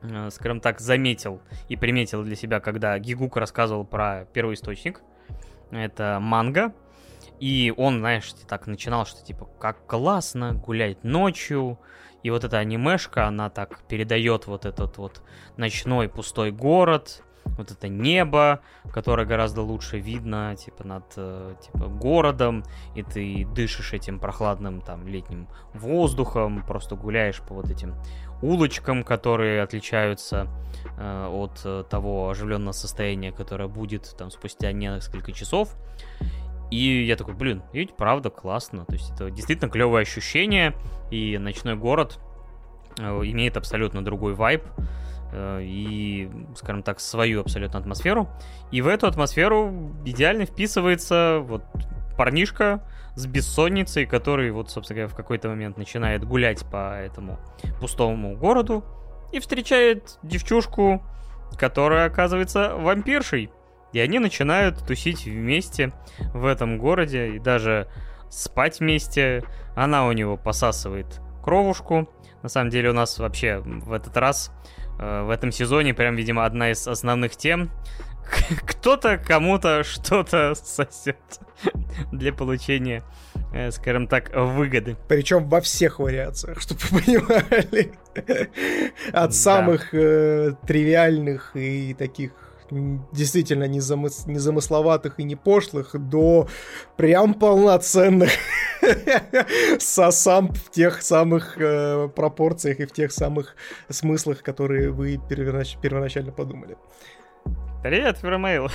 э, 0.04 0.30
скажем 0.30 0.60
так, 0.60 0.80
заметил 0.80 1.42
и 1.68 1.76
приметил 1.76 2.24
для 2.24 2.36
себя, 2.36 2.60
когда 2.60 2.98
Гигук 3.00 3.38
рассказывал 3.38 3.86
про 3.86 4.26
первоисточник. 4.34 5.02
Это 5.72 6.20
манга, 6.22 6.76
и 7.40 7.74
он, 7.76 8.00
знаешь, 8.00 8.34
так 8.48 8.68
начинал, 8.68 9.06
что 9.06 9.24
типа, 9.24 9.46
как 9.60 9.86
классно 9.88 10.54
гулять 10.54 11.04
ночью. 11.04 11.80
И 12.24 12.32
вот 12.32 12.44
эта 12.44 12.58
анимешка, 12.58 13.28
она 13.28 13.50
так 13.50 13.84
передает 13.88 14.48
вот 14.48 14.66
этот 14.66 14.98
вот 14.98 15.22
ночной 15.58 16.10
пустой 16.10 16.52
город, 16.52 17.22
вот 17.58 17.72
это 17.72 17.88
небо, 17.88 18.62
которое 18.92 19.26
гораздо 19.26 19.62
лучше 19.62 20.00
видно, 20.00 20.56
типа, 20.56 20.86
над, 20.86 21.04
э, 21.16 21.56
типа, 21.62 21.88
городом, 21.88 22.64
и 22.96 23.04
ты 23.04 23.46
дышишь 23.54 23.94
этим 23.94 24.20
прохладным, 24.20 24.82
там, 24.82 25.08
летним 25.08 25.48
воздухом, 25.74 26.64
просто 26.66 26.96
гуляешь 26.96 27.42
по 27.42 27.54
вот 27.54 27.70
этим 27.70 27.96
улочкам, 28.42 29.04
которые 29.04 29.62
отличаются 29.62 30.48
э, 30.98 31.28
от 31.28 31.62
э, 31.64 31.84
того 31.90 32.30
оживленного 32.30 32.74
состояния, 32.74 33.32
которое 33.32 33.68
будет 33.68 34.16
там 34.18 34.32
спустя 34.32 34.72
несколько 34.72 35.32
часов. 35.32 35.76
И 36.72 37.04
я 37.04 37.16
такой, 37.16 37.34
блин, 37.34 37.64
ведь 37.74 37.96
правда 37.96 38.30
классно. 38.30 38.86
То 38.86 38.94
есть 38.94 39.12
это 39.12 39.32
действительно 39.32 39.70
клевое 39.70 40.02
ощущение, 40.02 40.74
и 41.12 41.38
ночной 41.38 41.76
город 41.76 42.20
э, 43.00 43.04
имеет 43.04 43.58
абсолютно 43.58 44.04
другой 44.04 44.34
вайб 44.34 44.64
э, 45.32 45.62
и, 45.64 46.30
скажем 46.56 46.84
так, 46.84 47.00
свою 47.00 47.42
абсолютно 47.42 47.80
атмосферу. 47.80 48.28
И 48.72 48.82
в 48.82 48.88
эту 48.88 49.08
атмосферу 49.08 49.94
идеально 50.06 50.46
вписывается 50.46 51.40
вот 51.42 51.64
парнишка 52.18 52.84
с 53.16 53.26
бессонницей, 53.28 54.06
который 54.06 54.52
вот, 54.52 54.70
собственно 54.70 54.96
говоря, 55.02 55.14
в 55.14 55.16
какой-то 55.16 55.50
момент 55.50 55.78
начинает 55.78 56.26
гулять 56.26 56.66
по 56.66 56.98
этому 56.98 57.40
пустому 57.80 58.36
городу 58.36 58.84
и 59.32 59.40
встречает 59.40 60.18
девчушку, 60.24 61.04
которая 61.58 62.08
оказывается 62.08 62.76
вампиршей. 62.76 63.52
И 63.94 64.00
они 64.00 64.20
начинают 64.20 64.86
тусить 64.86 65.26
вместе 65.26 65.94
в 66.34 66.46
этом 66.46 66.78
городе 66.78 67.30
и 67.36 67.40
даже 67.40 67.88
спать 68.30 68.80
вместе. 68.80 69.44
Она 69.76 70.06
у 70.08 70.12
него 70.12 70.38
посасывает 70.38 71.22
кровушку. 71.44 72.10
На 72.44 72.50
самом 72.50 72.70
деле 72.70 72.90
у 72.90 72.94
нас 72.94 73.18
вообще 73.18 73.60
в 73.60 73.94
этот 73.94 74.16
раз, 74.18 74.52
э, 75.00 75.24
в 75.24 75.30
этом 75.30 75.52
сезоне, 75.52 75.94
прям, 75.94 76.16
видимо, 76.16 76.46
одна 76.46 76.72
из 76.72 76.88
основных 76.88 77.36
тем. 77.36 77.72
Кто-то 78.68 79.18
кому-то 79.18 79.84
что-то 79.84 80.54
сосет 80.56 81.18
для 82.12 82.34
получения, 82.34 83.04
э, 83.54 83.72
скажем 83.72 84.08
так, 84.08 84.32
выгоды. 84.36 84.98
Причем 85.08 85.48
во 85.48 85.62
всех 85.62 86.00
вариациях, 86.00 86.62
чтобы 86.62 86.82
вы 86.90 87.02
понимали. 87.02 87.94
От 89.12 89.34
самых 89.34 89.94
э, 89.94 90.54
тривиальных 90.68 91.56
и 91.56 91.94
таких 91.94 92.32
действительно 92.70 93.68
незамыс... 93.68 94.26
незамысловатых 94.26 95.20
и 95.20 95.24
не 95.24 95.36
пошлых 95.36 95.96
до 95.96 96.48
прям 96.98 97.34
полноценных 97.34 98.32
сосам 99.80 100.54
в 100.54 100.72
тех 100.72 101.02
самых 101.02 101.58
э, 101.58 102.10
пропорциях 102.16 102.80
и 102.80 102.86
в 102.86 102.92
тех 102.92 103.12
самых 103.12 103.56
смыслах, 103.90 104.44
которые 104.44 104.92
вы 104.92 105.20
первонач... 105.30 105.78
первоначально 105.82 106.32
подумали. 106.32 106.78
Привет, 107.84 108.18
Фермейл. 108.18 108.70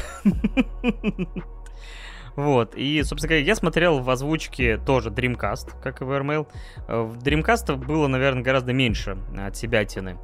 Вот, 2.36 2.74
и, 2.76 3.02
собственно 3.02 3.30
говоря, 3.30 3.44
я 3.44 3.56
смотрел 3.56 3.98
в 3.98 4.08
озвучке 4.08 4.78
тоже 4.78 5.10
Dreamcast, 5.10 5.82
как 5.82 6.00
и 6.00 6.04
в 6.04 6.10
Airmail. 6.10 6.46
Э, 6.86 7.02
в 7.02 7.18
Dreamcast 7.18 7.74
было, 7.76 8.06
наверное, 8.06 8.42
гораздо 8.42 8.72
меньше 8.72 9.18
от 9.36 9.56
себя 9.56 9.84
тины 9.84 10.16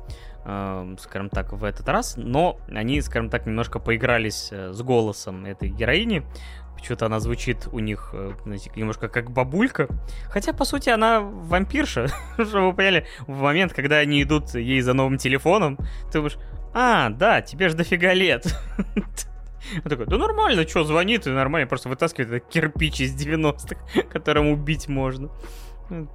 скажем 1.01 1.28
так, 1.28 1.52
в 1.52 1.64
этот 1.64 1.89
раз, 1.89 2.16
но 2.16 2.60
они, 2.68 3.01
скажем 3.01 3.31
так, 3.31 3.47
немножко 3.47 3.81
поигрались 3.81 4.48
э, 4.52 4.73
с 4.73 4.81
голосом 4.81 5.44
этой 5.44 5.68
героини. 5.68 6.23
Почему-то 6.77 7.06
она 7.06 7.18
звучит 7.20 7.68
у 7.73 7.81
них, 7.81 8.10
э, 8.12 8.32
знаете, 8.44 8.70
немножко 8.77 9.09
как 9.09 9.31
бабулька. 9.31 9.89
Хотя, 10.28 10.52
по 10.52 10.64
сути, 10.64 10.89
она 10.89 11.20
вампирша. 11.20 12.09
Чтобы 12.35 12.68
вы 12.68 12.74
поняли, 12.74 13.06
в 13.27 13.40
момент, 13.40 13.73
когда 13.73 13.97
они 13.97 14.23
идут 14.23 14.55
ей 14.55 14.81
за 14.82 14.93
новым 14.93 15.18
телефоном, 15.18 15.78
ты 16.12 16.18
думаешь, 16.18 16.39
а, 16.74 17.10
да, 17.10 17.40
тебе 17.43 17.68
же 17.68 17.77
дофига 17.77 18.12
лет. 18.12 18.47
Он 19.85 19.90
такой, 19.90 20.06
да 20.06 20.16
нормально, 20.16 20.68
что, 20.68 20.85
звонит, 20.85 21.27
и 21.27 21.31
нормально, 21.31 21.66
просто 21.66 21.89
вытаскивает 21.89 22.31
этот 22.31 22.48
кирпич 22.48 23.01
из 23.01 23.16
90-х, 23.16 24.02
которым 24.12 24.48
убить 24.48 24.86
можно. 24.86 25.31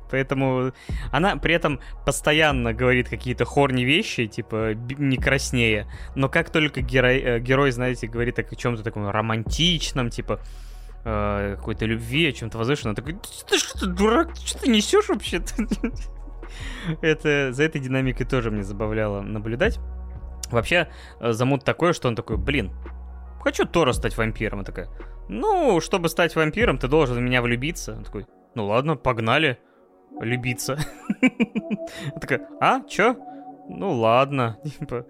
Поэтому 0.09 0.71
она 1.11 1.37
при 1.37 1.53
этом 1.53 1.79
постоянно 2.05 2.73
говорит 2.73 3.09
какие-то 3.09 3.45
хорни 3.45 3.83
вещи, 3.83 4.27
типа 4.27 4.73
не 4.75 5.17
краснее. 5.17 5.87
Но 6.15 6.29
как 6.29 6.49
только 6.49 6.81
герой, 6.81 7.19
э, 7.19 7.39
герой 7.39 7.71
знаете, 7.71 8.07
говорит 8.07 8.39
о 8.39 8.43
чем-то 8.55 8.83
таком 8.83 9.09
романтичном, 9.09 10.09
типа 10.09 10.39
э, 11.05 11.55
какой-то 11.57 11.85
любви, 11.85 12.29
о 12.29 12.31
чем-то 12.33 12.57
возвышенном, 12.57 12.95
такой, 12.95 13.17
ты 13.47 13.57
что, 13.57 13.85
дурак, 13.85 14.33
ты 14.33 14.45
что 14.45 14.69
несешь 14.69 15.09
вообще? 15.09 15.41
Это 17.01 17.53
за 17.53 17.63
этой 17.63 17.79
динамикой 17.79 18.25
тоже 18.25 18.51
мне 18.51 18.63
забавляло 18.63 19.21
наблюдать. 19.21 19.79
Вообще, 20.51 20.89
э, 21.19 21.31
замут 21.31 21.63
такой, 21.63 21.93
что 21.93 22.07
он 22.09 22.15
такой, 22.15 22.37
блин, 22.37 22.71
хочу 23.41 23.65
Тора 23.65 23.93
стать 23.93 24.17
вампиром. 24.17 24.59
Он 24.59 24.65
такая, 24.65 24.89
ну, 25.29 25.79
чтобы 25.79 26.09
стать 26.09 26.35
вампиром, 26.35 26.77
ты 26.77 26.87
должен 26.87 27.17
в 27.17 27.21
меня 27.21 27.41
влюбиться. 27.41 27.95
Он 27.95 28.03
такой, 28.03 28.25
ну 28.55 28.65
ладно, 28.65 28.95
погнали. 28.95 29.57
Любиться. 30.19 30.77
Такая, 32.19 32.47
а, 32.59 32.81
чё? 32.81 33.15
Ну 33.69 33.91
ладно. 33.93 34.57
Типа, 34.79 35.05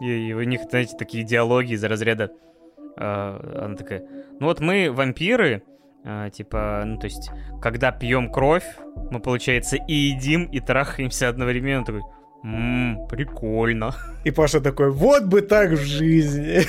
и, 0.00 0.32
у 0.32 0.42
них, 0.42 0.62
знаете, 0.68 0.96
такие 0.96 1.24
диалоги 1.24 1.72
из 1.72 1.84
разряда. 1.84 2.32
А, 2.96 3.38
она 3.64 3.76
такая, 3.76 4.06
ну 4.40 4.46
вот 4.46 4.60
мы 4.60 4.90
вампиры, 4.90 5.62
а, 6.04 6.30
типа, 6.30 6.82
ну 6.86 6.98
то 6.98 7.06
есть, 7.06 7.30
когда 7.60 7.92
пьем 7.92 8.30
кровь, 8.32 8.66
мы, 9.10 9.20
получается, 9.20 9.76
и 9.76 9.92
едим, 9.92 10.44
и 10.44 10.60
трахаемся 10.60 11.28
одновременно. 11.28 11.84
Такой, 11.84 12.02
Ммм, 12.46 13.08
прикольно. 13.08 13.92
И 14.22 14.30
Паша 14.30 14.60
такой, 14.60 14.92
вот 14.92 15.24
бы 15.24 15.40
так 15.40 15.70
в 15.70 15.84
жизни. 15.84 16.60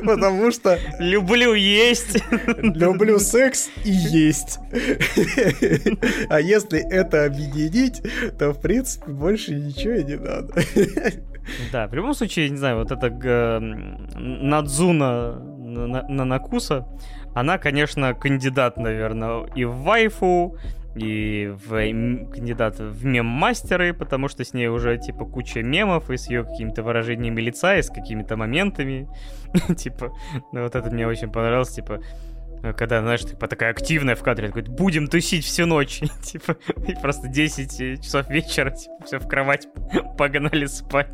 Потому 0.06 0.52
что... 0.52 0.78
Люблю 1.00 1.54
есть. 1.54 2.22
Люблю 2.62 3.18
секс 3.18 3.68
и 3.84 3.90
есть. 3.90 4.60
А 6.28 6.40
если 6.40 6.78
это 6.88 7.24
объединить, 7.24 8.00
то, 8.38 8.52
в 8.52 8.60
принципе, 8.60 9.10
больше 9.10 9.54
ничего 9.56 9.94
и 9.94 10.04
не 10.04 10.16
надо. 10.16 10.54
Да, 11.72 11.88
в 11.88 11.94
любом 11.94 12.14
случае, 12.14 12.48
не 12.48 12.56
знаю, 12.56 12.76
вот 12.76 12.92
эта 12.92 13.10
Надзуна 14.20 15.34
на 15.34 16.24
Накуса, 16.24 16.86
она, 17.34 17.58
конечно, 17.58 18.14
кандидат, 18.14 18.76
наверное, 18.76 19.46
и 19.56 19.64
в 19.64 19.78
вайфу, 19.78 20.56
и 20.94 21.54
в 21.66 21.70
кандидат 22.30 22.78
в 22.78 23.04
мем-мастеры, 23.04 23.94
потому 23.94 24.28
что 24.28 24.44
с 24.44 24.52
ней 24.52 24.68
уже, 24.68 24.98
типа, 24.98 25.24
куча 25.24 25.62
мемов 25.62 26.10
и 26.10 26.16
с 26.16 26.28
ее 26.28 26.44
какими-то 26.44 26.82
выражениями 26.82 27.40
лица 27.40 27.76
и 27.76 27.82
с 27.82 27.90
какими-то 27.90 28.36
моментами. 28.36 29.08
типа, 29.76 30.12
ну 30.52 30.62
вот 30.62 30.74
это 30.74 30.90
мне 30.90 31.06
очень 31.06 31.30
понравилось, 31.30 31.70
типа, 31.70 32.02
когда, 32.76 33.00
знаешь, 33.00 33.22
типа 33.22 33.46
такая 33.46 33.70
активная 33.70 34.16
в 34.16 34.22
кадре, 34.22 34.48
такой, 34.48 34.62
будем 34.62 35.06
тусить 35.06 35.44
всю 35.44 35.66
ночь, 35.66 36.00
типа, 36.22 36.56
и 36.86 36.94
просто 37.00 37.28
10 37.28 38.02
часов 38.02 38.28
вечера, 38.28 38.70
типа, 38.70 39.04
все 39.04 39.18
в 39.18 39.28
кровать 39.28 39.68
погнали 40.18 40.66
спать. 40.66 41.08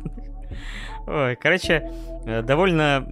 Ой, 1.05 1.37
короче, 1.37 1.89
э, 2.25 2.41
довольно, 2.41 3.07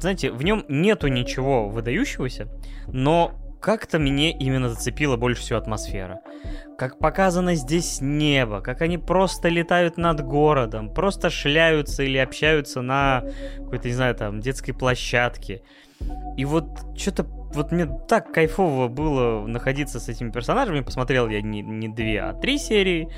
знаете, 0.00 0.30
в 0.30 0.42
нем 0.42 0.64
нету 0.68 1.08
ничего 1.08 1.68
выдающегося, 1.68 2.48
но 2.86 3.34
как-то 3.64 3.98
мне 3.98 4.30
именно 4.30 4.68
зацепила 4.68 5.16
больше 5.16 5.40
всего 5.40 5.58
атмосфера. 5.58 6.20
Как 6.76 6.98
показано 6.98 7.54
здесь 7.54 8.02
небо, 8.02 8.60
как 8.60 8.82
они 8.82 8.98
просто 8.98 9.48
летают 9.48 9.96
над 9.96 10.20
городом, 10.20 10.92
просто 10.92 11.30
шляются 11.30 12.02
или 12.02 12.18
общаются 12.18 12.82
на 12.82 13.24
какой-то, 13.56 13.88
не 13.88 13.94
знаю, 13.94 14.14
там, 14.16 14.40
детской 14.40 14.72
площадке. 14.72 15.62
И 16.36 16.44
вот 16.44 16.66
что-то 16.94 17.22
вот 17.22 17.72
мне 17.72 17.86
так 18.06 18.34
кайфово 18.34 18.88
было 18.88 19.46
находиться 19.46 19.98
с 19.98 20.10
этими 20.10 20.30
персонажами. 20.30 20.80
Посмотрел 20.80 21.30
я 21.30 21.40
не, 21.40 21.62
не 21.62 21.88
две, 21.88 22.20
а 22.20 22.34
три 22.34 22.58
серии. 22.58 23.08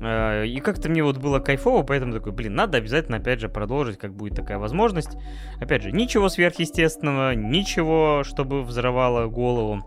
Э, 0.00 0.46
и 0.46 0.60
как-то 0.60 0.88
мне 0.88 1.02
вот 1.02 1.18
было 1.18 1.38
кайфово, 1.38 1.82
поэтому 1.82 2.12
такой, 2.12 2.32
блин, 2.32 2.54
надо 2.54 2.78
обязательно, 2.78 3.18
опять 3.18 3.40
же, 3.40 3.48
продолжить, 3.48 3.98
как 3.98 4.14
будет 4.14 4.34
такая 4.34 4.58
возможность. 4.58 5.16
Опять 5.60 5.82
же, 5.82 5.92
ничего 5.92 6.28
сверхъестественного, 6.28 7.34
ничего, 7.34 8.22
чтобы 8.24 8.62
взрывало 8.62 9.26
голову. 9.26 9.82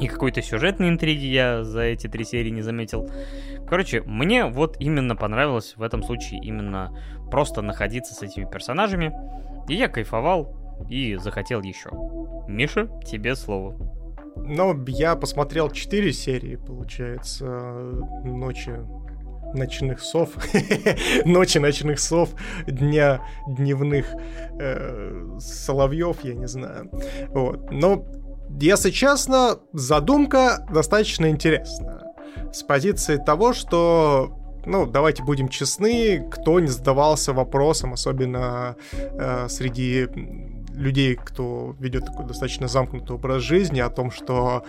И 0.00 0.08
какой-то 0.08 0.42
сюжетной 0.42 0.88
интриги 0.88 1.26
я 1.26 1.64
за 1.64 1.82
эти 1.82 2.06
три 2.06 2.24
серии 2.24 2.50
не 2.50 2.62
заметил. 2.62 3.08
Короче, 3.68 4.02
мне 4.02 4.44
вот 4.44 4.76
именно 4.78 5.16
понравилось 5.16 5.74
в 5.76 5.82
этом 5.82 6.02
случае 6.02 6.40
именно 6.42 6.92
просто 7.30 7.62
находиться 7.62 8.14
с 8.14 8.22
этими 8.22 8.44
персонажами. 8.44 9.12
И 9.68 9.74
я 9.74 9.88
кайфовал 9.88 10.54
и 10.90 11.16
захотел 11.16 11.62
еще. 11.62 11.90
Миша, 12.46 12.88
тебе 13.04 13.34
слово. 13.34 13.76
Ну, 14.36 14.84
я 14.86 15.16
посмотрел 15.16 15.70
4 15.70 16.12
серии, 16.12 16.56
получается, 16.56 17.46
ночи 18.22 18.72
ночных 19.54 20.00
сов, 20.00 20.30
ночи 21.24 21.58
ночных 21.58 22.00
сов, 22.00 22.30
дня 22.66 23.20
дневных 23.46 24.06
э, 24.58 25.38
соловьев, 25.38 26.18
я 26.22 26.34
не 26.34 26.46
знаю. 26.46 26.90
Вот. 27.28 27.70
Но, 27.70 28.04
если 28.60 28.90
честно, 28.90 29.58
задумка 29.72 30.66
достаточно 30.72 31.28
интересная. 31.28 32.12
С 32.52 32.62
позиции 32.62 33.16
того, 33.16 33.52
что 33.52 34.38
ну, 34.66 34.84
давайте 34.84 35.22
будем 35.22 35.48
честны, 35.48 36.28
кто 36.30 36.58
не 36.58 36.66
задавался 36.66 37.32
вопросом, 37.32 37.92
особенно 37.92 38.76
э, 38.92 39.46
среди 39.48 40.08
людей, 40.74 41.14
кто 41.16 41.74
ведет 41.78 42.06
такой 42.06 42.26
достаточно 42.26 42.68
замкнутый 42.68 43.16
образ 43.16 43.42
жизни, 43.42 43.80
о 43.80 43.88
том, 43.90 44.10
что 44.10 44.64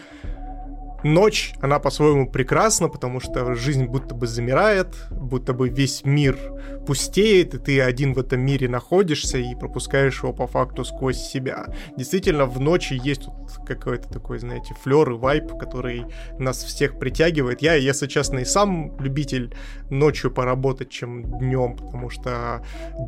Ночь, 1.08 1.54
она 1.62 1.80
по-своему 1.80 2.30
прекрасна, 2.30 2.90
потому 2.90 3.22
что 3.22 3.56
жизнь 3.56 3.86
будто 3.86 4.14
бы 4.14 4.28
замирает, 4.28 4.88
будто 5.10 5.54
бы 5.54 5.70
весь 5.70 6.04
мир 6.04 6.38
пустеет, 6.86 7.54
и 7.54 7.58
ты 7.60 7.82
один 7.82 8.14
в 8.14 8.20
этом 8.20 8.42
мире 8.42 8.68
находишься 8.68 9.38
и 9.38 9.56
пропускаешь 9.56 10.22
его 10.22 10.34
по 10.34 10.48
факту 10.48 10.84
сквозь 10.84 11.18
себя. 11.18 11.68
Действительно, 11.96 12.46
в 12.46 12.60
ночи 12.60 13.00
есть 13.02 13.30
какой-то 13.66 14.08
такой, 14.10 14.40
знаете, 14.40 14.74
флер 14.82 15.12
и 15.12 15.14
вайп, 15.14 15.58
который 15.58 16.06
нас 16.38 16.64
всех 16.64 17.00
притягивает. 17.00 17.62
Я, 17.62 17.76
если 17.76 18.08
честно, 18.08 18.40
и 18.40 18.46
сам 18.46 19.00
любитель 19.00 19.54
ночью 19.90 20.32
поработать, 20.32 20.90
чем 20.90 21.24
днем, 21.40 21.76
потому 21.76 22.10
что 22.10 22.64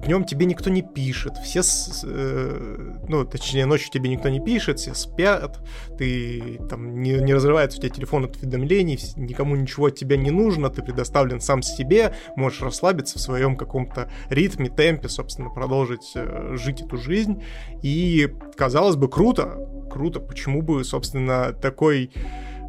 днем 0.06 0.24
тебе 0.24 0.46
никто 0.46 0.70
не 0.70 0.82
пишет, 0.82 1.38
все, 1.38 1.62
э, 2.04 2.96
ну, 3.08 3.26
точнее, 3.26 3.66
ночью 3.66 3.92
тебе 3.92 4.10
никто 4.10 4.30
не 4.30 4.40
пишет, 4.40 4.80
все 4.80 4.94
спят, 4.94 5.60
ты 5.98 6.60
там 6.70 7.02
не, 7.02 7.14
не 7.14 7.34
разрывается 7.34 7.78
у 7.78 7.82
тебя 7.82 7.94
телефон 7.94 8.26
от 8.26 8.38
уведомлений, 8.38 9.00
никому 9.16 9.56
ничего 9.56 9.88
от 9.88 9.96
тебя 9.96 10.18
не 10.18 10.32
нужно, 10.32 10.70
ты 10.70 10.82
предоставлен 10.82 11.42
сам 11.42 11.62
себе, 11.62 12.14
можешь 12.36 12.62
расслабиться 12.62 13.20
в 13.20 13.22
своем 13.22 13.56
каком-то 13.56 14.10
ритме, 14.30 14.70
темпе, 14.70 15.10
собственно, 15.10 15.50
продолжить 15.50 16.12
э, 16.16 16.56
жить 16.56 16.82
эту 16.82 16.98
жизнь. 16.98 17.44
И, 17.82 18.34
казалось 18.56 18.96
бы, 18.96 19.10
круто, 19.10 19.58
круто, 19.90 20.20
почему 20.20 20.62
бы, 20.62 20.84
собственно, 20.84 21.54
такой 21.54 22.12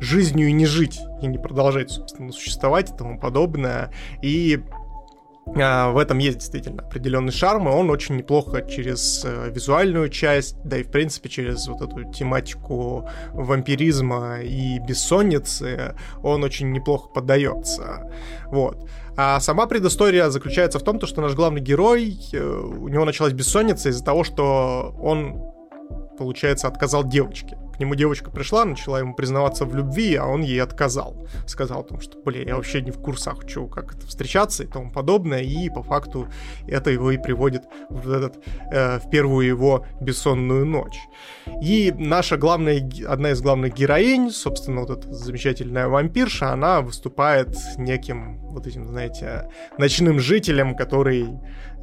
жизнью 0.01 0.49
и 0.49 0.53
не 0.53 0.67
жить, 0.67 0.99
и 1.23 1.27
не 1.27 1.39
продолжать, 1.39 1.91
собственно, 1.91 2.33
существовать 2.33 2.91
и 2.91 2.97
тому 2.97 3.19
подобное. 3.19 3.93
И 4.23 4.61
а, 5.57 5.91
в 5.91 5.99
этом 5.99 6.19
есть 6.19 6.39
действительно 6.39 6.83
определенный 6.83 7.33
шарм, 7.33 7.69
и 7.69 7.73
он 7.73 7.91
очень 7.91 8.17
неплохо 8.17 8.63
через 8.63 9.25
э, 9.25 9.51
визуальную 9.51 10.09
часть, 10.09 10.57
да 10.65 10.79
и 10.79 10.85
в 10.85 10.91
принципе 10.91 11.29
через 11.29 11.67
вот 11.67 11.83
эту 11.83 12.05
тематику 12.13 13.09
вампиризма 13.33 14.41
и 14.43 14.79
бессонницы, 14.79 15.97
он 16.23 16.45
очень 16.45 16.71
неплохо 16.71 17.09
поддается. 17.09 18.11
Вот. 18.47 18.89
А 19.17 19.41
сама 19.41 19.67
предыстория 19.67 20.31
заключается 20.31 20.79
в 20.79 20.83
том, 20.83 21.01
что 21.05 21.21
наш 21.21 21.35
главный 21.35 21.61
герой, 21.61 22.17
э, 22.33 22.39
у 22.39 22.89
него 22.89 23.05
началась 23.05 23.33
бессонница 23.33 23.89
из-за 23.89 24.05
того, 24.05 24.23
что 24.23 24.95
он, 25.01 25.43
получается, 26.21 26.69
отказал 26.69 27.03
девочке 27.03 27.57
нему 27.81 27.95
девочка 27.95 28.31
пришла, 28.31 28.65
начала 28.65 28.99
ему 28.99 29.15
признаваться 29.15 29.65
в 29.65 29.75
любви, 29.75 30.15
а 30.15 30.27
он 30.27 30.43
ей 30.43 30.63
отказал. 30.63 31.27
Сказал 31.47 31.81
о 31.81 31.85
том, 31.85 32.01
что, 32.01 32.19
блин, 32.19 32.47
я 32.47 32.57
вообще 32.57 32.83
не 32.83 32.91
в 32.91 33.01
курсах, 33.01 33.41
хочу 33.41 33.67
как 33.67 33.95
это 33.97 34.07
встречаться 34.07 34.63
и 34.63 34.67
тому 34.67 34.93
подобное, 34.93 35.41
и 35.41 35.69
по 35.71 35.83
факту 35.83 36.29
это 36.69 36.91
его 36.91 37.11
и 37.11 37.19
приводит 37.19 37.65
в, 37.89 38.11
этот, 38.13 38.39
э, 38.71 38.99
в 38.99 39.11
первую 39.11 39.47
его 39.47 39.87
бессонную 40.01 40.67
ночь. 40.67 40.99
И 41.63 41.93
наша 41.97 42.37
главная, 42.37 42.89
одна 43.09 43.31
из 43.31 43.41
главных 43.41 43.75
героинь, 43.75 44.31
собственно, 44.31 44.83
вот 44.83 44.91
эта 44.91 45.13
замечательная 45.13 45.89
вампирша, 45.89 46.53
она 46.53 46.83
выступает 46.83 47.57
неким 47.79 48.39
вот 48.51 48.67
этим, 48.67 48.87
знаете, 48.87 49.49
ночным 49.79 50.21
жителем, 50.21 50.77
который 50.77 51.29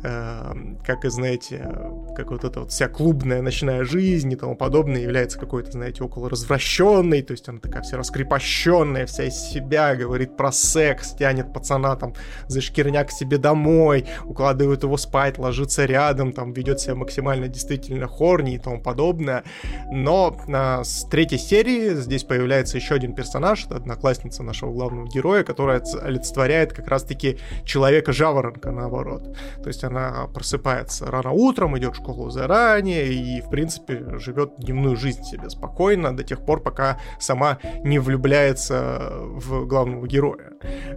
как 0.01 1.05
и, 1.05 1.09
знаете, 1.09 1.69
как 2.15 2.31
вот 2.31 2.43
эта 2.43 2.61
вот 2.61 2.71
вся 2.71 2.87
клубная 2.87 3.41
ночная 3.41 3.83
жизнь 3.83 4.31
и 4.31 4.35
тому 4.35 4.55
подобное 4.55 5.01
является 5.01 5.39
какой-то, 5.39 5.71
знаете, 5.71 6.03
около 6.03 6.29
развращенной, 6.29 7.21
то 7.21 7.31
есть 7.31 7.49
она 7.49 7.59
такая 7.59 7.81
вся 7.81 7.97
раскрепощенная, 7.97 9.05
вся 9.05 9.23
из 9.23 9.35
себя, 9.35 9.95
говорит 9.95 10.37
про 10.37 10.51
секс, 10.51 11.13
тянет 11.13 11.53
пацана 11.53 11.95
там 11.95 12.13
за 12.47 12.61
шкирняк 12.61 13.07
к 13.07 13.11
себе 13.11 13.37
домой, 13.37 14.05
укладывает 14.25 14.83
его 14.83 14.97
спать, 14.97 15.37
ложится 15.37 15.85
рядом, 15.85 16.31
там 16.31 16.53
ведет 16.53 16.79
себя 16.79 16.95
максимально 16.95 17.47
действительно 17.47 18.07
хорни 18.07 18.55
и 18.55 18.59
тому 18.59 18.81
подобное. 18.81 19.43
Но 19.91 20.37
а, 20.49 20.83
с 20.83 21.05
третьей 21.05 21.39
серии 21.39 21.95
здесь 21.95 22.23
появляется 22.23 22.77
еще 22.77 22.95
один 22.95 23.13
персонаж, 23.13 23.65
это 23.65 23.77
одноклассница 23.77 24.43
нашего 24.43 24.71
главного 24.71 25.07
героя, 25.07 25.43
которая 25.43 25.81
олицетворяет 26.01 26.73
как 26.73 26.87
раз-таки 26.87 27.37
человека-жаворонка, 27.65 28.71
наоборот. 28.71 29.35
То 29.61 29.67
есть 29.67 29.83
она 29.87 30.27
просыпается 30.33 31.07
рано 31.07 31.31
утром, 31.31 31.77
идет 31.77 31.93
в 31.93 31.97
школу 31.97 32.29
заранее 32.29 33.13
и, 33.13 33.41
в 33.41 33.49
принципе, 33.49 34.17
живет 34.19 34.53
дневную 34.57 34.95
жизнь 34.95 35.23
себе 35.23 35.49
спокойно 35.49 36.15
до 36.15 36.23
тех 36.23 36.45
пор, 36.45 36.61
пока 36.61 36.99
сама 37.19 37.57
не 37.83 37.99
влюбляется 37.99 39.09
в 39.11 39.65
главного 39.65 40.07
героя. 40.07 40.51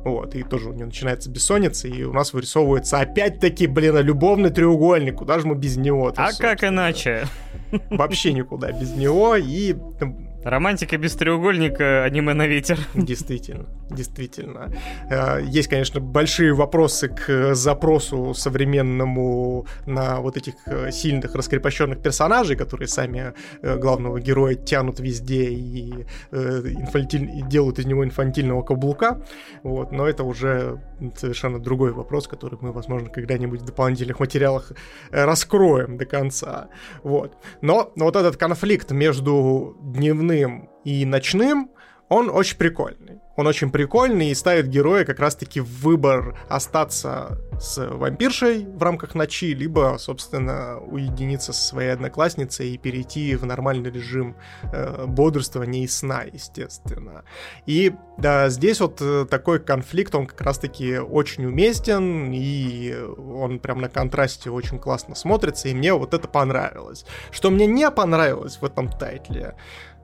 Вот, 0.05 0.35
и 0.35 0.43
тоже 0.43 0.71
у 0.71 0.73
нее 0.73 0.87
начинается 0.87 1.31
бессонница, 1.31 1.89
и 1.89 2.03
у 2.03 2.13
нас 2.13 2.33
вырисовывается 2.33 3.01
опять-таки, 3.01 3.67
блин, 3.67 3.99
любовный 3.99 4.51
треугольник, 4.51 5.17
куда 5.17 5.39
же 5.39 5.47
мы 5.47 5.55
без 5.55 5.77
него? 5.77 6.13
А 6.17 6.33
как 6.33 6.65
иначе? 6.65 7.27
Вообще 7.91 8.33
никуда 8.33 8.73
без 8.73 8.95
него, 8.95 9.37
и 9.37 9.75
Романтика 10.45 10.97
без 10.97 11.15
треугольника, 11.17 12.05
аниме 12.05 12.33
на 12.33 12.47
ветер. 12.47 12.79
Действительно, 12.95 13.67
действительно. 13.91 14.73
Э, 15.11 15.41
есть, 15.45 15.69
конечно, 15.69 16.01
большие 16.01 16.55
вопросы 16.55 17.09
к 17.09 17.55
запросу 17.55 18.33
современному 18.33 19.67
на 19.85 20.21
вот 20.21 20.39
этих 20.39 20.55
э, 20.67 20.91
сильных 20.93 21.35
раскрепощенных 21.35 22.01
персонажей, 22.01 22.57
которые 22.57 22.89
сами 22.89 23.35
э, 23.61 23.77
главного 23.77 24.19
героя 24.19 24.55
тянут 24.55 24.99
везде 25.01 25.45
и, 25.51 26.07
инфантиль... 26.33 27.29
и 27.39 27.43
делают 27.43 27.79
из 27.79 27.85
него 27.85 28.03
инфантильного 28.03 28.63
каблука. 28.63 29.23
Вот. 29.63 29.93
Но 29.93 30.09
это 30.09 30.25
уже 30.25 30.81
совершенно 31.17 31.59
другой 31.59 31.93
вопрос, 31.93 32.29
который 32.29 32.59
мы, 32.63 32.73
возможно, 32.73 33.11
когда-нибудь 33.11 33.61
в 33.61 33.65
дополнительных 33.67 34.21
материалах 34.21 34.73
раскроем 35.11 35.99
до 35.99 36.07
конца. 36.07 36.69
Вот. 37.03 37.37
Но, 37.61 37.93
но 37.95 38.07
вот 38.07 38.17
этот 38.17 38.39
конфликт 38.39 38.91
между 38.91 39.77
дневным 39.83 40.30
дневным 40.31 40.71
и 40.85 41.05
ночным, 41.05 41.71
он 42.09 42.29
очень 42.29 42.57
прикольный. 42.57 43.21
Он 43.37 43.47
очень 43.47 43.71
прикольный 43.71 44.31
и 44.31 44.35
ставит 44.35 44.67
героя 44.67 45.05
как 45.05 45.21
раз-таки 45.21 45.61
в 45.61 45.83
выбор 45.83 46.39
остаться 46.49 47.39
с 47.61 47.79
вампиршей 47.87 48.67
в 48.67 48.83
рамках 48.83 49.15
ночи, 49.15 49.55
либо, 49.55 49.97
собственно, 49.99 50.79
уединиться 50.81 51.53
со 51.53 51.63
своей 51.63 51.91
одноклассницей 51.91 52.71
и 52.71 52.79
перейти 52.79 53.37
в 53.37 53.47
нормальный 53.47 53.91
режим 53.91 54.37
э, 54.73 55.07
бодрствования 55.07 55.85
и 55.85 55.87
сна, 55.87 56.23
естественно. 56.23 57.23
И 57.65 57.95
да, 58.19 58.49
здесь 58.49 58.81
вот 58.81 59.01
э, 59.01 59.25
такой 59.31 59.61
конфликт, 59.61 60.15
он 60.15 60.27
как 60.27 60.41
раз-таки 60.41 60.99
очень 60.99 61.47
уместен, 61.47 62.33
и 62.33 62.93
он 62.93 63.61
прям 63.61 63.81
на 63.81 63.89
контрасте 63.89 64.51
очень 64.51 64.79
классно 64.79 65.15
смотрится, 65.15 65.69
и 65.69 65.75
мне 65.75 65.95
вот 65.95 66.13
это 66.13 66.27
понравилось. 66.29 67.07
Что 67.31 67.51
мне 67.51 67.67
не 67.67 67.91
понравилось 67.91 68.59
в 68.61 68.65
этом 68.65 68.91
тайтле, 68.91 69.55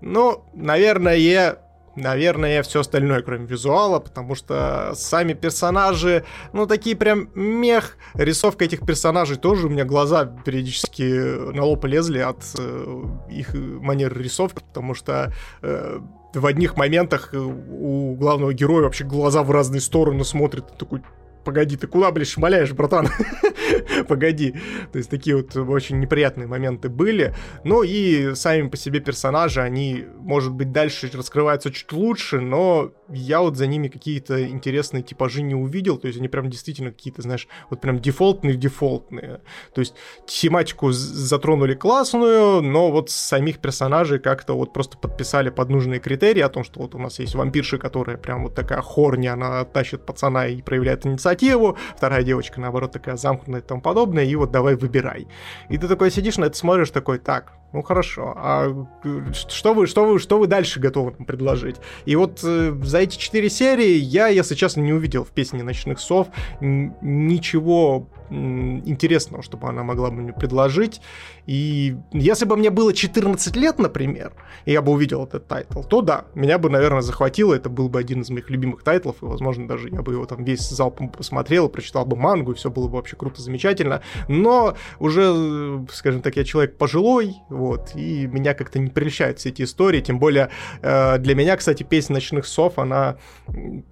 ну, 0.01 0.44
наверное, 0.55 1.59
наверное, 1.97 2.62
все 2.62 2.81
остальное, 2.81 3.23
кроме 3.23 3.47
визуала, 3.47 3.98
потому 3.98 4.35
что 4.35 4.93
сами 4.94 5.32
персонажи, 5.32 6.24
ну, 6.52 6.66
такие 6.66 6.97
прям 6.97 7.31
мех. 7.35 7.97
Рисовка 8.14 8.64
этих 8.64 8.85
персонажей 8.86 9.36
тоже 9.36 9.66
у 9.66 9.70
меня 9.70 9.85
глаза 9.85 10.24
периодически 10.24 11.52
на 11.52 11.64
лоб 11.64 11.85
лезли 11.86 12.18
от 12.18 12.43
э, 12.59 13.05
их 13.31 13.55
манер 13.55 14.16
рисовки, 14.18 14.62
потому 14.62 14.94
что 14.94 15.32
э, 15.62 15.98
в 16.35 16.47
одних 16.47 16.77
моментах 16.77 17.31
у 17.32 18.14
главного 18.14 18.52
героя 18.52 18.85
вообще 18.85 19.05
глаза 19.05 19.43
в 19.43 19.51
разные 19.51 19.81
стороны 19.81 20.24
смотрят, 20.24 20.77
такой, 20.77 21.02
погоди, 21.44 21.77
ты 21.77 21.86
куда, 21.86 22.10
блядь, 22.10 22.28
шмаляешь, 22.28 22.73
братан? 22.73 23.09
погоди. 24.08 24.54
То 24.92 24.98
есть 24.98 25.10
такие 25.10 25.36
вот 25.36 25.56
очень 25.56 26.00
неприятные 26.00 26.46
моменты 26.46 26.88
были. 26.88 27.34
Ну 27.64 27.82
и 27.82 28.34
сами 28.34 28.68
по 28.68 28.76
себе 28.76 29.00
персонажи, 29.00 29.60
они, 29.60 30.04
может 30.18 30.52
быть, 30.52 30.72
дальше 30.72 31.10
раскрываются 31.12 31.70
чуть 31.70 31.92
лучше, 31.92 32.40
но 32.40 32.92
я 33.08 33.40
вот 33.40 33.56
за 33.56 33.66
ними 33.66 33.88
какие-то 33.88 34.48
интересные 34.48 35.02
типажи 35.02 35.42
не 35.42 35.54
увидел. 35.54 35.98
То 35.98 36.06
есть 36.06 36.18
они 36.18 36.28
прям 36.28 36.50
действительно 36.50 36.90
какие-то, 36.90 37.22
знаешь, 37.22 37.48
вот 37.70 37.80
прям 37.80 37.98
дефолтные-дефолтные. 38.00 39.40
То 39.74 39.80
есть 39.80 39.94
тематику 40.26 40.92
затронули 40.92 41.74
классную, 41.74 42.62
но 42.62 42.90
вот 42.90 43.10
самих 43.10 43.58
персонажей 43.58 44.18
как-то 44.18 44.54
вот 44.54 44.72
просто 44.72 44.98
подписали 44.98 45.50
под 45.50 45.70
нужные 45.70 46.00
критерии 46.00 46.40
о 46.40 46.48
том, 46.48 46.64
что 46.64 46.80
вот 46.80 46.94
у 46.94 46.98
нас 46.98 47.18
есть 47.18 47.34
вампирша, 47.34 47.78
которая 47.78 48.16
прям 48.16 48.44
вот 48.44 48.54
такая 48.54 48.80
хорни, 48.80 49.26
она 49.26 49.64
тащит 49.64 50.04
пацана 50.04 50.46
и 50.46 50.62
проявляет 50.62 51.06
инициативу. 51.06 51.76
Вторая 51.96 52.22
девочка, 52.22 52.60
наоборот, 52.60 52.92
такая 52.92 53.16
замкнутая 53.16 53.62
тому 53.77 53.82
подобное, 53.82 54.24
и 54.24 54.35
вот 54.36 54.51
давай 54.51 54.77
выбирай. 54.77 55.28
И 55.69 55.78
ты 55.78 55.89
такой 55.89 56.11
сидишь 56.11 56.39
на 56.39 56.47
это 56.47 56.57
смотришь, 56.57 56.90
такой, 56.90 57.19
так, 57.19 57.53
Ну 57.72 57.82
хорошо. 57.82 58.32
А 58.36 58.86
что 59.34 59.74
вы, 59.74 59.86
что 59.86 60.06
вы, 60.06 60.18
что 60.18 60.38
вы 60.38 60.47
дальше 60.47 60.80
готовы 60.80 61.12
предложить? 61.12 61.76
И 62.05 62.16
вот 62.16 62.40
э, 62.43 62.74
за 62.82 62.98
эти 62.98 63.16
четыре 63.16 63.51
серии 63.51 63.97
я, 63.97 64.28
если 64.28 64.55
честно, 64.55 64.80
не 64.80 64.93
увидел 64.93 65.24
в 65.24 65.30
песне 65.30 65.62
ночных 65.62 66.01
сов 66.01 66.28
ничего 66.60 68.09
интересного, 68.30 69.43
чтобы 69.43 69.68
она 69.68 69.82
могла 69.82 70.10
бы 70.10 70.16
мне 70.16 70.32
предложить. 70.32 71.01
И 71.47 71.97
если 72.12 72.44
бы 72.44 72.56
мне 72.56 72.70
было 72.70 72.93
14 72.93 73.55
лет, 73.56 73.78
например, 73.78 74.32
и 74.64 74.72
я 74.72 74.82
бы 74.82 74.93
увидел 74.93 75.24
этот 75.24 75.47
тайтл, 75.47 75.82
то 75.82 76.01
да, 76.01 76.24
меня 76.34 76.59
бы, 76.59 76.68
наверное, 76.68 77.02
захватило, 77.02 77.55
это 77.55 77.68
был 77.68 77.88
бы 77.88 77.98
один 77.98 78.22
из 78.22 78.30
моих 78.30 78.51
любимых 78.51 78.82
тайтлов, 78.82 79.22
и, 79.22 79.26
возможно, 79.26 79.68
даже 79.68 79.88
я 79.90 80.02
бы 80.02 80.12
его 80.12 80.26
там 80.26 80.44
весь 80.44 80.68
залпом 80.68 81.09
посмотрел, 81.09 81.68
прочитал 81.68 82.05
бы 82.05 82.16
мангу, 82.16 82.52
и 82.52 82.55
все 82.55 82.70
было 82.70 82.88
бы 82.88 82.97
вообще 82.97 83.16
круто, 83.16 83.40
замечательно. 83.40 84.02
Но 84.28 84.76
уже, 84.98 85.84
скажем 85.93 86.22
так, 86.22 86.36
я 86.36 86.44
человек 86.44 86.76
пожилой, 86.76 87.36
вот, 87.56 87.92
и 87.94 88.26
меня 88.26 88.54
как-то 88.54 88.78
не 88.78 88.90
прельщают 88.90 89.38
все 89.38 89.50
эти 89.50 89.62
истории, 89.62 90.00
тем 90.00 90.18
более 90.18 90.50
э, 90.82 91.18
для 91.18 91.34
меня, 91.34 91.56
кстати, 91.56 91.82
песня 91.82 92.14
«Ночных 92.14 92.46
сов», 92.46 92.78
она, 92.78 93.16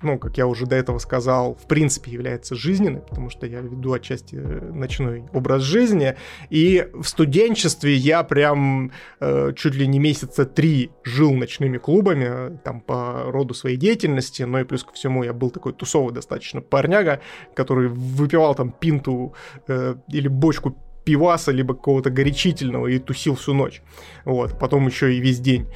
ну, 0.03 0.19
как 0.19 0.39
я 0.39 0.47
уже 0.47 0.67
до 0.67 0.77
этого 0.77 0.99
сказал, 0.99 1.55
в 1.55 1.67
принципе 1.67 2.11
является 2.11 2.55
жизненной, 2.55 3.01
потому 3.01 3.31
что 3.31 3.47
я 3.47 3.61
веду 3.61 3.93
отчасти 3.93 4.15
части 4.15 4.37
э, 4.37 4.73
ночной 4.73 5.25
образ 5.33 5.63
жизни. 5.63 6.15
И 6.51 6.89
в 6.93 7.05
студенчестве 7.05 7.95
я 7.95 8.23
прям 8.23 8.93
э, 9.21 9.53
чуть 9.57 9.75
ли 9.75 9.87
не 9.87 9.99
месяца 9.99 10.45
три 10.45 10.91
жил 11.05 11.33
ночными 11.33 11.79
клубами, 11.79 12.27
э, 12.29 12.57
там 12.65 12.81
по 12.81 13.25
роду 13.27 13.55
своей 13.55 13.77
деятельности, 13.77 14.43
но 14.43 14.61
и 14.61 14.65
плюс 14.65 14.85
ко 14.85 14.93
всему 14.93 15.25
я 15.25 15.33
был 15.33 15.51
такой 15.51 15.73
тусовый 15.73 16.15
достаточно 16.15 16.61
парняга, 16.61 17.21
который 17.55 17.89
выпивал 17.89 18.55
там 18.55 18.71
пинту 18.71 19.35
э, 19.69 19.97
или 20.09 20.29
бочку 20.29 20.77
пиваса, 21.05 21.53
либо 21.53 21.75
какого-то 21.75 22.11
горячительного 22.11 22.87
и 22.89 22.99
тусил 22.99 23.37
всю 23.37 23.55
ночь. 23.55 23.83
Вот, 24.25 24.59
потом 24.59 24.87
еще 24.87 25.15
и 25.15 25.21
весь 25.21 25.39
день 25.39 25.67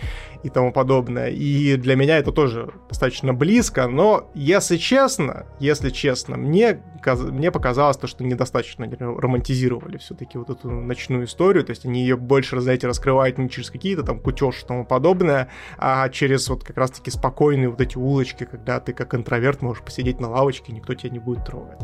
и 0.43 0.51
тому 0.51 0.73
подобное. 0.73 1.31
И 1.31 1.77
для 1.77 1.97
меня 1.97 2.19
это 2.19 2.33
тоже 2.33 2.71
достаточно 2.89 3.35
близко, 3.35 3.89
но 3.89 4.31
если 4.35 4.77
честно, 4.77 5.47
если 5.59 5.91
честно, 5.91 6.37
мне, 6.37 6.81
мне 7.05 7.51
показалось 7.51 7.97
то, 7.97 8.07
что 8.07 8.25
недостаточно 8.25 8.89
романтизировали 8.99 9.99
все-таки 9.99 10.39
вот 10.39 10.51
эту 10.51 10.71
ночную 10.71 11.25
историю, 11.25 11.65
то 11.65 11.71
есть 11.71 11.85
они 11.85 12.03
ее 12.03 12.17
больше, 12.17 12.61
знаете, 12.61 12.87
раскрывают 12.87 13.39
не 13.39 13.51
через 13.51 13.71
какие-то 13.71 14.03
там 14.05 14.21
кутеж 14.21 14.63
и 14.63 14.67
тому 14.67 14.85
подобное, 14.85 15.49
а 15.77 16.09
через 16.09 16.49
вот 16.49 16.65
как 16.65 16.77
раз-таки 16.77 17.11
спокойные 17.11 17.69
вот 17.69 17.81
эти 17.81 17.97
улочки, 17.97 18.45
когда 18.45 18.81
ты 18.81 18.93
как 18.93 19.15
интроверт 19.15 19.63
можешь 19.63 19.83
посидеть 19.83 20.21
на 20.21 20.31
лавочке, 20.31 20.73
никто 20.73 20.95
тебя 20.95 21.11
не 21.11 21.19
будет 21.19 21.45
трогать. 21.45 21.79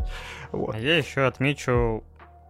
Вот. 0.51 0.75
А 0.75 0.79
я 0.79 0.97
еще 0.97 1.21
отмечу 1.27 2.03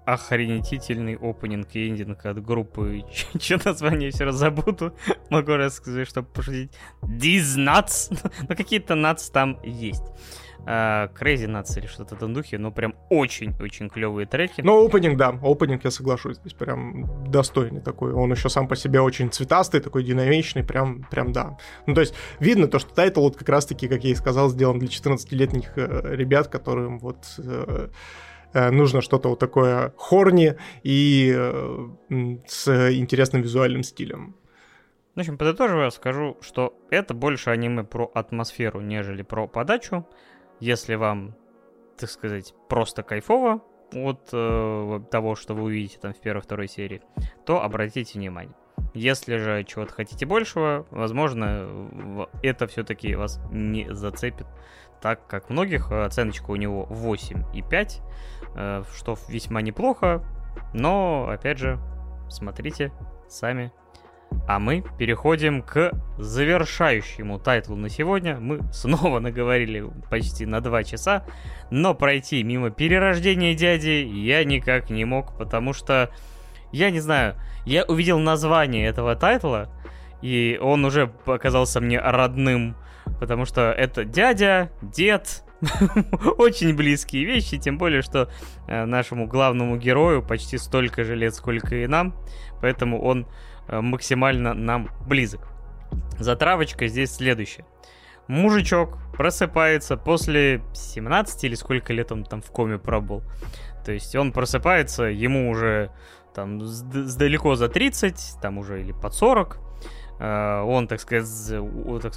охренительный 0.05 1.15
опенинг 1.15 1.67
и 1.73 1.87
эндинг 1.87 2.25
от 2.25 2.43
группы. 2.43 3.03
Че 3.39 3.59
название 3.63 4.11
все 4.11 4.25
раз 4.25 4.35
забуду. 4.35 4.93
Могу 5.29 5.55
рассказать, 5.55 6.07
чтобы 6.07 6.27
пошутить. 6.27 6.71
These 7.01 7.57
nuts. 7.57 8.31
ну, 8.49 8.55
какие-то 8.55 8.93
nuts 8.93 9.31
там 9.31 9.59
есть. 9.63 10.03
Э, 10.67 11.13
Crazy 11.13 11.45
Nuts 11.45 11.77
или 11.77 11.85
что-то 11.85 12.15
в 12.15 12.17
этом 12.17 12.33
духе, 12.33 12.57
но 12.57 12.71
прям 12.71 12.95
очень-очень 13.11 13.87
клевые 13.87 14.25
треки. 14.25 14.61
Ну, 14.61 14.83
опенинг, 14.83 15.15
да, 15.15 15.29
опенинг 15.43 15.83
я 15.83 15.91
соглашусь, 15.91 16.37
здесь 16.37 16.53
прям 16.53 17.31
достойный 17.31 17.81
такой. 17.81 18.13
Он 18.13 18.31
еще 18.31 18.49
сам 18.49 18.67
по 18.67 18.75
себе 18.75 18.99
очень 18.99 19.29
цветастый, 19.29 19.79
такой 19.79 20.03
динамичный, 20.03 20.63
прям, 20.63 21.03
прям 21.03 21.33
да. 21.33 21.59
Ну, 21.85 21.93
то 21.93 22.01
есть 22.01 22.15
видно 22.39 22.67
то, 22.67 22.79
что 22.79 22.95
тайтл 22.95 23.21
вот 23.21 23.37
как 23.37 23.47
раз-таки, 23.47 23.87
как 23.87 24.03
я 24.05 24.09
и 24.09 24.15
сказал, 24.15 24.49
сделан 24.49 24.79
для 24.79 24.87
14-летних 24.87 25.73
э, 25.75 26.15
ребят, 26.15 26.47
которым 26.47 26.97
вот 26.97 27.17
Э, 27.37 27.87
нужно 28.55 29.01
что-то 29.01 29.29
вот 29.29 29.39
такое 29.39 29.93
хорни 29.97 30.57
и 30.83 31.33
э, 31.35 31.87
с 32.47 32.91
интересным 32.93 33.41
визуальным 33.41 33.83
стилем. 33.83 34.35
В 35.15 35.19
общем, 35.19 35.37
подытоживая, 35.37 35.89
скажу, 35.91 36.37
что 36.41 36.77
это 36.89 37.13
больше 37.13 37.49
аниме 37.49 37.83
про 37.83 38.11
атмосферу, 38.13 38.81
нежели 38.81 39.21
про 39.21 39.47
подачу. 39.47 40.05
Если 40.59 40.95
вам, 40.95 41.35
так 41.97 42.09
сказать, 42.09 42.53
просто 42.67 43.01
кайфово 43.01 43.61
от 43.93 44.29
э, 44.33 45.01
того, 45.09 45.35
что 45.35 45.53
вы 45.53 45.63
увидите 45.63 45.99
там 45.99 46.13
в 46.13 46.19
первой-второй 46.19 46.67
серии, 46.67 47.01
то 47.45 47.61
обратите 47.61 48.19
внимание. 48.19 48.55
Если 48.93 49.37
же 49.37 49.63
чего-то 49.63 49.93
хотите 49.93 50.25
большего, 50.25 50.85
возможно, 50.89 52.27
это 52.43 52.67
все-таки 52.67 53.15
вас 53.15 53.39
не 53.51 53.93
зацепит 53.93 54.47
так 55.01 55.25
как 55.27 55.49
многих 55.49 55.91
оценочка 55.91 56.51
у 56.51 56.55
него 56.55 56.87
8,5, 56.89 58.01
э, 58.55 58.83
что 58.95 59.17
весьма 59.27 59.61
неплохо, 59.61 60.23
но, 60.73 61.27
опять 61.29 61.57
же, 61.57 61.79
смотрите 62.29 62.91
сами. 63.27 63.71
А 64.47 64.59
мы 64.59 64.83
переходим 64.97 65.61
к 65.61 65.91
завершающему 66.17 67.39
тайтлу 67.39 67.75
на 67.75 67.89
сегодня. 67.89 68.37
Мы 68.39 68.61
снова 68.71 69.19
наговорили 69.21 69.89
почти 70.09 70.45
на 70.45 70.61
2 70.61 70.83
часа, 70.83 71.25
но 71.71 71.93
пройти 71.93 72.43
мимо 72.43 72.69
перерождения 72.69 73.55
дяди 73.55 74.05
я 74.05 74.43
никак 74.43 74.89
не 74.89 75.05
мог, 75.05 75.37
потому 75.37 75.73
что, 75.73 76.11
я 76.71 76.91
не 76.91 76.99
знаю, 76.99 77.35
я 77.65 77.83
увидел 77.85 78.19
название 78.19 78.87
этого 78.87 79.15
тайтла, 79.15 79.69
и 80.21 80.59
он 80.61 80.85
уже 80.85 81.07
показался 81.07 81.81
мне 81.81 81.99
родным 81.99 82.75
потому 83.19 83.45
что 83.45 83.71
это 83.71 84.05
дядя, 84.05 84.71
дед, 84.81 85.43
очень 86.37 86.75
близкие 86.75 87.25
вещи, 87.25 87.57
тем 87.57 87.77
более, 87.77 88.01
что 88.01 88.29
э, 88.67 88.85
нашему 88.85 89.27
главному 89.27 89.77
герою 89.77 90.21
почти 90.21 90.57
столько 90.57 91.03
же 91.03 91.15
лет, 91.15 91.33
сколько 91.33 91.75
и 91.75 91.87
нам, 91.87 92.15
поэтому 92.61 93.01
он 93.01 93.27
э, 93.67 93.79
максимально 93.81 94.53
нам 94.53 94.89
близок. 95.07 95.47
Затравочка 96.19 96.87
здесь 96.87 97.11
следующая. 97.11 97.65
Мужичок 98.27 98.97
просыпается 99.15 99.97
после 99.97 100.61
17 100.73 101.43
или 101.43 101.55
сколько 101.55 101.93
лет 101.93 102.11
он 102.11 102.23
там 102.23 102.41
в 102.41 102.51
коме 102.51 102.77
пробыл. 102.77 103.23
То 103.85 103.91
есть 103.91 104.15
он 104.15 104.31
просыпается, 104.31 105.03
ему 105.03 105.49
уже 105.49 105.91
там 106.33 106.59
далеко 106.59 107.55
за 107.55 107.69
30, 107.69 108.41
там 108.41 108.57
уже 108.57 108.81
или 108.81 108.91
под 108.91 109.13
40, 109.13 109.59
Э, 109.59 109.64
он, 110.19 110.87
так 110.87 110.99
сказать, 110.99 111.59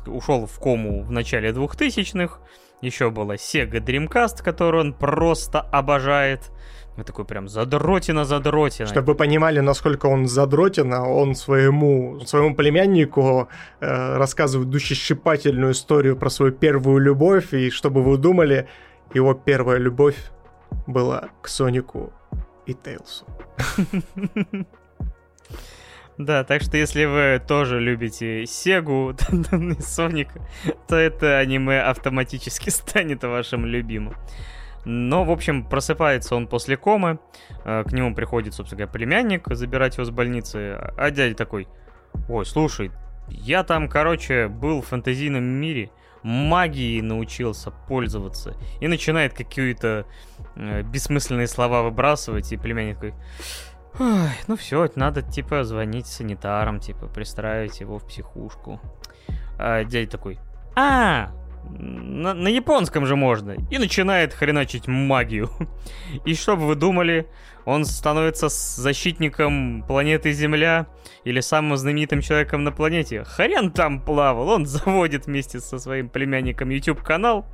ушел 0.06 0.46
в 0.46 0.58
кому 0.60 1.02
в 1.02 1.10
начале 1.10 1.50
2000-х. 1.50 2.38
Еще 2.80 3.10
была 3.10 3.34
Sega 3.34 3.80
Dreamcast, 3.80 4.42
которую 4.42 4.84
он 4.84 4.92
просто 4.92 5.60
обожает. 5.60 6.52
Мы 6.96 7.04
такой 7.04 7.24
прям 7.24 7.48
задротина, 7.48 8.24
задротина. 8.24 8.88
Чтобы 8.88 9.12
вы 9.12 9.14
понимали, 9.14 9.60
насколько 9.60 10.06
он 10.06 10.26
задротина, 10.26 11.08
он 11.08 11.34
своему, 11.34 12.20
своему 12.20 12.56
племяннику 12.56 13.48
э, 13.80 14.16
рассказывает 14.16 14.70
душещипательную 14.70 15.72
историю 15.72 16.16
про 16.16 16.28
свою 16.28 16.52
первую 16.52 16.98
любовь, 16.98 17.54
и 17.54 17.70
чтобы 17.70 18.02
вы 18.02 18.16
думали, 18.16 18.68
его 19.14 19.34
первая 19.34 19.78
любовь 19.78 20.16
была 20.86 21.28
к 21.40 21.48
Сонику 21.48 22.12
и 22.66 22.74
Тейлсу. 22.74 23.26
Да, 26.18 26.42
так 26.42 26.62
что 26.62 26.76
если 26.76 27.04
вы 27.04 27.40
тоже 27.46 27.78
любите 27.78 28.44
Сегу 28.44 29.12
и 29.52 29.80
Соника, 29.80 30.40
то 30.88 30.96
это 30.96 31.38
аниме 31.38 31.80
автоматически 31.80 32.70
станет 32.70 33.22
вашим 33.22 33.64
любимым. 33.64 34.14
Но, 34.84 35.24
в 35.24 35.30
общем, 35.30 35.64
просыпается 35.64 36.34
он 36.34 36.48
после 36.48 36.76
комы, 36.76 37.20
э, 37.64 37.84
к 37.84 37.92
нему 37.92 38.14
приходит, 38.14 38.54
собственно 38.54 38.78
говоря, 38.78 38.92
племянник 38.92 39.46
забирать 39.48 39.96
его 39.96 40.04
с 40.04 40.10
больницы, 40.10 40.76
а 40.96 41.10
дядя 41.10 41.36
такой, 41.36 41.68
ой, 42.28 42.44
слушай, 42.46 42.90
я 43.28 43.62
там, 43.62 43.88
короче, 43.88 44.48
был 44.48 44.82
в 44.82 44.86
фэнтезийном 44.86 45.44
мире, 45.44 45.90
магией 46.22 47.00
научился 47.00 47.70
пользоваться, 47.70 48.56
и 48.80 48.88
начинает 48.88 49.34
какие-то 49.34 50.06
э, 50.56 50.82
бессмысленные 50.82 51.46
слова 51.46 51.82
выбрасывать, 51.82 52.52
и 52.52 52.56
племянник 52.56 52.96
такой, 52.96 53.14
Ой, 53.98 54.30
ну 54.46 54.56
все, 54.56 54.88
надо, 54.94 55.22
типа, 55.22 55.64
звонить 55.64 56.06
санитарам, 56.06 56.80
типа, 56.80 57.06
пристраивать 57.06 57.80
его 57.80 57.98
в 57.98 58.06
психушку. 58.06 58.80
А 59.58 59.84
дядя 59.84 60.10
такой, 60.10 60.38
а, 60.76 61.30
на, 61.70 62.34
на 62.34 62.48
японском 62.48 63.06
же 63.06 63.16
можно. 63.16 63.56
И 63.70 63.78
начинает 63.78 64.34
хреначить 64.34 64.86
магию. 64.86 65.50
И 66.24 66.34
что 66.34 66.56
бы 66.56 66.66
вы 66.66 66.74
думали, 66.74 67.28
он 67.64 67.84
становится 67.84 68.48
защитником 68.48 69.84
планеты 69.86 70.32
Земля 70.32 70.86
или 71.24 71.40
самым 71.40 71.76
знаменитым 71.76 72.22
человеком 72.22 72.64
на 72.64 72.72
планете. 72.72 73.24
Хрен 73.24 73.70
там 73.70 74.00
плавал, 74.00 74.48
он 74.48 74.66
заводит 74.66 75.26
вместе 75.26 75.60
со 75.60 75.78
своим 75.78 76.08
племянником 76.08 76.70
YouTube-канал, 76.70 77.46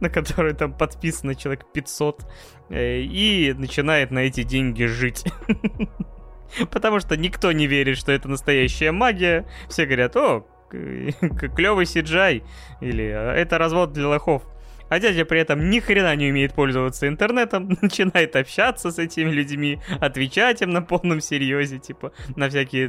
на 0.00 0.10
который 0.10 0.54
там 0.54 0.72
подписано 0.72 1.34
человек 1.34 1.66
500, 1.72 2.26
э, 2.70 3.00
и 3.02 3.52
начинает 3.52 4.10
на 4.10 4.20
эти 4.20 4.42
деньги 4.42 4.84
жить. 4.84 5.24
Потому 6.70 6.98
что 6.98 7.16
никто 7.16 7.52
не 7.52 7.68
верит, 7.68 7.96
что 7.96 8.10
это 8.10 8.28
настоящая 8.28 8.90
магия. 8.90 9.46
Все 9.68 9.86
говорят, 9.86 10.16
о, 10.16 10.46
клевый 10.70 11.86
Сиджай, 11.86 12.42
или 12.80 13.04
это 13.04 13.58
развод 13.58 13.92
для 13.92 14.08
лохов. 14.08 14.42
а 14.90 14.98
дядя 14.98 15.24
при 15.24 15.40
этом 15.40 15.70
ни 15.70 15.78
хрена 15.78 16.14
не 16.16 16.30
умеет 16.30 16.52
пользоваться 16.52 17.06
интернетом, 17.06 17.78
начинает 17.82 18.36
общаться 18.36 18.90
с 18.90 18.98
этими 18.98 19.30
людьми, 19.30 19.80
отвечать 20.00 20.62
им 20.62 20.70
на 20.70 20.82
полном 20.82 21.20
серьезе, 21.20 21.78
типа, 21.78 22.12
на 22.36 22.48
всякие 22.48 22.88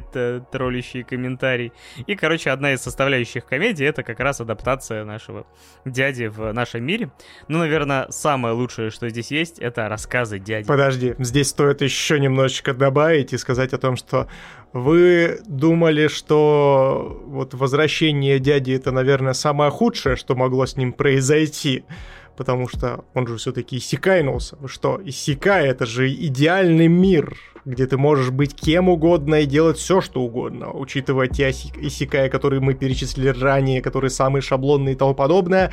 троллящие 0.51 1.03
комментарии. 1.03 1.71
И, 2.07 2.15
короче, 2.15 2.49
одна 2.49 2.73
из 2.73 2.81
составляющих 2.81 3.45
комедии— 3.45 3.85
это 3.87 4.03
как 4.03 4.19
раз 4.19 4.41
адаптация 4.41 5.05
нашего 5.05 5.45
дяди 5.85 6.25
в 6.25 6.51
нашем 6.51 6.83
мире. 6.83 7.11
Ну, 7.47 7.59
наверное, 7.59 8.07
самое 8.09 8.55
лучшее, 8.55 8.89
что 8.89 9.07
здесь 9.07 9.29
есть, 9.29 9.59
это 9.59 9.87
рассказы 9.87 10.39
дяди. 10.39 10.67
Подожди, 10.67 11.13
здесь 11.19 11.49
стоит 11.49 11.81
еще 11.81 12.19
немножечко 12.19 12.73
добавить 12.73 13.31
и 13.33 13.37
сказать 13.37 13.73
о 13.73 13.77
том, 13.77 13.95
что 13.95 14.27
вы 14.73 15.41
думали, 15.45 16.07
что 16.07 17.21
вот 17.25 17.53
возвращение 17.53 18.39
дяди 18.39 18.71
это, 18.71 18.91
наверное, 18.91 19.33
самое 19.33 19.71
худшее, 19.71 20.15
что 20.15 20.35
могло 20.35 20.65
с 20.65 20.77
ним 20.77 20.93
произойти, 20.93 21.83
потому 22.37 22.67
что 22.67 23.03
он 23.13 23.27
же 23.27 23.37
все-таки 23.37 23.77
иссякайнулся. 23.77 24.55
Вы 24.59 24.69
что, 24.69 24.99
иссякай, 25.03 25.67
это 25.67 25.85
же 25.85 26.09
идеальный 26.09 26.87
мир, 26.87 27.37
где 27.65 27.85
ты 27.85 27.97
можешь 27.97 28.31
быть 28.31 28.55
кем 28.55 28.89
угодно 28.89 29.41
и 29.41 29.45
делать 29.45 29.77
все, 29.77 30.01
что 30.01 30.21
угодно, 30.21 30.71
учитывая 30.71 31.27
те 31.27 31.49
иссякая, 31.51 32.29
которые 32.29 32.61
мы 32.61 32.73
перечислили 32.73 33.29
ранее, 33.29 33.81
которые 33.81 34.09
самые 34.09 34.41
шаблонные 34.41 34.95
и 34.95 34.97
тому 34.97 35.13
подобное, 35.13 35.71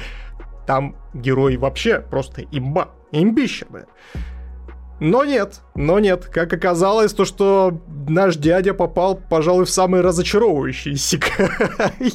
там 0.66 0.96
герой 1.14 1.56
вообще 1.56 2.00
просто 2.00 2.42
имба, 2.42 2.90
имбища, 3.12 3.66
но 5.00 5.24
нет, 5.24 5.60
но 5.74 5.98
нет. 5.98 6.26
Как 6.26 6.52
оказалось, 6.52 7.12
то, 7.12 7.24
что 7.24 7.80
наш 8.08 8.36
дядя 8.36 8.74
попал, 8.74 9.16
пожалуй, 9.16 9.64
в 9.64 9.70
самый 9.70 10.00
разочаровывающий 10.00 10.96
сикай. 10.96 12.12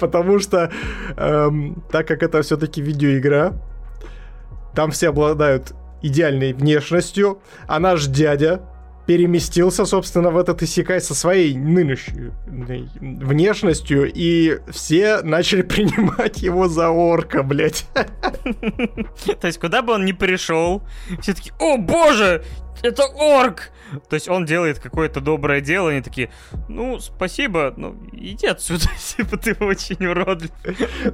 Потому 0.00 0.38
что, 0.38 0.70
эм, 1.16 1.82
так 1.90 2.06
как 2.06 2.22
это 2.22 2.42
все-таки 2.42 2.80
видеоигра, 2.80 3.54
там 4.74 4.90
все 4.90 5.08
обладают 5.08 5.72
идеальной 6.02 6.52
внешностью, 6.52 7.40
а 7.66 7.80
наш 7.80 8.06
дядя 8.06 8.60
переместился, 9.08 9.86
собственно, 9.86 10.30
в 10.30 10.36
этот 10.36 10.62
Исекай 10.62 11.00
со 11.00 11.14
своей 11.14 11.56
нынешней 11.56 12.30
внешностью, 13.00 14.12
и 14.14 14.58
все 14.70 15.22
начали 15.22 15.62
принимать 15.74 16.42
его 16.42 16.68
за 16.68 16.90
орка, 16.90 17.42
блядь. 17.42 17.86
То 17.94 19.46
есть, 19.46 19.58
куда 19.58 19.80
бы 19.80 19.94
он 19.94 20.04
ни 20.04 20.12
пришел, 20.12 20.82
все 21.22 21.32
таки 21.32 21.52
о 21.58 21.78
боже, 21.78 22.44
это 22.82 23.04
орк! 23.18 23.70
То 24.08 24.14
есть 24.14 24.28
он 24.28 24.44
делает 24.44 24.78
какое-то 24.78 25.20
доброе 25.20 25.60
дело, 25.60 25.90
они 25.90 26.02
такие, 26.02 26.30
ну, 26.68 26.98
спасибо, 27.00 27.72
ну, 27.76 27.96
иди 28.12 28.46
отсюда, 28.46 28.84
типа 29.16 29.36
ты 29.36 29.54
очень 29.60 30.04
уродлив. 30.06 30.50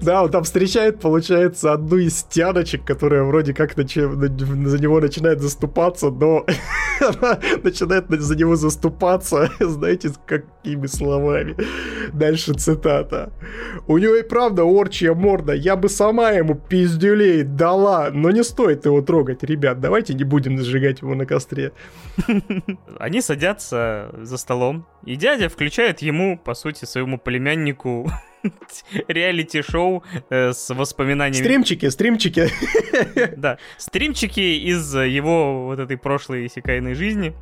Да, 0.00 0.24
он 0.24 0.30
там 0.30 0.44
встречает, 0.44 1.00
получается, 1.00 1.72
одну 1.72 1.98
из 1.98 2.24
тяночек, 2.24 2.84
которая 2.84 3.22
вроде 3.22 3.54
как 3.54 3.76
нач... 3.76 3.94
за 3.94 4.78
него 4.78 5.00
начинает 5.00 5.40
заступаться, 5.40 6.10
но 6.10 6.44
она 7.00 7.38
начинает 7.62 8.10
за 8.10 8.36
него 8.36 8.56
заступаться, 8.56 9.50
знаете, 9.60 10.08
с 10.08 10.18
какими 10.26 10.86
словами. 10.86 11.56
Дальше 12.12 12.54
цитата. 12.54 13.32
У 13.86 13.98
него 13.98 14.16
и 14.16 14.22
правда 14.22 14.64
орчья 14.64 15.14
морда, 15.14 15.52
я 15.52 15.76
бы 15.76 15.88
сама 15.88 16.30
ему 16.30 16.54
пиздюлей 16.54 17.42
дала, 17.42 18.10
но 18.10 18.30
не 18.30 18.42
стоит 18.42 18.84
его 18.84 19.00
трогать, 19.00 19.44
ребят, 19.44 19.80
давайте 19.80 20.14
не 20.14 20.24
будем 20.24 20.58
сжигать 20.58 21.02
его 21.02 21.14
на 21.14 21.26
костре. 21.26 21.53
Они 22.98 23.20
садятся 23.20 24.10
за 24.18 24.36
столом, 24.36 24.86
и 25.04 25.16
дядя 25.16 25.48
включает 25.48 26.02
ему, 26.02 26.38
по 26.38 26.54
сути, 26.54 26.84
своему 26.84 27.18
племяннику 27.18 28.10
реалити-шоу 29.08 30.04
э, 30.30 30.52
с 30.52 30.72
воспоминаниями. 30.74 31.42
Стримчики, 31.42 31.88
стримчики. 31.88 32.48
Да, 33.36 33.58
стримчики 33.78 34.40
из 34.40 34.94
его 34.94 35.66
вот 35.66 35.78
этой 35.78 35.96
прошлой 35.96 36.46
иссякайной 36.46 36.94
жизни, 36.94 37.34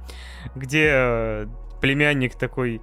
где 0.54 0.90
э, 0.92 1.46
племянник 1.80 2.36
такой, 2.36 2.80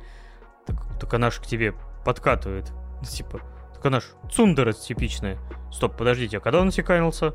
так, 0.99 1.13
она 1.13 1.31
ж 1.31 1.39
к 1.39 1.45
тебе 1.45 1.73
подкатывает. 2.05 2.71
Типа, 3.09 3.41
так 3.73 3.85
она 3.85 3.99
ж 4.01 4.03
цундера 4.31 4.73
типичная. 4.73 5.37
Стоп, 5.71 5.97
подождите, 5.97 6.37
а 6.37 6.39
когда 6.39 6.59
он 6.61 6.69
иссяканулся? 6.69 7.33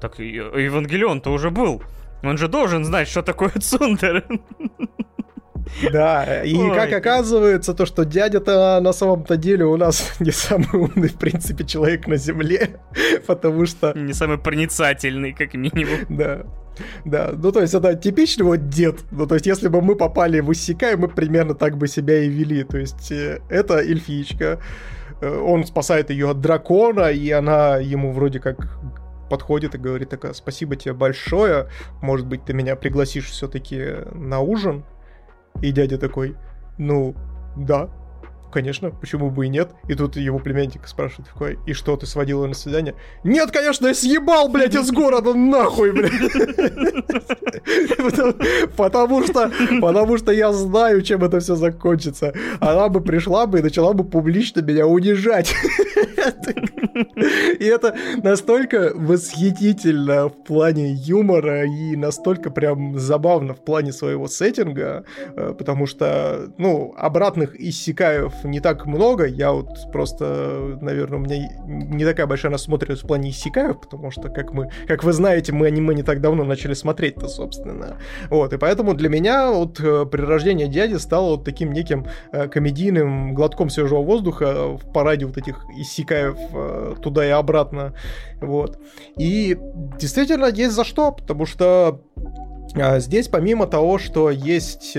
Так, 0.00 0.18
Евангелион-то 0.18 1.30
уже 1.30 1.50
был. 1.50 1.82
Он 2.22 2.38
же 2.38 2.48
должен 2.48 2.84
знать, 2.84 3.08
что 3.08 3.22
такое 3.22 3.52
цундер. 3.60 4.24
Да, 5.92 6.42
и 6.42 6.56
Ой. 6.56 6.74
как 6.74 6.92
оказывается, 6.92 7.74
то, 7.74 7.86
что 7.86 8.04
дядя-то 8.04 8.80
на 8.80 8.92
самом-то 8.92 9.36
деле 9.36 9.64
у 9.64 9.76
нас 9.76 10.14
не 10.20 10.30
самый 10.30 10.68
умный, 10.72 11.08
в 11.08 11.16
принципе, 11.16 11.64
человек 11.64 12.06
на 12.06 12.16
Земле, 12.16 12.80
потому 13.26 13.66
что... 13.66 13.92
Не 13.96 14.12
самый 14.12 14.38
проницательный, 14.38 15.32
как 15.32 15.54
минимум. 15.54 16.00
Да. 16.08 16.44
Да, 17.04 17.32
ну 17.34 17.52
то 17.52 17.60
есть 17.60 17.74
это 17.74 17.94
типичный 17.94 18.44
вот 18.44 18.68
дед. 18.68 19.00
Ну 19.10 19.26
то 19.26 19.34
есть 19.34 19.46
если 19.46 19.68
бы 19.68 19.82
мы 19.82 19.96
попали 19.96 20.40
в 20.40 20.50
Иссякай, 20.52 20.96
мы 20.96 21.08
примерно 21.08 21.54
так 21.54 21.76
бы 21.76 21.88
себя 21.88 22.22
и 22.22 22.28
вели. 22.28 22.64
То 22.64 22.78
есть 22.78 23.12
э, 23.12 23.40
это 23.50 23.78
эльфичка, 23.78 24.60
э, 25.20 25.28
он 25.28 25.66
спасает 25.66 26.10
ее 26.10 26.30
от 26.30 26.40
дракона, 26.40 27.10
и 27.10 27.30
она 27.30 27.76
ему 27.76 28.12
вроде 28.12 28.40
как 28.40 28.78
подходит 29.30 29.74
и 29.74 29.78
говорит 29.78 30.10
такая, 30.10 30.34
спасибо 30.34 30.76
тебе 30.76 30.92
большое, 30.92 31.68
может 32.02 32.26
быть, 32.26 32.44
ты 32.44 32.52
меня 32.52 32.76
пригласишь 32.76 33.30
все-таки 33.30 34.04
на 34.12 34.40
ужин? 34.40 34.84
И 35.62 35.72
дядя 35.72 35.96
такой, 35.96 36.36
ну, 36.76 37.14
да, 37.56 37.88
конечно, 38.50 38.90
почему 38.90 39.30
бы 39.30 39.46
и 39.46 39.48
нет. 39.48 39.70
И 39.88 39.94
тут 39.94 40.16
его 40.16 40.38
племянник 40.38 40.86
спрашивает 40.86 41.28
такой, 41.32 41.58
и 41.66 41.72
что, 41.72 41.96
ты 41.96 42.06
сводила 42.06 42.46
на 42.46 42.54
свидание? 42.54 42.94
Нет, 43.24 43.50
конечно, 43.50 43.88
я 43.88 43.94
съебал, 43.94 44.48
блядь, 44.48 44.74
из 44.74 44.90
города 44.90 45.34
нахуй, 45.34 45.92
блядь. 45.92 46.12
Потому 48.76 49.22
что, 49.24 49.50
потому 49.80 50.18
что 50.18 50.32
я 50.32 50.52
знаю, 50.52 51.02
чем 51.02 51.24
это 51.24 51.40
все 51.40 51.56
закончится. 51.56 52.32
Она 52.60 52.88
бы 52.88 53.00
пришла 53.00 53.46
бы 53.46 53.58
и 53.58 53.62
начала 53.62 53.92
бы 53.92 54.04
публично 54.04 54.60
меня 54.60 54.86
унижать. 54.86 55.54
И 57.58 57.64
это 57.64 57.96
настолько 58.22 58.92
восхитительно 58.94 60.28
в 60.28 60.44
плане 60.44 60.92
юмора 60.92 61.64
и 61.64 61.96
настолько 61.96 62.50
прям 62.50 62.98
забавно 62.98 63.54
в 63.54 63.64
плане 63.64 63.92
своего 63.92 64.28
сеттинга, 64.28 65.04
э, 65.36 65.54
потому 65.56 65.86
что, 65.86 66.52
ну, 66.58 66.94
обратных 66.96 67.58
иссякаев 67.60 68.39
не 68.44 68.60
так 68.60 68.86
много. 68.86 69.26
Я 69.26 69.52
вот 69.52 69.68
просто, 69.92 70.78
наверное, 70.80 71.18
у 71.18 71.22
меня 71.22 71.48
не 71.66 72.04
такая 72.04 72.26
большая 72.26 72.52
насмотренность 72.52 73.04
в 73.04 73.06
плане 73.06 73.30
иссякаев, 73.30 73.80
потому 73.80 74.10
что, 74.10 74.28
как 74.28 74.52
мы, 74.52 74.70
как 74.86 75.04
вы 75.04 75.12
знаете, 75.12 75.52
мы 75.52 75.66
аниме 75.66 75.94
не 75.94 76.02
так 76.02 76.20
давно 76.20 76.44
начали 76.44 76.74
смотреть-то, 76.74 77.28
собственно. 77.28 77.98
Вот, 78.28 78.52
и 78.52 78.58
поэтому 78.58 78.94
для 78.94 79.08
меня 79.08 79.50
вот 79.50 79.80
э, 79.80 80.06
при 80.06 80.22
рождении 80.22 80.66
дяди 80.66 80.96
стало 80.96 81.30
вот 81.30 81.44
таким 81.44 81.72
неким 81.72 82.06
э, 82.32 82.48
комедийным 82.48 83.34
глотком 83.34 83.70
свежего 83.70 84.02
воздуха 84.02 84.76
в 84.76 84.92
параде 84.92 85.26
вот 85.26 85.36
этих 85.36 85.64
иссякаев 85.78 86.36
э, 86.52 86.94
туда 87.02 87.26
и 87.26 87.30
обратно. 87.30 87.94
Вот. 88.40 88.78
И 89.18 89.56
действительно 89.98 90.46
есть 90.46 90.72
за 90.72 90.84
что, 90.84 91.12
потому 91.12 91.46
что 91.46 92.00
а, 92.76 93.00
Здесь 93.00 93.28
помимо 93.28 93.66
того, 93.66 93.98
что 93.98 94.30
есть 94.30 94.96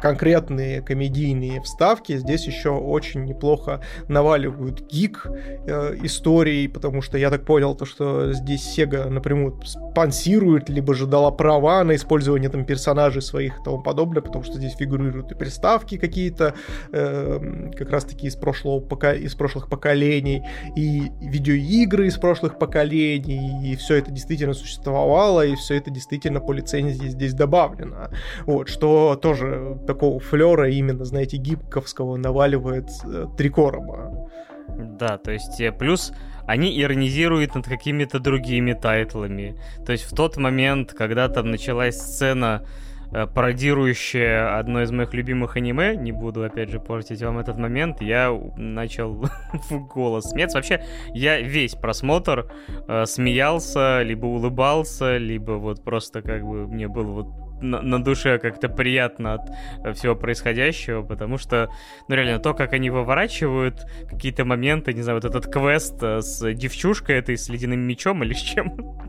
конкретные 0.00 0.82
комедийные 0.82 1.60
вставки. 1.62 2.16
Здесь 2.16 2.46
еще 2.46 2.70
очень 2.70 3.24
неплохо 3.24 3.80
наваливают 4.08 4.86
гик 4.90 5.26
э, 5.26 5.96
истории, 6.02 6.66
потому 6.66 7.02
что 7.02 7.18
я 7.18 7.30
так 7.30 7.44
понял, 7.44 7.74
то, 7.74 7.84
что 7.84 8.32
здесь 8.32 8.78
Sega 8.78 9.08
напрямую 9.08 9.60
спонсирует, 9.64 10.68
либо 10.68 10.94
же 10.94 11.06
дала 11.06 11.30
права 11.30 11.84
на 11.84 11.96
использование 11.96 12.50
там 12.50 12.64
персонажей 12.64 13.22
своих 13.22 13.60
и 13.60 13.64
тому 13.64 13.82
подобное, 13.82 14.22
потому 14.22 14.44
что 14.44 14.54
здесь 14.54 14.74
фигурируют 14.74 15.32
и 15.32 15.34
приставки 15.34 15.98
какие-то, 15.98 16.54
э, 16.92 17.70
как 17.76 17.90
раз-таки 17.90 18.26
из, 18.26 18.36
прошлого, 18.36 18.80
пока, 18.80 19.12
из 19.12 19.34
прошлых 19.34 19.68
поколений, 19.68 20.44
и 20.76 21.10
видеоигры 21.20 22.06
из 22.06 22.16
прошлых 22.16 22.58
поколений, 22.58 23.72
и 23.72 23.76
все 23.76 23.96
это 23.96 24.10
действительно 24.10 24.54
существовало, 24.54 25.44
и 25.44 25.54
все 25.56 25.74
это 25.74 25.90
действительно 25.90 26.40
по 26.40 26.52
лицензии 26.52 27.08
здесь 27.08 27.34
добавлено. 27.34 28.10
Вот, 28.46 28.68
что 28.68 29.18
тоже 29.20 29.78
такого 29.88 30.20
флера 30.20 30.68
именно, 30.68 31.04
знаете, 31.04 31.38
гибковского 31.38 32.16
наваливает 32.16 32.88
э, 33.04 33.26
три 33.38 33.48
короба. 33.48 34.28
Да, 34.68 35.16
то 35.16 35.32
есть 35.32 35.58
э, 35.60 35.72
плюс 35.72 36.12
они 36.46 36.78
иронизируют 36.80 37.54
над 37.54 37.66
какими-то 37.66 38.20
другими 38.20 38.74
тайтлами. 38.74 39.56
То 39.86 39.92
есть 39.92 40.04
в 40.04 40.14
тот 40.14 40.36
момент, 40.36 40.92
когда 40.92 41.28
там 41.30 41.50
началась 41.50 41.96
сцена, 41.96 42.66
э, 43.12 43.26
пародирующая 43.26 44.58
одно 44.58 44.82
из 44.82 44.90
моих 44.90 45.14
любимых 45.14 45.56
аниме, 45.56 45.96
не 45.96 46.12
буду 46.12 46.44
опять 46.44 46.68
же 46.68 46.80
портить 46.80 47.22
вам 47.22 47.38
этот 47.38 47.56
момент, 47.56 48.02
я 48.02 48.30
начал 48.58 49.24
в 49.70 49.86
голос 49.86 50.30
смеяться. 50.30 50.58
Вообще, 50.58 50.84
я 51.14 51.40
весь 51.40 51.74
просмотр 51.74 52.52
э, 52.86 53.06
смеялся, 53.06 54.02
либо 54.02 54.26
улыбался, 54.26 55.16
либо 55.16 55.52
вот 55.52 55.82
просто 55.82 56.20
как 56.20 56.42
бы 56.42 56.68
мне 56.68 56.88
было 56.88 57.22
вот 57.22 57.47
на, 57.60 57.82
на 57.82 58.02
душе 58.02 58.38
как-то 58.38 58.68
приятно 58.68 59.34
от 59.34 59.50
э, 59.84 59.92
всего 59.92 60.14
происходящего, 60.14 61.02
потому 61.02 61.38
что, 61.38 61.70
ну 62.08 62.14
реально, 62.14 62.38
то, 62.38 62.54
как 62.54 62.72
они 62.72 62.90
выворачивают 62.90 63.86
какие-то 64.08 64.44
моменты, 64.44 64.92
не 64.92 65.02
знаю, 65.02 65.20
вот 65.20 65.24
этот 65.24 65.52
квест 65.52 66.02
э, 66.02 66.20
с 66.20 66.52
девчушкой 66.54 67.16
этой, 67.16 67.36
с 67.36 67.48
ледяным 67.48 67.80
мечом 67.80 68.22
или 68.24 68.32
с 68.32 68.40
чем. 68.40 68.98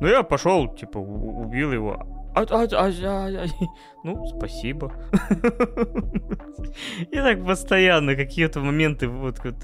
Ну 0.00 0.06
я 0.06 0.22
пошел, 0.22 0.74
типа, 0.74 0.96
убил 0.96 1.70
его, 1.70 2.17
а, 2.38 2.62
а, 2.62 2.68
а, 2.72 2.92
а, 3.04 3.46
ну, 4.04 4.26
спасибо. 4.26 4.92
И 7.10 7.16
так 7.16 7.44
постоянно 7.44 8.14
какие-то 8.14 8.60
моменты 8.60 9.08
вот, 9.08 9.38
вот 9.44 9.56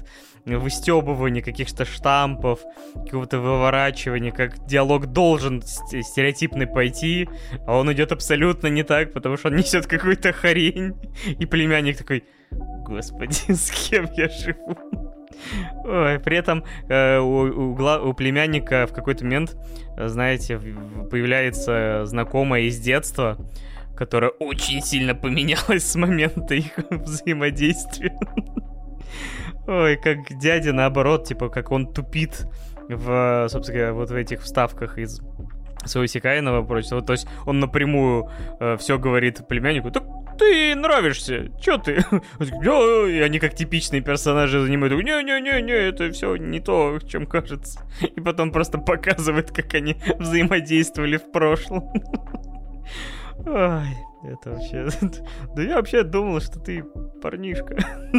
выстебывания 0.45 1.41
каких-то 1.41 1.85
штампов, 1.85 2.59
какого-то 2.93 3.39
выворачивания, 3.39 4.31
как 4.31 4.65
диалог 4.65 5.07
должен 5.07 5.61
стереотипный 5.61 6.67
пойти, 6.67 7.27
а 7.65 7.77
он 7.77 7.91
идет 7.91 8.11
абсолютно 8.11 8.67
не 8.67 8.83
так, 8.83 9.13
потому 9.13 9.37
что 9.37 9.49
он 9.49 9.55
несет 9.57 9.87
какую-то 9.87 10.33
хрень. 10.33 10.95
И 11.39 11.45
племянник 11.45 11.97
такой, 11.97 12.23
господи, 12.51 13.51
с 13.53 13.71
кем 13.71 14.07
я 14.13 14.29
живу? 14.29 14.77
При 15.83 16.37
этом 16.37 16.63
э, 16.89 17.19
у, 17.19 17.73
у, 17.73 18.09
у 18.09 18.13
племянника 18.13 18.87
в 18.87 18.93
какой-то 18.93 19.23
момент, 19.23 19.55
знаете, 19.97 20.59
появляется 21.09 22.05
знакомая 22.05 22.63
из 22.63 22.79
детства, 22.79 23.37
которая 23.95 24.31
очень 24.31 24.81
сильно 24.81 25.15
поменялась 25.15 25.83
с 25.83 25.95
момента 25.95 26.55
их 26.55 26.77
взаимодействия. 26.89 28.17
Ой, 29.67 29.97
как 29.97 30.37
дядя 30.39 30.73
наоборот, 30.73 31.27
типа, 31.27 31.49
как 31.49 31.71
он 31.71 31.91
тупит 31.91 32.47
в, 32.87 33.47
собственно, 33.49 33.93
вот 33.93 34.11
в 34.11 34.15
этих 34.15 34.41
вставках 34.43 34.97
из 34.97 35.21
своего 35.85 36.07
Сикаинова 36.07 36.63
прочего. 36.63 37.01
То 37.01 37.13
есть 37.13 37.27
он 37.45 37.59
напрямую 37.59 38.29
э, 38.59 38.77
все 38.77 38.99
говорит 38.99 39.47
племяннику, 39.47 39.91
так 39.91 40.03
ты 40.37 40.75
нравишься, 40.75 41.51
чё 41.59 41.77
ты? 41.77 42.03
И 42.39 43.19
они 43.21 43.39
как 43.39 43.55
типичные 43.55 44.01
персонажи 44.01 44.61
занимают, 44.61 44.93
не-не-не-не, 44.93 45.73
это 45.73 46.11
все 46.11 46.35
не 46.35 46.59
то, 46.59 46.99
чем 47.07 47.25
кажется. 47.25 47.81
И 48.01 48.21
потом 48.21 48.51
просто 48.51 48.77
показывает, 48.77 49.51
как 49.51 49.73
они 49.73 49.97
взаимодействовали 50.19 51.17
в 51.17 51.31
прошлом. 51.31 51.91
Ой, 53.45 53.87
это 54.23 54.51
вообще... 54.51 54.87
Да 55.55 55.61
я 55.61 55.75
вообще 55.75 56.03
думал, 56.03 56.39
что 56.41 56.59
ты 56.59 56.83
парнишка. 57.21 57.75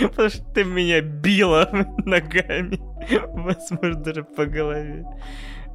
Потому 0.00 0.28
что 0.28 0.44
ты 0.52 0.64
меня 0.64 1.00
била 1.00 1.68
ногами. 2.04 2.80
Возможно, 3.34 4.02
даже 4.02 4.24
по 4.24 4.46
голове. 4.46 5.04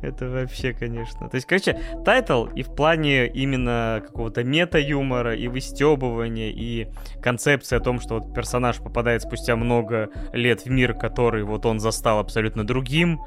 Это 0.02 0.28
вообще, 0.30 0.74
конечно. 0.74 1.30
То 1.30 1.36
есть, 1.36 1.48
короче, 1.48 1.80
тайтл 2.04 2.46
и 2.48 2.64
в 2.64 2.76
плане 2.76 3.28
именно 3.28 4.02
какого-то 4.06 4.44
мета-юмора, 4.44 5.36
и 5.36 5.48
выстебывания, 5.48 6.52
и 6.52 6.88
концепции 7.22 7.76
о 7.76 7.80
том, 7.80 8.00
что 8.00 8.20
вот 8.20 8.34
персонаж 8.34 8.78
попадает 8.78 9.24
спустя 9.24 9.56
много 9.56 10.10
лет 10.34 10.66
в 10.66 10.70
мир, 10.70 10.94
который 10.94 11.44
вот 11.44 11.66
он 11.66 11.80
застал 11.80 12.20
абсолютно 12.20 12.66
другим, 12.66 13.22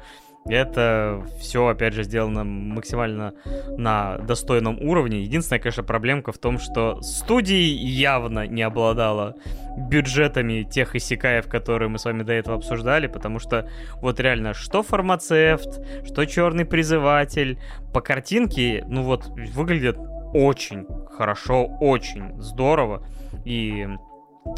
это 0.45 1.23
все, 1.39 1.67
опять 1.67 1.93
же, 1.93 2.03
сделано 2.03 2.43
максимально 2.43 3.33
на 3.77 4.17
достойном 4.17 4.79
уровне. 4.81 5.21
Единственная, 5.21 5.59
конечно, 5.59 5.83
проблемка 5.83 6.31
в 6.31 6.37
том, 6.37 6.59
что 6.59 7.01
студии 7.01 7.67
явно 7.67 8.47
не 8.47 8.61
обладала 8.61 9.35
бюджетами 9.77 10.63
тех 10.63 10.95
исекаев, 10.95 11.47
которые 11.47 11.89
мы 11.89 11.99
с 11.99 12.05
вами 12.05 12.23
до 12.23 12.33
этого 12.33 12.57
обсуждали, 12.57 13.07
потому 13.07 13.39
что 13.39 13.69
вот 14.01 14.19
реально, 14.19 14.53
что 14.53 14.83
фармацевт, 14.83 15.81
что 16.05 16.25
черный 16.25 16.65
призыватель, 16.65 17.59
по 17.93 18.01
картинке, 18.01 18.83
ну 18.87 19.03
вот, 19.03 19.27
выглядят 19.27 19.97
очень 20.33 20.85
хорошо, 21.11 21.65
очень 21.79 22.41
здорово. 22.41 23.05
И, 23.45 23.87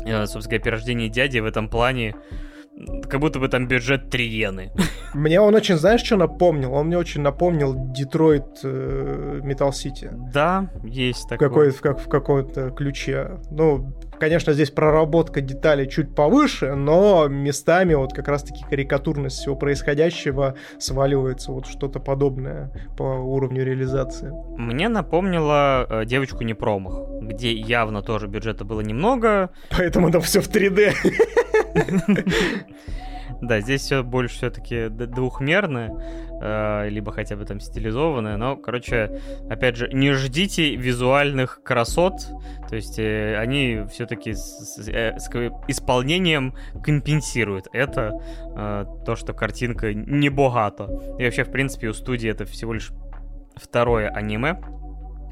э, 0.05 0.25
собственно 0.25 0.43
говоря, 0.43 0.63
перерождение 0.63 1.09
дяди 1.09 1.39
в 1.39 1.45
этом 1.45 1.69
плане 1.69 2.15
как 3.09 3.19
будто 3.19 3.39
бы 3.39 3.47
там 3.49 3.67
бюджет 3.67 4.09
3 4.09 4.25
иены. 4.25 4.71
Мне 5.13 5.41
он 5.41 5.53
очень, 5.55 5.75
знаешь, 5.75 6.01
что 6.01 6.15
напомнил? 6.15 6.73
Он 6.73 6.87
мне 6.87 6.97
очень 6.97 7.21
напомнил 7.21 7.75
Детройт 7.91 8.59
э, 8.63 9.41
Метал 9.43 9.73
Сити. 9.73 10.09
Да, 10.33 10.69
есть 10.83 11.27
такое. 11.27 11.49
Какой, 11.49 11.69
в, 11.71 11.81
как, 11.81 11.99
в 11.99 12.07
каком-то 12.07 12.69
ключе. 12.71 13.39
Ну, 13.51 13.93
конечно, 14.19 14.53
здесь 14.53 14.71
проработка 14.71 15.41
деталей 15.41 15.89
чуть 15.89 16.15
повыше, 16.15 16.75
но 16.75 17.27
местами 17.27 17.93
вот 17.93 18.13
как 18.13 18.29
раз-таки 18.29 18.63
карикатурность 18.63 19.37
всего 19.37 19.55
происходящего 19.55 20.55
сваливается 20.79 21.51
вот 21.51 21.67
что-то 21.67 21.99
подобное 21.99 22.71
по 22.97 23.03
уровню 23.03 23.65
реализации. 23.65 24.31
Мне 24.57 24.87
напомнило 24.87 25.85
э, 25.89 26.05
девочку 26.05 26.43
не 26.43 26.53
промах, 26.53 27.21
где 27.21 27.51
явно 27.53 28.01
тоже 28.01 28.27
бюджета 28.27 28.63
было 28.63 28.81
немного. 28.81 29.49
Поэтому 29.69 30.09
там 30.11 30.21
все 30.21 30.39
в 30.39 30.49
3D. 30.49 30.93
Да, 33.41 33.59
здесь 33.59 33.81
все 33.81 34.03
больше 34.03 34.35
все-таки 34.35 34.87
двухмерное, 34.89 35.91
э, 36.41 36.89
либо 36.89 37.11
хотя 37.11 37.35
бы 37.35 37.45
там 37.45 37.59
стилизованное, 37.59 38.37
но, 38.37 38.55
короче, 38.55 39.19
опять 39.49 39.77
же, 39.77 39.89
не 39.91 40.11
ждите 40.13 40.75
визуальных 40.75 41.61
красот, 41.63 42.21
то 42.69 42.75
есть 42.75 42.99
э, 42.99 43.35
они 43.37 43.81
все-таки 43.89 44.33
с, 44.33 44.87
э, 44.87 45.17
исполнением 45.67 46.55
компенсируют 46.83 47.67
это, 47.73 48.11
то, 49.05 49.15
что 49.15 49.33
картинка 49.33 49.93
не 49.93 50.29
богата. 50.29 50.87
И 51.17 51.23
вообще, 51.23 51.43
в 51.43 51.51
принципе, 51.51 51.87
у 51.87 51.93
студии 51.93 52.29
это 52.29 52.45
всего 52.45 52.73
лишь 52.73 52.91
второе 53.55 54.09
аниме, 54.09 54.61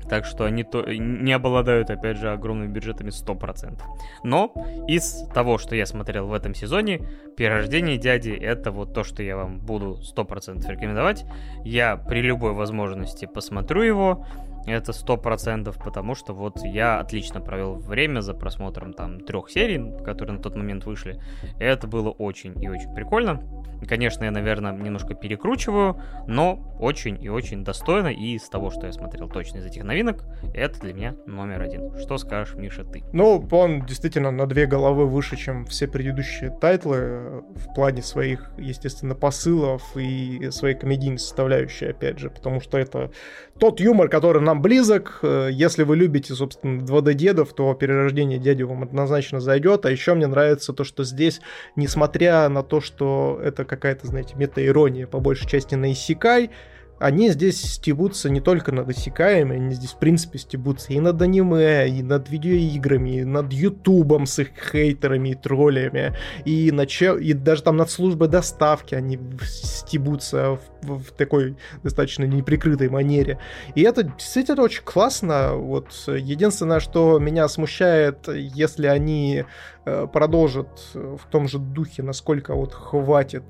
так 0.10 0.26
что 0.26 0.46
они 0.46 0.64
то, 0.64 0.84
не 0.84 1.32
обладают, 1.32 1.90
опять 1.90 2.18
же, 2.18 2.32
огромными 2.32 2.72
бюджетами 2.72 3.10
100%. 3.10 3.80
Но 4.24 4.54
из 4.88 5.28
того, 5.34 5.58
что 5.58 5.76
я 5.76 5.86
смотрел 5.86 6.28
в 6.28 6.34
этом 6.34 6.54
сезоне, 6.54 7.02
«Перерождение 7.38 7.98
дяди»— 7.98 8.32
это 8.42 8.72
вот 8.72 8.94
то, 8.94 9.04
что 9.04 9.24
я 9.24 9.38
вам 9.38 9.60
буду 9.60 10.00
100% 10.02 10.70
рекомендовать. 10.70 11.26
Я 11.64 11.96
при 11.96 12.22
любой 12.22 12.54
возможности 12.54 13.26
посмотрю 13.26 13.82
его, 13.82 14.26
это 14.72 14.94
сто 14.94 15.18
процентов, 15.18 15.78
потому 15.84 16.16
что 16.16 16.34
вот 16.34 16.60
я 16.64 17.00
отлично 17.00 17.42
провел 17.42 17.76
время 17.76 18.22
за 18.22 18.34
просмотром 18.34 18.94
там 18.94 19.20
трех 19.22 19.50
серий, 19.50 20.04
которые 20.04 20.38
на 20.38 20.42
тот 20.42 20.56
момент 20.56 20.86
вышли. 20.86 21.20
Это 21.60 21.88
было 21.88 22.10
очень 22.10 22.62
и 22.62 22.68
очень 22.70 22.94
прикольно. 22.94 23.42
Конечно, 23.88 24.26
я, 24.26 24.32
наверное, 24.32 24.74
немножко 24.74 25.14
перекручиваю, 25.14 26.02
но 26.28 26.60
очень 26.80 27.22
и 27.24 27.30
очень 27.30 27.64
достойно. 27.64 28.08
И 28.08 28.36
из 28.36 28.50
того, 28.50 28.72
что 28.72 28.86
я 28.86 28.92
смотрел 28.92 29.30
точно 29.30 29.60
из 29.60 29.66
этих 29.66 29.84
новинок, 29.84 30.24
это 30.54 30.80
для 30.82 30.94
меня 30.94 31.16
номер 31.26 31.62
один. 31.62 31.98
Что 31.98 32.18
скажешь, 32.18 32.56
Миша, 32.56 32.84
ты? 32.84 33.04
Ну, 33.14 33.48
он 33.52 33.86
действительно 33.86 34.32
на 34.32 34.48
две 34.48 34.66
головы 34.66 35.08
выше, 35.08 35.38
чем 35.38 35.66
все 35.66 35.88
предыдущие 35.88 36.50
тайтлы 36.50 36.98
э, 36.98 37.42
в 37.56 37.74
плане 37.74 38.02
своих, 38.02 38.52
естественно, 38.58 39.16
посылов 39.16 39.82
и 39.96 40.50
своей 40.52 40.76
комедийной 40.76 41.20
составляющей, 41.20 41.86
опять 41.86 42.20
же, 42.20 42.30
потому 42.30 42.60
что 42.60 42.78
это 42.78 43.12
тот 43.60 43.80
юмор, 43.80 44.10
который 44.10 44.42
нам 44.42 44.62
близок. 44.62 45.20
Э, 45.22 45.50
если 45.52 45.84
вы 45.84 45.98
любите, 45.98 46.34
собственно, 46.34 46.82
2D-дедов, 46.82 47.54
то 47.54 47.74
перерождение 47.74 48.40
дяди 48.40 48.64
вам 48.64 48.84
однозначно 48.84 49.40
зайдет. 49.40 49.86
А 49.86 49.92
еще 49.92 50.14
мне 50.14 50.28
нравится 50.28 50.74
то, 50.74 50.84
что 50.84 51.04
здесь, 51.04 51.42
несмотря 51.76 52.48
на 52.50 52.64
то, 52.64 52.82
что 52.82 53.40
это 53.44 53.66
какая-то, 53.66 54.08
знаете, 54.08 54.36
мета-ирония 54.36 55.08
по 55.08 55.20
большей 55.20 55.48
части 55.48 55.76
на 55.76 55.92
Исикай, 55.92 56.52
они 57.00 57.30
здесь 57.30 57.62
стебутся 57.62 58.30
не 58.30 58.42
только 58.42 58.72
над 58.72 58.90
иссякаемыми, 58.90 59.56
они 59.56 59.76
здесь, 59.76 59.92
в 59.92 60.00
принципе, 60.00 60.38
стебутся 60.38 60.94
и 60.94 61.00
над 61.00 61.22
аниме, 61.22 61.88
и 61.88 62.04
над 62.04 62.30
видеоиграми, 62.30 63.22
и 63.22 63.24
над 63.24 63.52
ютубом 63.54 64.26
с 64.26 64.40
их 64.40 64.50
хейтерами 64.72 65.30
и 65.30 65.36
троллями, 65.36 66.14
и, 66.46 66.72
на 66.72 66.86
че... 66.86 67.18
и 67.18 67.34
даже 67.34 67.64
там 67.64 67.78
над 67.78 67.90
службой 67.90 68.28
доставки 68.28 68.96
они 68.96 69.20
стебутся 69.42 70.60
в, 70.82 70.98
в 71.00 71.12
такой 71.12 71.56
достаточно 71.84 72.26
неприкрытой 72.26 72.90
манере. 72.90 73.40
И 73.76 73.82
это 73.82 74.04
действительно 74.04 74.64
очень 74.64 74.84
классно. 74.84 75.54
Вот 75.56 75.92
единственное, 76.08 76.80
что 76.80 77.18
меня 77.20 77.48
смущает, 77.48 78.28
если 78.28 78.88
они 78.88 79.46
э, 79.86 80.08
продолжат 80.12 80.68
в 80.94 81.22
том 81.32 81.48
же 81.48 81.60
духе, 81.60 82.04
насколько 82.04 82.54
вот 82.54 82.74
хватит 82.74 83.44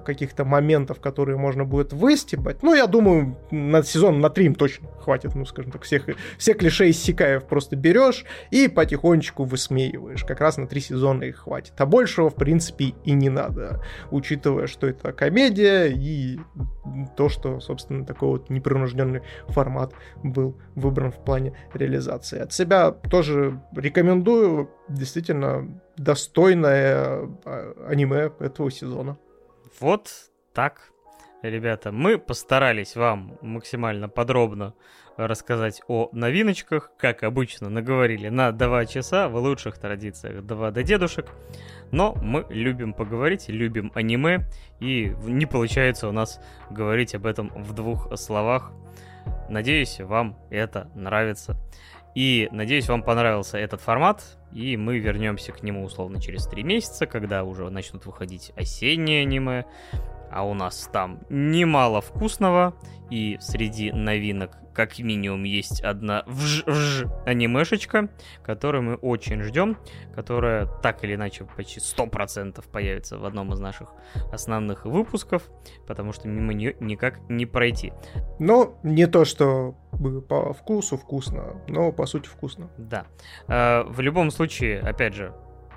каких-то 0.00 0.44
моментов, 0.44 1.00
которые 1.00 1.36
можно 1.36 1.64
будет 1.64 1.92
выстебать. 1.92 2.62
Ну, 2.62 2.74
я 2.74 2.86
думаю, 2.86 3.36
на 3.50 3.82
сезон 3.82 4.20
на 4.20 4.30
три 4.30 4.46
им 4.46 4.54
точно 4.54 4.88
хватит, 5.00 5.34
ну, 5.34 5.44
скажем 5.44 5.72
так, 5.72 5.82
всех, 5.82 6.06
все 6.38 6.54
клише 6.54 6.88
из 6.88 7.02
Сикаев 7.02 7.44
просто 7.44 7.76
берешь 7.76 8.24
и 8.50 8.68
потихонечку 8.68 9.44
высмеиваешь. 9.44 10.24
Как 10.24 10.40
раз 10.40 10.56
на 10.56 10.66
три 10.66 10.80
сезона 10.80 11.24
их 11.24 11.38
хватит. 11.38 11.74
А 11.78 11.86
большего, 11.86 12.30
в 12.30 12.34
принципе, 12.34 12.94
и 13.04 13.12
не 13.12 13.28
надо, 13.28 13.82
учитывая, 14.10 14.66
что 14.66 14.86
это 14.86 15.12
комедия 15.12 15.86
и 15.86 16.38
то, 17.16 17.28
что, 17.28 17.60
собственно, 17.60 18.04
такой 18.04 18.28
вот 18.28 18.50
непринужденный 18.50 19.22
формат 19.48 19.92
был 20.22 20.56
выбран 20.74 21.12
в 21.12 21.24
плане 21.24 21.54
реализации. 21.74 22.38
От 22.40 22.52
себя 22.52 22.90
тоже 22.90 23.60
рекомендую 23.74 24.70
действительно 24.88 25.80
достойное 25.96 27.28
а, 27.44 27.86
аниме 27.88 28.32
этого 28.40 28.70
сезона. 28.70 29.16
Вот 29.80 30.10
так. 30.52 30.92
ребята, 31.42 31.92
мы 31.92 32.18
постарались 32.18 32.94
вам 32.94 33.38
максимально 33.40 34.08
подробно 34.08 34.74
рассказать 35.16 35.82
о 35.88 36.08
новиночках, 36.12 36.90
как 36.96 37.22
обычно 37.22 37.68
наговорили 37.68 38.28
на 38.28 38.52
2 38.52 38.86
часа 38.86 39.28
в 39.28 39.36
лучших 39.36 39.78
традициях 39.78 40.44
2 40.44 40.70
до 40.70 40.82
дедушек. 40.82 41.26
Но 41.90 42.14
мы 42.14 42.46
любим 42.48 42.94
поговорить, 42.94 43.48
любим 43.48 43.92
аниме, 43.94 44.46
и 44.80 45.14
не 45.24 45.46
получается 45.46 46.08
у 46.08 46.12
нас 46.12 46.40
говорить 46.70 47.14
об 47.14 47.26
этом 47.26 47.48
в 47.48 47.74
двух 47.74 48.16
словах. 48.18 48.72
Надеюсь, 49.48 50.00
вам 50.00 50.38
это 50.50 50.90
нравится. 50.94 51.56
И 52.14 52.48
надеюсь, 52.52 52.88
вам 52.88 53.02
понравился 53.02 53.58
этот 53.58 53.80
формат, 53.80 54.22
и 54.52 54.76
мы 54.76 54.98
вернемся 54.98 55.52
к 55.52 55.62
нему 55.62 55.84
условно 55.84 56.20
через 56.20 56.46
три 56.46 56.62
месяца, 56.62 57.06
когда 57.06 57.42
уже 57.44 57.68
начнут 57.70 58.04
выходить 58.04 58.52
осенние 58.54 59.22
аниме, 59.22 59.64
а 60.32 60.44
у 60.44 60.54
нас 60.54 60.88
там 60.92 61.20
немало 61.28 62.00
вкусного, 62.00 62.74
и 63.10 63.36
среди 63.40 63.92
новинок 63.92 64.58
как 64.74 64.98
минимум 64.98 65.44
есть 65.44 65.82
одна 65.82 66.24
вж-вж 66.26 67.06
анимешечка, 67.26 68.08
которую 68.42 68.82
мы 68.82 68.94
очень 68.94 69.42
ждем, 69.42 69.76
которая 70.14 70.66
так 70.66 71.04
или 71.04 71.14
иначе 71.14 71.44
почти 71.56 71.80
100% 71.80 72.64
появится 72.70 73.18
в 73.18 73.24
одном 73.24 73.52
из 73.52 73.60
наших 73.60 73.90
основных 74.32 74.86
выпусков, 74.86 75.42
потому 75.86 76.12
что 76.12 76.28
мимо 76.28 76.54
нее 76.54 76.76
никак 76.80 77.20
не 77.28 77.46
пройти. 77.46 77.92
Но 78.38 78.78
не 78.82 79.06
то, 79.06 79.24
что 79.24 79.76
по 80.28 80.52
вкусу 80.52 80.96
вкусно, 80.96 81.62
но 81.68 81.92
по 81.92 82.06
сути 82.06 82.28
вкусно. 82.28 82.70
Да. 82.78 83.06
Э, 83.48 83.82
в 83.82 84.00
любом 84.00 84.30
случае, 84.30 84.80
опять 84.80 85.14
же, 85.14 85.34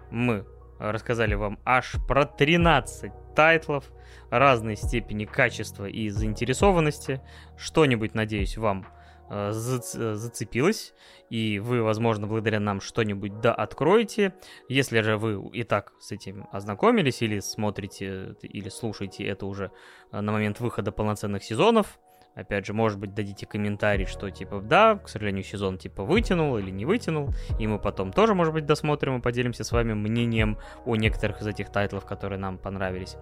мы 0.09 0.45
рассказали 0.79 1.35
вам 1.35 1.59
аж 1.65 1.95
про 2.07 2.25
13 2.25 3.11
тайтлов 3.35 3.91
разной 4.29 4.75
степени 4.75 5.25
качества 5.25 5.85
и 5.85 6.09
заинтересованности. 6.09 7.21
Что-нибудь, 7.57 8.13
надеюсь, 8.15 8.57
вам 8.57 8.87
э, 9.29 9.51
зацепилось, 9.51 10.93
и 11.29 11.59
вы, 11.59 11.81
возможно, 11.81 12.27
благодаря 12.27 12.59
нам 12.59 12.81
что-нибудь 12.81 13.39
да 13.41 13.53
откроете. 13.53 14.33
Если 14.69 15.01
же 15.01 15.17
вы 15.17 15.49
и 15.53 15.63
так 15.63 15.93
с 15.99 16.11
этим 16.11 16.47
ознакомились, 16.51 17.21
или 17.21 17.39
смотрите, 17.39 18.35
или 18.41 18.69
слушаете 18.69 19.25
это 19.25 19.45
уже 19.45 19.71
э, 20.11 20.21
на 20.21 20.31
момент 20.31 20.59
выхода 20.59 20.91
полноценных 20.91 21.43
сезонов, 21.43 21.99
Опять 22.35 22.65
же, 22.65 22.73
может 22.73 22.99
быть, 22.99 23.13
дадите 23.13 23.45
комментарий, 23.45 24.05
что 24.05 24.29
типа, 24.29 24.59
да, 24.59 24.97
к 24.97 25.07
сожалению, 25.07 25.43
сезон 25.43 25.77
типа 25.77 26.03
вытянул 26.03 26.57
или 26.57 26.69
не 26.69 26.85
вытянул, 26.85 27.29
и 27.59 27.65
мы 27.65 27.79
потом 27.79 28.11
тоже, 28.11 28.35
может 28.35 28.53
быть, 28.53 28.65
досмотрим 28.65 29.17
и 29.17 29.21
поделимся 29.21 29.63
с 29.63 29.71
вами 29.71 29.93
мнением 29.93 30.57
о 30.85 30.97
некоторых 30.97 31.41
из 31.41 31.47
этих 31.47 31.71
тайтлов, 31.71 32.05
которые 32.05 32.37
нам 32.37 32.57
понравились. 32.57 33.15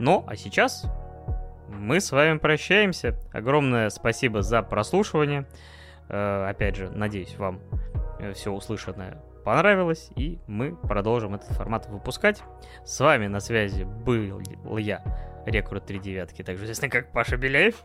Ну, 0.00 0.24
а 0.26 0.34
сейчас 0.34 0.86
мы 1.68 2.00
с 2.00 2.10
вами 2.10 2.38
прощаемся. 2.38 3.14
Огромное 3.32 3.90
спасибо 3.90 4.42
за 4.42 4.62
прослушивание. 4.62 5.46
Э, 6.08 6.48
опять 6.48 6.74
же, 6.74 6.90
надеюсь, 6.90 7.36
вам 7.36 7.60
э, 8.18 8.32
все 8.32 8.50
услышанное 8.50 9.22
понравилось, 9.44 10.10
и 10.16 10.40
мы 10.46 10.74
продолжим 10.74 11.34
этот 11.36 11.50
формат 11.50 11.86
выпускать. 11.86 12.42
С 12.84 12.98
вами 12.98 13.28
на 13.28 13.38
связи 13.38 13.84
был 13.84 14.42
я, 14.78 15.02
Рекрут 15.50 15.86
3 15.86 15.98
девятки, 15.98 16.42
также 16.42 16.64
известный 16.64 16.88
как 16.88 17.12
Паша 17.12 17.36
Беляев. 17.36 17.76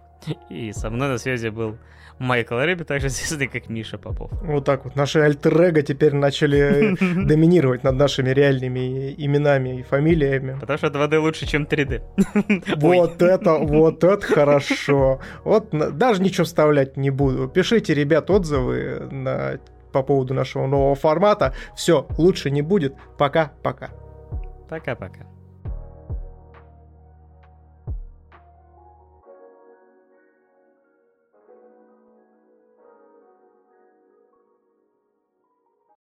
И 0.49 0.72
со 0.73 0.90
мной 0.90 1.10
на 1.10 1.18
связи 1.18 1.49
был 1.49 1.77
Майкл 2.19 2.56
Рэбби, 2.56 2.84
также 2.84 3.07
известный 3.07 3.48
как 3.48 3.69
Миша 3.69 3.98
Попов. 3.98 4.31
Вот 4.44 4.65
так 4.65 4.85
вот. 4.85 4.95
Наши 4.95 5.19
альтер 5.19 5.84
теперь 5.84 6.14
начали 6.14 6.95
доминировать 7.26 7.84
над 7.84 7.95
нашими 7.95 8.30
реальными 8.30 9.14
именами 9.18 9.80
и 9.80 9.84
фамилиями. 9.84 10.57
Потому 10.60 10.77
что 10.77 10.88
2D 10.88 11.18
лучше, 11.19 11.45
чем 11.45 11.64
3D. 11.64 12.02
Вот 12.77 13.22
это, 13.22 13.56
вот 13.56 14.03
это 14.03 14.26
хорошо. 14.26 15.19
Вот 15.44 15.69
даже 15.72 16.22
ничего 16.22 16.45
вставлять 16.45 16.98
не 16.98 17.10
буду. 17.10 17.48
Пишите, 17.48 17.94
ребят, 17.94 18.30
отзывы 18.30 19.07
на 19.11 19.60
по 19.91 20.02
поводу 20.03 20.34
нашего 20.34 20.65
нового 20.65 20.95
формата. 20.95 21.53
Все, 21.76 22.07
лучше 22.18 22.49
не 22.52 22.61
будет. 22.61 22.95
Пока-пока. 23.18 23.91
Пока-пока. 24.68 25.32